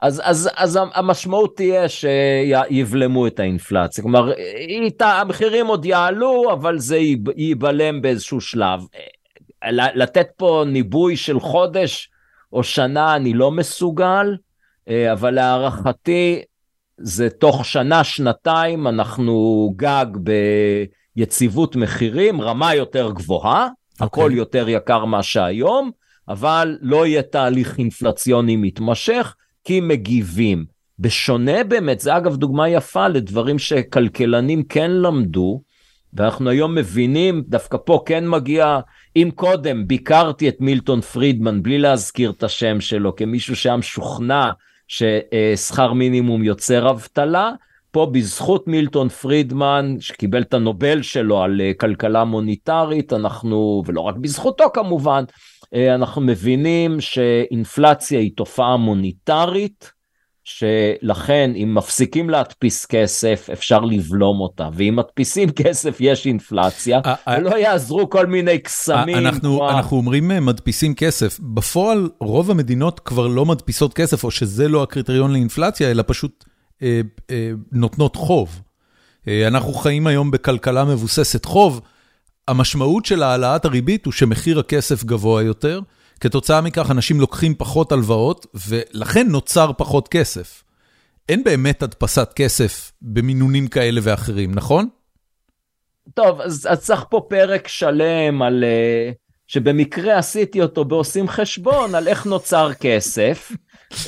אז, 0.02 0.22
אז, 0.26 0.50
אז 0.56 0.80
המשמעות 0.94 1.56
תהיה 1.56 1.90
שיבלמו 1.90 3.28
את 3.28 3.40
האינפלציה. 3.40 4.04
כלומר, 4.04 4.34
איתה, 4.68 5.08
המחירים 5.08 5.68
עוד 5.68 5.86
יעלו, 5.86 6.54
אבל 6.54 6.80
זה 6.80 7.00
ייבלם 7.38 8.02
באיזשהו 8.02 8.42
שלב. 8.42 8.80
לתת 9.72 10.28
פה 10.38 10.64
ניבוי 10.68 11.18
של 11.18 11.40
חודש 11.40 12.10
או 12.54 12.64
שנה 12.64 13.16
אני 13.16 13.34
לא 13.34 13.52
מסוגל, 13.52 14.36
אבל 14.90 15.32
להערכתי 15.32 16.42
זה 16.98 17.30
תוך 17.30 17.66
שנה, 17.66 18.04
שנתיים, 18.04 18.88
אנחנו 18.88 19.70
גג 19.76 20.06
ביציבות 21.16 21.76
מחירים, 21.76 22.42
רמה 22.42 22.76
יותר 22.76 23.12
גבוהה, 23.12 23.68
okay. 23.68 24.06
הכל 24.06 24.32
יותר 24.34 24.70
יקר 24.70 25.06
מה 25.06 25.24
שהיום, 25.24 25.92
אבל 26.30 26.78
לא 26.82 27.06
יהיה 27.06 27.22
תהליך 27.22 27.78
אינפלציוני 27.78 28.56
מתמשך. 28.56 29.36
כי 29.68 29.82
מגיבים. 29.82 30.66
בשונה 31.00 31.64
באמת, 31.64 32.00
זה 32.00 32.18
אגב 32.18 32.36
דוגמה 32.36 32.70
יפה 32.70 33.08
לדברים 33.08 33.60
שכלכלנים 33.60 34.64
כן 34.64 34.92
למדו, 34.92 35.62
ואנחנו 36.14 36.50
היום 36.50 36.76
מבינים, 36.76 37.44
דווקא 37.48 37.78
פה 37.86 38.04
כן 38.06 38.28
מגיע, 38.28 38.80
אם 39.16 39.30
קודם 39.36 39.88
ביקרתי 39.88 40.50
את 40.50 40.56
מילטון 40.60 41.02
פרידמן 41.02 41.64
בלי 41.64 41.78
להזכיר 41.78 42.32
את 42.32 42.44
השם 42.44 42.82
שלו, 42.82 43.16
כמישהו 43.16 43.56
שהיה 43.56 43.78
משוכנע 43.78 44.52
ששכר 44.88 45.94
מינימום 45.94 46.44
יוצר 46.44 46.90
אבטלה, 46.90 47.52
פה 47.92 48.06
בזכות 48.12 48.68
מילטון 48.68 49.10
פרידמן, 49.10 49.96
שקיבל 50.00 50.42
את 50.42 50.54
הנובל 50.54 51.02
שלו 51.02 51.44
על 51.44 51.62
כלכלה 51.78 52.24
מוניטרית, 52.24 53.14
אנחנו, 53.14 53.84
ולא 53.86 54.02
רק 54.02 54.16
בזכותו 54.16 54.64
כמובן, 54.74 55.24
אנחנו 55.76 56.22
מבינים 56.22 57.02
שאינפלציה 57.02 58.20
היא 58.20 58.32
תופעה 58.36 58.78
מוניטרית, 58.78 59.98
שלכן 60.48 61.52
אם 61.56 61.76
מפסיקים 61.76 62.30
להדפיס 62.30 62.86
כסף 62.86 63.50
אפשר 63.54 63.80
לבלום 63.80 64.40
אותה, 64.40 64.70
ואם 64.74 64.96
מדפיסים 64.96 65.50
כסף 65.64 65.98
יש 66.00 66.26
אינפלציה, 66.26 67.00
ולא 67.38 67.58
יעזרו 67.58 68.10
כל 68.10 68.26
מיני 68.26 68.60
קסמים. 68.60 69.18
אנחנו, 69.18 69.70
אנחנו 69.70 69.98
אומרים 69.98 70.28
מדפיסים 70.46 70.96
כסף, 70.96 71.40
בפועל 71.40 72.10
רוב 72.20 72.52
המדינות 72.52 73.00
כבר 73.00 73.28
לא 73.28 73.46
מדפיסות 73.46 73.94
כסף, 73.94 74.24
או 74.24 74.32
שזה 74.32 74.68
לא 74.68 74.84
הקריטריון 74.84 75.32
לאינפלציה, 75.32 75.92
אלא 75.92 76.04
פשוט 76.08 76.46
אה, 76.84 77.02
אה, 77.30 77.52
נותנות 77.72 78.16
חוב. 78.16 78.62
אה, 79.28 79.48
אנחנו 79.48 79.74
חיים 79.74 80.08
היום 80.08 80.32
בכלכלה 80.32 80.86
מבוססת 80.86 81.46
חוב, 81.46 81.82
המשמעות 82.48 83.06
של 83.06 83.24
העלאת 83.24 83.66
הריבית 83.66 84.06
הוא 84.06 84.14
שמחיר 84.14 84.60
הכסף 84.60 85.04
גבוה 85.04 85.44
יותר, 85.44 85.80
כתוצאה 86.20 86.62
מכך 86.62 86.92
אנשים 86.92 87.22
לוקחים 87.22 87.56
פחות 87.56 87.92
הלוואות, 87.92 88.46
ולכן 88.68 89.28
נוצר 89.28 89.72
פחות 89.78 90.08
כסף. 90.08 90.64
אין 91.30 91.44
באמת 91.44 91.84
הדפסת 91.84 92.34
כסף 92.36 92.92
במינונים 93.02 93.68
כאלה 93.68 94.02
ואחרים, 94.04 94.56
נכון? 94.56 94.88
טוב, 96.14 96.42
אז, 96.42 96.68
אז 96.70 96.80
צריך 96.80 97.06
פה 97.10 97.26
פרק 97.30 97.68
שלם 97.68 98.42
על... 98.42 98.64
Uh, 98.64 99.28
שבמקרה 99.48 100.18
עשיתי 100.18 100.62
אותו 100.62 100.86
בעושים 100.86 101.28
חשבון 101.28 101.96
על 101.96 102.08
איך 102.08 102.26
נוצר 102.26 102.74
כסף. 102.74 103.52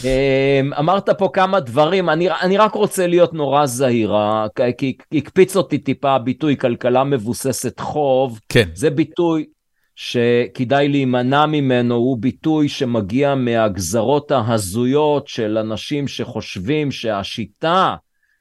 אמ, 0.04 0.74
אמרת 0.74 1.10
פה 1.10 1.30
כמה 1.34 1.60
דברים, 1.60 2.10
אני, 2.10 2.30
אני 2.32 2.58
רק 2.58 2.74
רוצה 2.74 3.08
להיות 3.08 3.34
נורא 3.34 3.66
זהיר, 3.66 4.14
כי 4.78 4.98
הקפיץ 5.14 5.56
אותי 5.56 5.78
טיפה 5.78 6.12
הביטוי 6.12 6.58
כלכלה 6.58 7.04
מבוססת 7.04 7.80
חוב, 7.80 8.40
כן. 8.50 8.70
זה 8.74 8.90
ביטוי 8.90 9.46
שכדאי 9.96 10.88
להימנע 10.88 11.46
ממנו, 11.46 11.96
הוא 11.96 12.18
ביטוי 12.20 12.70
שמגיע 12.70 13.36
מהגזרות 13.36 14.32
ההזויות 14.32 15.28
של 15.28 15.58
אנשים 15.58 16.08
שחושבים 16.08 16.92
שהשיטה 16.92 17.96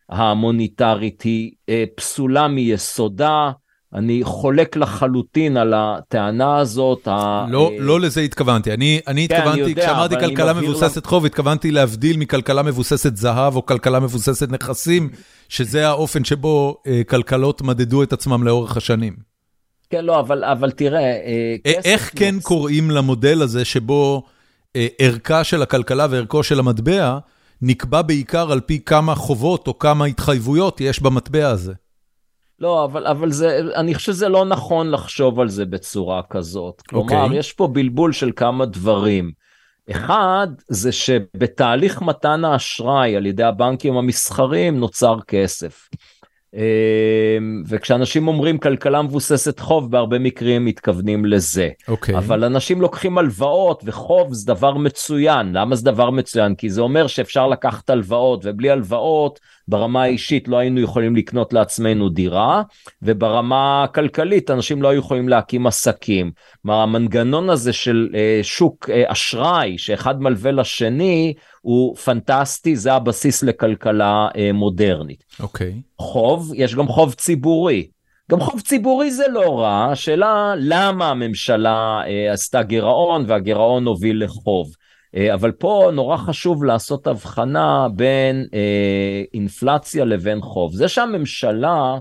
המוניטרית 0.09 1.23
היא 1.23 1.53
אה, 1.69 1.85
פסולה 1.97 2.49
מיסודה. 2.49 3.51
אני 3.95 4.21
חולק 4.25 4.77
לחלוטין 4.77 5.57
על 5.57 5.75
הטענה 5.77 6.59
הזאת. 6.59 7.09
לא, 7.49 7.71
אה, 7.73 7.77
לא 7.79 8.01
לזה 8.01 8.21
התכוונתי, 8.21 8.73
אני, 8.73 9.01
אני 9.07 9.29
כן, 9.29 9.35
התכוונתי, 9.35 9.63
אני 9.63 9.71
יודע, 9.71 9.83
כשאמרתי 9.83 10.15
כלכלה 10.21 10.53
מבוססת 10.53 11.07
חוב, 11.07 11.27
התכוונתי 11.27 11.71
להבדיל 11.71 12.17
מכלכלה 12.17 12.63
מבוססת 12.63 13.17
זהב 13.17 13.57
או 13.57 13.67
כלכלה 13.67 14.01
מבוססת 14.01 14.51
נכסים, 14.51 15.11
שזה 15.49 15.89
האופן 15.89 16.25
שבו 16.25 16.83
אה, 16.87 17.03
כלכלות 17.05 17.63
מדדו 17.63 18.03
את 18.03 18.13
עצמם 18.13 18.43
לאורך 18.45 18.77
השנים. 18.77 19.17
כן, 19.91 20.05
לא, 20.05 20.21
אבל, 20.21 20.45
אבל 20.45 20.71
תראה, 20.71 21.01
אה, 21.01 21.57
איך 21.85 22.11
כן 22.17 22.35
נוצ... 22.35 22.45
קוראים 22.45 22.91
למודל 22.91 23.43
הזה 23.43 23.65
שבו 23.65 24.23
אה, 24.77 24.87
ערכה 24.99 25.45
של 25.45 25.63
הכלכלה 25.63 26.07
וערכו 26.11 26.43
של 26.43 26.59
המטבע 26.59 27.19
נקבע 27.63 28.03
בעיקר 28.03 28.53
על 28.53 28.61
פי 28.61 28.81
כמה 28.87 29.15
חובות 29.15 29.67
או 29.67 29.79
כמה 29.79 30.05
התחייבויות 30.05 30.81
יש 30.81 31.03
במטבע 31.03 31.49
הזה? 31.49 31.73
לא, 32.61 32.85
אבל, 32.85 33.07
אבל 33.07 33.31
זה, 33.31 33.61
אני 33.75 33.95
חושב 33.95 34.13
שזה 34.13 34.29
לא 34.29 34.45
נכון 34.45 34.91
לחשוב 34.91 35.41
על 35.41 35.49
זה 35.49 35.65
בצורה 35.65 36.23
כזאת. 36.31 36.83
כלומר, 36.89 37.13
okay. 37.13 37.25
אוקיי. 37.25 37.39
יש 37.39 37.53
פה 37.53 37.67
בלבול 37.67 38.13
של 38.13 38.31
כמה 38.37 38.67
דברים. 38.67 39.33
אחד, 39.91 40.49
זה 40.69 40.93
שבתהליך 40.93 42.03
מתן 42.03 42.45
האשראי 42.45 43.17
על 43.17 43.27
ידי 43.27 43.43
הבנקים 43.43 43.97
המסחריים 43.97 44.81
נוצר 44.81 45.17
כסף. 45.27 45.89
אמ, 46.55 47.63
וכשאנשים 47.67 48.29
אומרים 48.29 48.59
כלכלה 48.59 49.03
מבוססת 49.03 49.61
חוב, 49.61 49.91
בהרבה 49.91 50.19
מקרים 50.19 50.65
מתכוונים 50.65 51.25
לזה. 51.25 51.69
אוקיי. 51.89 52.15
Okay. 52.15 52.19
אבל 52.19 52.45
אנשים 52.45 52.81
לוקחים 52.81 53.19
הלוואות, 53.19 53.83
וחוב 53.87 54.33
זה 54.33 54.47
דבר 54.47 54.75
מצוין. 54.75 55.53
למה 55.53 55.77
זה 55.77 55.85
דבר 55.85 56.11
מצוין? 56.11 56.55
כי 56.55 56.71
זה 56.71 56.81
אומר 56.81 57.07
שאפשר 57.07 57.47
לקחת 57.47 57.91
הלוואות, 57.91 58.41
ובלי 58.45 58.71
הלוואות, 58.71 59.41
ברמה 59.69 60.03
האישית 60.03 60.49
לא 60.49 60.57
היינו 60.57 60.81
יכולים 60.81 61.17
לקנות 61.17 61.53
לעצמנו 61.53 62.09
דירה, 62.09 62.63
וברמה 63.03 63.85
הכלכלית 63.85 64.51
אנשים 64.51 64.83
לא 64.83 64.89
היו 64.89 64.99
יכולים 64.99 65.29
להקים 65.29 65.67
עסקים. 65.67 66.31
כלומר, 66.63 66.81
המנגנון 66.81 67.51
הזה 67.51 67.73
של 67.73 68.09
אה, 68.15 68.41
שוק 68.43 68.91
אה, 68.91 69.05
אשראי, 69.07 69.79
שאחד 69.79 70.23
מלווה 70.23 70.53
לשני, 70.53 71.35
הוא 71.61 71.97
פנטסטי, 71.97 72.77
זה 72.77 72.93
הבסיס 72.93 73.43
לכלכלה 73.43 74.29
אה, 74.37 74.53
מודרנית. 74.53 75.25
אוקיי. 75.41 75.73
Okay. 75.77 76.03
חוב, 76.03 76.53
יש 76.55 76.75
גם 76.75 76.89
חוב 76.89 77.15
ציבורי. 77.15 77.89
גם 78.31 78.41
חוב 78.41 78.61
ציבורי 78.61 79.11
זה 79.11 79.25
לא 79.29 79.61
רע, 79.61 79.89
השאלה 79.93 80.55
למה 80.59 81.09
הממשלה 81.09 82.01
אה, 82.07 82.33
עשתה 82.33 82.63
גירעון 82.63 83.25
והגירעון 83.29 83.87
הוביל 83.87 84.25
לחוב. 84.25 84.73
אה, 85.17 85.35
אבל 85.35 85.53
פה 85.53 85.91
נורא 85.95 86.17
חשוב 86.17 86.65
לעשות 86.65 87.07
הבחנה 87.07 87.89
בין 87.95 88.47
אה, 88.55 89.23
אינפלציה 89.35 90.05
לבין 90.05 90.41
חוב. 90.41 90.75
זה 90.75 90.89
שהממשלה 90.89 91.99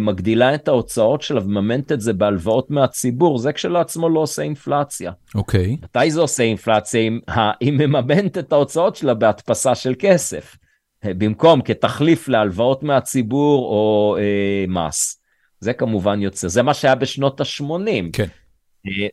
מגדילה 0.00 0.54
את 0.54 0.68
ההוצאות 0.68 1.22
שלה 1.22 1.40
ומממנת 1.44 1.92
את 1.92 2.00
זה 2.00 2.12
בהלוואות 2.12 2.70
מהציבור, 2.70 3.38
זה 3.38 3.52
כשלעצמו 3.52 4.08
לא 4.08 4.20
עושה 4.20 4.42
אינפלציה. 4.42 5.12
אוקיי. 5.34 5.76
Okay. 5.80 5.84
מתי 5.84 6.10
זה 6.10 6.20
עושה 6.20 6.42
אינפלציה? 6.42 7.00
אם 7.00 7.20
היא 7.60 7.72
מממנת 7.72 8.38
את 8.38 8.52
ההוצאות 8.52 8.96
שלה 8.96 9.14
בהדפסה 9.14 9.74
של 9.74 9.94
כסף, 9.98 10.56
במקום 11.04 11.62
כתחליף 11.62 12.28
להלוואות 12.28 12.82
מהציבור 12.82 13.66
או 13.66 14.16
אה, 14.18 14.64
מס. 14.68 15.20
זה 15.60 15.72
כמובן 15.72 16.22
יוצא, 16.22 16.48
זה 16.48 16.62
מה 16.62 16.74
שהיה 16.74 16.94
בשנות 16.94 17.40
ה-80. 17.40 18.10
כן. 18.12 18.26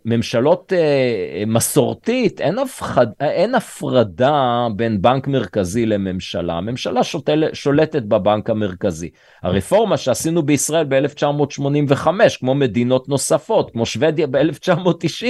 ממשלות 0.05 0.73
אה, 0.73 1.43
מסורתית, 1.47 2.41
אין, 2.41 2.59
הפחד, 2.59 3.07
אין 3.19 3.55
הפרדה 3.55 4.67
בין 4.75 5.01
בנק 5.01 5.27
מרכזי 5.27 5.85
לממשלה, 5.85 6.53
הממשלה 6.53 7.03
שותל, 7.03 7.43
שולטת 7.53 8.03
בבנק 8.03 8.49
המרכזי. 8.49 9.09
הרפורמה 9.43 9.97
שעשינו 9.97 10.43
בישראל 10.43 10.85
ב-1985, 10.89 12.07
כמו 12.39 12.55
מדינות 12.55 13.09
נוספות, 13.09 13.71
כמו 13.71 13.85
שוודיה 13.85 14.27
ב-1990, 14.27 15.25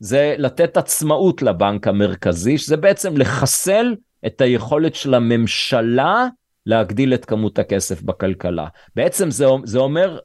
זה 0.00 0.34
לתת 0.38 0.76
עצמאות 0.76 1.42
לבנק 1.42 1.88
המרכזי, 1.88 2.58
שזה 2.58 2.76
בעצם 2.76 3.16
לחסל 3.16 3.94
את 4.26 4.40
היכולת 4.40 4.94
של 4.94 5.14
הממשלה 5.14 6.26
להגדיל 6.66 7.14
את 7.14 7.24
כמות 7.24 7.58
הכסף 7.58 8.02
בכלכלה. 8.02 8.66
בעצם 8.96 9.30
זה, 9.30 9.46
זה 9.64 9.78
אומר, 9.78 10.18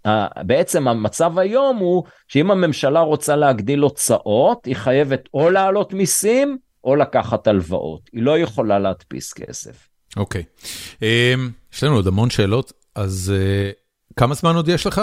בעצם 0.45 0.87
המצב 0.87 1.39
היום 1.39 1.77
הוא 1.77 2.03
שאם 2.27 2.51
הממשלה 2.51 2.99
רוצה 2.99 3.35
להגדיל 3.35 3.79
הוצאות, 3.79 4.65
היא 4.65 4.75
חייבת 4.75 5.29
או 5.33 5.49
להעלות 5.49 5.93
מיסים 5.93 6.57
או 6.83 6.95
לקחת 6.95 7.47
הלוואות. 7.47 8.09
היא 8.13 8.23
לא 8.23 8.39
יכולה 8.39 8.79
להדפיס 8.79 9.33
כסף. 9.33 9.89
אוקיי. 10.17 10.43
Okay. 10.43 10.65
אמ, 11.01 11.49
um, 11.49 11.73
יש 11.75 11.83
לנו 11.83 11.95
עוד 11.95 12.07
המון 12.07 12.29
שאלות, 12.29 12.73
אז 12.95 13.33
uh, 13.35 14.15
כמה 14.15 14.35
זמן 14.35 14.55
עוד 14.55 14.67
יש 14.67 14.87
לך? 14.87 15.01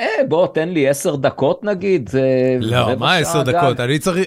אה, 0.00 0.06
בוא, 0.28 0.46
תן 0.46 0.68
לי 0.68 0.88
עשר 0.88 1.16
דקות 1.16 1.64
נגיד. 1.64 2.10
לא, 2.60 2.96
מה 2.96 3.16
עשר 3.16 3.42
דקות? 3.42 3.80
אני 3.80 3.98
צריך... 3.98 4.26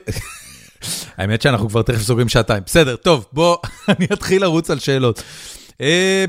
האמת 1.17 1.41
שאנחנו 1.41 1.69
כבר 1.69 1.81
תכף 1.81 2.01
סוגרים 2.01 2.29
שעתיים. 2.29 2.63
בסדר, 2.65 2.95
טוב, 2.95 3.25
בוא, 3.33 3.57
אני 3.89 4.05
אתחיל 4.13 4.41
לרוץ 4.41 4.69
על 4.69 4.79
שאלות. 4.79 5.23
אה, 5.81 6.25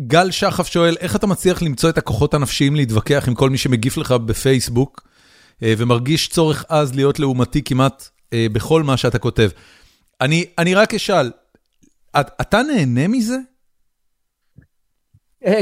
גל 0.00 0.30
שחף 0.30 0.66
שואל, 0.66 0.96
איך 1.00 1.16
אתה 1.16 1.26
מצליח 1.26 1.62
למצוא 1.62 1.90
את 1.90 1.98
הכוחות 1.98 2.34
הנפשיים 2.34 2.76
להתווכח 2.76 3.24
עם 3.28 3.34
כל 3.34 3.50
מי 3.50 3.58
שמגיף 3.58 3.96
לך 3.96 4.12
בפייסבוק, 4.12 5.08
אה, 5.62 5.74
ומרגיש 5.78 6.28
צורך 6.28 6.64
עז 6.68 6.94
להיות 6.94 7.18
לעומתי 7.18 7.62
כמעט 7.62 8.08
אה, 8.32 8.46
בכל 8.52 8.82
מה 8.82 8.96
שאתה 8.96 9.18
כותב? 9.18 9.48
אני, 10.20 10.44
אני 10.58 10.74
רק 10.74 10.94
אשאל, 10.94 11.30
אתה 12.16 12.62
נהנה 12.62 13.08
מזה? 13.08 13.36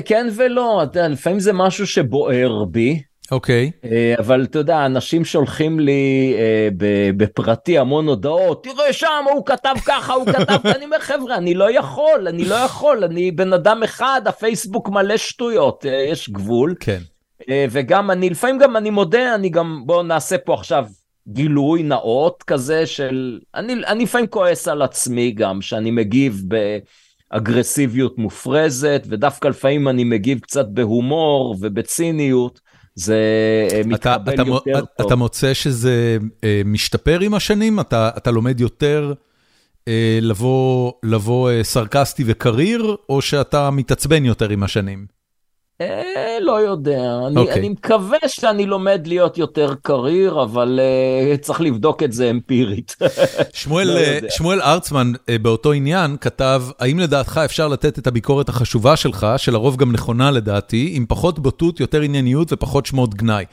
כן 0.04 0.26
ולא, 0.36 0.84
לפעמים 1.10 1.40
זה 1.40 1.52
משהו 1.52 1.86
שבוער 1.86 2.64
בי. 2.64 3.02
אוקיי. 3.32 3.70
Okay. 3.74 3.86
אה, 3.88 4.14
אבל 4.18 4.44
אתה 4.44 4.58
יודע, 4.58 4.86
אנשים 4.86 5.24
שולחים 5.24 5.80
לי 5.80 6.34
אה, 6.38 6.68
בפרטי 7.16 7.78
המון 7.78 8.08
הודעות, 8.08 8.64
תראה 8.64 8.92
שם, 8.92 9.24
הוא 9.34 9.46
כתב 9.46 9.74
ככה, 9.86 10.12
הוא 10.12 10.26
כתב, 10.26 10.66
אני 10.76 10.84
אומר, 10.84 10.98
חבר'ה, 11.00 11.36
אני 11.36 11.54
לא 11.54 11.70
יכול, 11.70 12.28
אני 12.28 12.44
לא 12.44 12.54
יכול, 12.54 13.04
אני 13.04 13.30
בן 13.30 13.52
אדם 13.52 13.82
אחד, 13.82 14.22
הפייסבוק 14.26 14.88
מלא 14.88 15.16
שטויות, 15.16 15.86
אה, 15.86 16.06
יש 16.08 16.30
גבול. 16.30 16.74
כן. 16.80 17.00
וגם 17.70 18.10
אני, 18.10 18.30
לפעמים 18.30 18.58
גם 18.58 18.76
אני 18.76 18.90
מודה, 18.90 19.34
אני 19.34 19.48
גם, 19.48 19.82
בואו 19.86 20.02
נעשה 20.02 20.38
פה 20.38 20.54
עכשיו 20.54 20.86
גילוי 21.28 21.82
נאות 21.82 22.42
כזה 22.42 22.86
של, 22.86 23.38
אני, 23.54 23.72
אני 23.72 24.04
לפעמים 24.04 24.26
כועס 24.26 24.68
על 24.68 24.82
עצמי 24.82 25.30
גם, 25.30 25.62
שאני 25.62 25.90
מגיב 25.90 26.42
באגרסיביות 27.32 28.18
מופרזת, 28.18 29.02
ודווקא 29.08 29.48
לפעמים 29.48 29.88
אני 29.88 30.04
מגיב 30.04 30.38
קצת 30.38 30.66
בהומור 30.68 31.56
ובציניות. 31.60 32.65
זה 32.96 33.18
אה, 33.72 33.80
מתקבל 33.84 34.34
אתה, 34.34 34.42
יותר 34.42 34.78
אתה, 34.78 34.86
טוב. 34.96 35.06
אתה 35.06 35.16
מוצא 35.16 35.54
שזה 35.54 36.18
אה, 36.44 36.62
משתפר 36.64 37.20
עם 37.20 37.34
השנים? 37.34 37.80
אתה, 37.80 38.10
אתה 38.16 38.30
לומד 38.30 38.60
יותר 38.60 39.12
אה, 39.88 40.18
לבוא, 40.22 40.92
לבוא 41.02 41.50
סרקסטי 41.62 42.24
וקריר, 42.26 42.96
או 43.08 43.22
שאתה 43.22 43.70
מתעצבן 43.70 44.24
יותר 44.24 44.48
עם 44.48 44.62
השנים? 44.62 45.15
אה, 45.80 46.38
לא 46.40 46.60
יודע, 46.60 47.18
אני, 47.26 47.36
okay. 47.36 47.38
אוקיי. 47.38 47.54
אני 47.54 47.68
מקווה 47.68 48.18
שאני 48.26 48.66
לומד 48.66 49.02
להיות 49.06 49.38
יותר 49.38 49.74
קריר, 49.82 50.42
אבל 50.42 50.80
uh, 50.80 51.38
צריך 51.38 51.60
לבדוק 51.60 52.02
את 52.02 52.12
זה 52.12 52.30
אמפירית. 52.30 52.96
שמואל, 53.52 53.86
לא 53.88 54.26
uh, 54.28 54.30
שמואל 54.30 54.62
ארצמן 54.62 55.12
uh, 55.14 55.38
באותו 55.42 55.72
עניין 55.72 56.16
כתב, 56.20 56.62
האם 56.78 56.98
לדעתך 56.98 57.40
אפשר 57.44 57.68
לתת 57.68 57.98
את 57.98 58.06
הביקורת 58.06 58.48
החשובה 58.48 58.96
שלך, 58.96 59.26
שלרוב 59.36 59.76
גם 59.76 59.92
נכונה 59.92 60.30
לדעתי, 60.30 60.90
עם 60.94 61.06
פחות 61.08 61.38
בוטות, 61.38 61.80
יותר 61.80 62.00
ענייניות 62.00 62.52
ופחות 62.52 62.86
שמות 62.86 63.14
גנאי? 63.14 63.44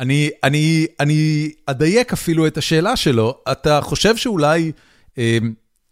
אני, 0.00 0.30
אני, 0.42 0.86
אני 1.00 1.50
אדייק 1.66 2.12
אפילו 2.12 2.46
את 2.46 2.58
השאלה 2.58 2.96
שלו, 2.96 3.34
אתה 3.52 3.80
חושב 3.80 4.16
שאולי... 4.16 4.72
uh, 5.14 5.18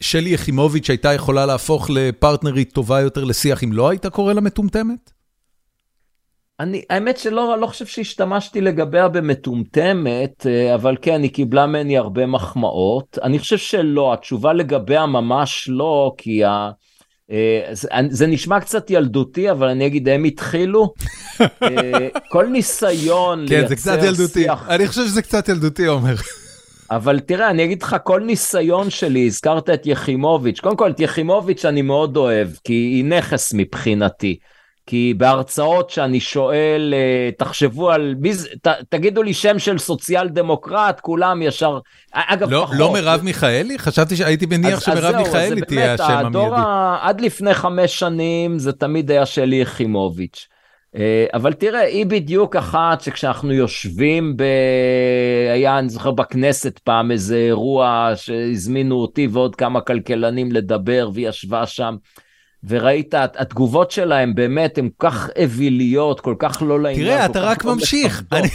שלי 0.02 0.30
יחימוביץ' 0.30 0.90
הייתה 0.90 1.12
יכולה 1.12 1.46
להפוך 1.46 1.90
לפרטנרית 1.90 2.72
טובה 2.72 3.00
יותר 3.00 3.24
לשיח 3.24 3.64
אם 3.64 3.72
לא 3.72 3.88
היית 3.88 4.06
קורא 4.06 4.32
לה 4.32 4.40
מטומטמת? 4.40 5.11
אני, 6.62 6.82
האמת 6.90 7.18
שלא 7.18 7.58
לא 7.60 7.66
חושב 7.66 7.86
שהשתמשתי 7.86 8.60
לגביה 8.60 9.08
במטומטמת, 9.08 10.46
אה, 10.46 10.74
אבל 10.74 10.96
כן, 11.02 11.22
היא 11.22 11.30
קיבלה 11.30 11.66
ממני 11.66 11.98
הרבה 11.98 12.26
מחמאות. 12.26 13.18
אני 13.22 13.38
חושב 13.38 13.58
שלא, 13.58 14.12
התשובה 14.12 14.52
לגביה 14.52 15.06
ממש 15.06 15.68
לא, 15.68 16.12
כי 16.18 16.44
ה... 16.44 16.70
אה, 17.30 17.60
זה, 17.72 17.88
זה 18.10 18.26
נשמע 18.26 18.60
קצת 18.60 18.90
ילדותי, 18.90 19.50
אבל 19.50 19.68
אני 19.68 19.86
אגיד, 19.86 20.08
הם 20.08 20.24
התחילו. 20.24 20.92
אה, 21.40 22.08
כל 22.30 22.46
ניסיון 22.46 23.44
לייצר 23.44 23.56
שיח... 23.56 23.62
כן, 23.62 23.68
זה 23.68 23.76
קצת 23.76 23.98
ילדותי. 24.02 24.46
אני 24.68 24.88
חושב 24.88 25.04
שזה 25.04 25.22
קצת 25.22 25.48
ילדותי, 25.48 25.86
עומר. 25.86 26.14
אבל 26.90 27.20
תראה, 27.20 27.50
אני 27.50 27.64
אגיד 27.64 27.82
לך, 27.82 27.96
כל 28.04 28.20
ניסיון 28.20 28.90
שלי, 28.90 29.26
הזכרת 29.26 29.70
את 29.70 29.86
יחימוביץ', 29.86 30.60
קודם 30.60 30.76
כל 30.76 30.90
את 30.90 31.00
יחימוביץ' 31.00 31.64
אני 31.64 31.82
מאוד 31.82 32.16
אוהב, 32.16 32.48
כי 32.64 32.72
היא 32.72 33.04
נכס 33.04 33.52
מבחינתי. 33.54 34.38
כי 34.86 35.14
בהרצאות 35.16 35.90
שאני 35.90 36.20
שואל, 36.20 36.94
אה, 36.96 37.30
תחשבו 37.38 37.90
על, 37.90 38.14
מי 38.18 38.34
זה, 38.34 38.48
ת, 38.62 38.68
תגידו 38.88 39.22
לי 39.22 39.34
שם 39.34 39.58
של 39.58 39.78
סוציאל 39.78 40.28
דמוקרט, 40.28 41.00
כולם 41.00 41.42
ישר, 41.42 41.78
אגב 42.12 42.50
לא, 42.50 42.62
פחות. 42.64 42.76
לא 42.78 42.92
מרב 42.92 43.20
מיכאלי? 43.22 43.78
חשבתי 43.78 44.16
שהייתי 44.16 44.46
מניח 44.46 44.74
אז, 44.74 44.82
שמרב 44.82 45.16
מיכאלי 45.16 45.60
תהיה 45.60 45.94
השם 45.94 46.04
המיידי. 46.04 46.54
ה... 46.54 46.98
עד 47.02 47.20
לפני 47.20 47.54
חמש 47.54 47.98
שנים 47.98 48.58
זה 48.58 48.72
תמיד 48.72 49.10
היה 49.10 49.26
שלי 49.26 49.56
יחימוביץ'. 49.56 50.48
אה, 50.96 51.26
אבל 51.34 51.52
תראה, 51.52 51.80
היא 51.80 52.06
בדיוק 52.06 52.56
אחת 52.56 53.00
שכשאנחנו 53.00 53.52
יושבים 53.52 54.36
ב... 54.36 54.42
היה, 55.52 55.78
אני 55.78 55.88
זוכר 55.88 56.10
בכנסת 56.10 56.78
פעם 56.78 57.10
איזה 57.10 57.36
אירוע 57.36 58.12
שהזמינו 58.14 58.94
אותי 58.94 59.28
ועוד 59.32 59.56
כמה 59.56 59.80
כלכלנים 59.80 60.52
לדבר, 60.52 61.10
והיא 61.14 61.28
ישבה 61.28 61.66
שם. 61.66 61.96
וראית, 62.64 63.14
התגובות 63.14 63.90
שלהם 63.90 64.34
באמת 64.34 64.78
הן 64.78 64.88
כך 64.98 65.30
אוויליות, 65.42 66.20
כל 66.20 66.34
כך 66.38 66.62
לא 66.66 66.80
לעניין. 66.80 67.06
תראה, 67.06 67.26
אתה 67.26 67.40
רק 67.40 67.64
לא 67.64 67.74
ממשיך. 67.74 68.22
אני... 68.32 68.48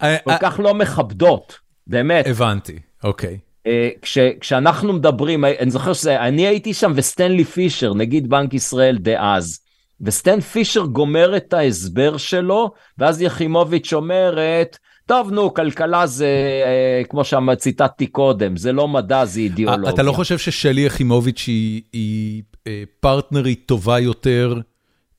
כל 0.24 0.38
כך 0.40 0.60
לא 0.60 0.74
מכבדות, 0.74 1.58
באמת. 1.86 2.26
הבנתי, 2.26 2.78
אוקיי. 3.04 3.38
אה, 3.66 3.88
כש, 4.02 4.18
כשאנחנו 4.40 4.92
מדברים, 4.92 5.44
אני 5.44 5.70
זוכר 5.70 5.92
שאני 5.92 6.46
הייתי 6.46 6.74
שם 6.74 6.92
וסטנלי 6.94 7.44
פישר, 7.44 7.94
נגיד 7.94 8.28
בנק 8.28 8.54
ישראל 8.54 8.98
דאז, 8.98 9.60
וסטן 10.00 10.40
פישר 10.40 10.84
גומר 10.84 11.36
את 11.36 11.52
ההסבר 11.52 12.16
שלו, 12.16 12.70
ואז 12.98 13.22
יחימוביץ' 13.22 13.92
אומרת, 13.92 14.78
טוב, 15.06 15.30
נו, 15.30 15.54
כלכלה 15.54 16.06
זה, 16.06 16.26
אה, 16.66 17.04
כמו 17.08 17.22
שציטטתי 17.24 18.06
קודם, 18.06 18.56
זה 18.56 18.72
לא 18.72 18.88
מדע, 18.88 19.24
זה 19.24 19.40
אידיאולוגיה. 19.40 19.90
אתה 19.90 20.02
לא 20.02 20.12
חושב 20.12 20.38
ששלי 20.38 20.80
יחימוביץ' 20.80 21.44
היא, 21.46 21.82
היא 21.92 22.42
אה, 22.66 22.82
פרטנרית 23.00 23.62
טובה 23.66 23.98
יותר 23.98 24.60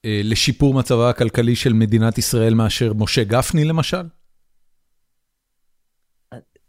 אה, 0.05 0.21
לשיפור 0.23 0.73
מצבה 0.73 1.09
הכלכלי 1.09 1.55
של 1.55 1.73
מדינת 1.73 2.17
ישראל 2.17 2.53
מאשר 2.53 2.93
משה 2.93 3.23
גפני, 3.23 3.65
למשל? 3.65 4.03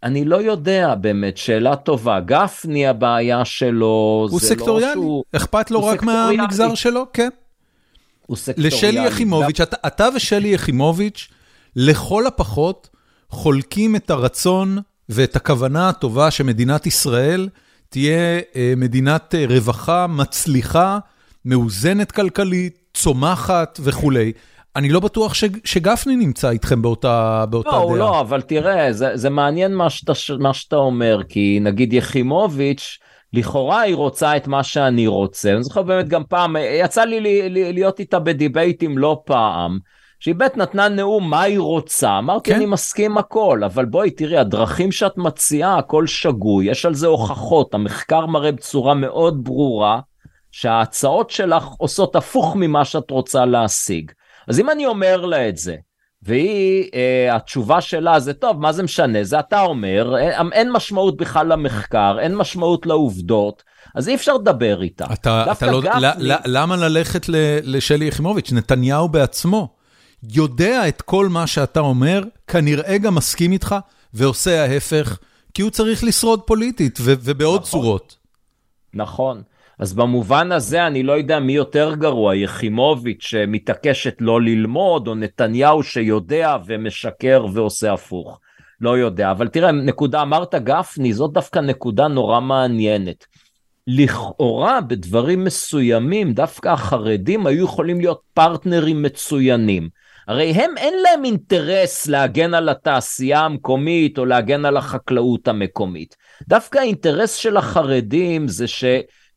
אני 0.03 0.24
לא 0.24 0.36
יודע 0.43 0.95
באמת, 0.95 1.36
שאלה 1.36 1.77
טובה. 1.77 2.20
גפני, 2.20 2.86
הבעיה 2.86 3.45
שלו, 3.45 4.27
הוא 4.31 4.40
לא 4.43 4.47
סקטוריאלי, 4.47 4.93
שהוא... 4.93 5.24
אכפת 5.36 5.70
לו 5.70 5.85
רק 5.85 5.99
סקטוריאלי. 6.01 6.36
מהמגזר 6.36 6.74
שלו, 6.74 7.07
כן. 7.12 7.28
הוא 8.27 8.36
סקטוריאלי. 8.36 8.77
לשלי 8.77 9.07
יחימוביץ', 9.07 9.61
אתה, 9.61 9.77
אתה 9.86 10.09
ושלי 10.15 10.49
יחימוביץ', 10.49 11.28
לכל 11.77 12.27
הפחות, 12.27 12.89
חולקים 13.31 13.97
את 13.97 14.11
הרצון 14.11 14.79
ואת 15.09 15.37
הכוונה 15.37 15.89
הטובה 15.89 16.31
שמדינת 16.31 16.87
ישראל 16.87 17.49
תהיה 17.89 18.41
אה, 18.57 18.73
מדינת 18.77 19.35
אה, 19.35 19.45
רווחה 19.49 20.07
מצליחה, 20.07 20.99
מאוזנת 21.45 22.13
כלכלית, 22.13 22.79
צומחת 22.95 23.81
וכולי. 23.83 24.33
אני 24.77 24.89
לא 24.89 25.01
בטוח 25.01 25.35
ש, 25.35 25.45
שגפני 25.65 26.17
נמצא 26.17 26.51
איתכם 26.51 26.83
באותה, 26.83 27.45
באותה 27.51 27.71
לא, 27.71 27.77
דעה. 27.77 27.85
לא, 27.85 27.99
לא, 27.99 28.21
אבל 28.21 28.41
תראה, 28.41 28.93
זה, 28.93 29.11
זה 29.15 29.31
מעניין 29.31 29.75
מה 29.75 29.91
שאתה, 29.91 30.13
מה 30.39 30.55
שאתה 30.55 30.77
אומר, 30.77 31.21
כי 31.29 31.59
נגיד 31.63 31.93
יחימוביץ', 31.93 32.99
לכאורה 33.33 33.81
היא 33.81 33.95
רוצה 33.95 34.37
את 34.37 34.47
מה 34.47 34.63
שאני 34.63 35.07
רוצה. 35.07 35.53
אני 35.53 35.63
זוכר 35.63 35.83
באמת 35.83 36.09
גם 36.09 36.23
פעם, 36.29 36.57
יצא 36.85 37.05
לי, 37.05 37.21
לי, 37.21 37.49
לי 37.49 37.73
להיות 37.73 38.01
איתה 38.01 38.19
בדיבייטים 38.19 38.99
לא 38.99 39.23
פעם. 39.27 39.79
שהיא 40.20 40.35
בית 40.35 40.57
נתנה 40.57 40.89
נאום 40.89 41.31
מה 41.31 41.43
היא 41.43 41.59
רוצה, 41.59 42.19
אמרתי 42.19 42.51
כן. 42.51 42.57
אני 42.57 42.66
מסכים 42.66 43.19
הכל, 43.19 43.61
אבל 43.65 43.85
בואי 43.85 44.11
תראי, 44.11 44.39
הדרכים 44.39 44.93
שאת 44.93 45.19
מציעה 45.19 45.78
הכל 45.78 46.07
שגוי, 46.07 46.70
יש 46.70 46.86
על 46.86 46.95
זה 46.95 47.07
הוכחות, 47.07 47.74
המחקר 47.74 48.27
מראה 48.27 48.53
בצורה 48.53 48.95
מאוד 48.95 49.45
ברורה 49.45 50.01
שההצעות 50.53 51.31
שלך 51.31 51.65
עושות 51.78 52.16
הפוך 52.16 52.57
ממה 52.57 52.85
שאת 52.85 53.11
רוצה 53.11 53.45
להשיג. 53.45 54.11
אז 54.49 54.61
אם 54.61 54.70
אני 54.70 54.86
אומר 54.86 55.27
לה 55.27 55.49
את 55.49 55.57
זה, 55.57 55.77
והיא, 56.23 56.90
אה, 56.95 57.36
התשובה 57.36 57.81
שלה 57.81 58.20
זה 58.20 58.35
טוב, 58.35 58.61
מה 58.61 58.73
זה 58.73 58.82
משנה, 58.82 59.24
זה 59.24 59.39
אתה 59.39 59.61
אומר, 59.61 60.19
אין, 60.19 60.53
אין 60.53 60.73
משמעות 60.73 61.16
בכלל 61.16 61.53
למחקר, 61.53 62.16
אין 62.20 62.36
משמעות 62.36 62.86
לעובדות, 62.86 63.62
אז 63.95 64.09
אי 64.09 64.15
אפשר 64.15 64.35
לדבר 64.35 64.82
איתה. 64.82 65.05
אתה, 65.12 65.53
אתה 65.53 65.66
לא, 65.66 65.81
גפני... 65.82 66.07
למה 66.47 66.77
ללכת 66.77 67.27
לשלי 67.62 68.05
יחימוביץ'? 68.05 68.53
נתניהו 68.53 69.09
בעצמו. 69.09 69.78
יודע 70.23 70.89
את 70.89 71.03
כל 71.03 71.28
מה 71.28 71.47
שאתה 71.47 71.81
אומר, 71.81 72.23
כנראה 72.47 72.99
גם 72.99 73.15
מסכים 73.15 73.53
איתך, 73.53 73.74
ועושה 74.15 74.62
ההפך, 74.62 75.19
כי 75.55 75.62
הוא 75.62 75.70
צריך 75.70 76.05
לשרוד 76.05 76.40
פוליטית, 76.43 76.99
ובעוד 77.03 77.61
נכון. 77.61 77.70
צורות. 77.70 78.16
נכון. 78.95 79.43
אז 79.78 79.93
במובן 79.95 80.53
הזה 80.53 80.86
אני 80.86 81.03
לא 81.03 81.12
יודע 81.12 81.40
מי 81.40 81.53
יותר 81.53 81.95
גרוע, 81.95 82.36
יחימוביץ' 82.36 83.23
שמתעקשת 83.23 84.16
לא 84.20 84.43
ללמוד, 84.43 85.09
או 85.09 85.15
נתניהו 85.15 85.82
שיודע 85.82 86.57
ומשקר 86.66 87.47
ועושה 87.53 87.93
הפוך. 87.93 88.40
לא 88.81 88.99
יודע, 88.99 89.31
אבל 89.31 89.49
תראה, 89.49 89.73
נקודה, 89.73 90.23
אמרת 90.23 90.55
גפני, 90.55 91.12
זאת 91.12 91.32
דווקא 91.32 91.59
נקודה 91.59 92.09
נורא 92.09 92.40
מעניינת. 92.40 93.27
לכאורה 93.86 94.81
בדברים 94.81 95.45
מסוימים 95.45 96.32
דווקא 96.32 96.69
החרדים 96.69 97.47
היו 97.47 97.65
יכולים 97.65 98.01
להיות 98.01 98.20
פרטנרים 98.35 99.03
מצוינים. 99.03 99.89
הרי 100.29 100.51
הם 100.51 100.71
אין 100.77 100.95
להם 101.03 101.25
אינטרס 101.25 102.07
להגן 102.07 102.55
על 102.55 102.69
התעשייה 102.69 103.41
המקומית 103.41 104.19
או 104.19 104.25
להגן 104.25 104.65
על 104.65 104.77
החקלאות 104.77 105.49
המקומית. 105.49 106.17
דווקא 106.49 106.79
האינטרס 106.79 107.35
של 107.35 107.57
החרדים 107.57 108.49
זה 108.49 108.67
ש... 108.67 108.85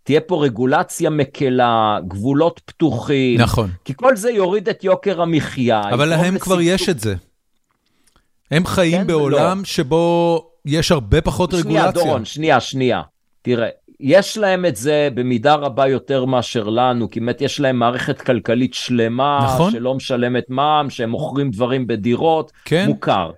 תהיה 0.03 0.21
פה 0.21 0.45
רגולציה 0.45 1.09
מקלה, 1.09 1.99
גבולות 2.07 2.61
פתוחים. 2.65 3.41
נכון. 3.41 3.69
כי 3.85 3.93
כל 3.95 4.15
זה 4.15 4.31
יוריד 4.31 4.69
את 4.69 4.83
יוקר 4.83 5.21
המחיה. 5.21 5.81
אבל 5.93 6.09
להם 6.09 6.39
כבר 6.39 6.55
לסיפור... 6.55 6.75
יש 6.75 6.89
את 6.89 6.99
זה. 6.99 7.15
הם 8.51 8.65
חיים 8.65 9.01
כן 9.01 9.07
בעולם 9.07 9.57
לא. 9.59 9.63
שבו 9.63 10.45
יש 10.65 10.91
הרבה 10.91 11.21
פחות 11.21 11.51
שנייה, 11.51 11.65
רגולציה. 11.65 11.91
שנייה, 11.91 12.05
דורון, 12.05 12.25
שנייה, 12.25 12.59
שנייה. 12.59 13.01
תראה, 13.41 13.67
יש 14.01 14.37
להם 14.37 14.65
את 14.65 14.75
זה 14.75 15.09
במידה 15.13 15.55
רבה 15.55 15.87
יותר 15.87 16.25
מאשר 16.25 16.69
לנו, 16.69 17.09
כי 17.09 17.19
באמת 17.19 17.41
יש 17.41 17.59
להם 17.59 17.79
מערכת 17.79 18.21
כלכלית 18.21 18.73
שלמה, 18.73 19.39
נכון. 19.45 19.71
שלא 19.71 19.95
משלמת 19.95 20.43
מע"מ, 20.49 20.89
שהם 20.89 21.09
מוכרים 21.09 21.51
דברים 21.51 21.87
בדירות, 21.87 22.51
כן. 22.65 22.85
מוכר. 22.87 23.31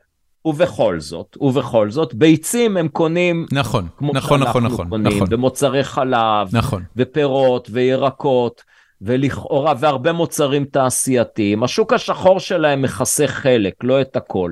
ובכל 0.45 0.99
זאת, 0.99 1.37
ובכל 1.41 1.91
זאת, 1.91 2.13
ביצים 2.13 2.77
הם 2.77 2.87
קונים, 2.87 3.45
נכון, 3.51 3.87
כמו 3.97 4.11
נכון, 4.13 4.39
נכון, 4.43 4.63
נכון, 4.63 4.89
קונים, 4.89 5.07
נכון. 5.07 5.27
ומוצרי 5.31 5.83
חלב, 5.83 6.55
נכון. 6.55 6.83
ופירות, 6.95 7.67
וירקות, 7.71 8.63
ולכאורה, 9.01 9.73
והרבה 9.79 10.11
מוצרים 10.11 10.65
תעשייתיים. 10.65 11.63
השוק 11.63 11.93
השחור 11.93 12.39
שלהם 12.39 12.81
מכסה 12.81 13.27
חלק, 13.27 13.73
לא 13.83 14.01
את 14.01 14.15
הכל. 14.15 14.51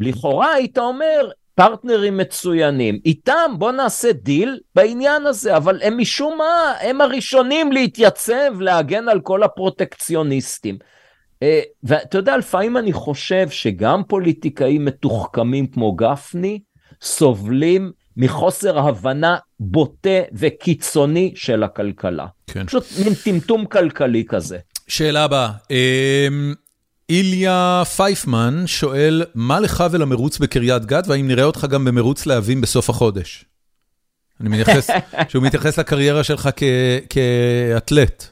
לכאורה 0.00 0.52
היית 0.52 0.78
אומר, 0.78 1.30
פרטנרים 1.58 2.16
מצוינים, 2.16 2.98
איתם 3.04 3.52
בוא 3.58 3.72
נעשה 3.72 4.12
דיל 4.12 4.58
בעניין 4.74 5.26
הזה, 5.26 5.56
אבל 5.56 5.80
הם 5.82 5.98
משום 5.98 6.38
מה, 6.38 6.72
הם 6.80 7.00
הראשונים 7.00 7.72
להתייצב, 7.72 8.60
להגן 8.60 9.08
על 9.08 9.20
כל 9.20 9.42
הפרוטקציוניסטים. 9.42 10.78
אה, 11.42 11.60
ואתה 11.82 12.18
יודע, 12.18 12.36
לפעמים 12.36 12.76
אני 12.76 12.92
חושב 12.92 13.48
שגם 13.50 14.02
פוליטיקאים 14.08 14.84
מתוחכמים 14.84 15.66
כמו 15.66 15.92
גפני, 15.92 16.60
סובלים 17.02 17.92
מחוסר 18.16 18.78
הבנה 18.78 19.36
בוטה 19.60 20.20
וקיצוני 20.32 21.32
של 21.36 21.62
הכלכלה. 21.62 22.26
כן. 22.46 22.66
פשוט 22.66 22.84
מין 23.04 23.14
טמטום 23.24 23.66
כלכלי 23.66 24.24
כזה. 24.28 24.58
שאלה 24.88 25.24
הבאה, 25.24 25.50
אמ, 25.70 26.54
איליה 27.10 27.82
פייפמן 27.96 28.62
שואל, 28.66 29.24
מה 29.34 29.60
לך 29.60 29.84
ולמרוץ 29.90 30.38
בקריית 30.38 30.86
גת, 30.86 31.06
והאם 31.06 31.28
נראה 31.28 31.44
אותך 31.44 31.66
גם 31.70 31.84
במרוץ 31.84 32.26
להבים 32.26 32.60
בסוף 32.60 32.90
החודש? 32.90 33.44
אני 34.40 34.48
מייחס, 34.48 34.90
שהוא 35.28 35.42
מתייחס 35.42 35.78
לקריירה 35.78 36.24
שלך 36.24 36.48
כאתלט. 37.10 38.26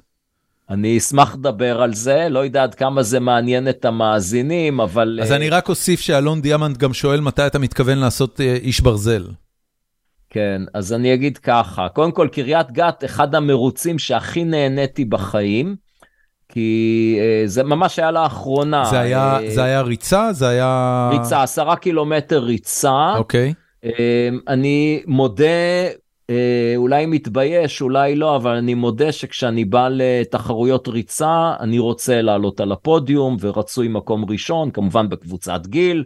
אני 0.71 0.99
אשמח 0.99 1.35
לדבר 1.35 1.83
על 1.83 1.95
זה, 1.95 2.27
לא 2.31 2.39
יודע 2.39 2.63
עד 2.63 2.75
כמה 2.75 3.03
זה 3.03 3.21
מעניין 3.21 3.69
את 3.69 3.85
המאזינים, 3.85 4.81
אבל... 4.81 5.19
אז 5.23 5.33
אני 5.33 5.51
רק 5.51 5.69
אוסיף 5.69 6.01
שאלון 6.01 6.41
דיאמנט 6.41 6.77
גם 6.77 6.93
שואל 6.93 7.21
מתי 7.21 7.47
אתה 7.47 7.59
מתכוון 7.59 7.99
לעשות 7.99 8.41
אה, 8.41 8.55
איש 8.55 8.81
ברזל. 8.81 9.27
כן, 10.31 10.63
אז 10.75 10.93
אני 10.93 11.15
אגיד 11.15 11.39
ככה, 11.39 11.89
קודם 11.89 12.13
כל 12.13 12.29
קריית 12.33 12.71
גת, 12.71 13.05
אחד 13.05 13.35
המרוצים 13.35 13.99
שהכי 13.99 14.45
נהניתי 14.45 15.05
בחיים, 15.05 15.77
כי 16.49 17.19
uh, 17.19 17.49
זה 17.49 17.63
ממש 17.63 17.99
היה 17.99 18.11
לאחרונה. 18.11 18.85
זה 18.85 19.01
היה, 19.01 19.39
uh, 19.39 19.51
זה 19.51 19.65
היה 19.65 19.81
ריצה? 19.81 20.33
זה 20.33 20.49
היה... 20.49 21.11
ריצה, 21.13 21.43
עשרה 21.43 21.77
קילומטר 21.77 22.39
ריצה. 22.39 23.15
אוקיי. 23.17 23.55
Uh, 23.85 23.89
אני 24.49 25.03
מודה, 25.07 25.45
uh, 26.31 26.35
אולי 26.77 27.07
מתבייש, 27.07 27.83
אולי 27.83 28.17
לא, 28.17 28.37
אבל 28.37 28.57
אני 28.57 28.75
מודה 28.75 29.13
שכשאני 29.13 29.65
בא 29.65 29.89
לתחרויות 29.91 30.89
ריצה, 30.89 31.55
אני 31.61 31.79
רוצה 31.79 32.23
לעלות 32.23 32.61
על 32.61 32.73
הפודיום 32.73 33.37
ורצוי 33.41 33.89
מקום 33.89 34.25
ראשון, 34.31 34.71
כמובן 34.71 35.09
בקבוצת 35.09 35.67
גיל. 35.67 36.05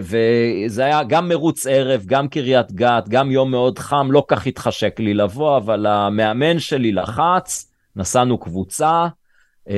וזה 0.00 0.84
היה 0.84 1.02
גם 1.02 1.28
מרוץ 1.28 1.66
ערב, 1.66 2.02
גם 2.06 2.28
קריית 2.28 2.72
גת, 2.72 3.08
גם 3.08 3.30
יום 3.30 3.50
מאוד 3.50 3.78
חם, 3.78 4.08
לא 4.10 4.24
כך 4.28 4.46
התחשק 4.46 5.00
לי 5.00 5.14
לבוא, 5.14 5.56
אבל 5.56 5.86
המאמן 5.86 6.58
שלי 6.58 6.92
לחץ, 6.92 7.72
נסענו 7.96 8.38
קבוצה, 8.38 9.06
uh, 9.70 9.72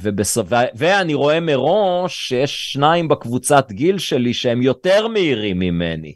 ובסוף... 0.00 0.48
ואני 0.74 1.14
רואה 1.14 1.40
מראש 1.40 2.28
שיש 2.28 2.72
שניים 2.72 3.08
בקבוצת 3.08 3.72
גיל 3.72 3.98
שלי 3.98 4.34
שהם 4.34 4.62
יותר 4.62 5.08
מהירים 5.08 5.58
ממני. 5.58 6.14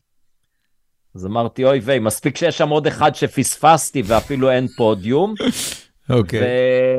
אז 1.15 1.27
אמרתי, 1.27 1.65
אוי 1.65 1.79
ויי, 1.79 1.99
מספיק 1.99 2.37
שיש 2.37 2.59
שם 2.59 2.69
עוד 2.69 2.87
אחד 2.87 3.15
שפספסתי 3.15 4.03
ואפילו 4.07 4.51
אין 4.51 4.69
פודיום. 4.69 5.35
אוקיי. 6.11 6.41
Okay. 6.41 6.45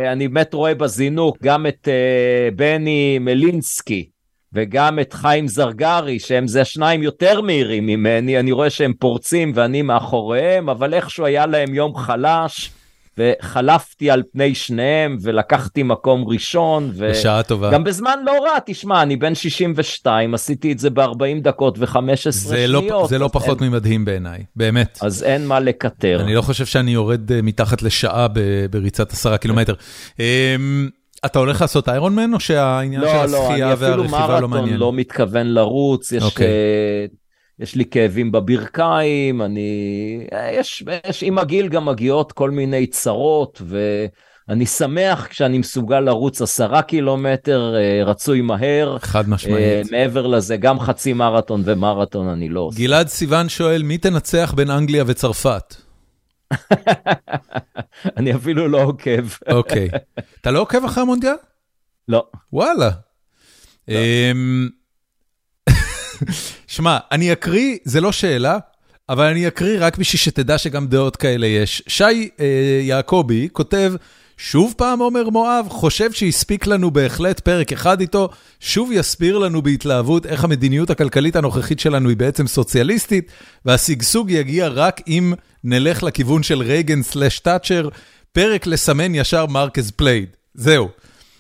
ואני 0.04 0.28
באמת 0.28 0.54
רואה 0.54 0.76
בזינוק 0.76 1.38
גם 1.44 1.68
את 1.68 1.88
uh, 1.88 2.56
בני 2.56 3.20
מלינסקי. 3.20 4.10
וגם 4.54 5.00
את 5.00 5.14
חיים 5.14 5.48
זרגרי, 5.48 6.20
שהם 6.20 6.48
זה 6.48 6.66
שניים 6.66 7.04
יותר 7.04 7.42
מהירים 7.42 7.86
ממני, 7.86 8.40
אני 8.40 8.52
רואה 8.52 8.70
שהם 8.70 8.94
פורצים 9.00 9.52
ואני 9.56 9.82
מאחוריהם, 9.82 10.70
אבל 10.70 10.94
איכשהו 10.94 11.26
היה 11.26 11.46
להם 11.46 11.74
יום 11.74 11.96
חלש, 11.96 12.72
וחלפתי 13.18 14.12
על 14.12 14.24
פני 14.34 14.56
שניהם, 14.56 15.18
ולקחתי 15.22 15.84
מקום 15.84 16.24
ראשון. 16.28 16.92
ו... 16.94 17.10
בשעה 17.10 17.44
טובה. 17.44 17.72
גם 17.72 17.84
בזמן 17.84 18.20
לא 18.26 18.32
רע, 18.32 18.60
תשמע, 18.66 19.02
אני 19.02 19.16
בן 19.16 19.36
62, 19.36 20.34
עשיתי 20.34 20.72
את 20.72 20.80
זה 20.80 20.90
ב-40 20.90 21.42
דקות 21.42 21.80
ו-15 21.80 22.32
שניות. 22.32 22.84
לא, 22.90 23.06
זה 23.10 23.20
לא 23.20 23.30
פחות 23.34 23.62
אין... 23.62 23.70
ממדהים 23.70 24.06
בעיניי, 24.06 24.44
באמת. 24.56 25.00
אז 25.02 25.24
אין 25.24 25.48
מה 25.48 25.60
לקטר. 25.60 26.22
אני 26.22 26.36
לא 26.36 26.42
חושב 26.42 26.66
שאני 26.66 26.92
יורד 26.92 27.32
אה, 27.32 27.42
מתחת 27.42 27.82
לשעה 27.82 28.28
בריצת 28.72 29.12
עשרה 29.12 29.38
קילומטר. 29.38 29.74
אמ, 30.20 30.90
אתה 31.26 31.40
הולך 31.40 31.62
לעשות 31.62 31.90
איירון 31.90 32.16
מן 32.16 32.34
או 32.34 32.40
שהעניין 32.40 33.02
לא, 33.02 33.08
של 33.08 33.32
לא, 33.32 33.48
השחייה 33.48 33.76
והרכיבה 33.78 33.96
לא 33.96 33.98
מעניין? 33.98 34.10
לא, 34.10 34.30
אני 34.30 34.42
אפילו 34.42 34.48
מרתון 34.48 34.74
לא 34.74 34.94
מתכוון 34.94 35.48
לרוץ, 35.48 36.12
יש, 36.12 36.24
okay. 36.24 36.42
יש 37.60 37.76
לי 37.76 37.86
כאבים 37.86 38.32
בברכיים, 38.32 39.42
אני... 39.42 39.72
יש, 40.52 40.84
יש 41.10 41.24
עם 41.24 41.38
הגיל 41.38 41.68
גם 41.68 41.86
מגיעות 41.86 42.32
כל 42.32 42.52
מיני 42.52 42.88
צרות, 42.88 43.62
ואני 44.48 44.66
שמח 44.66 45.28
כשאני 45.28 45.58
מסוגל 45.58 46.00
לרוץ 46.00 46.42
עשרה 46.42 46.82
קילומטר, 46.82 47.74
uh, 47.76 48.08
רצוי 48.08 48.42
מהר. 48.42 48.98
חד 49.00 49.30
משמעית. 49.30 49.86
Uh, 49.86 49.92
מעבר 49.92 50.28
לזה, 50.28 50.58
גם 50.58 50.80
חצי 50.80 51.14
מרתון 51.14 51.62
ומרתון 51.66 52.28
אני 52.28 52.50
לא 52.50 52.60
עושה. 52.60 52.80
גלעד 52.80 53.08
סיוון 53.08 53.50
שואל, 53.50 53.84
מי 53.84 53.98
תנצח 53.98 54.54
בין 54.56 54.70
אנגליה 54.70 55.04
וצרפת? 55.08 55.76
אני 58.18 58.36
אפילו 58.36 58.68
לא 58.68 58.84
עוקב. 58.84 59.26
אוקיי. 59.52 59.90
אתה 60.42 60.52
לא 60.52 60.60
עוקב 60.60 60.86
אחרי 60.86 61.04
המונדיאל? 61.04 61.36
לא. 62.08 62.26
וואלה. 62.54 62.90
שמע, 66.68 66.98
אני 67.12 67.34
אקריא, 67.34 67.78
זה 67.84 68.02
לא 68.02 68.12
שאלה, 68.12 68.58
אבל 69.10 69.26
אני 69.26 69.48
אקריא 69.48 69.78
רק 69.80 69.98
בשביל 69.98 70.20
שתדע 70.20 70.58
שגם 70.58 70.88
דעות 70.88 71.16
כאלה 71.16 71.48
יש. 71.48 71.84
שי 71.88 72.30
אה, 72.40 72.80
יעקבי 72.82 73.48
כותב, 73.52 73.94
שוב 74.38 74.74
פעם 74.78 75.00
עומר 75.00 75.30
מואב, 75.30 75.66
חושב 75.70 76.12
שהספיק 76.12 76.68
לנו 76.68 76.92
בהחלט 76.92 77.40
פרק 77.40 77.72
אחד 77.72 78.02
איתו, 78.02 78.30
שוב 78.60 78.90
יסביר 78.94 79.38
לנו 79.38 79.62
בהתלהבות 79.62 80.26
איך 80.26 80.44
המדיניות 80.44 80.90
הכלכלית 80.90 81.36
הנוכחית 81.36 81.80
שלנו 81.80 82.10
היא 82.10 82.18
בעצם 82.18 82.48
סוציאליסטית, 82.48 83.32
והשגשוג 83.66 84.32
יגיע 84.32 84.68
רק 84.68 85.02
אם 85.08 85.34
נלך 85.64 86.04
לכיוון 86.04 86.44
של 86.44 86.62
רייגן 86.62 87.04
slash 87.04 87.40
תאצ'ר, 87.40 87.90
פרק 88.32 88.68
לסמן 88.68 89.16
ישר 89.16 89.46
מרקז 89.46 89.92
פלייד. 89.92 90.30
זהו. 90.54 90.90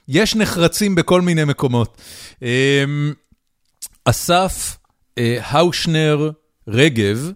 יש 0.08 0.36
נחרצים 0.36 0.96
בכל 0.96 1.22
מיני 1.22 1.44
מקומות. 1.44 2.02
אמ, 2.42 2.48
אסף 4.10 4.78
אה, 5.18 5.38
האושנר 5.42 6.32
רגב, 6.68 7.32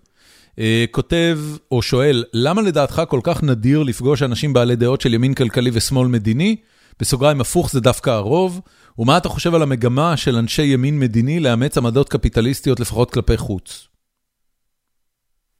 אה, 0.60 0.86
כותב 0.92 1.40
או 1.72 1.82
שואל, 1.82 2.24
למה 2.34 2.62
לדעתך 2.62 3.02
כל 3.08 3.20
כך 3.24 3.44
נדיר 3.44 3.84
לפגוש 3.84 4.24
אנשים 4.24 4.54
בעלי 4.54 4.76
דעות 4.76 5.02
של 5.02 5.14
ימין 5.14 5.34
כלכלי 5.34 5.70
ושמאל 5.74 6.08
מדיני? 6.08 6.56
בסוגריים 7.00 7.42
הפוך 7.42 7.72
זה 7.72 7.80
דווקא 7.80 8.10
הרוב. 8.10 8.62
ומה 8.98 9.18
אתה 9.18 9.30
חושב 9.30 9.56
על 9.56 9.62
המגמה 9.62 10.18
של 10.18 10.36
אנשי 10.36 10.64
ימין 10.64 11.00
מדיני 11.00 11.40
לאמץ 11.40 11.78
עמדות 11.78 12.10
קפיטליסטיות 12.10 12.80
לפחות 12.80 13.12
כלפי 13.12 13.38
חוץ? 13.38 13.88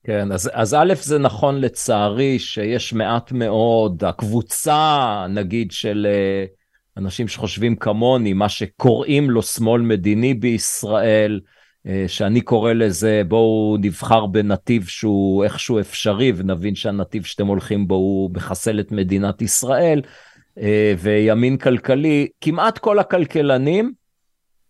כן, 0.04 0.32
אז, 0.32 0.50
אז 0.54 0.74
א', 0.74 0.94
זה 1.02 1.20
נכון 1.20 1.62
לצערי 1.62 2.40
שיש 2.40 2.94
מעט 2.94 3.32
מאוד, 3.32 4.04
הקבוצה, 4.04 5.26
נגיד, 5.30 5.72
של 5.72 6.08
אה, 6.10 6.46
אנשים 6.98 7.28
שחושבים 7.28 7.76
כמוני, 7.76 8.34
מה 8.34 8.50
שקוראים 8.50 9.30
לו 9.30 9.42
שמאל 9.42 9.82
מדיני 9.82 10.34
בישראל, 10.34 11.40
אה, 11.88 12.04
שאני 12.08 12.42
קורא 12.42 12.74
לזה 12.74 13.22
בואו 13.28 13.78
נבחר 13.80 14.26
בנתיב 14.26 14.88
שהוא 14.88 15.44
איכשהו 15.44 15.80
אפשרי 15.80 16.32
ונבין 16.36 16.76
שהנתיב 16.76 17.24
שאתם 17.24 17.48
הולכים 17.48 17.88
בו 17.88 17.96
הוא 17.96 18.32
מחסל 18.34 18.80
את 18.80 18.92
מדינת 18.92 19.42
ישראל 19.42 20.02
אה, 20.58 20.94
וימין 21.00 21.58
כלכלי, 21.58 22.28
כמעט 22.42 22.78
כל 22.78 23.00
הכלכלנים 23.00 23.94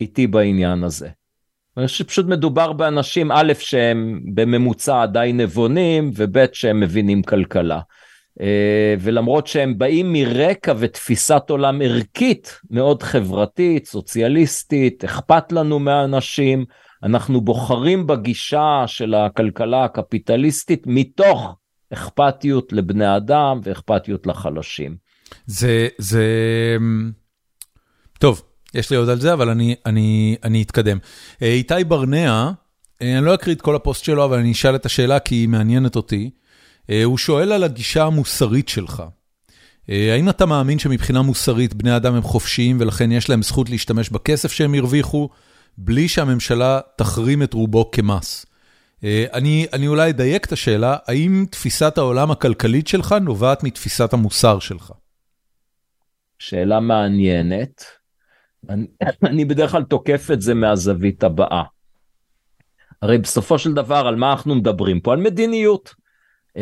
איתי 0.02 0.28
בעניין 0.28 0.84
הזה. 0.84 1.10
אני 1.78 1.88
חושב 1.88 2.04
שפשוט 2.04 2.26
מדובר 2.26 2.74
באנשים 2.74 3.32
א' 3.32 3.54
שהם 3.60 4.22
בממוצע 4.34 5.06
די 5.06 5.32
נבונים 5.34 6.12
וב' 6.16 6.46
שהם 6.54 6.80
מבינים 6.80 7.24
כלכלה. 7.24 7.80
אה, 8.42 8.96
ולמרות 9.00 9.48
שהם 9.48 9.78
באים 9.78 10.14
מרקע 10.14 10.74
ותפיסת 10.78 11.44
עולם 11.50 11.82
ערכית 11.82 12.60
מאוד 12.70 13.04
חברתית, 13.04 13.88
סוציאליסטית, 13.88 15.04
אכפת 15.04 15.52
לנו 15.52 15.80
מהאנשים, 15.80 16.66
אנחנו 17.04 17.42
בוחרים 17.42 18.08
בגישה 18.08 18.84
של 18.88 19.14
הכלכלה 19.14 19.84
הקפיטליסטית 19.84 20.84
מתוך 20.86 21.56
אכפתיות 21.94 22.74
לבני 22.74 23.18
אדם 23.18 23.60
ואכפתיות 23.64 24.28
לחלשים. 24.28 24.96
זה, 25.46 25.88
זה... 25.98 26.26
טוב, 28.20 28.42
יש 28.74 28.92
לי 28.92 28.98
עוד 28.98 29.10
על 29.10 29.20
זה, 29.20 29.34
אבל 29.34 29.50
אני, 29.50 29.76
אני, 29.86 30.36
אני 30.44 30.62
אתקדם. 30.62 30.98
אה, 31.42 31.48
איתי 31.48 31.84
ברנע, 31.88 32.52
אה, 33.02 33.18
אני 33.18 33.26
לא 33.26 33.34
אקריא 33.34 33.56
את 33.56 33.62
כל 33.62 33.76
הפוסט 33.76 34.04
שלו, 34.04 34.26
אבל 34.26 34.38
אני 34.38 34.52
אשאל 34.52 34.76
את 34.76 34.86
השאלה 34.86 35.20
כי 35.20 35.36
היא 35.36 35.50
מעניינת 35.50 35.96
אותי. 35.96 36.30
אה, 36.90 37.04
הוא 37.04 37.18
שואל 37.18 37.52
על 37.52 37.64
הגישה 37.64 38.04
המוסרית 38.04 38.70
שלך. 38.70 39.04
האם 39.88 40.30
אתה 40.30 40.46
מאמין 40.46 40.80
שמבחינה 40.80 41.22
מוסרית 41.22 41.74
בני 41.74 41.96
אדם 41.96 42.16
הם 42.16 42.22
חופשיים 42.22 42.78
ולכן 42.80 43.12
יש 43.12 43.30
להם 43.30 43.42
זכות 43.42 43.70
להשתמש 43.70 44.10
בכסף 44.10 44.52
שהם 44.52 44.74
הרוויחו, 44.74 45.30
בלי 45.78 46.08
שהממשלה 46.08 46.80
תחרים 46.96 47.44
את 47.44 47.54
רובו 47.54 47.92
כמס. 47.92 48.46
אה, 49.04 49.26
אני, 49.34 49.66
אני 49.74 49.88
אולי 49.88 50.10
אדייק 50.10 50.46
את 50.46 50.52
השאלה, 50.52 50.98
האם 51.08 51.46
תפיסת 51.50 51.98
העולם 51.98 52.32
הכלכלית 52.32 52.88
שלך 52.88 53.16
נובעת 53.22 53.64
מתפיסת 53.64 54.14
המוסר 54.14 54.60
שלך? 54.60 54.92
שאלה 56.40 56.80
מעניינת. 56.80 57.86
אני, 58.70 58.88
אני 59.30 59.46
בדרך 59.46 59.72
כלל 59.72 59.84
תוקף 59.84 60.30
את 60.34 60.42
זה 60.42 60.54
מהזווית 60.54 61.24
הבאה. 61.24 61.64
הרי 63.02 63.18
בסופו 63.18 63.60
של 63.60 63.74
דבר 63.74 64.08
על 64.08 64.16
מה 64.16 64.32
אנחנו 64.32 64.56
מדברים 64.56 65.00
פה? 65.00 65.14
על 65.14 65.20
מדיניות. 65.20 66.01
Uh, 66.58 66.62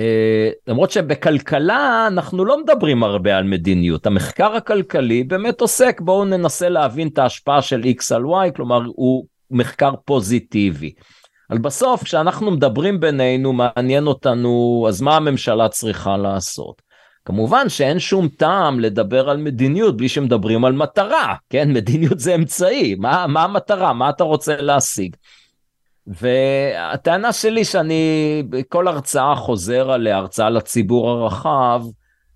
למרות 0.67 0.91
שבכלכלה 0.91 2.07
אנחנו 2.07 2.45
לא 2.45 2.63
מדברים 2.63 3.03
הרבה 3.03 3.37
על 3.37 3.43
מדיניות, 3.43 4.05
המחקר 4.05 4.55
הכלכלי 4.55 5.23
באמת 5.23 5.61
עוסק, 5.61 6.01
בואו 6.01 6.25
ננסה 6.25 6.69
להבין 6.69 7.07
את 7.07 7.17
ההשפעה 7.17 7.61
של 7.61 7.81
X 7.81 8.15
על 8.15 8.23
Y, 8.23 8.51
כלומר 8.55 8.81
הוא 8.85 9.25
מחקר 9.51 9.91
פוזיטיבי. 10.05 10.93
אבל 11.49 11.57
בסוף 11.57 12.03
כשאנחנו 12.03 12.51
מדברים 12.51 12.99
בינינו 12.99 13.53
מעניין 13.53 14.07
אותנו 14.07 14.85
אז 14.89 15.01
מה 15.01 15.15
הממשלה 15.15 15.69
צריכה 15.69 16.17
לעשות. 16.17 16.81
כמובן 17.25 17.69
שאין 17.69 17.99
שום 17.99 18.27
טעם 18.27 18.79
לדבר 18.79 19.29
על 19.29 19.37
מדיניות 19.37 19.97
בלי 19.97 20.09
שמדברים 20.09 20.65
על 20.65 20.73
מטרה, 20.73 21.35
כן? 21.49 21.71
מדיניות 21.73 22.19
זה 22.19 22.35
אמצעי, 22.35 22.95
מה, 22.95 23.27
מה 23.27 23.43
המטרה? 23.43 23.93
מה 23.93 24.09
אתה 24.09 24.23
רוצה 24.23 24.61
להשיג? 24.61 25.15
והטענה 26.09 27.33
שלי 27.33 27.65
שאני 27.65 28.43
בכל 28.49 28.87
הרצאה 28.87 29.35
חוזר 29.35 29.91
עליה, 29.91 30.17
הרצאה 30.17 30.49
לציבור 30.49 31.09
הרחב, 31.09 31.83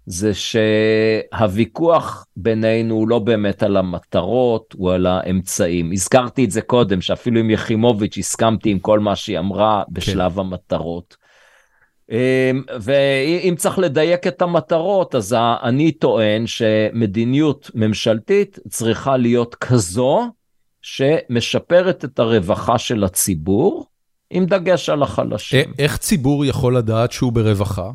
זה 0.06 0.32
שהוויכוח 0.34 2.26
בינינו 2.38 2.96
הוא 2.96 3.08
לא 3.08 3.20
באמת 3.20 3.64
על 3.64 3.78
המטרות, 3.78 4.74
הוא 4.78 4.92
על 4.92 5.06
האמצעים. 5.06 5.92
הזכרתי 5.92 6.46
את 6.46 6.52
זה 6.52 6.62
קודם, 6.62 7.02
שאפילו 7.02 7.40
עם 7.40 7.50
יחימוביץ' 7.50 8.18
הסכמתי 8.18 8.70
עם 8.70 8.80
כל 8.80 9.00
מה 9.00 9.16
שהיא 9.16 9.40
אמרה 9.40 9.84
בשלב 9.90 10.34
כן. 10.34 10.40
המטרות. 10.40 11.24
ואם 12.80 13.56
צריך 13.58 13.80
לדייק 13.80 14.28
את 14.28 14.42
המטרות, 14.42 15.16
אז 15.16 15.36
אני 15.64 15.92
טוען 15.92 16.48
שמדיניות 16.48 17.72
ממשלתית 17.76 18.60
צריכה 18.70 19.18
להיות 19.18 19.56
כזו 19.56 20.30
שמשפרת 20.84 22.06
את 22.06 22.20
הרווחה 22.20 22.78
של 22.78 23.04
הציבור, 23.04 23.86
עם 24.30 24.46
דגש 24.46 24.90
על 24.90 25.04
החלשים. 25.04 25.74
איך 25.80 25.98
ציבור 25.98 26.46
יכול 26.46 26.78
לדעת 26.78 27.12
שהוא 27.12 27.32
ברווחה? 27.32 27.92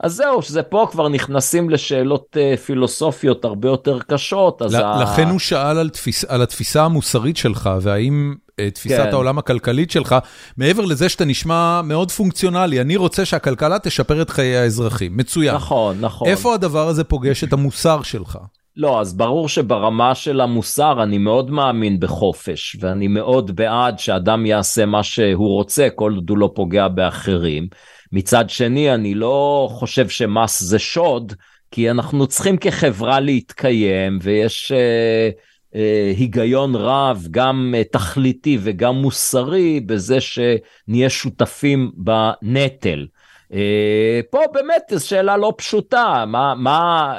אז 0.00 0.14
זהו, 0.14 0.42
שזה 0.42 0.62
פה 0.62 0.86
כבר 0.90 1.08
נכנסים 1.08 1.70
לשאלות 1.70 2.36
uh, 2.36 2.60
פילוסופיות 2.60 3.44
הרבה 3.44 3.68
יותר 3.68 3.98
קשות. 4.00 4.62
אז 4.62 4.74
לכן 4.74 5.26
ה... 5.26 5.30
הוא 5.30 5.38
שאל 5.38 5.78
על, 5.78 5.88
תפיס, 5.88 6.24
על 6.24 6.42
התפיסה 6.42 6.84
המוסרית 6.84 7.36
שלך, 7.36 7.70
והאם 7.80 8.34
uh, 8.50 8.54
תפיסת 8.74 8.96
כן. 8.96 9.08
העולם 9.12 9.38
הכלכלית 9.38 9.90
שלך, 9.90 10.16
מעבר 10.56 10.84
לזה 10.84 11.08
שאתה 11.08 11.24
נשמע 11.24 11.82
מאוד 11.82 12.10
פונקציונלי, 12.10 12.80
אני 12.80 12.96
רוצה 12.96 13.24
שהכלכלה 13.24 13.78
תשפר 13.78 14.22
את 14.22 14.30
חיי 14.30 14.56
האזרחים. 14.56 15.16
מצוין. 15.16 15.54
נכון, 15.54 16.00
נכון. 16.00 16.28
איפה 16.28 16.54
הדבר 16.54 16.88
הזה 16.88 17.04
פוגש 17.04 17.44
את 17.44 17.52
המוסר 17.52 18.02
שלך? 18.02 18.38
לא, 18.76 19.00
אז 19.00 19.16
ברור 19.16 19.48
שברמה 19.48 20.14
של 20.14 20.40
המוסר 20.40 21.02
אני 21.02 21.18
מאוד 21.18 21.50
מאמין 21.50 22.00
בחופש, 22.00 22.76
ואני 22.80 23.08
מאוד 23.08 23.56
בעד 23.56 23.98
שאדם 23.98 24.46
יעשה 24.46 24.86
מה 24.86 25.02
שהוא 25.02 25.48
רוצה, 25.48 25.88
כל 25.94 26.14
עוד 26.14 26.30
הוא 26.30 26.38
לא 26.38 26.50
פוגע 26.54 26.88
באחרים. 26.88 27.68
מצד 28.12 28.50
שני, 28.50 28.94
אני 28.94 29.14
לא 29.14 29.68
חושב 29.72 30.08
שמס 30.08 30.60
זה 30.60 30.78
שוד, 30.78 31.32
כי 31.70 31.90
אנחנו 31.90 32.26
צריכים 32.26 32.56
כחברה 32.56 33.20
להתקיים, 33.20 34.18
ויש 34.22 34.72
אה, 34.72 35.30
אה, 35.74 36.12
היגיון 36.16 36.74
רב, 36.74 37.26
גם 37.30 37.74
אה, 37.76 37.84
תכליתי 37.84 38.58
וגם 38.62 38.94
מוסרי, 38.94 39.80
בזה 39.80 40.18
שנהיה 40.20 41.10
שותפים 41.10 41.90
בנטל. 41.94 43.06
אה, 43.52 44.20
פה 44.30 44.40
באמת 44.52 44.82
זו 44.90 45.06
שאלה 45.06 45.36
לא 45.36 45.54
פשוטה, 45.56 46.24
מה, 46.26 46.54
מה 46.54 47.14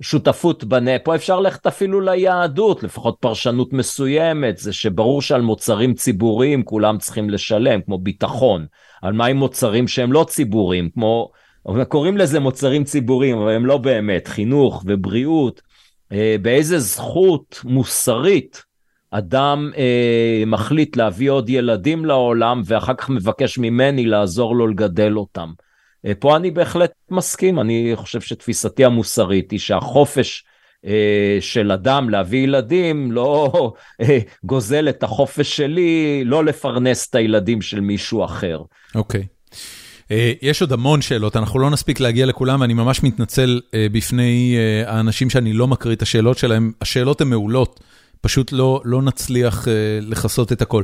שותפות 0.00 0.64
בנטל, 0.64 1.04
פה 1.04 1.14
אפשר 1.14 1.40
ללכת 1.40 1.66
אפילו 1.66 2.00
ליהדות, 2.00 2.82
לפחות 2.82 3.16
פרשנות 3.20 3.72
מסוימת, 3.72 4.58
זה 4.58 4.72
שברור 4.72 5.22
שעל 5.22 5.40
מוצרים 5.42 5.94
ציבוריים 5.94 6.62
כולם 6.62 6.98
צריכים 6.98 7.30
לשלם, 7.30 7.80
כמו 7.80 7.98
ביטחון. 7.98 8.66
על 9.02 9.12
מה 9.12 9.26
עם 9.26 9.36
מוצרים 9.36 9.88
שהם 9.88 10.12
לא 10.12 10.24
ציבוריים, 10.28 10.90
כמו, 10.94 11.30
קוראים 11.88 12.16
לזה 12.16 12.40
מוצרים 12.40 12.84
ציבוריים, 12.84 13.38
אבל 13.38 13.52
הם 13.52 13.66
לא 13.66 13.78
באמת, 13.78 14.28
חינוך 14.28 14.82
ובריאות, 14.86 15.62
אה, 16.12 16.36
באיזה 16.42 16.78
זכות 16.78 17.60
מוסרית 17.64 18.62
אדם 19.10 19.70
אה, 19.76 20.42
מחליט 20.46 20.96
להביא 20.96 21.30
עוד 21.30 21.50
ילדים 21.50 22.04
לעולם 22.04 22.62
ואחר 22.64 22.94
כך 22.94 23.10
מבקש 23.10 23.58
ממני 23.58 24.06
לעזור 24.06 24.56
לו 24.56 24.66
לגדל 24.66 25.16
אותם. 25.16 25.52
אה, 26.06 26.12
פה 26.18 26.36
אני 26.36 26.50
בהחלט 26.50 26.92
מסכים, 27.10 27.60
אני 27.60 27.92
חושב 27.94 28.20
שתפיסתי 28.20 28.84
המוסרית 28.84 29.50
היא 29.50 29.60
שהחופש 29.60 30.44
אה, 30.86 31.38
של 31.40 31.72
אדם 31.72 32.10
להביא 32.10 32.44
ילדים 32.44 33.12
לא 33.12 33.52
אה, 34.00 34.18
גוזל 34.44 34.88
את 34.88 35.02
החופש 35.02 35.56
שלי 35.56 36.22
לא 36.24 36.44
לפרנס 36.44 37.08
את 37.10 37.14
הילדים 37.14 37.62
של 37.62 37.80
מישהו 37.80 38.24
אחר. 38.24 38.62
אוקיי. 38.94 39.20
Okay. 39.20 39.24
יש 40.42 40.60
עוד 40.60 40.72
המון 40.72 41.02
שאלות, 41.02 41.36
אנחנו 41.36 41.58
לא 41.58 41.70
נספיק 41.70 42.00
להגיע 42.00 42.26
לכולם, 42.26 42.60
ואני 42.60 42.74
ממש 42.74 43.02
מתנצל 43.02 43.60
בפני 43.92 44.56
האנשים 44.86 45.30
שאני 45.30 45.52
לא 45.52 45.66
מקריא 45.66 45.94
את 45.94 46.02
השאלות 46.02 46.38
שלהם. 46.38 46.72
השאלות 46.80 47.20
הן 47.20 47.28
מעולות, 47.28 47.80
פשוט 48.20 48.52
לא, 48.52 48.82
לא 48.84 49.02
נצליח 49.02 49.68
לכסות 50.00 50.52
את 50.52 50.62
הכל. 50.62 50.82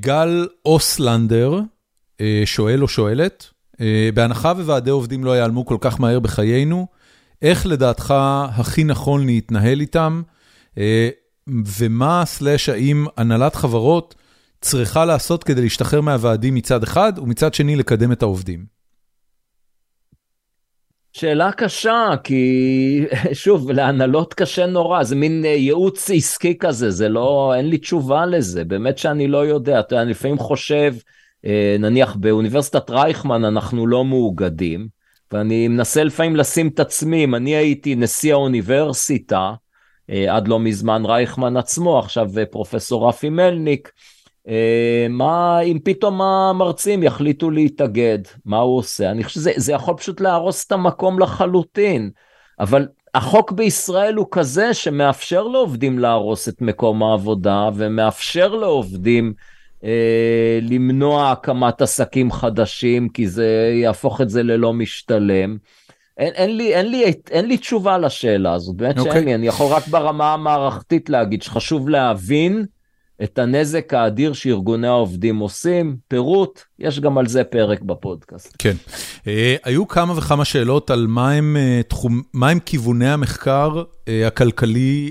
גל 0.00 0.46
אוסלנדר 0.64 1.60
שואל 2.44 2.82
או 2.82 2.88
שואלת, 2.88 3.50
בהנחה 4.14 4.52
וועדי 4.56 4.90
עובדים 4.90 5.24
לא 5.24 5.36
ייעלמו 5.36 5.66
כל 5.66 5.76
כך 5.80 6.00
מהר 6.00 6.20
בחיינו, 6.20 6.86
איך 7.42 7.66
לדעתך 7.66 8.14
הכי 8.56 8.84
נכון 8.84 9.26
להתנהל 9.26 9.80
איתם, 9.80 10.22
אה, 10.78 11.08
ומה 11.78 12.22
סלאש 12.26 12.68
האם 12.68 13.06
הנהלת 13.16 13.54
חברות 13.54 14.14
צריכה 14.60 15.04
לעשות 15.04 15.44
כדי 15.44 15.62
להשתחרר 15.62 16.00
מהוועדים 16.00 16.54
מצד 16.54 16.82
אחד, 16.82 17.12
ומצד 17.18 17.54
שני 17.54 17.76
לקדם 17.76 18.12
את 18.12 18.22
העובדים? 18.22 18.78
שאלה 21.12 21.52
קשה, 21.52 22.10
כי 22.24 23.04
שוב, 23.32 23.70
להנהלות 23.70 24.34
קשה 24.34 24.66
נורא, 24.66 25.02
זה 25.02 25.16
מין 25.16 25.44
אה, 25.44 25.50
ייעוץ 25.50 26.10
עסקי 26.10 26.58
כזה, 26.58 26.90
זה 26.90 27.08
לא, 27.08 27.54
אין 27.56 27.68
לי 27.68 27.78
תשובה 27.78 28.26
לזה, 28.26 28.64
באמת 28.64 28.98
שאני 28.98 29.28
לא 29.28 29.46
יודע, 29.46 29.80
אתה 29.80 29.94
יודע, 29.94 30.02
אני 30.02 30.10
לפעמים 30.10 30.38
חושב, 30.38 30.94
אה, 30.96 31.17
נניח 31.78 32.16
באוניברסיטת 32.16 32.90
רייכמן 32.90 33.44
אנחנו 33.44 33.86
לא 33.86 34.04
מאוגדים, 34.04 34.88
ואני 35.32 35.68
מנסה 35.68 36.04
לפעמים 36.04 36.36
לשים 36.36 36.68
את 36.68 36.80
עצמי, 36.80 37.24
אם 37.24 37.34
אני 37.34 37.56
הייתי 37.56 37.94
נשיא 37.94 38.32
האוניברסיטה, 38.32 39.52
אה, 40.10 40.36
עד 40.36 40.48
לא 40.48 40.60
מזמן 40.60 41.02
רייכמן 41.04 41.56
עצמו, 41.56 41.98
עכשיו 41.98 42.30
אה, 42.38 42.46
פרופסור 42.46 43.08
רפי 43.08 43.28
מלניק, 43.28 43.92
אה, 44.48 45.06
מה 45.10 45.60
אם 45.60 45.78
פתאום 45.84 46.22
המרצים 46.22 47.02
יחליטו 47.02 47.50
להתאגד, 47.50 48.18
מה 48.44 48.58
הוא 48.58 48.78
עושה? 48.78 49.10
אני 49.10 49.24
חושב 49.24 49.40
שזה 49.40 49.72
יכול 49.72 49.94
פשוט 49.96 50.20
להרוס 50.20 50.66
את 50.66 50.72
המקום 50.72 51.18
לחלוטין, 51.18 52.10
אבל 52.60 52.88
החוק 53.14 53.52
בישראל 53.52 54.14
הוא 54.14 54.26
כזה 54.30 54.74
שמאפשר 54.74 55.42
לעובדים 55.42 55.98
להרוס 55.98 56.48
את 56.48 56.60
מקום 56.60 57.02
העבודה 57.02 57.68
ומאפשר 57.74 58.48
לעובדים 58.54 59.32
אה, 59.84 60.58
למנוע 60.62 61.30
הקמת 61.30 61.82
עסקים 61.82 62.32
חדשים, 62.32 63.08
כי 63.08 63.28
זה 63.28 63.70
יהפוך 63.82 64.20
את 64.20 64.30
זה 64.30 64.42
ללא 64.42 64.72
משתלם. 64.72 65.56
אין, 66.18 66.32
אין, 66.34 66.56
לי, 66.56 66.74
אין, 66.74 66.90
לי, 66.90 67.04
אין 67.30 67.46
לי 67.46 67.56
תשובה 67.56 67.98
לשאלה 67.98 68.52
הזאת, 68.52 68.76
באמת 68.76 68.96
okay. 68.96 69.02
שאין 69.02 69.08
אוקיי. 69.08 69.24
לי, 69.24 69.34
אני 69.34 69.46
יכול 69.46 69.66
רק 69.72 69.88
ברמה 69.88 70.32
המערכתית 70.32 71.10
להגיד 71.10 71.42
שחשוב 71.42 71.88
להבין 71.88 72.64
את 73.22 73.38
הנזק 73.38 73.94
האדיר 73.94 74.32
שארגוני 74.32 74.86
העובדים 74.86 75.38
עושים, 75.38 75.96
פירוט, 76.08 76.60
יש 76.78 77.00
גם 77.00 77.18
על 77.18 77.26
זה 77.26 77.44
פרק 77.44 77.80
בפודקאסט. 77.80 78.56
כן. 78.58 78.74
Uh, 79.18 79.26
היו 79.64 79.88
כמה 79.88 80.18
וכמה 80.18 80.44
שאלות 80.44 80.90
על 80.90 81.06
מהם, 81.06 81.56
uh, 81.56 81.88
תחום, 81.88 82.22
מהם 82.34 82.58
כיווני 82.58 83.08
המחקר 83.08 83.82
uh, 83.82 84.10
הכלכלי 84.26 85.10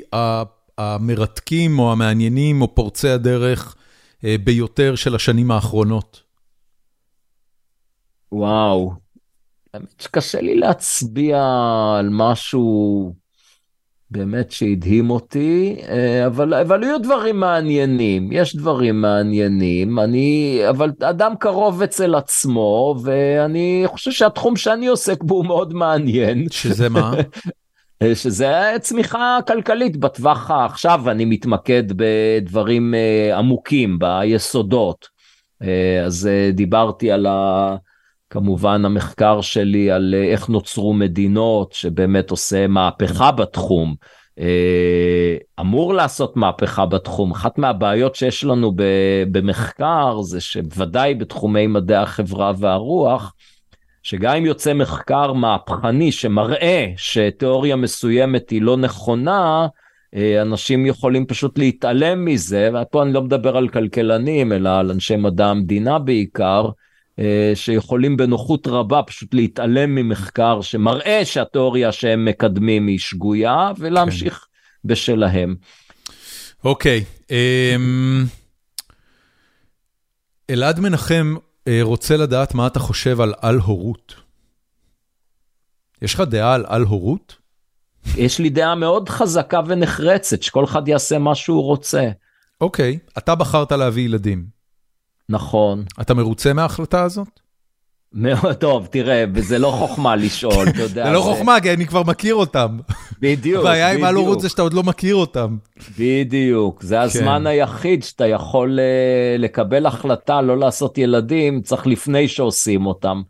המרתקים 0.77 1.80
או 1.80 1.91
המעניינים 1.91 2.61
או 2.61 2.76
פורצי 2.76 3.10
הדרך 3.10 3.76
ביותר 4.23 4.95
של 4.95 5.15
השנים 5.15 5.52
האחרונות? 5.52 6.22
וואו, 8.31 8.94
האמת 9.73 10.02
שקשה 10.02 10.41
לי 10.41 10.56
להצביע 10.56 11.44
על 11.99 12.10
משהו 12.11 13.14
באמת 14.11 14.52
שהדהים 14.52 15.10
אותי, 15.10 15.76
אה, 15.89 16.26
אבל, 16.26 16.53
אבל 16.53 16.84
היו 16.84 17.02
דברים 17.02 17.39
מעניינים, 17.39 18.31
יש 18.31 18.56
דברים 18.56 19.02
מעניינים, 19.02 19.99
אני, 19.99 20.61
אבל 20.69 20.91
אדם 21.02 21.34
קרוב 21.39 21.81
אצל 21.81 22.15
עצמו, 22.15 22.95
ואני 23.03 23.84
חושב 23.85 24.11
שהתחום 24.11 24.56
שאני 24.56 24.88
עוסק 24.88 25.23
בו 25.23 25.35
הוא 25.35 25.45
מאוד 25.45 25.73
מעניין. 25.73 26.49
שזה 26.49 26.89
מה? 26.89 27.14
אה, 28.02 28.15
שזה 28.15 28.76
צמיחה 28.80 29.40
כלכלית 29.48 29.98
בטווח 29.98 30.52
העכשיו, 30.52 31.10
אני 31.10 31.26
מתמקד 31.26 31.84
בדברים 31.95 32.94
אה, 32.94 33.38
עמוקים, 33.38 33.99
ביסודות. 33.99 35.07
אה, 35.61 36.03
אז 36.06 36.30
דיברתי 36.53 37.11
על 37.11 37.26
ה... 37.26 37.76
כמובן 38.30 38.86
המחקר 38.86 39.41
שלי 39.41 39.91
על 39.91 40.15
איך 40.32 40.49
נוצרו 40.49 40.94
מדינות, 40.94 41.74
שבאמת 41.74 42.32
עושה 42.32 42.68
מהפכה 42.68 43.32
בתחום. 43.32 43.95
אמור 45.60 45.94
לעשות 45.94 46.38
מהפכה 46.38 46.86
בתחום. 46.86 47.32
אחת 47.32 47.57
מהבעיות 47.57 48.15
שיש 48.15 48.44
לנו 48.44 48.72
במחקר 49.32 50.22
זה 50.22 50.41
שבוודאי 50.41 51.15
בתחומי 51.15 51.68
מדעי 51.68 51.98
החברה 51.98 52.52
והרוח, 52.57 53.34
שגם 54.08 54.36
אם 54.36 54.46
יוצא 54.46 54.74
מחקר 54.74 55.34
מהפכני 55.34 56.12
שמראה 56.12 56.86
שתיאוריה 56.98 57.76
מסוימת 57.76 58.50
היא 58.50 58.62
לא 58.62 58.78
נכונה, 58.78 59.68
אה, 60.16 60.42
אנשים 60.42 60.86
יכולים 60.86 61.26
פשוט 61.26 61.58
להתעלם 61.58 62.26
מזה, 62.26 62.70
ופה 62.74 63.04
אני 63.04 63.14
לא 63.14 63.22
מדבר 63.22 63.58
על 63.58 63.70
כלכלנים, 63.70 64.54
אלא 64.54 64.80
על 64.80 64.92
אנשי 64.92 65.16
מדע 65.16 65.46
המדינה 65.48 66.00
בעיקר, 66.00 66.70
אה, 67.20 67.52
שיכולים 67.56 68.18
בנוחות 68.18 68.68
רבה 68.68 69.04
פשוט 69.04 69.34
להתעלם 69.34 69.96
ממחקר 69.96 70.62
שמראה 70.62 71.22
שהתיאוריה 71.26 71.92
שהם 71.92 72.26
מקדמים 72.26 72.88
היא 72.88 73.00
שגויה, 73.00 73.72
ולהמשיך 73.78 74.34
כן. 74.34 74.88
בשלהם. 74.90 75.56
אוקיי. 76.64 77.04
Okay, 77.04 77.30
um... 77.30 78.28
אלעד 80.50 80.80
מנחם 80.80 81.36
רוצה 81.81 82.18
לדעת 82.18 82.53
מה 82.53 82.68
אתה 82.68 82.80
חושב 82.80 83.22
על 83.22 83.34
על-הורות. 83.41 84.15
יש 86.02 86.14
לך 86.14 86.22
דעה 86.22 86.53
על 86.53 86.65
על-הורות? 86.68 87.35
יש 88.15 88.39
לי 88.39 88.49
דעה 88.49 88.76
מאוד 88.76 89.10
חזקה 89.10 89.60
ונחרצת, 89.68 90.44
שכל 90.44 90.64
אחד 90.64 90.88
יעשה 90.88 91.18
מה 91.18 91.35
שהוא 91.35 91.64
רוצה. 91.64 92.10
אוקיי, 92.61 92.99
אתה 93.18 93.35
בחרת 93.35 93.72
להביא 93.72 94.06
ילדים. 94.06 94.45
נכון. 95.30 95.85
אתה 96.02 96.14
מרוצה 96.14 96.53
מההחלטה 96.53 97.03
הזאת? 97.03 97.39
מאוד 98.14 98.54
טוב, 98.54 98.88
תראה, 98.92 99.26
וזה 99.34 99.60
לא 99.60 99.68
חוכמה 99.68 100.16
לשאול, 100.16 100.70
אתה 100.70 100.82
יודע. 100.82 101.06
זה 101.06 101.12
לא 101.12 101.22
חוכמה, 101.22 101.62
כי 101.62 101.74
אני 101.74 101.88
כבר 101.88 102.04
מכיר 102.04 102.36
אותם. 102.36 102.78
בדיוק, 103.22 103.60
הבעיה 103.62 103.92
עם 103.92 104.04
הלא 104.04 104.20
רות 104.20 104.42
זה 104.42 104.50
שאתה 104.50 104.62
עוד 104.62 104.74
לא 104.74 104.84
מכיר 104.84 105.16
אותם. 105.16 105.58
בדיוק, 106.00 106.84
זה 106.84 107.02
הזמן 107.02 107.40
כן. 107.42 107.48
היחיד 107.48 108.04
שאתה 108.04 108.28
יכול 108.28 108.80
uh, 108.80 109.42
לקבל 109.42 109.86
החלטה 109.86 110.42
לא 110.42 110.58
לעשות 110.58 110.98
ילדים, 110.98 111.62
צריך 111.62 111.88
לפני 111.88 112.28
שעושים 112.28 112.86
אותם. 112.86 113.22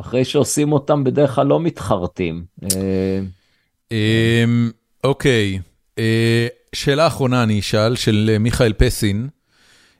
אחרי 0.00 0.24
שעושים 0.24 0.72
אותם 0.72 1.04
בדרך 1.04 1.34
כלל 1.34 1.46
לא 1.46 1.60
מתחרטים. 1.60 2.44
אה, 2.62 3.20
אמ, 3.92 4.70
אוקיי, 5.04 5.58
אה, 5.98 6.46
שאלה 6.72 7.06
אחרונה 7.06 7.42
אני 7.42 7.60
אשאל, 7.60 7.96
של 7.96 8.36
מיכאל 8.40 8.72
פסין. 8.72 9.28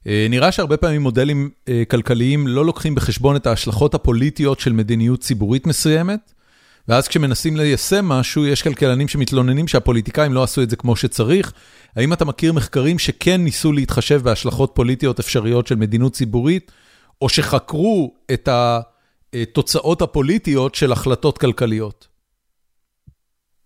אה, 0.06 0.26
נראה 0.30 0.52
שהרבה 0.52 0.76
פעמים 0.76 1.02
מודלים 1.02 1.50
אה, 1.68 1.82
כלכליים 1.90 2.48
לא 2.48 2.66
לוקחים 2.66 2.94
בחשבון 2.94 3.36
את 3.36 3.46
ההשלכות 3.46 3.94
הפוליטיות 3.94 4.60
של 4.60 4.72
מדיניות 4.72 5.20
ציבורית 5.20 5.66
מסוימת, 5.66 6.32
ואז 6.88 7.08
כשמנסים 7.08 7.56
ליישם 7.56 8.04
משהו, 8.04 8.46
יש 8.46 8.62
כלכלנים 8.62 9.08
שמתלוננים 9.08 9.68
שהפוליטיקאים 9.68 10.32
לא 10.32 10.42
עשו 10.42 10.62
את 10.62 10.70
זה 10.70 10.76
כמו 10.76 10.96
שצריך. 10.96 11.52
האם 11.96 12.12
אתה 12.12 12.24
מכיר 12.24 12.52
מחקרים 12.52 12.98
שכן 12.98 13.40
ניסו 13.40 13.72
להתחשב 13.72 14.22
בהשלכות 14.22 14.70
פוליטיות 14.74 15.18
אפשריות 15.20 15.66
של 15.66 15.74
מדיניות 15.74 16.12
ציבורית, 16.12 16.72
או 17.22 17.28
שחקרו 17.28 18.14
את 18.32 18.48
התוצאות 18.52 20.02
הפוליטיות 20.02 20.74
של 20.74 20.92
החלטות 20.92 21.38
כלכליות? 21.38 22.09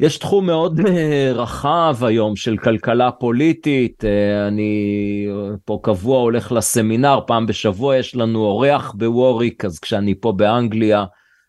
יש 0.01 0.19
תחום 0.19 0.47
מאוד 0.47 0.81
אה, 0.87 1.33
רחב 1.35 1.97
היום 2.01 2.37
של 2.37 2.57
כלכלה 2.57 3.11
פוליטית, 3.11 4.05
אה, 4.05 4.49
אני 4.49 5.27
פה 5.65 5.79
קבוע 5.83 6.21
הולך 6.21 6.53
לסמינר, 6.53 7.19
פעם 7.27 7.47
בשבוע 7.47 7.97
יש 7.97 8.17
לנו 8.17 8.45
אורח 8.45 8.95
בווריק, 8.99 9.65
אז 9.65 9.79
כשאני 9.79 10.15
פה 10.21 10.33
באנגליה, 10.33 11.05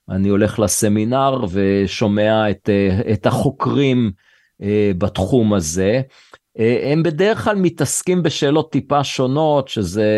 אני 0.09 0.29
הולך 0.29 0.59
לסמינר 0.59 1.45
ושומע 1.51 2.49
את, 2.49 2.69
אה, 2.69 3.13
את 3.13 3.25
החוקרים 3.25 4.11
בתחום 4.97 5.53
הזה. 5.53 6.01
הם 6.83 7.03
בדרך 7.03 7.43
כלל 7.43 7.55
מתעסקים 7.55 8.23
בשאלות 8.23 8.71
טיפה 8.71 9.03
שונות, 9.03 9.67
שזה 9.67 10.09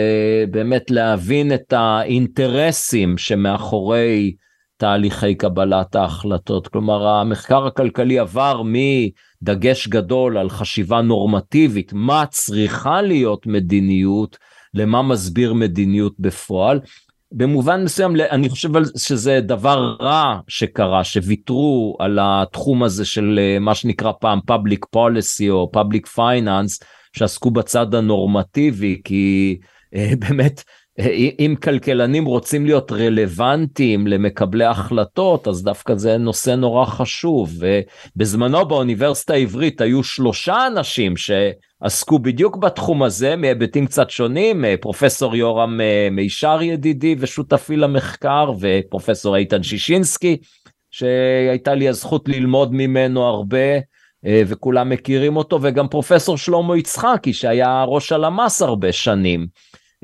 באמת 0.52 0.92
להבין 0.92 1.54
את 1.54 1.74
האינטרסים 1.74 3.18
שמאחורי 3.18 4.34
תהליכי 4.78 5.36
קבלת 5.36 5.96
ההחלטות. 5.96 6.68
כלומר, 6.68 7.08
המחקר 7.08 7.68
הכלכלי 7.68 8.20
עבר 8.20 8.62
מדגש 8.66 9.88
גדול 9.88 10.38
על 10.38 10.50
חשיבה 10.50 11.02
נורמטיבית, 11.02 11.94
מה 11.94 12.26
צריכה 12.30 13.02
להיות 13.02 13.48
מדיניות, 13.48 14.38
למה 14.74 15.02
מסביר 15.02 15.54
מדיניות 15.54 16.14
בפועל. 16.20 16.80
במובן 17.32 17.84
מסוים 17.84 18.16
אני 18.32 18.50
חושב 18.50 18.70
שזה 18.98 19.40
דבר 19.42 19.96
רע 20.02 20.40
שקרה 20.48 21.04
שוויתרו 21.04 21.98
על 22.00 22.20
התחום 22.22 22.84
הזה 22.84 23.06
של 23.06 23.40
אה, 23.42 23.60
מה 23.60 23.76
שנקרא 23.76 24.12
פעם 24.20 24.40
public 24.52 24.80
policy 24.96 25.50
או 25.50 25.72
public 25.76 26.18
finance 26.18 26.86
שעסקו 27.14 27.52
בצד 27.52 27.96
הנורמטיבי 27.96 29.02
כי 29.04 29.58
אה, 29.96 30.12
באמת 30.30 30.64
אם 31.40 31.56
כלכלנים 31.64 32.26
רוצים 32.26 32.66
להיות 32.66 32.92
רלוונטיים 32.92 34.08
למקבלי 34.08 34.66
החלטות, 34.66 35.48
אז 35.48 35.64
דווקא 35.64 35.96
זה 35.96 36.18
נושא 36.18 36.50
נורא 36.50 36.86
חשוב. 36.86 37.54
ובזמנו 37.60 38.66
באוניברסיטה 38.66 39.34
העברית 39.34 39.82
היו 39.82 40.04
שלושה 40.04 40.68
אנשים 40.68 41.14
שעסקו 41.18 42.20
בדיוק 42.20 42.58
בתחום 42.58 43.04
הזה, 43.04 43.36
מהיבטים 43.36 43.86
קצת 43.86 44.10
שונים, 44.10 44.66
פרופסור 44.82 45.36
יורם 45.36 45.82
אה, 45.82 46.08
מישר 46.12 46.62
ידידי 46.62 47.16
ושותפי 47.20 47.76
למחקר, 47.76 48.52
ופרופסור 48.60 49.36
איתן 49.36 49.64
שישינסקי, 49.64 50.38
שהייתה 50.92 51.74
לי 51.74 51.90
הזכות 51.90 52.30
ללמוד 52.30 52.74
ממנו 52.74 53.24
הרבה. 53.24 53.80
אה, 54.26 54.42
וכולם 54.48 54.90
מכירים 54.90 55.38
אותו, 55.38 55.60
וגם 55.62 55.88
פרופסור 55.88 56.38
שלמה 56.38 56.78
יצחקי 56.78 57.34
שהיה 57.34 57.84
ראש 57.84 58.12
הלמ"ס 58.12 58.62
הרבה 58.62 58.92
שנים. 58.92 59.48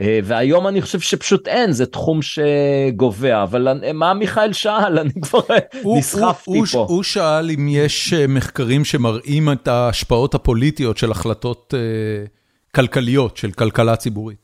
אה, 0.01 0.19
והיום 0.23 0.67
אני 0.67 0.81
חושב 0.81 0.99
שפשוט 0.99 1.47
אין, 1.47 1.71
זה 1.71 1.85
תחום 1.85 2.19
שגובע, 2.21 3.43
אבל 3.43 3.93
מה 3.93 4.13
מיכאל 4.13 4.53
שאל? 4.53 4.99
אני 4.99 5.21
כבר 5.21 5.39
נסחפתי 5.85 6.57
הוא, 6.57 6.65
פה. 6.65 6.85
הוא 6.89 7.03
שאל 7.03 7.51
אם 7.51 7.67
יש 7.69 8.13
אה, 8.13 8.27
מחקרים 8.27 8.85
שמראים 8.85 9.51
את 9.51 9.67
ההשפעות 9.67 10.35
הפוליטיות 10.35 10.97
של 10.97 11.11
החלטות 11.11 11.73
uh, 11.73 12.29
כלכליות, 12.75 13.37
של 13.37 13.51
כלכלה 13.51 13.95
ציבורית. 13.95 14.37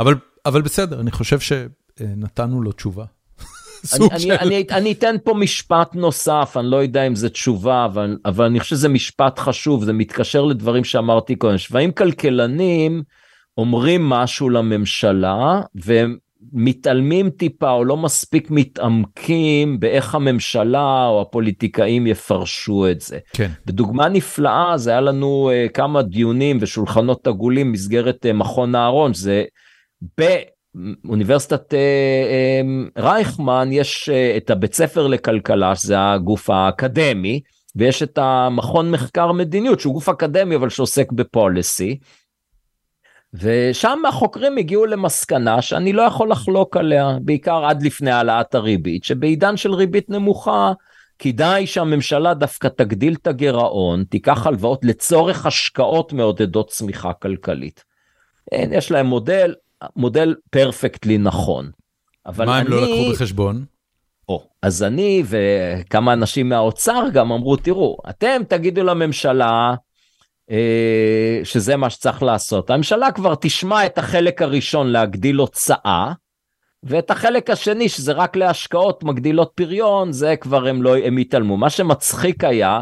אבל, 0.00 0.14
אבל 0.46 0.62
בסדר, 0.62 1.00
אני 1.00 1.10
חושב 1.10 1.38
שנתנו 1.40 2.62
לו 2.62 2.72
תשובה. 2.72 3.04
אני, 3.94 4.08
אני, 4.12 4.36
אני, 4.38 4.64
אני 4.70 4.92
אתן 4.92 5.16
פה 5.24 5.34
משפט 5.34 5.94
נוסף, 5.94 6.56
אני 6.60 6.70
לא 6.70 6.76
יודע 6.76 7.06
אם 7.06 7.14
זה 7.14 7.28
תשובה, 7.28 7.84
אבל, 7.84 8.18
אבל 8.24 8.44
אני 8.44 8.60
חושב 8.60 8.76
שזה 8.76 8.88
משפט 8.88 9.38
חשוב, 9.38 9.84
זה 9.84 9.92
מתקשר 9.92 10.42
לדברים 10.44 10.84
שאמרתי 10.84 11.36
קודם. 11.36 11.58
שבעים 11.58 11.92
כלכלנים, 11.92 13.02
אומרים 13.58 14.08
משהו 14.08 14.50
לממשלה 14.50 15.60
והם 15.74 16.16
מתעלמים 16.52 17.30
טיפה 17.30 17.70
או 17.70 17.84
לא 17.84 17.96
מספיק 17.96 18.50
מתעמקים 18.50 19.80
באיך 19.80 20.14
הממשלה 20.14 21.06
או 21.06 21.22
הפוליטיקאים 21.22 22.06
יפרשו 22.06 22.90
את 22.90 23.00
זה. 23.00 23.18
כן. 23.32 23.50
בדוגמה 23.66 24.08
נפלאה 24.08 24.78
זה 24.78 24.90
היה 24.90 25.00
לנו 25.00 25.50
uh, 25.50 25.72
כמה 25.72 26.02
דיונים 26.02 26.58
ושולחנות 26.60 27.26
עגולים 27.26 27.68
במסגרת 27.68 28.26
uh, 28.26 28.32
מכון 28.32 28.74
אהרון 28.74 29.14
זה 29.14 29.44
באוניברסיטת 30.18 31.72
uh, 31.72 31.76
uh, 31.76 33.02
רייכמן 33.02 33.68
יש 33.72 34.08
uh, 34.08 34.36
את 34.36 34.50
הבית 34.50 34.74
ספר 34.74 35.06
לכלכלה 35.06 35.76
שזה 35.76 36.12
הגוף 36.12 36.50
האקדמי 36.50 37.40
ויש 37.76 38.02
את 38.02 38.18
המכון 38.18 38.90
מחקר 38.90 39.32
מדיניות 39.32 39.80
שהוא 39.80 39.94
גוף 39.94 40.08
אקדמי 40.08 40.56
אבל 40.56 40.68
שעוסק 40.68 41.12
בפוליסי. 41.12 41.98
ושם 43.34 43.98
החוקרים 44.08 44.58
הגיעו 44.58 44.86
למסקנה 44.86 45.62
שאני 45.62 45.92
לא 45.92 46.02
יכול 46.02 46.30
לחלוק 46.30 46.76
עליה, 46.76 47.16
בעיקר 47.22 47.64
עד 47.64 47.82
לפני 47.82 48.10
העלאת 48.10 48.54
הריבית, 48.54 49.04
שבעידן 49.04 49.56
של 49.56 49.74
ריבית 49.74 50.10
נמוכה, 50.10 50.72
כדאי 51.18 51.66
שהממשלה 51.66 52.34
דווקא 52.34 52.68
תגדיל 52.68 53.14
את 53.14 53.26
הגירעון, 53.26 54.04
תיקח 54.04 54.46
הלוואות 54.46 54.84
לצורך 54.84 55.46
השקעות 55.46 56.12
מעודדות 56.12 56.68
צמיחה 56.68 57.12
כלכלית. 57.12 57.84
אין, 58.52 58.72
יש 58.72 58.90
להם 58.90 59.06
מודל, 59.06 59.54
מודל 59.96 60.34
פרפקטלי 60.50 61.18
נכון. 61.18 61.70
אבל 62.26 62.46
מה 62.46 62.58
אני... 62.58 62.66
הם 62.66 62.72
לא 62.72 62.82
לקחו 62.82 63.12
בחשבון? 63.12 63.64
או, 64.28 64.42
אז 64.62 64.82
אני 64.82 65.22
וכמה 65.26 66.12
אנשים 66.12 66.48
מהאוצר 66.48 67.04
גם 67.12 67.32
אמרו, 67.32 67.56
תראו, 67.56 67.96
אתם 68.10 68.42
תגידו 68.48 68.82
לממשלה, 68.84 69.74
שזה 71.44 71.76
מה 71.76 71.90
שצריך 71.90 72.22
לעשות. 72.22 72.70
הממשלה 72.70 73.12
כבר 73.12 73.34
תשמע 73.40 73.86
את 73.86 73.98
החלק 73.98 74.42
הראשון 74.42 74.86
להגדיל 74.86 75.36
הוצאה, 75.36 76.12
ואת 76.82 77.10
החלק 77.10 77.50
השני 77.50 77.88
שזה 77.88 78.12
רק 78.12 78.36
להשקעות 78.36 79.04
מגדילות 79.04 79.52
פריון, 79.54 80.12
זה 80.12 80.36
כבר 80.36 80.66
הם 80.66 80.82
לא, 80.82 80.96
הם 80.96 81.18
יתעלמו. 81.18 81.56
מה 81.56 81.70
שמצחיק 81.70 82.44
היה, 82.44 82.80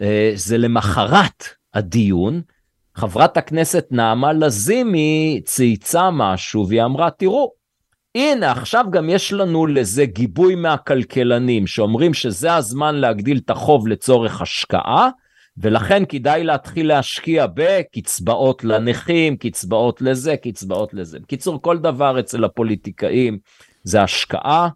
אה, 0.00 0.32
זה 0.34 0.58
למחרת 0.58 1.44
הדיון, 1.74 2.42
חברת 2.94 3.36
הכנסת 3.36 3.86
נעמה 3.90 4.32
לזימי 4.32 5.40
צייצה 5.44 6.10
משהו 6.10 6.68
והיא 6.68 6.82
אמרה, 6.82 7.10
תראו, 7.10 7.52
הנה 8.14 8.52
עכשיו 8.52 8.84
גם 8.90 9.08
יש 9.10 9.32
לנו 9.32 9.66
לזה 9.66 10.06
גיבוי 10.06 10.54
מהכלכלנים 10.54 11.66
שאומרים 11.66 12.14
שזה 12.14 12.54
הזמן 12.54 12.94
להגדיל 12.94 13.40
את 13.44 13.50
החוב 13.50 13.88
לצורך 13.88 14.40
השקעה, 14.40 15.08
ולכן 15.58 16.02
כדאי 16.08 16.44
להתחיל 16.44 16.88
להשקיע 16.88 17.46
בקצבאות 17.54 18.64
לנכים, 18.64 19.36
קצבאות 19.36 20.02
לזה, 20.02 20.36
קצבאות 20.36 20.94
לזה. 20.94 21.18
בקיצור, 21.18 21.62
כל 21.62 21.78
דבר 21.78 22.20
אצל 22.20 22.44
הפוליטיקאים 22.44 23.38
זה 23.84 24.02
השקעה, 24.02 24.68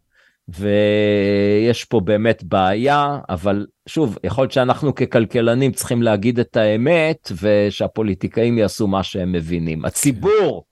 ויש 0.49 1.85
פה 1.85 2.01
באמת 2.01 2.43
בעיה, 2.43 3.19
אבל 3.29 3.67
שוב, 3.87 4.19
יכול 4.25 4.43
להיות 4.43 4.53
שאנחנו 4.53 4.95
ככלכלנים 4.95 5.73
צריכים 5.73 6.03
להגיד 6.03 6.39
את 6.39 6.57
האמת, 6.57 7.33
ושהפוליטיקאים 7.41 8.59
יעשו 8.59 8.87
מה 8.87 9.03
שהם 9.03 9.33
מבינים. 9.33 9.85
הציבור, 9.85 10.65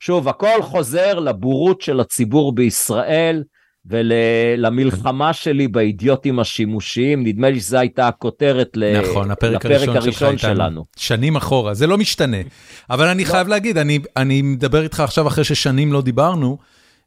שוב, 0.00 0.28
הכל 0.28 0.62
חוזר 0.62 1.18
לבורות 1.18 1.80
של 1.80 2.00
הציבור 2.00 2.54
בישראל, 2.54 3.44
ולמלחמה 3.90 5.32
שלי 5.32 5.68
באידיוטים 5.68 6.38
השימושיים, 6.38 7.26
נדמה 7.26 7.50
לי 7.50 7.60
שזו 7.60 7.78
הייתה 7.78 8.08
הכותרת 8.08 8.76
נכון, 9.02 9.30
הפרק 9.30 9.64
לפרק 9.64 9.88
הראשון, 9.88 9.96
הראשון 9.96 10.38
שלנו. 10.38 10.84
שנים 10.96 11.36
אחורה, 11.36 11.74
זה 11.74 11.86
לא 11.86 11.98
משתנה. 11.98 12.36
אבל 12.90 13.08
אני 13.08 13.24
לא. 13.24 13.28
חייב 13.28 13.48
להגיד, 13.48 13.78
אני, 13.78 13.98
אני 14.16 14.42
מדבר 14.42 14.82
איתך 14.82 15.00
עכשיו 15.00 15.28
אחרי 15.28 15.44
ששנים 15.44 15.92
לא 15.92 16.02
דיברנו, 16.02 16.58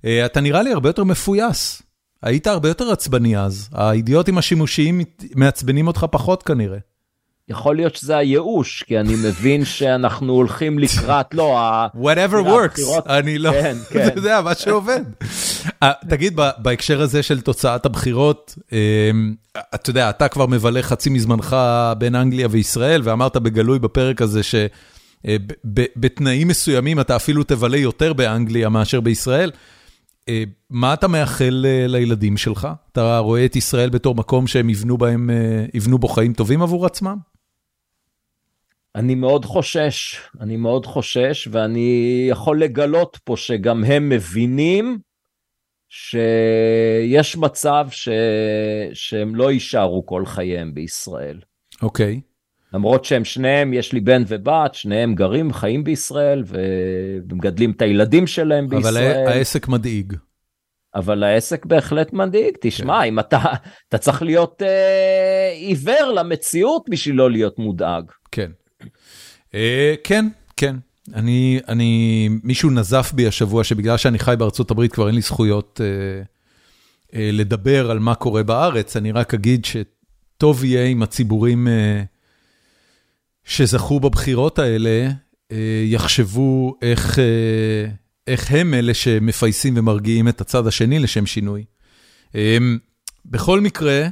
אה, 0.05 0.25
אתה 0.25 0.41
נראה 0.41 0.63
לי 0.63 0.73
הרבה 0.73 0.89
יותר 0.89 1.03
מפויס. 1.03 1.81
היית 2.23 2.47
הרבה 2.47 2.67
יותר 2.67 2.91
עצבני 2.91 3.37
אז, 3.37 3.69
האידיוטים 3.73 4.37
השימושיים 4.37 5.01
מעצבנים 5.35 5.87
אותך 5.87 6.05
פחות 6.11 6.43
כנראה. 6.43 6.77
יכול 7.49 7.75
להיות 7.75 7.95
שזה 7.95 8.17
הייאוש, 8.17 8.83
כי 8.83 8.99
אני 8.99 9.15
מבין 9.15 9.65
שאנחנו 9.65 10.33
הולכים 10.33 10.79
לקראת, 10.79 11.33
לא, 11.33 11.57
whatever 11.95 12.45
works, 12.45 12.81
אני 13.05 13.37
לא, 13.37 13.51
כן, 13.51 13.77
כן. 13.89 14.07
אתה 14.07 14.19
יודע, 14.19 14.41
מה 14.41 14.55
שעובד. 14.55 15.01
תגיד, 16.09 16.39
בהקשר 16.57 17.01
הזה 17.01 17.23
של 17.23 17.41
תוצאת 17.41 17.85
הבחירות, 17.85 18.55
אתה 19.75 19.89
יודע, 19.89 20.09
אתה 20.09 20.27
כבר 20.27 20.45
מבלה 20.45 20.83
חצי 20.83 21.09
מזמנך 21.09 21.57
בין 21.97 22.15
אנגליה 22.15 22.47
וישראל, 22.51 23.01
ואמרת 23.03 23.37
בגלוי 23.37 23.79
בפרק 23.79 24.21
הזה 24.21 24.41
שבתנאים 24.43 26.47
מסוימים 26.47 26.99
אתה 26.99 27.15
אפילו 27.15 27.43
תבלה 27.43 27.77
יותר 27.77 28.13
באנגליה 28.13 28.69
מאשר 28.69 29.01
בישראל. 29.01 29.51
מה 30.69 30.93
אתה 30.93 31.07
מאחל 31.07 31.65
לילדים 31.87 32.37
שלך? 32.37 32.67
אתה 32.91 33.17
רואה 33.17 33.45
את 33.45 33.55
ישראל 33.55 33.89
בתור 33.89 34.15
מקום 34.15 34.47
שהם 34.47 34.69
יבנו 35.73 35.97
בו 35.97 36.07
חיים 36.07 36.33
טובים 36.33 36.61
עבור 36.61 36.85
עצמם? 36.85 37.17
אני 38.95 39.15
מאוד 39.15 39.45
חושש, 39.45 40.19
אני 40.41 40.57
מאוד 40.57 40.85
חושש, 40.85 41.47
ואני 41.51 42.25
יכול 42.29 42.61
לגלות 42.61 43.17
פה 43.23 43.37
שגם 43.37 43.83
הם 43.83 44.09
מבינים 44.09 44.97
שיש 45.89 47.37
מצב 47.37 47.87
ש... 47.91 48.09
שהם 48.93 49.35
לא 49.35 49.51
יישארו 49.51 50.05
כל 50.05 50.25
חייהם 50.25 50.73
בישראל. 50.73 51.39
אוקיי. 51.81 52.21
Okay. 52.23 52.29
למרות 52.73 53.05
שהם 53.05 53.25
שניהם, 53.25 53.73
יש 53.73 53.93
לי 53.93 53.99
בן 53.99 54.23
ובת, 54.27 54.75
שניהם 54.75 55.15
גרים, 55.15 55.53
חיים 55.53 55.83
בישראל, 55.83 56.43
ומגדלים 56.47 57.71
את 57.71 57.81
הילדים 57.81 58.27
שלהם 58.27 58.67
בישראל. 58.67 59.23
אבל 59.23 59.31
העסק 59.31 59.67
מדאיג. 59.67 60.13
אבל 60.95 61.23
העסק 61.23 61.65
בהחלט 61.65 62.13
מדאיג, 62.13 62.57
תשמע, 62.61 62.99
כן. 63.01 63.07
אם 63.07 63.19
אתה, 63.19 63.39
אתה 63.87 63.97
צריך 63.97 64.21
להיות 64.21 64.61
אה, 64.61 65.51
עיוור 65.55 66.11
למציאות 66.15 66.89
בשביל 66.89 67.15
לא 67.15 67.31
להיות 67.31 67.59
מודאג. 67.59 68.03
כן. 68.31 68.51
אה, 69.55 69.95
כן, 70.03 70.25
כן. 70.57 70.75
אני, 71.13 71.59
אני, 71.67 72.29
מישהו 72.43 72.69
נזף 72.69 73.11
בי 73.15 73.27
השבוע 73.27 73.63
שבגלל 73.63 73.97
שאני 73.97 74.19
חי 74.19 74.35
בארצות 74.39 74.71
הברית 74.71 74.93
כבר 74.93 75.07
אין 75.07 75.15
לי 75.15 75.21
זכויות 75.21 75.81
אה, 75.83 76.21
אה, 77.19 77.29
לדבר 77.33 77.91
על 77.91 77.99
מה 77.99 78.15
קורה 78.15 78.43
בארץ, 78.43 78.97
אני 78.97 79.11
רק 79.11 79.33
אגיד 79.33 79.65
שטוב 79.65 80.63
יהיה 80.63 80.85
אם 80.85 81.03
הציבורים 81.03 81.67
אה, 81.67 82.03
שזכו 83.43 83.99
בבחירות 83.99 84.59
האלה 84.59 85.09
אה, 85.51 85.83
יחשבו 85.85 86.75
איך, 86.81 87.19
אה, 87.19 87.85
איך 88.27 88.51
הם 88.51 88.73
אלה 88.73 88.93
שמפייסים 88.93 89.73
ומרגיעים 89.77 90.27
את 90.27 90.41
הצד 90.41 90.67
השני 90.67 90.99
לשם 90.99 91.25
שינוי. 91.25 91.65
אה, 92.35 92.57
בכל 93.25 93.61
מקרה, 93.61 94.07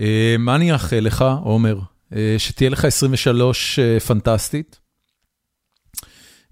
אה, 0.00 0.36
מה 0.38 0.56
אני 0.56 0.72
אאחל 0.72 1.00
לך, 1.00 1.24
עומר? 1.42 1.78
אה, 2.12 2.34
שתהיה 2.38 2.70
לך 2.70 2.84
23 2.84 3.78
אה, 3.78 4.00
פנטסטית. 4.00 4.80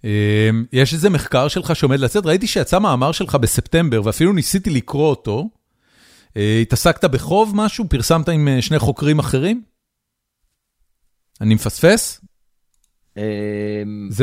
אה, 0.05 0.51
יש 0.72 0.94
איזה 0.94 1.10
מחקר 1.10 1.48
שלך 1.48 1.76
שעומד 1.76 2.01
לצאת, 2.01 2.26
ראיתי 2.26 2.47
שיצא 2.47 2.78
מאמר 2.78 3.12
שלך 3.12 3.35
בספטמבר 3.35 4.01
ואפילו 4.05 4.32
ניסיתי 4.32 4.70
לקרוא 4.70 5.10
אותו. 5.10 5.48
התעסקת 6.62 7.05
בחוב 7.05 7.52
משהו? 7.55 7.89
פרסמת 7.89 8.28
עם 8.28 8.48
שני 8.60 8.78
חוקרים 8.78 9.18
אחרים? 9.18 9.62
אני 11.40 11.55
מפספס? 11.55 12.20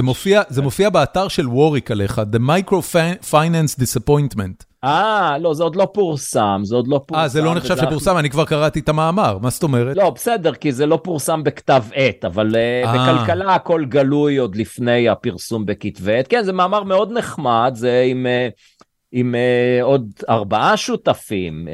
מופיע, 0.03 0.41
זה 0.49 0.61
מופיע 0.61 0.89
באתר 0.89 1.27
של 1.27 1.47
ווריק 1.47 1.91
עליך, 1.91 2.21
The 2.33 2.39
Microfinance 2.39 3.79
Disappointment. 3.79 4.70
אה, 4.83 5.37
לא, 5.39 5.53
זה 5.53 5.63
עוד 5.63 5.75
לא 5.75 5.87
פורסם, 5.93 6.61
זה 6.63 6.75
עוד 6.75 6.87
לא 6.87 7.01
פורסם. 7.07 7.21
אה, 7.21 7.27
זה 7.27 7.41
לא 7.41 7.55
נחשב 7.55 7.77
שפורסם, 7.77 8.17
אני 8.17 8.29
כבר 8.29 8.45
קראתי 8.45 8.79
את 8.79 8.89
המאמר, 8.89 9.37
מה 9.41 9.49
זאת 9.49 9.63
אומרת? 9.63 9.97
לא, 9.97 10.09
בסדר, 10.09 10.53
כי 10.53 10.71
זה 10.71 10.85
לא 10.85 10.99
פורסם 11.03 11.43
בכתב 11.43 11.83
עת, 11.93 12.25
אבל 12.25 12.55
אה, 12.55 12.93
בכלכלה 12.93 13.55
הכל 13.55 13.85
גלוי 13.85 14.37
עוד 14.37 14.55
לפני 14.55 15.09
הפרסום 15.09 15.65
בכתבי 15.65 16.17
עת. 16.17 16.27
כן, 16.27 16.43
זה 16.43 16.53
מאמר 16.53 16.83
מאוד 16.83 17.11
נחמד, 17.11 17.71
זה 17.75 18.05
עם, 18.07 18.27
אה, 18.27 18.47
עם 19.11 19.35
עוד 19.81 20.11
ארבעה 20.29 20.77
שותפים. 20.77 21.67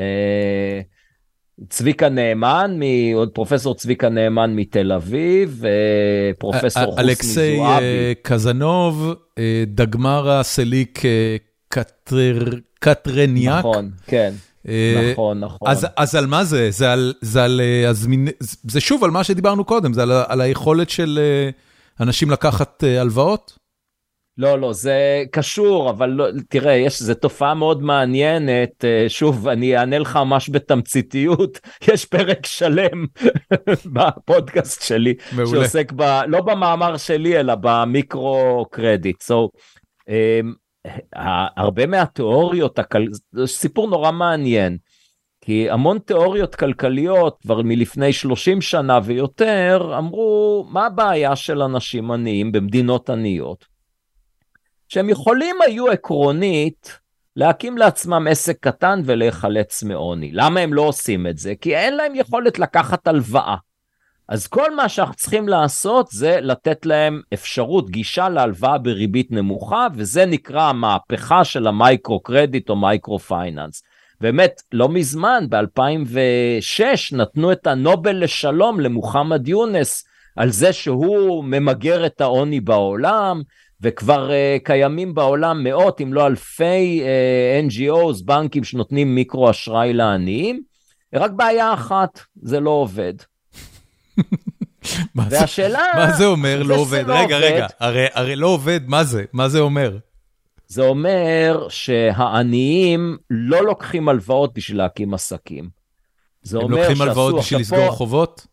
צביקה 1.70 2.10
נאמן, 2.10 2.80
עוד 3.16 3.30
פרופסור 3.30 3.76
צביקה 3.76 4.10
נאמן 4.10 4.56
מתל 4.56 4.92
אביב, 4.92 5.64
פרופסור 6.40 6.86
חוסני 6.86 6.96
זועבי. 6.96 7.10
אלכסי 7.10 7.58
קזנוב, 8.22 9.14
דגמרה 9.68 10.44
סליק. 10.44 11.02
קטרניאק. 12.80 13.60
נכון, 13.60 13.92
כן. 14.08 14.34
אה, 14.68 15.12
נכון, 15.12 15.40
נכון. 15.40 15.70
אז, 15.70 15.88
אז 15.96 16.16
על 16.16 16.26
מה 16.26 16.44
זה? 16.44 16.72
זה, 16.72 16.92
על, 16.92 17.14
זה, 17.22 17.44
על, 17.44 17.62
אה, 17.64 17.92
זה 18.64 18.82
שוב 18.82 19.04
על 19.04 19.12
מה 19.12 19.24
שדיברנו 19.24 19.66
קודם, 19.66 19.94
זה 19.94 20.04
על, 20.04 20.12
על 20.28 20.42
היכולת 20.42 20.90
של 20.90 21.20
אה, 21.22 21.50
אנשים 22.00 22.32
לקחת 22.32 22.84
הלוואות? 22.84 23.58
לא, 24.40 24.60
לא, 24.60 24.74
זה 24.74 25.24
קשור, 25.32 25.90
אבל 25.90 26.10
לא, 26.10 26.26
תראה, 26.50 26.74
יש, 26.74 27.02
זו 27.02 27.14
תופעה 27.14 27.54
מאוד 27.54 27.84
מעניינת. 27.84 28.86
שוב, 29.08 29.48
אני 29.48 29.78
אענה 29.78 30.00
לך 30.00 30.16
ממש 30.16 30.50
בתמציתיות. 30.50 31.60
יש 31.94 32.06
פרק 32.06 32.46
שלם 32.46 33.06
בפודקאסט 33.94 34.82
שלי, 34.82 35.14
מעולה. 35.32 35.50
שעוסק 35.50 35.92
ב, 35.96 36.02
לא 36.28 36.42
במאמר 36.42 36.98
שלי, 36.98 37.40
אלא 37.40 37.54
במיקרו 37.62 38.66
קרדיט. 38.72 39.22
So, 39.22 39.48
הרבה 41.58 41.86
מהתיאוריות, 41.86 42.80
זה 43.32 43.48
סיפור 43.48 43.90
נורא 43.90 44.12
מעניין, 44.12 44.78
כי 45.42 45.70
המון 45.70 46.00
תיאוריות 46.00 46.56
כלכליות 46.56 47.38
כבר 47.42 47.62
מלפני 47.62 48.14
30 48.14 48.62
שנה 48.62 49.00
ויותר 49.04 49.94
אמרו 49.98 50.66
מה 50.70 50.86
הבעיה 50.86 51.36
של 51.36 51.62
אנשים 51.62 52.12
עניים 52.12 52.52
במדינות 52.52 53.10
עניות, 53.10 53.66
שהם 54.88 55.10
יכולים 55.10 55.56
היו 55.66 55.92
עקרונית 55.92 57.00
להקים 57.36 57.78
לעצמם 57.78 58.28
עסק 58.30 58.58
קטן 58.60 59.02
ולהיחלץ 59.06 59.84
מעוני. 59.84 60.32
למה 60.32 60.60
הם 60.60 60.74
לא 60.74 60.82
עושים 60.82 61.28
את 61.28 61.38
זה? 61.38 61.54
כי 61.62 61.76
אין 61.76 61.96
להם 61.96 62.16
יכולת 62.16 62.60
לקחת 62.60 63.08
הלוואה. 63.08 63.56
אז 64.30 64.48
כל 64.48 64.76
מה 64.76 64.90
שאנחנו 64.90 65.16
צריכים 65.16 65.50
לעשות 65.50 66.08
זה 66.12 66.40
לתת 66.42 66.86
להם 66.86 67.22
אפשרות 67.34 67.90
גישה 67.90 68.30
להלוואה 68.30 68.78
בריבית 68.78 69.32
נמוכה, 69.32 69.88
וזה 69.96 70.26
נקרא 70.26 70.62
המהפכה 70.62 71.44
של 71.44 71.68
ה 71.68 71.76
micro 71.76 72.20
credit 72.20 72.70
או 72.70 72.76
micro 72.76 73.20
finance. 73.20 73.84
באמת, 74.22 74.62
לא 74.72 74.90
מזמן, 74.90 75.46
ב-2006, 75.50 76.84
נתנו 77.12 77.52
את 77.52 77.68
הנובל 77.68 78.24
לשלום 78.24 78.80
למוחמד 78.80 79.48
יונס 79.48 80.06
על 80.36 80.50
זה 80.50 80.74
שהוא 80.74 81.44
ממגר 81.44 82.06
את 82.06 82.22
העוני 82.22 82.60
בעולם, 82.60 83.42
וכבר 83.82 84.30
uh, 84.30 84.64
קיימים 84.64 85.14
בעולם 85.14 85.64
מאות 85.64 86.02
אם 86.02 86.14
לא 86.14 86.28
אלפי 86.28 87.02
uh, 87.02 87.06
אה, 87.06 87.62
NGOs, 87.68 88.26
בנקים 88.26 88.64
שנותנים 88.64 89.16
מיקרו 89.16 89.50
אשראי 89.50 89.94
לעניים. 89.94 90.62
רק 91.14 91.32
בעיה 91.32 91.74
אחת, 91.74 92.20
זה 92.42 92.60
לא 92.60 92.70
עובד. 92.70 93.14
והשאלה... 95.16 95.84
מה 95.96 96.12
זה 96.12 96.26
אומר 96.26 96.64
לא 96.64 96.76
עובד? 96.76 97.04
רגע, 97.08 97.38
רגע, 97.38 97.68
הרי 98.14 98.36
לא 98.36 98.48
עובד, 98.48 98.80
מה 98.88 99.04
זה? 99.04 99.24
מה 99.34 99.50
זה 99.50 99.60
אומר? 99.60 99.98
זה 100.68 100.82
אומר 100.82 101.68
שהעניים 101.70 103.18
לא 103.30 103.66
לוקחים 103.66 104.10
הלוואות 104.10 104.54
בשביל 104.54 104.78
להקים 104.78 105.14
עסקים. 105.14 105.70
הם 106.52 106.72
לוקחים 106.72 107.02
הלוואות 107.02 107.36
בשביל 107.36 107.60
לסגור 107.60 107.92
חובות? 107.92 108.48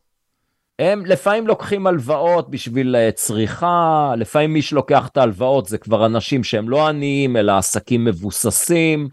הם 0.79 1.07
לפעמים 1.07 1.47
לוקחים 1.47 1.87
הלוואות 1.87 2.51
בשביל 2.51 2.97
אה, 2.97 3.13
צריכה, 3.13 4.13
לפעמים 4.17 4.53
מי 4.53 4.63
שלוקח 4.63 5.09
את 5.09 5.17
ההלוואות 5.17 5.67
זה 5.67 5.79
כבר 5.79 6.07
אנשים 6.07 6.45
שהם 6.45 6.69
לא 6.69 6.89
עניים, 6.89 7.37
אלא 7.37 7.53
עסקים 7.59 8.05
מבוססים. 8.05 9.09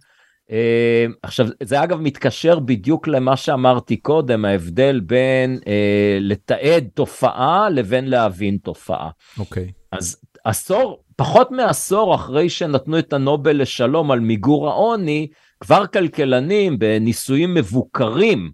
אה, 0.52 1.06
עכשיו 1.24 1.48
זה 1.64 1.84
אגב 1.84 2.02
מתקשר 2.02 2.60
בדיוק 2.60 3.08
למה 3.08 3.38
שאמרתי 3.38 3.98
קודם 3.98 4.46
ההבדל 4.46 5.00
בין 5.00 5.60
אה, 5.68 6.18
לתעד 6.22 6.88
תופעה 6.94 7.70
לבין 7.70 8.10
להבין 8.10 8.58
תופעה. 8.64 9.10
אוקיי. 9.40 9.64
Okay. 9.64 9.82
אז 9.92 10.18
עשור 10.44 11.04
פחות 11.16 11.52
מעשור 11.52 12.16
אחרי 12.16 12.50
שנתנו 12.50 13.00
את 13.00 13.14
הנובל 13.14 13.62
לשלום 13.62 14.12
על 14.12 14.20
מיגור 14.20 14.70
העוני 14.70 15.28
כבר 15.60 15.88
כלכלנים 15.88 16.80
בניסויים 16.80 17.54
מבוקרים 17.54 18.52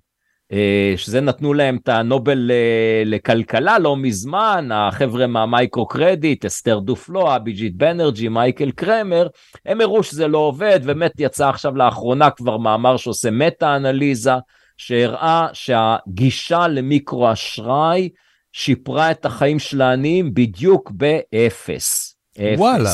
שזה 0.98 1.22
נתנו 1.22 1.53
להם 1.53 1.77
את 1.84 1.90
הנובל 1.90 2.51
אה, 2.51 3.03
לכלכלה 3.06 3.80
לא 3.80 3.98
מזמן, 3.98 4.69
החבר'ה 4.74 5.27
מה 5.28 5.45
micro 5.45 5.88
credit, 5.88 6.46
אסתר 6.45 6.80
דופלו, 6.80 7.35
אביג'יט 7.35 7.74
בנרג'י, 7.76 8.27
מייקל 8.27 8.72
קרמר, 8.72 9.27
הם 9.66 9.82
הראו 9.82 10.03
שזה 10.03 10.27
לא 10.27 10.38
עובד, 10.38 10.80
באמת 10.85 11.11
יצא 11.19 11.50
עכשיו 11.50 11.76
לאחרונה 11.76 12.30
כבר 12.30 12.58
מאמר 12.58 12.98
שעושה 12.98 13.32
מטה-אנליזה, 13.32 14.34
שהראה 14.77 15.48
שהגישה 15.53 16.67
למיקרו 16.67 17.32
אשראי 17.32 18.09
שיפרה 18.53 19.11
את 19.11 19.26
החיים 19.26 19.59
של 19.59 19.82
העניים 19.82 20.34
בדיוק 20.34 20.92
באפס. 20.92 22.17
וואלה. 22.58 22.90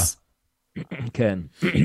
כן. 1.14 1.40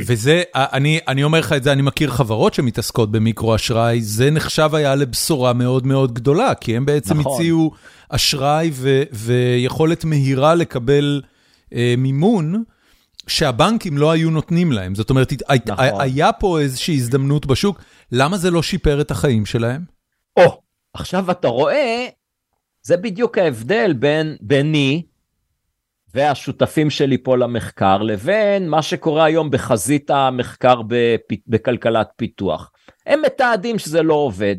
וזה, 0.06 0.42
אני, 0.54 0.98
אני 1.08 1.24
אומר 1.24 1.40
לך 1.40 1.52
את 1.52 1.62
זה, 1.62 1.72
אני 1.72 1.82
מכיר 1.82 2.10
חברות 2.10 2.54
שמתעסקות 2.54 3.12
במיקרו 3.12 3.54
אשראי, 3.54 4.02
זה 4.02 4.30
נחשב 4.30 4.70
היה 4.72 4.94
לבשורה 4.94 5.52
מאוד 5.52 5.86
מאוד 5.86 6.14
גדולה, 6.14 6.54
כי 6.54 6.76
הם 6.76 6.86
בעצם 6.86 7.20
נכון. 7.20 7.32
הציעו 7.34 7.70
אשראי 8.08 8.70
ו, 8.72 9.02
ויכולת 9.12 10.04
מהירה 10.04 10.54
לקבל 10.54 11.22
אה, 11.74 11.94
מימון, 11.98 12.64
שהבנקים 13.26 13.98
לא 13.98 14.10
היו 14.10 14.30
נותנים 14.30 14.72
להם. 14.72 14.94
זאת 14.94 15.10
אומרת, 15.10 15.32
נכון. 15.66 16.00
היה 16.00 16.32
פה 16.32 16.60
איזושהי 16.60 16.94
הזדמנות 16.94 17.46
בשוק, 17.46 17.82
למה 18.12 18.36
זה 18.36 18.50
לא 18.50 18.62
שיפר 18.62 19.00
את 19.00 19.10
החיים 19.10 19.46
שלהם? 19.46 19.84
או, 20.36 20.60
עכשיו 20.94 21.30
אתה 21.30 21.48
רואה, 21.48 22.06
זה 22.82 22.96
בדיוק 22.96 23.38
ההבדל 23.38 23.92
בין 23.92 24.36
ביני 24.40 25.02
והשותפים 26.18 26.90
שלי 26.90 27.18
פה 27.18 27.36
למחקר, 27.36 27.98
לבין 28.02 28.68
מה 28.68 28.82
שקורה 28.82 29.24
היום 29.24 29.50
בחזית 29.50 30.10
המחקר 30.10 30.80
בכלכלת 31.46 32.08
פיתוח. 32.16 32.70
הם 33.06 33.22
מתעדים 33.22 33.78
שזה 33.78 34.02
לא 34.02 34.14
עובד, 34.14 34.56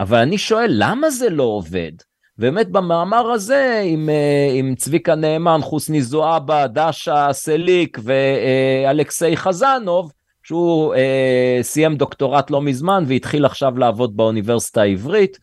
אבל 0.00 0.18
אני 0.18 0.38
שואל, 0.38 0.70
למה 0.70 1.10
זה 1.10 1.30
לא 1.30 1.42
עובד? 1.42 1.92
באמת 2.38 2.68
במאמר 2.70 3.30
הזה 3.30 3.82
עם, 3.84 4.08
אה, 4.08 4.50
עם 4.54 4.74
צביקה 4.74 5.14
נאמן, 5.14 5.60
חוסני 5.62 6.02
זועבה, 6.02 6.66
דשה 6.66 7.28
סליק 7.32 7.98
ואלכסיי 8.02 9.36
חזנוב, 9.36 10.12
שהוא 10.42 10.94
אה, 10.94 11.58
סיים 11.62 11.96
דוקטורט 11.96 12.50
לא 12.50 12.62
מזמן 12.62 13.04
והתחיל 13.06 13.44
עכשיו 13.44 13.78
לעבוד 13.78 14.16
באוניברסיטה 14.16 14.82
העברית. 14.82 15.38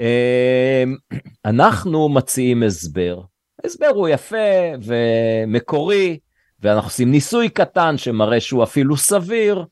אה, 0.00 0.84
אנחנו 1.44 2.08
מציעים 2.08 2.62
הסבר. 2.62 3.20
ההסבר 3.64 3.90
הוא 3.94 4.08
יפה 4.08 4.36
ומקורי, 4.82 6.18
ואנחנו 6.60 6.88
עושים 6.88 7.10
ניסוי 7.10 7.48
קטן 7.48 7.98
שמראה 7.98 8.40
שהוא 8.40 8.62
אפילו 8.62 8.96
סביר. 8.96 9.64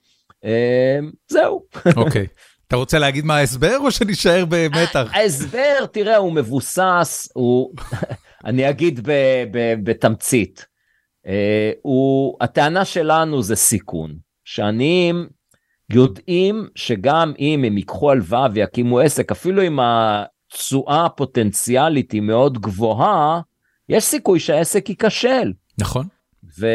אה, 0.45 0.99
זהו. 1.29 1.63
אוקיי. 1.97 2.27
Okay. 2.31 2.57
אתה 2.69 2.77
רוצה 2.77 2.99
להגיד 2.99 3.25
מה 3.25 3.37
ההסבר 3.37 3.79
או 3.79 3.91
שנשאר 3.91 4.45
במתח? 4.49 5.11
ההסבר, 5.15 5.87
תראה, 5.93 6.17
הוא 6.17 6.33
מבוסס, 6.33 7.29
הוא, 7.35 7.75
אני 8.47 8.71
אגיד 8.71 9.01
בתמצית. 9.85 10.67
אה, 11.27 11.73
הוא, 11.83 12.37
הטענה 12.41 12.85
שלנו 12.85 13.43
זה 13.43 13.57
סיכון. 13.57 14.17
שעניים 14.45 15.29
יודעים 15.91 16.69
שגם 16.75 17.33
אם 17.39 17.65
הם 17.65 17.77
ייקחו 17.77 18.11
הלוואה 18.11 18.47
ויקימו 18.53 19.01
עסק, 19.01 19.31
אפילו 19.31 19.63
אם 19.63 19.79
התשואה 19.81 21.07
הפוטנציאלית 21.07 22.13
היא 22.13 22.23
מאוד 22.23 22.59
גבוהה, 22.59 23.41
יש 23.89 24.05
סיכוי 24.05 24.41
שהעסק 24.41 24.89
ייכשל. 24.89 25.53
נכון. 25.79 26.07
ו... 26.59 26.67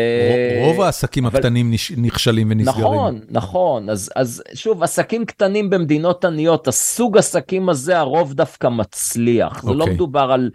רוב 0.63 0.81
העסקים 0.81 1.25
אבל... 1.25 1.37
הקטנים 1.37 1.73
נכשלים 1.97 2.47
ונסגרים. 2.51 2.83
נכון, 2.83 3.19
נכון. 3.29 3.89
אז, 3.89 4.11
אז 4.15 4.43
שוב, 4.53 4.83
עסקים 4.83 5.25
קטנים 5.25 5.69
במדינות 5.69 6.25
עניות, 6.25 6.67
הסוג 6.67 7.17
עסקים 7.17 7.69
הזה, 7.69 7.99
הרוב 7.99 8.33
דווקא 8.33 8.67
מצליח. 8.67 9.57
Okay. 9.57 9.65
זה 9.65 9.73
לא 9.73 9.83
אוקיי. 9.83 9.93
מדובר 9.95 10.31
על, 10.31 10.49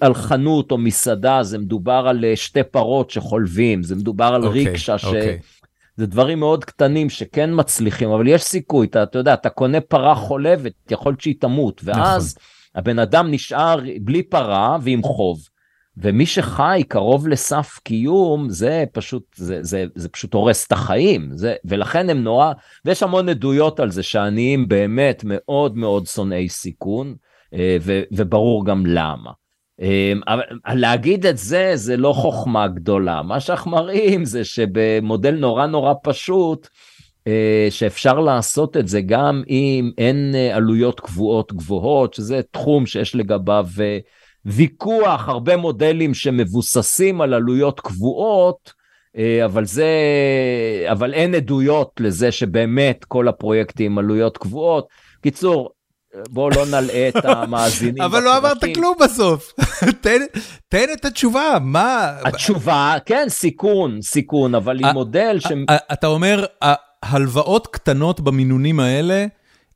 על 0.00 0.14
חנות 0.14 0.70
או 0.70 0.78
מסעדה, 0.78 1.42
זה 1.42 1.58
מדובר 1.58 2.04
על 2.08 2.24
אה, 2.24 2.36
שתי 2.36 2.62
פרות 2.62 3.10
שחולבים, 3.10 3.82
זה 3.82 3.96
מדובר 3.96 4.24
על 4.24 4.44
אוקיי, 4.44 4.64
ריקשה 4.64 4.98
ש... 4.98 5.04
אוקיי. 5.04 5.38
זה 5.96 6.06
דברים 6.06 6.38
מאוד 6.38 6.64
קטנים 6.64 7.10
שכן 7.10 7.50
מצליחים, 7.52 8.10
אבל 8.10 8.28
יש 8.28 8.42
סיכוי, 8.42 8.86
אתה, 8.86 9.02
אתה 9.02 9.18
יודע, 9.18 9.34
אתה 9.34 9.50
קונה 9.50 9.80
פרה 9.80 10.14
חולבת, 10.14 10.72
יכול 10.90 11.12
להיות 11.12 11.20
שהיא 11.20 11.34
תמות, 11.40 11.80
ואז 11.84 12.34
נכון. 12.36 12.80
הבן 12.80 12.98
אדם 12.98 13.30
נשאר 13.30 13.80
בלי 14.00 14.22
פרה 14.22 14.76
ועם 14.82 15.02
חוב. 15.02 15.48
ומי 15.96 16.26
שחי 16.26 16.82
קרוב 16.88 17.28
לסף 17.28 17.78
קיום 17.84 18.48
זה 18.48 18.84
פשוט 18.92 19.22
זה 19.36 19.58
זה 19.62 19.84
זה 19.94 20.08
פשוט 20.08 20.34
הורס 20.34 20.66
את 20.66 20.72
החיים 20.72 21.30
זה 21.34 21.54
ולכן 21.64 22.10
הם 22.10 22.22
נורא 22.22 22.52
ויש 22.84 23.02
המון 23.02 23.28
עדויות 23.28 23.80
על 23.80 23.90
זה 23.90 24.02
שעניים 24.02 24.68
באמת 24.68 25.22
מאוד 25.26 25.76
מאוד 25.76 26.06
שונאי 26.06 26.48
סיכון 26.48 27.14
אה, 27.54 27.76
ו, 27.80 28.02
וברור 28.12 28.66
גם 28.66 28.86
למה. 28.86 29.30
אה, 29.82 30.12
אבל 30.26 30.42
להגיד 30.74 31.26
את 31.26 31.38
זה 31.38 31.72
זה 31.74 31.96
לא 31.96 32.12
חוכמה 32.12 32.68
גדולה 32.68 33.22
מה 33.22 33.40
שאנחנו 33.40 33.70
מראים 33.70 34.24
זה 34.24 34.44
שבמודל 34.44 35.34
נורא 35.34 35.66
נורא 35.66 35.94
פשוט 36.02 36.68
אה, 37.26 37.66
שאפשר 37.70 38.20
לעשות 38.20 38.76
את 38.76 38.88
זה 38.88 39.00
גם 39.00 39.42
אם 39.48 39.90
אין 39.98 40.34
עלויות 40.52 41.00
קבועות 41.00 41.52
גבוהות 41.52 42.14
שזה 42.14 42.40
תחום 42.50 42.86
שיש 42.86 43.14
לגביו. 43.14 43.66
ויכוח, 44.46 45.28
הרבה 45.28 45.56
מודלים 45.56 46.14
שמבוססים 46.14 47.20
על 47.20 47.34
עלויות 47.34 47.80
קבועות, 47.80 48.72
אה, 49.16 49.44
אבל 49.44 49.64
זה, 49.64 49.86
אבל 50.92 51.14
אין 51.14 51.34
עדויות 51.34 52.00
לזה 52.00 52.32
שבאמת 52.32 53.04
כל 53.04 53.28
הפרויקטים 53.28 53.98
עלויות 53.98 54.38
קבועות. 54.38 54.88
קיצור, 55.22 55.70
בואו 56.30 56.50
לא 56.50 56.66
נלאה 56.66 57.08
את 57.08 57.24
המאזינים. 57.24 58.02
אבל 58.02 58.22
לא 58.22 58.38
אמרת 58.38 58.64
כלום 58.74 58.94
בסוף. 59.00 59.52
תן, 60.02 60.20
תן 60.68 60.86
את 60.92 61.04
התשובה, 61.04 61.58
מה... 61.60 62.12
התשובה, 62.24 62.96
כן, 63.06 63.24
סיכון, 63.28 64.02
סיכון, 64.02 64.54
אבל 64.54 64.84
עם 64.84 64.92
מודל 64.94 65.36
ש... 65.40 65.46
אתה 65.92 66.06
אומר, 66.06 66.44
הלוואות 67.02 67.66
קטנות 67.66 68.20
במינונים 68.20 68.80
האלה, 68.80 69.26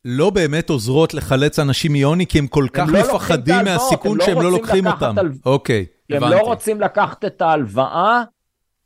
לא 0.09 0.31
באמת 0.31 0.71
עוזרות 0.71 1.15
לחלץ 1.15 1.59
אנשים 1.59 1.93
מעוני, 1.93 2.27
כי 2.27 2.39
הם 2.39 2.47
כל 2.47 2.67
כך 2.73 2.89
לא 2.89 3.01
מפחדים 3.01 3.65
מהסיכון 3.65 4.19
לא 4.19 4.25
שהם 4.25 4.43
לא 4.43 4.51
לוקחים 4.51 4.87
אותם. 4.87 5.15
אוקיי, 5.47 5.87
הבנתי. 6.11 6.25
הם 6.25 6.33
לא 6.33 6.47
רוצים 6.47 6.81
לקחת 6.81 7.25
את 7.25 7.43
ההלוואה, 7.43 8.23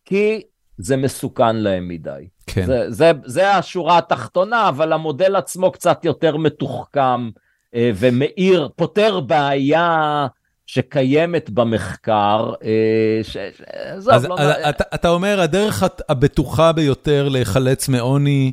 כי 0.05 0.43
זה 0.79 0.97
מסוכן 0.97 1.57
להם 1.57 1.89
מדי. 1.89 2.29
כן. 2.47 2.67
זה, 2.67 2.91
זה, 2.91 3.13
זה 3.25 3.51
השורה 3.51 3.99
התחתונה, 3.99 4.69
אבל 4.69 4.93
המודל 4.93 5.37
עצמו 5.37 5.73
קצת 5.73 6.05
יותר 6.05 6.37
מתוחכם 6.37 7.31
אה, 7.75 7.91
ומאיר, 7.95 8.69
פותר 8.77 9.21
בעיה 9.21 10.27
שקיימת 10.67 11.51
במחקר. 11.51 12.53
אה, 12.65 13.21
ש... 13.23 13.37
אז 14.11 14.25
לא... 14.25 14.37
אתה, 14.69 14.85
אתה 14.95 15.09
אומר, 15.09 15.41
הדרך 15.41 15.85
הבטוחה 16.09 16.73
ביותר 16.73 17.29
להיחלץ 17.29 17.89
מעוני, 17.89 18.53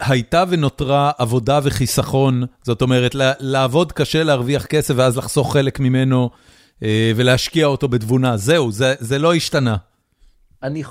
הייתה 0.00 0.44
ונותרה 0.48 1.10
עבודה 1.18 1.60
וחיסכון, 1.62 2.44
זאת 2.62 2.82
אומרת, 2.82 3.14
לעבוד 3.40 3.92
קשה, 3.92 4.22
להרוויח 4.22 4.66
כסף 4.66 4.94
ואז 4.96 5.16
לחסוך 5.16 5.52
חלק 5.52 5.80
ממנו 5.80 6.30
אה, 6.82 7.12
ולהשקיע 7.16 7.66
אותו 7.66 7.88
בתבונה. 7.88 8.36
זהו, 8.36 8.72
זה, 8.72 8.94
זה 8.98 9.18
לא 9.18 9.34
השתנה. 9.34 9.76
אני, 10.62 10.82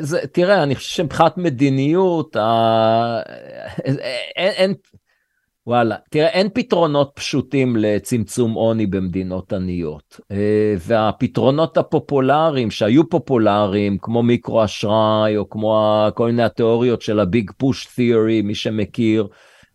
זה, 0.00 0.18
תראה, 0.32 0.62
אני 0.62 0.74
חושב 0.74 0.90
שמבחינת 0.90 1.38
מדיניות, 1.38 2.36
ה... 2.36 3.20
אין, 3.84 3.96
אין, 4.36 4.74
וואלה, 5.66 5.96
תראה, 6.10 6.28
אין 6.28 6.48
פתרונות 6.54 7.12
פשוטים 7.14 7.76
לצמצום 7.76 8.52
עוני 8.52 8.86
במדינות 8.86 9.52
עניות. 9.52 10.20
אה, 10.30 10.74
והפתרונות 10.78 11.76
הפופולריים 11.76 12.70
שהיו 12.70 13.08
פופולריים, 13.08 13.98
כמו 13.98 14.22
מיקרו 14.22 14.64
אשראי, 14.64 15.36
או 15.36 15.50
כמו 15.50 16.04
כל 16.14 16.26
מיני 16.26 16.42
התיאוריות 16.42 17.02
של 17.02 17.20
הביג 17.20 17.50
פוש 17.56 17.86
תיאורי, 17.86 18.42
מי 18.42 18.54
שמכיר, 18.54 19.26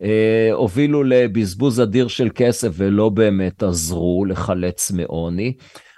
אה, 0.02 0.48
הובילו 0.52 1.04
לבזבוז 1.04 1.80
אדיר 1.80 2.08
של 2.08 2.28
כסף 2.34 2.68
ולא 2.72 3.08
באמת 3.08 3.62
עזרו 3.62 4.24
לחלץ 4.24 4.90
מעוני. 4.90 5.52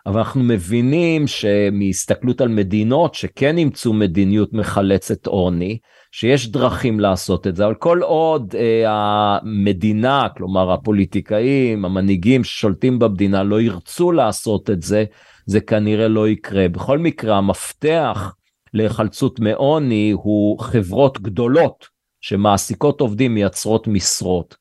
אבל 0.06 0.18
אנחנו 0.18 0.42
מבינים 0.42 1.26
שמהסתכלות 1.26 2.40
על 2.40 2.48
מדינות 2.48 3.14
שכן 3.14 3.58
אימצו 3.58 3.92
מדיניות 3.92 4.52
מחלצת 4.52 5.26
עוני, 5.26 5.78
שיש 6.12 6.48
דרכים 6.48 7.00
לעשות 7.00 7.46
את 7.46 7.56
זה, 7.56 7.66
אבל 7.66 7.74
כל 7.74 8.00
עוד 8.02 8.54
אה, 8.58 8.84
המדינה, 8.86 10.26
כלומר 10.36 10.72
הפוליטיקאים, 10.72 11.84
המנהיגים 11.84 12.44
ששולטים 12.44 12.98
במדינה 12.98 13.42
לא 13.42 13.60
ירצו 13.60 14.12
לעשות 14.12 14.70
את 14.70 14.82
זה, 14.82 15.04
זה 15.46 15.60
כנראה 15.60 16.08
לא 16.08 16.28
יקרה. 16.28 16.68
בכל 16.68 16.98
מקרה, 16.98 17.38
המפתח 17.38 18.34
להיחלצות 18.74 19.40
מעוני 19.40 20.10
הוא 20.10 20.60
חברות 20.60 21.20
גדולות 21.20 21.86
שמעסיקות 22.20 23.00
עובדים, 23.00 23.34
מייצרות 23.34 23.88
משרות. 23.88 24.56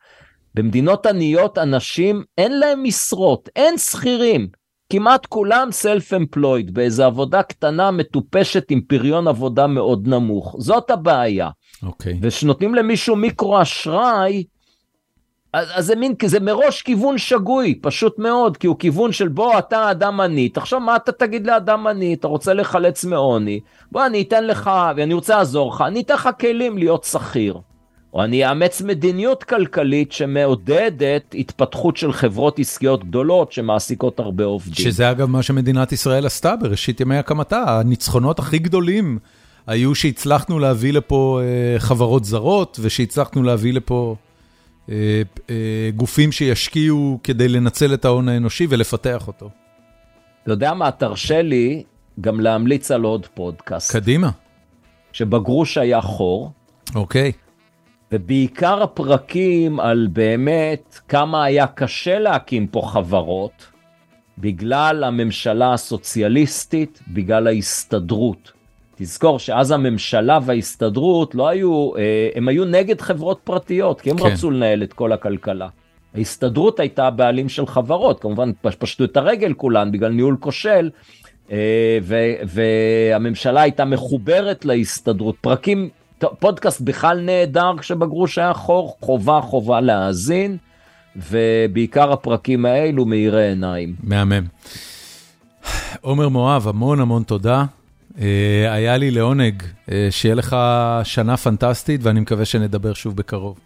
במדינות 0.56 1.06
עניות 1.06 1.58
אנשים 1.58 2.24
אין 2.38 2.60
להם 2.60 2.84
משרות, 2.84 3.50
אין 3.56 3.78
שכירים. 3.78 4.48
כמעט 4.90 5.26
כולם 5.26 5.70
self-employed, 5.82 6.72
באיזה 6.72 7.06
עבודה 7.06 7.44
קטנה 7.44 7.92
מטופשת 7.92 8.72
עם 8.72 8.82
פריון 8.82 9.28
עבודה 9.28 9.68
מאוד 9.68 10.08
נמוך. 10.08 10.56
זאת 10.60 10.92
הבעיה. 10.92 11.50
אוקיי. 11.84 12.14
Okay. 12.14 12.18
ושנותנים 12.22 12.76
למישהו 12.76 13.16
מיקרו 13.16 13.62
אשראי, 13.62 14.44
אז, 15.54 15.68
אז 15.74 15.86
זה 15.86 15.96
מין, 15.96 16.16
זה 16.26 16.40
מראש 16.40 16.82
כיוון 16.82 17.18
שגוי, 17.18 17.80
פשוט 17.82 18.20
מאוד, 18.20 18.58
כי 18.58 18.68
הוא 18.68 18.80
כיוון 18.80 19.12
של 19.12 19.28
בוא, 19.28 19.60
אתה 19.60 19.92
אדם 19.92 20.20
עני, 20.20 20.50
תחשוב 20.50 20.80
מה 20.80 20.96
אתה 20.96 21.12
תגיד 21.12 21.48
לאדם 21.48 21.88
עני, 21.88 22.14
אתה 22.14 22.28
רוצה 22.28 22.54
לחלץ 22.54 23.06
מעוני, 23.06 23.60
בוא 23.92 24.06
אני 24.06 24.22
אתן 24.22 24.48
לך, 24.48 24.72
ואני 24.96 25.14
רוצה 25.14 25.38
לעזור 25.38 25.74
לך, 25.74 25.84
אני 25.88 26.02
אתן 26.02 26.14
לך 26.14 26.30
כלים 26.40 26.78
להיות 26.78 27.04
שכיר. 27.04 27.60
או 28.18 28.24
אני 28.24 28.50
אאמץ 28.50 28.82
מדיניות 28.82 29.44
כלכלית 29.44 30.12
שמעודדת 30.12 31.36
התפתחות 31.38 31.98
של 31.98 32.14
חברות 32.14 32.60
עסקיות 32.60 33.04
גדולות 33.04 33.52
שמעסיקות 33.52 34.20
הרבה 34.20 34.44
עובדים. 34.44 34.76
שזה 34.76 35.12
אגב 35.12 35.30
מה 35.30 35.44
שמדינת 35.44 35.92
ישראל 35.92 36.26
עשתה 36.26 36.56
בראשית 36.56 37.02
ימי 37.02 37.18
הקמתה, 37.18 37.80
הניצחונות 37.80 38.40
הכי 38.40 38.60
גדולים 38.60 39.20
היו 39.68 39.96
שהצלחנו 39.96 40.60
להביא 40.60 40.94
לפה 40.94 41.40
אה, 41.44 41.80
חברות 41.80 42.26
זרות 42.26 42.80
ושהצלחנו 42.82 43.44
להביא 43.44 43.74
לפה 43.74 44.16
אה, 44.90 45.22
אה, 45.50 45.90
גופים 45.96 46.32
שישקיעו 46.32 47.20
כדי 47.24 47.48
לנצל 47.48 47.94
את 47.94 48.06
ההון 48.06 48.30
האנושי 48.30 48.68
ולפתח 48.70 49.28
אותו. 49.28 49.50
אתה 50.44 50.52
יודע 50.52 50.74
מה, 50.74 50.92
תרשה 50.92 51.42
לי 51.42 51.84
גם 52.22 52.40
להמליץ 52.40 52.92
על 52.92 53.04
עוד 53.04 53.26
פודקאסט. 53.34 53.92
קדימה. 53.92 54.30
שבגרוש 55.12 55.78
היה 55.78 56.02
חור. 56.02 56.52
אוקיי. 56.96 57.32
ובעיקר 58.12 58.84
הפרקים 58.84 59.80
על 59.80 60.08
באמת 60.12 61.00
כמה 61.08 61.44
היה 61.44 61.68
קשה 61.68 62.20
להקים 62.20 62.68
פה 62.68 62.82
חברות, 62.86 63.68
בגלל 64.38 65.04
הממשלה 65.04 65.74
הסוציאליסטית, 65.74 67.00
בגלל 67.08 67.48
ההסתדרות. 67.48 68.52
תזכור 68.96 69.40
שאז 69.40 69.72
הממשלה 69.72 70.40
וההסתדרות 70.46 71.36
לא 71.36 71.48
היו, 71.48 71.96
אה, 71.98 72.30
הם 72.36 72.48
היו 72.48 72.66
נגד 72.66 73.02
חברות 73.02 73.40
פרטיות, 73.44 74.02
כי 74.02 74.10
הם 74.10 74.18
כן. 74.18 74.26
רצו 74.26 74.52
לנהל 74.52 74.84
את 74.84 74.94
כל 74.94 75.12
הכלכלה. 75.12 75.68
ההסתדרות 76.16 76.80
הייתה 76.80 77.08
הבעלים 77.08 77.50
של 77.50 77.68
חברות, 77.68 78.20
כמובן 78.20 78.52
פשטו 78.80 79.04
את 79.04 79.18
הרגל 79.18 79.54
כולן 79.54 79.92
בגלל 79.92 80.12
ניהול 80.12 80.38
כושל, 80.40 80.90
אה, 81.52 82.00
והממשלה 82.46 83.62
הייתה 83.62 83.86
מחוברת 83.86 84.66
להסתדרות. 84.66 85.36
פרקים, 85.42 85.90
פודקאסט 86.40 86.82
בכלל 86.82 87.22
נהדר 87.22 87.72
כשבגרוש 87.78 88.38
היה 88.38 88.54
חור, 88.54 88.98
חובה 89.02 89.42
חובה 89.42 89.82
להאזין, 89.82 90.58
ובעיקר 91.16 92.12
הפרקים 92.12 92.66
האלו 92.66 93.06
מאירי 93.06 93.48
עיניים. 93.48 93.96
מהמם. 94.04 94.46
עומר 96.02 96.30
מואב, 96.30 96.68
המון 96.68 97.00
המון 97.00 97.24
תודה. 97.24 97.66
אה, 98.22 98.74
היה 98.74 98.98
לי 98.98 99.12
לעונג, 99.12 99.64
אה, 99.92 100.08
שיהיה 100.12 100.36
לך 100.36 100.56
שנה 101.04 101.38
פנטסטית, 101.38 102.04
ואני 102.04 102.20
מקווה 102.20 102.46
שנדבר 102.46 102.94
שוב 102.94 103.16
בקרוב. 103.16 103.60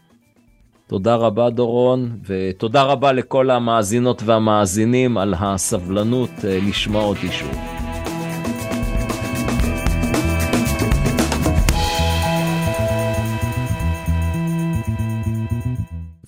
תודה 0.88 1.16
רבה 1.16 1.50
דורון, 1.50 2.10
ותודה 2.28 2.84
רבה 2.84 3.12
לכל 3.12 3.50
המאזינות 3.50 4.24
והמאזינים 4.26 5.18
על 5.18 5.34
הסבלנות 5.40 6.30
אה, 6.44 6.60
לשמוע 6.68 7.04
אותי 7.04 7.32
שוב. 7.32 7.81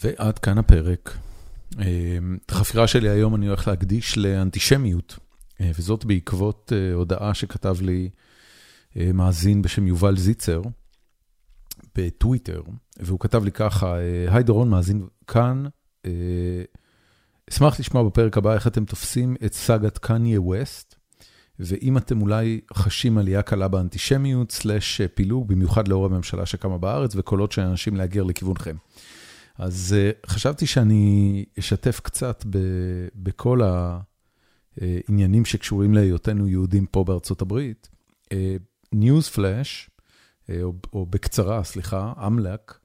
ועד 0.03 0.39
כאן 0.39 0.57
הפרק. 0.57 1.17
את 2.45 2.51
החפירה 2.51 2.87
שלי 2.87 3.09
היום 3.09 3.35
אני 3.35 3.47
הולך 3.47 3.67
להקדיש 3.67 4.17
לאנטישמיות. 4.17 5.19
אה, 5.61 5.71
וזאת 5.75 6.05
בעקבות 6.05 6.71
אה, 6.75 6.93
הודעה 6.93 7.33
שכתב 7.33 7.75
לי 7.81 8.09
אה, 8.97 9.11
מאזין 9.13 9.61
בשם 9.61 9.87
יובל 9.87 10.17
זיצר 10.17 10.61
בטוויטר, 11.95 12.61
והוא 12.99 13.19
כתב 13.19 13.43
לי 13.43 13.51
ככה, 13.51 13.95
היי 14.27 14.43
דורון, 14.43 14.69
מאזין 14.69 15.07
כאן, 15.27 15.65
אשמח 17.49 17.79
לשמוע 17.79 18.03
בפרק 18.03 18.37
הבא 18.37 18.53
איך 18.53 18.67
אתם 18.67 18.85
תופסים 18.85 19.35
את 19.45 19.53
סאגת 19.53 19.97
קניה 19.97 20.41
ווסט, 20.41 20.95
ואם 21.59 21.97
אתם 21.97 22.21
אולי 22.21 22.61
חשים 22.73 23.17
עלייה 23.17 23.41
קלה 23.41 23.67
באנטישמיות, 23.67 24.51
סלאש 24.51 25.01
פילוג, 25.01 25.47
במיוחד 25.47 25.87
לאור 25.87 26.05
הממשלה 26.05 26.45
שקמה 26.45 26.77
בארץ, 26.77 27.15
וקולות 27.15 27.51
של 27.51 27.61
אנשים 27.61 27.95
להגר 27.95 28.23
לכיוונכם. 28.23 28.75
אז 29.57 29.95
חשבתי 30.25 30.67
שאני 30.67 31.45
אשתף 31.59 31.99
קצת 32.03 32.45
בכל 33.15 33.61
ה... 33.61 33.99
אה, 34.81 34.99
שקשורים 35.45 35.93
להיותנו 35.93 36.47
יהודים 36.47 36.85
פה 36.85 37.03
בארצות 37.03 37.41
הברית. 37.41 37.89
ניוז 38.93 39.27
אה, 39.27 39.31
פלאש, 39.31 39.89
אה, 40.49 40.63
או, 40.63 40.73
או 40.93 41.05
בקצרה, 41.05 41.63
סליחה, 41.63 42.13
אמל"ק, 42.27 42.79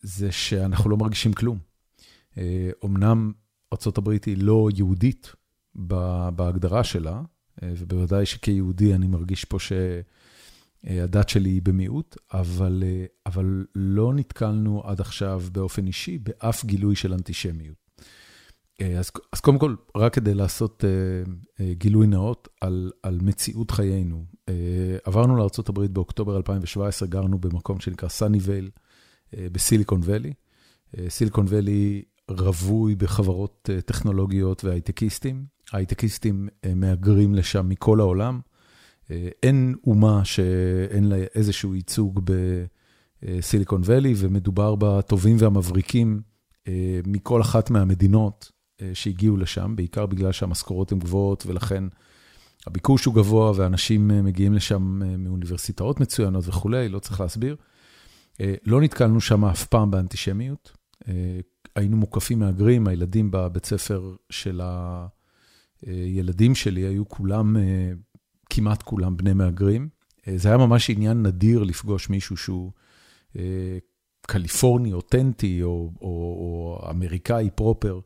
זה 0.00 0.32
שאנחנו 0.32 0.90
לא 0.90 0.96
מרגישים 0.96 1.32
כלום. 1.32 1.58
אמנם 2.84 3.32
ארה"ב 3.72 4.08
היא 4.26 4.36
לא 4.38 4.68
יהודית 4.76 5.32
בהגדרה 6.34 6.84
שלה, 6.84 7.22
ובוודאי 7.62 8.26
שכיהודי 8.26 8.94
אני 8.94 9.06
מרגיש 9.06 9.44
פה 9.44 9.58
שהדת 10.88 11.28
שלי 11.28 11.50
היא 11.50 11.62
במיעוט, 11.62 12.16
אבל, 12.32 12.82
אבל 13.26 13.64
לא 13.74 14.14
נתקלנו 14.14 14.82
עד 14.84 15.00
עכשיו 15.00 15.42
באופן 15.52 15.86
אישי 15.86 16.18
באף 16.18 16.64
גילוי 16.64 16.96
של 16.96 17.12
אנטישמיות. 17.12 17.76
אה, 18.80 18.98
אז, 18.98 19.10
אז 19.32 19.40
קודם 19.40 19.58
כל, 19.58 19.74
רק 19.96 20.14
כדי 20.14 20.34
לעשות 20.34 20.84
גילוי 21.72 22.06
נאות 22.06 22.48
על, 22.60 22.90
על 23.02 23.18
מציאות 23.22 23.70
חיינו. 23.70 24.24
עברנו 25.04 25.36
לארה"ב 25.36 25.80
באוקטובר 25.80 26.36
2017, 26.36 27.08
גרנו 27.08 27.38
במקום 27.38 27.80
שנקרא 27.80 28.08
סאניווייל 28.08 28.70
uh, 28.70 29.36
בסיליקון 29.52 30.00
וואלי. 30.00 30.32
סיליקון 31.08 31.46
וואלי 31.46 32.02
רווי 32.30 32.94
בחברות 32.94 33.70
טכנולוגיות 33.86 34.64
והייטקיסטים. 34.64 35.44
ההייטקיסטים 35.72 36.48
מהגרים 36.76 37.34
לשם 37.34 37.68
מכל 37.68 38.00
העולם. 38.00 38.40
Uh, 39.04 39.10
אין 39.42 39.74
אומה 39.86 40.24
שאין 40.24 41.04
לה 41.04 41.16
איזשהו 41.34 41.74
ייצוג 41.74 42.30
בסיליקון 43.22 43.82
וואלי, 43.82 44.14
ומדובר 44.16 44.74
בטובים 44.74 45.36
והמבריקים 45.38 46.20
uh, 46.64 46.68
מכל 47.06 47.40
אחת 47.40 47.70
מהמדינות. 47.70 48.54
אה, 48.82 48.90
שהגיעו 48.94 49.36
לשם, 49.36 49.76
בעיקר 49.76 50.06
בגלל 50.06 50.32
שהמשכורות 50.32 50.92
הן 50.92 50.98
גבוהות 50.98 51.46
ולכן 51.46 51.84
הביקוש 52.66 53.04
הוא 53.04 53.14
גבוה 53.14 53.52
ואנשים 53.56 54.10
אה, 54.10 54.22
מגיעים 54.22 54.54
לשם 54.54 55.02
אה, 55.02 55.16
מאוניברסיטאות 55.16 56.00
מצוינות 56.00 56.48
וכולי, 56.48 56.88
לא 56.88 56.98
צריך 56.98 57.20
להסביר. 57.20 57.56
לא 58.66 58.80
נתקלנו 58.80 59.20
שם 59.20 59.44
אף 59.44 59.66
פעם 59.66 59.90
באנטישמיות. 59.90 60.76
היינו 61.76 61.96
מוקפים 61.96 62.38
מהגרים, 62.38 62.86
הילדים 62.86 63.30
בבית 63.30 63.66
ספר 63.66 64.14
של 64.30 64.60
הילדים 65.82 66.54
שלי 66.54 66.80
היו 66.80 67.08
כולם, 67.08 67.56
כמעט 68.50 68.82
כולם 68.82 69.16
בני 69.16 69.32
מהגרים. 69.32 69.88
זה 70.36 70.48
היה 70.48 70.58
ממש 70.58 70.90
עניין 70.90 71.22
נדיר 71.22 71.62
לפגוש 71.62 72.10
מישהו 72.10 72.36
שהוא 72.36 72.72
קליפורני 74.26 74.92
אותנטי 74.92 75.62
או, 75.62 75.90
או, 76.00 76.08
או 76.08 76.90
אמריקאי 76.90 77.50
proper. 77.54 78.00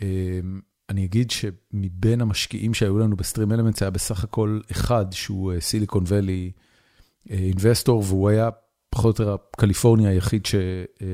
אמ, 0.00 0.60
אני 0.88 1.04
אגיד 1.04 1.30
שמבין 1.30 2.20
המשקיעים 2.20 2.74
שהיו 2.74 2.98
לנו 2.98 3.16
ב 3.16 3.52
StreamElements 3.52 3.82
היה 3.82 3.90
בסך 3.90 4.24
הכל 4.24 4.60
אחד 4.70 5.06
שהוא 5.10 5.52
Silicon 5.60 6.04
Valley 6.06 6.52
investor, 7.30 8.02
והוא 8.06 8.28
היה 8.28 8.50
פחות 8.90 9.20
או 9.20 9.24
יותר 9.24 9.36
הקליפורניה 9.52 10.10
היחיד 10.10 10.42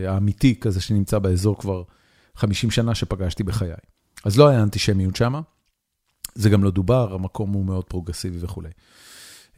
האמיתי 0.08 0.60
כזה 0.60 0.80
שנמצא 0.80 1.18
באזור 1.18 1.58
כבר 1.58 1.82
50 2.36 2.70
שנה 2.70 2.94
שפגשתי 2.94 3.42
בחיי. 3.42 3.72
אז 4.24 4.38
לא 4.38 4.48
היה 4.48 4.62
אנטישמיות 4.62 5.16
שם, 5.16 5.34
זה 6.34 6.50
גם 6.50 6.64
לא 6.64 6.70
דובר, 6.70 7.14
המקום 7.14 7.52
הוא 7.52 7.64
מאוד 7.64 7.84
פרוגרסיבי 7.84 8.38
וכולי. 8.40 8.70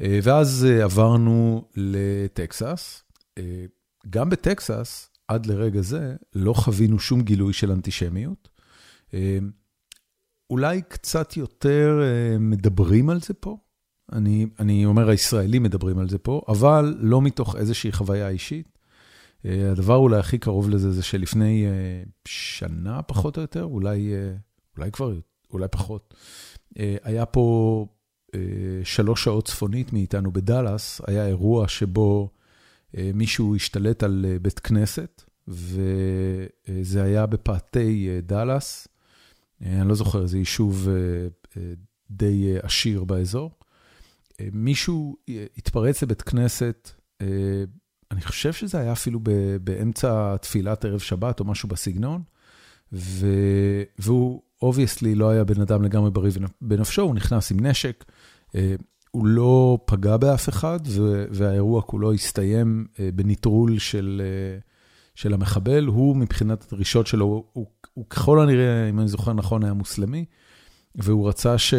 אה, 0.01 0.19
ואז 0.23 0.67
אה, 0.71 0.85
עברנו 0.85 1.65
לטקסס. 1.77 3.03
אה, 3.39 3.65
גם 4.11 4.31
בטקסס, 4.31 5.11
עד 5.29 5.47
לרגע 5.47 5.81
זה, 5.81 6.17
לא 6.35 6.53
חווינו 6.53 6.99
שום 6.99 7.23
גילוי 7.23 7.53
של 7.53 7.71
אנטישמיות. 7.71 8.49
אולי 10.51 10.83
קצת 10.89 11.37
יותר 11.37 12.03
מדברים 12.41 13.11
על 13.11 13.21
זה 13.21 13.35
פה. 13.35 13.57
אני, 14.13 14.47
אני 14.59 14.85
אומר, 14.85 15.09
הישראלים 15.09 15.63
מדברים 15.63 15.99
על 15.99 16.09
זה 16.09 16.19
פה, 16.19 16.43
אבל 16.49 16.97
לא 16.99 17.23
מתוך 17.23 17.57
איזושהי 17.57 17.93
חוויה 17.93 18.29
אישית. 18.29 18.79
הדבר 19.45 19.97
אולי 19.97 20.19
הכי 20.19 20.39
קרוב 20.39 20.71
לזה 20.71 20.93
זה 20.93 21.03
שלפני 21.03 21.67
שנה, 22.29 23.03
פחות 23.03 23.37
או 23.37 23.43
יותר, 23.43 23.65
אולי, 23.65 24.13
אולי 24.77 24.91
כבר, 24.91 25.15
אולי 25.53 25.69
פחות, 25.69 26.15
היה 26.77 27.27
פה 27.27 27.87
שלוש 28.85 29.25
שעות 29.25 29.47
צפונית 29.47 29.93
מאיתנו 29.93 30.33
בדאלאס, 30.33 31.01
היה 31.07 31.27
אירוע 31.27 31.69
שבו 31.69 32.31
מישהו 32.95 33.57
השתלט 33.57 34.03
על 34.03 34.27
בית 34.43 34.59
כנסת, 34.59 35.23
וזה 35.49 37.03
היה 37.03 37.27
בפאתי 37.27 38.21
דאלאס. 38.23 38.89
אה, 39.63 39.81
אני 39.81 39.89
לא 39.89 39.95
זוכר, 39.95 40.23
איזה 40.23 40.39
יישוב 40.39 40.89
אה, 40.89 40.95
אה, 41.57 41.73
די 42.11 42.55
עשיר 42.63 43.05
באזור. 43.05 43.51
מישהו 44.53 45.17
התפרץ 45.57 46.03
לבית 46.03 46.23
כנסת, 46.23 46.91
אני 48.11 48.21
חושב 48.21 48.53
שזה 48.53 48.79
היה 48.79 48.93
אפילו 48.93 49.21
באמצע 49.61 50.37
תפילת 50.37 50.85
ערב 50.85 50.99
שבת 50.99 51.41
או 51.41 51.45
משהו 51.45 51.69
בסגנון, 51.69 52.23
והוא 53.99 54.43
obviously 54.63 55.15
לא 55.15 55.31
היה 55.31 55.45
בן 55.45 55.61
אדם 55.61 55.83
לגמרי 55.83 56.11
בריא 56.11 56.33
בנפשו, 56.61 57.03
הוא 57.03 57.15
נכנס 57.15 57.51
עם 57.51 57.67
נשק, 57.67 58.05
הוא 59.11 59.27
לא 59.27 59.79
פגע 59.85 60.17
באף 60.17 60.49
אחד, 60.49 60.81
והאירוע 61.31 61.83
כולו 61.83 62.13
הסתיים 62.13 62.87
בניטרול 63.15 63.79
של... 63.79 64.23
של 65.15 65.35
המחבל, 65.35 65.87
הוא 65.87 66.17
מבחינת 66.17 66.65
הדרישות 66.73 67.07
שלו, 67.07 67.25
הוא, 67.25 67.45
הוא, 67.53 67.67
ככל 68.11 68.41
הנראה, 68.41 68.89
אם 68.89 69.01
אני 69.01 69.09
זוכר 69.09 69.33
נכון, 69.33 69.65
היה 69.65 69.73
מוסלמי, 69.73 70.25
והוא 70.95 71.29
רצה 71.29 71.59
ש, 71.59 71.75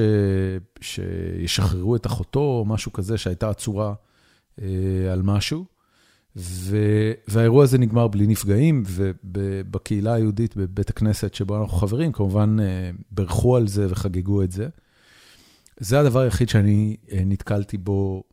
שישחררו 0.81 1.95
את 1.95 2.05
אחותו 2.05 2.39
או 2.39 2.65
משהו 2.67 2.93
כזה, 2.93 3.17
שהייתה 3.17 3.49
עצורה 3.49 3.93
אה, 4.61 4.67
על 5.13 5.21
משהו. 5.21 5.65
ו, 6.37 6.77
והאירוע 7.27 7.63
הזה 7.63 7.77
נגמר 7.77 8.07
בלי 8.07 8.27
נפגעים, 8.27 8.83
ובקהילה 9.23 10.13
היהודית, 10.13 10.57
בבית 10.57 10.89
הכנסת 10.89 11.33
שבו 11.33 11.61
אנחנו 11.61 11.77
חברים, 11.77 12.11
כמובן 12.11 12.57
אה, 12.59 12.91
בירכו 13.11 13.57
על 13.57 13.67
זה 13.67 13.87
וחגגו 13.89 14.43
את 14.43 14.51
זה. 14.51 14.67
זה 15.79 15.99
הדבר 15.99 16.19
היחיד 16.19 16.49
שאני 16.49 16.95
אה, 17.11 17.21
נתקלתי 17.25 17.77
בו 17.77 18.23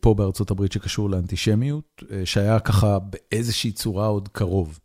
פה 0.00 0.14
בארצות 0.14 0.50
הברית 0.50 0.72
שקשור 0.72 1.10
לאנטישמיות, 1.10 2.02
שהיה 2.24 2.60
ככה 2.60 2.98
באיזושהי 2.98 3.72
צורה 3.72 4.06
עוד 4.06 4.28
קרוב. 4.28 4.78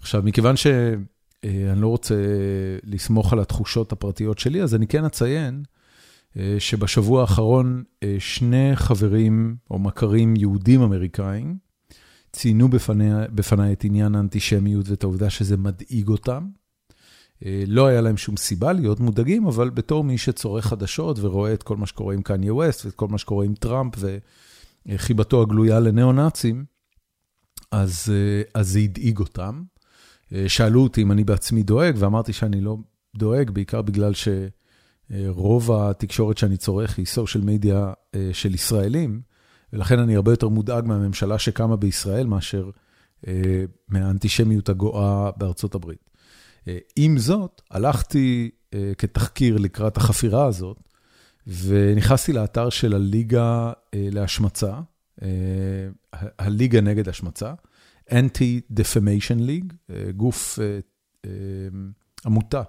עכשיו, 0.00 0.22
מכיוון 0.24 0.56
שאני 0.56 1.80
לא 1.80 1.88
רוצה 1.88 2.14
לסמוך 2.84 3.32
על 3.32 3.40
התחושות 3.40 3.92
הפרטיות 3.92 4.38
שלי, 4.38 4.62
אז 4.62 4.74
אני 4.74 4.86
כן 4.86 5.04
אציין 5.04 5.62
שבשבוע 6.58 7.20
האחרון 7.20 7.82
שני 8.18 8.76
חברים 8.76 9.56
או 9.70 9.78
מכרים 9.78 10.36
יהודים 10.36 10.80
אמריקאים 10.82 11.56
ציינו 12.32 12.68
בפניי 13.34 13.72
את 13.72 13.84
עניין 13.84 14.14
האנטישמיות 14.14 14.88
ואת 14.88 15.02
העובדה 15.02 15.30
שזה 15.30 15.56
מדאיג 15.56 16.08
אותם. 16.08 16.48
לא 17.66 17.86
היה 17.86 18.00
להם 18.00 18.16
שום 18.16 18.36
סיבה 18.36 18.72
להיות 18.72 19.00
מודאגים, 19.00 19.46
אבל 19.46 19.70
בתור 19.70 20.04
מי 20.04 20.18
שצורך 20.18 20.66
חדשות 20.66 21.18
ורואה 21.18 21.54
את 21.54 21.62
כל 21.62 21.76
מה 21.76 21.86
שקורה 21.86 22.14
עם 22.14 22.22
קניה 22.22 22.54
ווסט 22.54 22.84
ואת 22.84 22.94
כל 22.94 23.08
מה 23.08 23.18
שקורה 23.18 23.44
עם 23.44 23.54
טראמפ 23.54 23.94
וחיבתו 24.88 25.42
הגלויה 25.42 25.80
לניאו-נאצים, 25.80 26.64
אז, 27.70 28.12
אז 28.54 28.68
זה 28.68 28.78
הדאיג 28.78 29.18
אותם. 29.18 29.62
שאלו 30.46 30.82
אותי 30.82 31.02
אם 31.02 31.12
אני 31.12 31.24
בעצמי 31.24 31.62
דואג, 31.62 31.94
ואמרתי 31.98 32.32
שאני 32.32 32.60
לא 32.60 32.76
דואג, 33.16 33.50
בעיקר 33.50 33.82
בגלל 33.82 34.12
שרוב 34.14 35.72
התקשורת 35.72 36.38
שאני 36.38 36.56
צורך 36.56 36.98
היא 36.98 37.06
סושיאל 37.06 37.44
מדיה 37.44 37.92
של 38.32 38.54
ישראלים, 38.54 39.20
ולכן 39.72 39.98
אני 39.98 40.16
הרבה 40.16 40.32
יותר 40.32 40.48
מודאג 40.48 40.86
מהממשלה 40.86 41.38
שקמה 41.38 41.76
בישראל 41.76 42.26
מאשר 42.26 42.70
מהאנטישמיות 43.88 44.68
הגואה 44.68 45.30
בארצות 45.36 45.74
הברית. 45.74 46.10
עם 46.96 47.18
זאת, 47.18 47.62
הלכתי 47.70 48.50
כתחקיר 48.98 49.56
לקראת 49.56 49.96
החפירה 49.96 50.46
הזאת, 50.46 50.76
ונכנסתי 51.46 52.32
לאתר 52.32 52.70
של 52.70 52.94
הליגה 52.94 53.72
להשמצה, 53.92 54.80
הליגה 56.38 56.80
נגד 56.80 57.08
השמצה, 57.08 57.54
Anti-Defamation 58.10 59.40
League, 59.40 59.92
גוף, 60.16 60.58
עמותה 62.26 62.62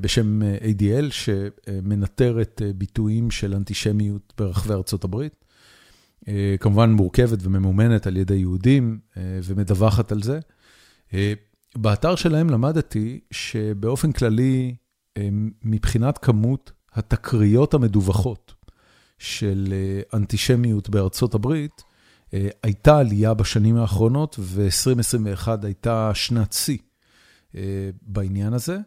בשם 0.00 0.42
ADL, 0.42 1.10
שמנטרת 1.10 2.62
ביטויים 2.76 3.30
של 3.30 3.54
אנטישמיות 3.54 4.32
ברחבי 4.38 4.74
ארצות 4.74 5.04
הברית. 5.04 5.43
כמובן 6.60 6.92
מורכבת 6.92 7.38
וממומנת 7.42 8.06
על 8.06 8.16
ידי 8.16 8.34
יהודים 8.34 8.98
ומדווחת 9.16 10.12
על 10.12 10.22
זה. 10.22 10.40
באתר 11.76 12.14
שלהם 12.14 12.50
למדתי 12.50 13.20
שבאופן 13.30 14.12
כללי, 14.12 14.74
מבחינת 15.62 16.18
כמות 16.18 16.72
התקריות 16.92 17.74
המדווחות 17.74 18.54
של 19.18 19.74
אנטישמיות 20.14 20.88
בארצות 20.88 21.34
הברית, 21.34 21.82
הייתה 22.62 22.98
עלייה 22.98 23.34
בשנים 23.34 23.76
האחרונות, 23.76 24.36
ו-2021 24.38 25.48
הייתה 25.62 26.10
שנת 26.14 26.52
שיא 26.52 26.78
בעניין 28.02 28.52
הזה. 28.52 28.78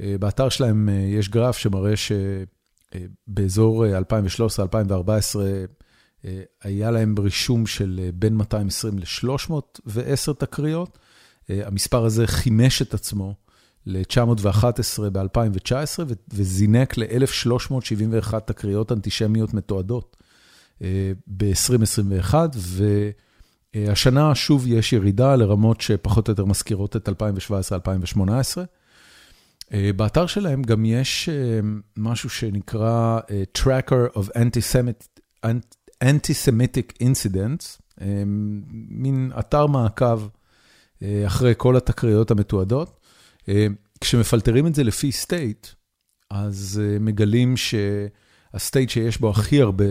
באתר 0.00 0.48
שלהם 0.48 0.88
יש 1.08 1.28
גרף 1.28 1.56
שמראה 1.56 1.92
שבאזור 3.26 3.84
2013-2014 3.86 4.60
היה 6.62 6.90
להם 6.90 7.14
רישום 7.18 7.66
של 7.66 8.10
בין 8.14 8.36
220 8.36 8.98
ל-310 8.98 10.32
תקריות. 10.38 10.98
המספר 11.48 12.04
הזה 12.04 12.26
חימש 12.26 12.82
את 12.82 12.94
עצמו 12.94 13.34
ל-911 13.86 15.10
ב-2019, 15.12 16.00
וזינק 16.28 16.98
ל-1,371 16.98 18.40
תקריות 18.40 18.92
אנטישמיות 18.92 19.54
מתועדות 19.54 20.16
ב-2021, 21.26 22.34
והשנה 23.74 24.34
שוב 24.34 24.66
יש 24.66 24.92
ירידה 24.92 25.36
לרמות 25.36 25.80
שפחות 25.80 26.28
או 26.28 26.32
יותר 26.32 26.44
מזכירות 26.44 26.96
את 26.96 27.08
2017-2018. 27.08 28.20
באתר 29.96 30.26
שלהם 30.26 30.62
גם 30.62 30.84
יש 30.84 31.28
משהו 31.96 32.30
שנקרא 32.30 33.20
Tracker 33.58 34.16
of 34.16 34.28
Anti-Semitic 34.36 35.20
Incidents, 37.02 37.80
מין 38.88 39.32
אתר 39.38 39.66
מעקב 39.66 40.22
אחרי 41.26 41.54
כל 41.56 41.76
התקריות 41.76 42.30
המתועדות. 42.30 43.00
כשמפלטרים 44.00 44.66
את 44.66 44.74
זה 44.74 44.84
לפי 44.84 45.12
state, 45.12 45.66
אז 46.30 46.82
מגלים 47.00 47.54
שה 47.56 48.06
state 48.06 48.90
שיש 48.90 49.20
בו 49.20 49.30
הכי 49.30 49.60
הרבה 49.60 49.84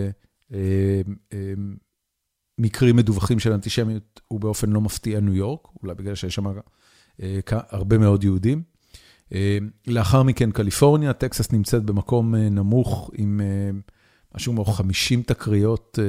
מקרים 2.58 2.96
מדווחים 2.96 3.40
של 3.40 3.52
אנטישמיות 3.52 4.22
הוא 4.28 4.40
באופן 4.40 4.70
לא 4.70 4.82
מפתיע 4.82 5.20
ניו 5.20 5.34
יורק, 5.36 5.68
אולי 5.84 5.96
בגלל 5.96 6.16
שיש 6.16 6.36
שם 6.36 6.44
הרבה 7.50 7.98
מאוד 7.98 8.24
יהודים. 8.24 8.64
לאחר 9.88 10.24
מכן 10.24 10.52
קליפורניה, 10.52 11.14
טקסס 11.14 11.52
נמצאת 11.52 11.84
במקום 11.84 12.36
נמוך 12.36 13.12
עם 13.14 13.42
משהו 14.36 14.54
כמו 14.54 14.66
50 14.66 15.22
תקריות 15.22 16.00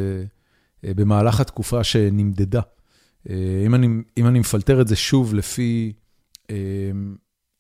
במהלך 0.83 1.41
התקופה 1.41 1.85
שנמדדה. 1.85 2.61
אם 3.67 3.75
אני, 3.75 3.89
אם 4.19 4.27
אני 4.27 4.39
מפלטר 4.39 4.81
את 4.81 4.89
זה 4.89 4.97
שוב 4.97 5.35
לפי, 5.35 5.93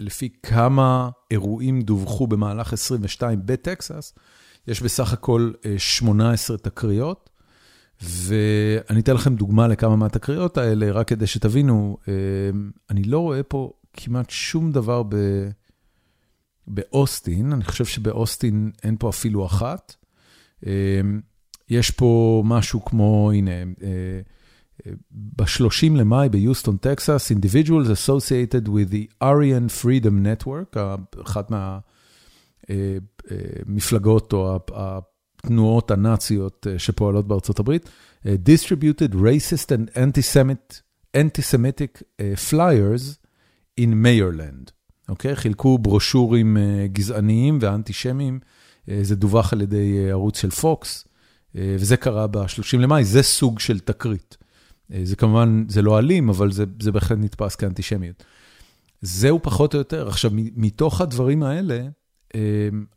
לפי 0.01 0.29
כמה 0.43 1.11
אירועים 1.31 1.83
דווחו 1.83 2.27
במהלך 2.27 2.73
22 2.73 3.41
בטקסס, 3.45 4.15
יש 4.67 4.83
בסך 4.83 5.13
הכל 5.13 5.53
18 5.79 6.59
תקריות, 6.59 7.31
ואני 8.03 9.01
אתן 9.01 9.15
לכם 9.15 9.37
דוגמה 9.37 9.69
לכמה 9.69 9.97
מהתקריות 9.97 10.59
האלה, 10.59 10.91
רק 10.93 11.09
כדי 11.09 11.27
שתבינו, 11.27 11.97
אני 12.91 13.05
לא 13.05 13.19
רואה 13.19 13.43
פה 13.43 13.73
כמעט 13.93 14.31
שום 14.31 14.73
דבר 14.73 15.03
ב... 15.03 15.17
באוסטין, 16.67 17.53
אני 17.53 17.65
חושב 17.65 17.85
שבאוסטין 17.85 18.71
אין 18.83 18.97
פה 18.99 19.09
אפילו 19.09 19.47
אחת. 19.47 19.95
יש 21.71 21.91
פה 21.91 22.43
משהו 22.47 22.85
כמו, 22.85 23.31
הנה, 23.35 23.51
ב-30 25.11 25.91
למאי 25.97 26.29
ביוסטון, 26.29 26.77
טקסס, 26.77 27.33
Individuals 27.33 27.89
Associated 27.89 28.67
with 28.69 28.91
the 28.91 29.07
Aryan 29.23 29.69
Freedom 29.83 30.15
Network, 30.25 30.77
אחת 31.23 31.53
מהמפלגות 32.69 34.33
או 34.33 34.59
התנועות 34.75 35.91
הנאציות 35.91 36.67
שפועלות 36.79 37.29
בארצות 37.29 37.59
הברית, 37.59 37.89
Distributed 38.25 39.15
Racist 39.15 39.69
and 39.69 39.91
Anti-Semitic 41.17 42.03
Flyers 42.51 43.19
in 43.81 43.93
Mayorland. 44.05 44.71
אוקיי? 45.09 45.37
חילקו 45.37 45.79
ברושורים 45.79 46.57
גזעניים 46.93 47.59
ואנטישמיים, 47.61 48.41
זה 49.03 49.17
דווח 49.17 49.53
על 49.53 49.61
ידי 49.61 50.11
ערוץ 50.11 50.39
של 50.39 50.51
פוקס, 50.51 51.09
וזה 51.55 51.97
קרה 51.97 52.27
ב-30 52.27 52.77
למאי, 52.79 53.05
זה 53.05 53.23
סוג 53.23 53.61
של 53.61 53.81
תקרית. 53.81 54.37
זה 55.03 55.17
כמובן, 55.17 55.65
זה 55.69 55.83
לא 55.83 55.99
אלים, 55.99 56.29
אבל 56.29 56.53
זה, 56.53 56.65
זה 56.83 56.93
בהחלט 56.93 57.19
נתפס 57.21 57.55
כאנטישמיות. 57.55 58.25
זהו 59.03 59.41
פחות 59.43 59.75
או 59.75 59.79
יותר. 59.79 60.09
עכשיו, 60.09 60.31
מתוך 60.35 61.01
הדברים 61.01 61.43
האלה, 61.43 61.87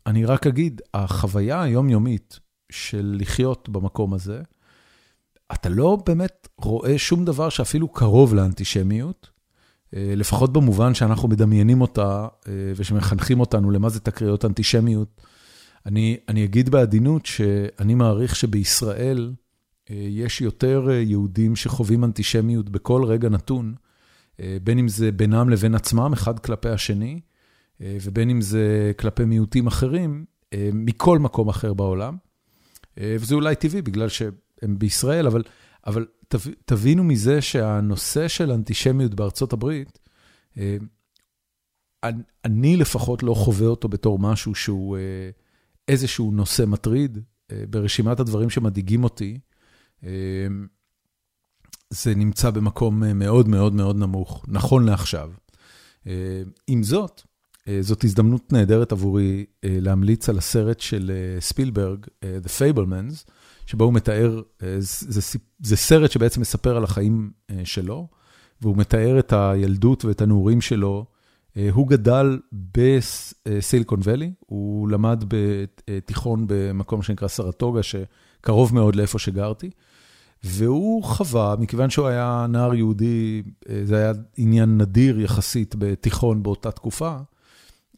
אני 0.06 0.24
רק 0.24 0.46
אגיד, 0.46 0.80
החוויה 0.94 1.62
היומיומית 1.62 2.38
של 2.72 3.16
לחיות 3.20 3.68
במקום 3.68 4.14
הזה, 4.14 4.42
אתה 5.52 5.68
לא 5.68 5.98
באמת 6.06 6.48
רואה 6.58 6.98
שום 6.98 7.24
דבר 7.24 7.48
שאפילו 7.48 7.88
קרוב 7.88 8.34
לאנטישמיות, 8.34 9.30
לפחות 9.92 10.52
במובן 10.52 10.94
שאנחנו 10.94 11.28
מדמיינים 11.28 11.80
אותה 11.80 12.28
ושמחנכים 12.76 13.40
אותנו 13.40 13.70
למה 13.70 13.88
זה 13.88 14.00
תקריות 14.00 14.44
אנטישמיות. 14.44 15.20
אני, 15.88 16.16
אני 16.28 16.44
אגיד 16.44 16.68
בעדינות 16.68 17.26
שאני 17.26 17.94
מעריך 17.94 18.36
שבישראל, 18.36 19.32
יש 19.90 20.40
יותר 20.40 20.90
יהודים 20.90 21.56
שחווים 21.56 22.04
אנטישמיות 22.04 22.70
בכל 22.70 23.04
רגע 23.04 23.28
נתון, 23.28 23.74
בין 24.38 24.78
אם 24.78 24.88
זה 24.88 25.12
בינם 25.12 25.48
לבין 25.48 25.74
עצמם, 25.74 26.12
אחד 26.12 26.38
כלפי 26.38 26.68
השני, 26.68 27.20
ובין 27.80 28.30
אם 28.30 28.40
זה 28.40 28.92
כלפי 28.98 29.24
מיעוטים 29.24 29.66
אחרים, 29.66 30.24
מכל 30.72 31.18
מקום 31.18 31.48
אחר 31.48 31.74
בעולם. 31.74 32.16
וזה 32.96 33.34
אולי 33.34 33.56
טבעי, 33.56 33.82
בגלל 33.82 34.08
שהם 34.08 34.78
בישראל, 34.78 35.26
אבל, 35.26 35.42
אבל 35.86 36.06
תבינו 36.64 37.04
מזה 37.04 37.40
שהנושא 37.40 38.28
של 38.28 38.52
אנטישמיות 38.52 39.14
בארצות 39.14 39.52
הברית, 39.52 39.98
אני 42.44 42.76
לפחות 42.76 43.22
לא 43.22 43.34
חווה 43.34 43.66
אותו 43.66 43.88
בתור 43.88 44.18
משהו 44.18 44.54
שהוא 44.54 44.96
איזשהו 45.88 46.30
נושא 46.30 46.64
מטריד. 46.66 47.18
ברשימת 47.70 48.20
הדברים 48.20 48.50
שמדאיגים 48.50 49.04
אותי, 49.04 49.38
זה 51.90 52.14
נמצא 52.16 52.50
במקום 52.50 53.02
מאוד 53.18 53.48
מאוד 53.48 53.74
מאוד 53.74 53.96
נמוך, 53.96 54.44
נכון 54.48 54.84
לעכשיו. 54.84 55.30
עם 56.66 56.82
זאת, 56.82 57.22
זאת 57.80 58.04
הזדמנות 58.04 58.52
נהדרת 58.52 58.92
עבורי 58.92 59.46
להמליץ 59.62 60.28
על 60.28 60.38
הסרט 60.38 60.80
של 60.80 61.12
ספילברג, 61.40 62.06
The 62.22 62.48
Fablemans, 62.48 63.30
שבו 63.66 63.84
הוא 63.84 63.94
מתאר, 63.94 64.42
זה, 64.60 65.20
זה, 65.20 65.38
זה 65.58 65.76
סרט 65.76 66.10
שבעצם 66.10 66.40
מספר 66.40 66.76
על 66.76 66.84
החיים 66.84 67.30
שלו, 67.64 68.08
והוא 68.62 68.76
מתאר 68.76 69.18
את 69.18 69.32
הילדות 69.32 70.04
ואת 70.04 70.20
הנעורים 70.20 70.60
שלו. 70.60 71.06
הוא 71.72 71.88
גדל 71.88 72.38
בסיליקון 72.52 74.00
ואלי, 74.02 74.32
הוא 74.46 74.88
למד 74.88 75.24
בתיכון 75.28 76.44
במקום 76.48 77.02
שנקרא 77.02 77.28
סרטוגה, 77.28 77.80
שקרוב 77.82 78.74
מאוד 78.74 78.96
לאיפה 78.96 79.18
שגרתי. 79.18 79.70
והוא 80.44 81.04
חווה, 81.04 81.54
מכיוון 81.58 81.90
שהוא 81.90 82.06
היה 82.06 82.46
נער 82.48 82.74
יהודי, 82.74 83.42
אה, 83.68 83.80
זה 83.84 83.96
היה 83.96 84.12
עניין 84.36 84.78
נדיר 84.78 85.20
יחסית 85.20 85.74
בתיכון 85.78 86.42
באותה 86.42 86.70
תקופה, 86.70 87.16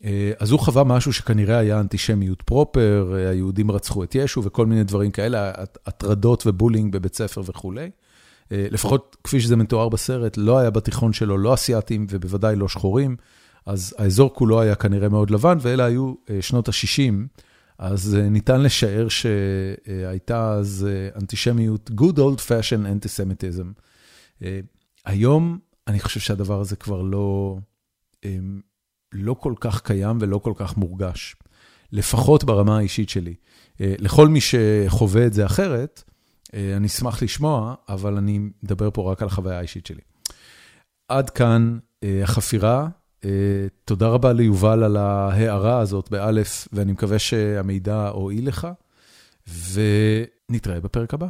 אה, 0.05 0.33
אז 0.39 0.51
הוא 0.51 0.61
חווה 0.61 0.85
משהו 0.85 1.13
שכנראה 1.13 1.59
היה 1.59 1.81
אנטישמיות 1.81 2.43
פרופר, 2.43 3.15
אה, 3.15 3.31
היהודים 3.31 3.71
רצחו 3.71 4.05
את 4.05 4.15
ישו 4.15 4.43
וכל 4.45 4.67
מיני 4.67 4.85
דברים 4.85 5.11
כאלה, 5.11 5.53
הטרדות 5.87 6.47
ובולינג 6.47 6.93
בבית 6.93 7.15
ספר 7.15 7.41
וכולי. 7.47 7.91
לפחות 8.53 9.17
כפי 9.25 9.41
שזה 9.41 9.57
מתואר 9.57 9.89
בסרט, 9.89 10.37
לא 10.37 10.59
היה 10.59 10.71
בתיכון 10.71 11.13
שלו 11.13 11.39
לא 11.39 11.55
אסיאתים 11.55 12.07
ובוודאי 12.11 12.57
לא 12.57 12.69
שחורים, 12.69 13.17
אז 13.67 13.95
האזור 13.99 14.35
כולו 14.35 14.61
היה 14.61 14.75
כנראה 14.75 15.09
מאוד 15.09 15.31
לבן, 15.31 15.59
ואלה 15.61 15.85
היו 15.85 16.15
שנות 16.41 16.69
ה-60. 16.69 17.41
אז 17.81 18.15
אה, 18.15 18.29
ניתן 18.29 18.61
לשער 18.63 19.09
שהייתה 19.09 20.53
אז 20.53 20.87
אה, 20.91 21.21
אנטישמיות, 21.21 21.91
good 21.91 22.17
old 22.17 22.39
fashion 22.39 22.85
antisemitism. 22.85 23.67
אה, 24.43 24.61
היום 25.05 25.59
אני 25.87 26.01
חושב 26.01 26.21
שהדבר 26.21 26.61
הזה 26.61 26.77
כבר 26.77 27.03
לא, 27.03 27.59
לא 29.13 29.35
כל 29.35 29.55
כך 29.61 29.81
קיים 29.81 30.19
ולא 30.21 30.39
כל 30.39 30.53
כך 30.57 30.77
מורגש, 30.77 31.37
לפחות 31.93 32.45
ברמה 32.45 32.79
האישית 32.79 33.09
שלי. 33.09 33.35
לכל 33.81 34.29
מי 34.29 34.41
שחווה 34.41 35.27
את 35.27 35.33
זה 35.33 35.47
אחרת, 35.47 36.03
אני 36.53 36.87
אשמח 36.87 37.23
לשמוע, 37.23 37.75
אבל 37.89 38.17
אני 38.17 38.39
מדבר 38.63 38.91
פה 38.91 39.13
רק 39.13 39.23
על 39.23 39.29
החוויה 39.29 39.59
האישית 39.59 39.87
שלי. 39.87 40.01
עד 41.09 41.31
כאן 41.31 41.79
החפירה. 42.23 42.89
אה, 43.25 43.31
תודה 43.85 44.09
רבה 44.09 44.33
ליובל 44.33 44.83
על 44.85 44.97
ההערה 44.97 45.79
הזאת 45.79 46.11
באלף, 46.11 46.69
ואני 46.73 46.93
מקווה 46.93 47.19
שהמידע 47.19 48.09
הועיל 48.09 48.49
לך, 48.49 48.69
ונתראה 49.73 50.81
בפרק 50.81 51.15
הבא. 51.15 51.27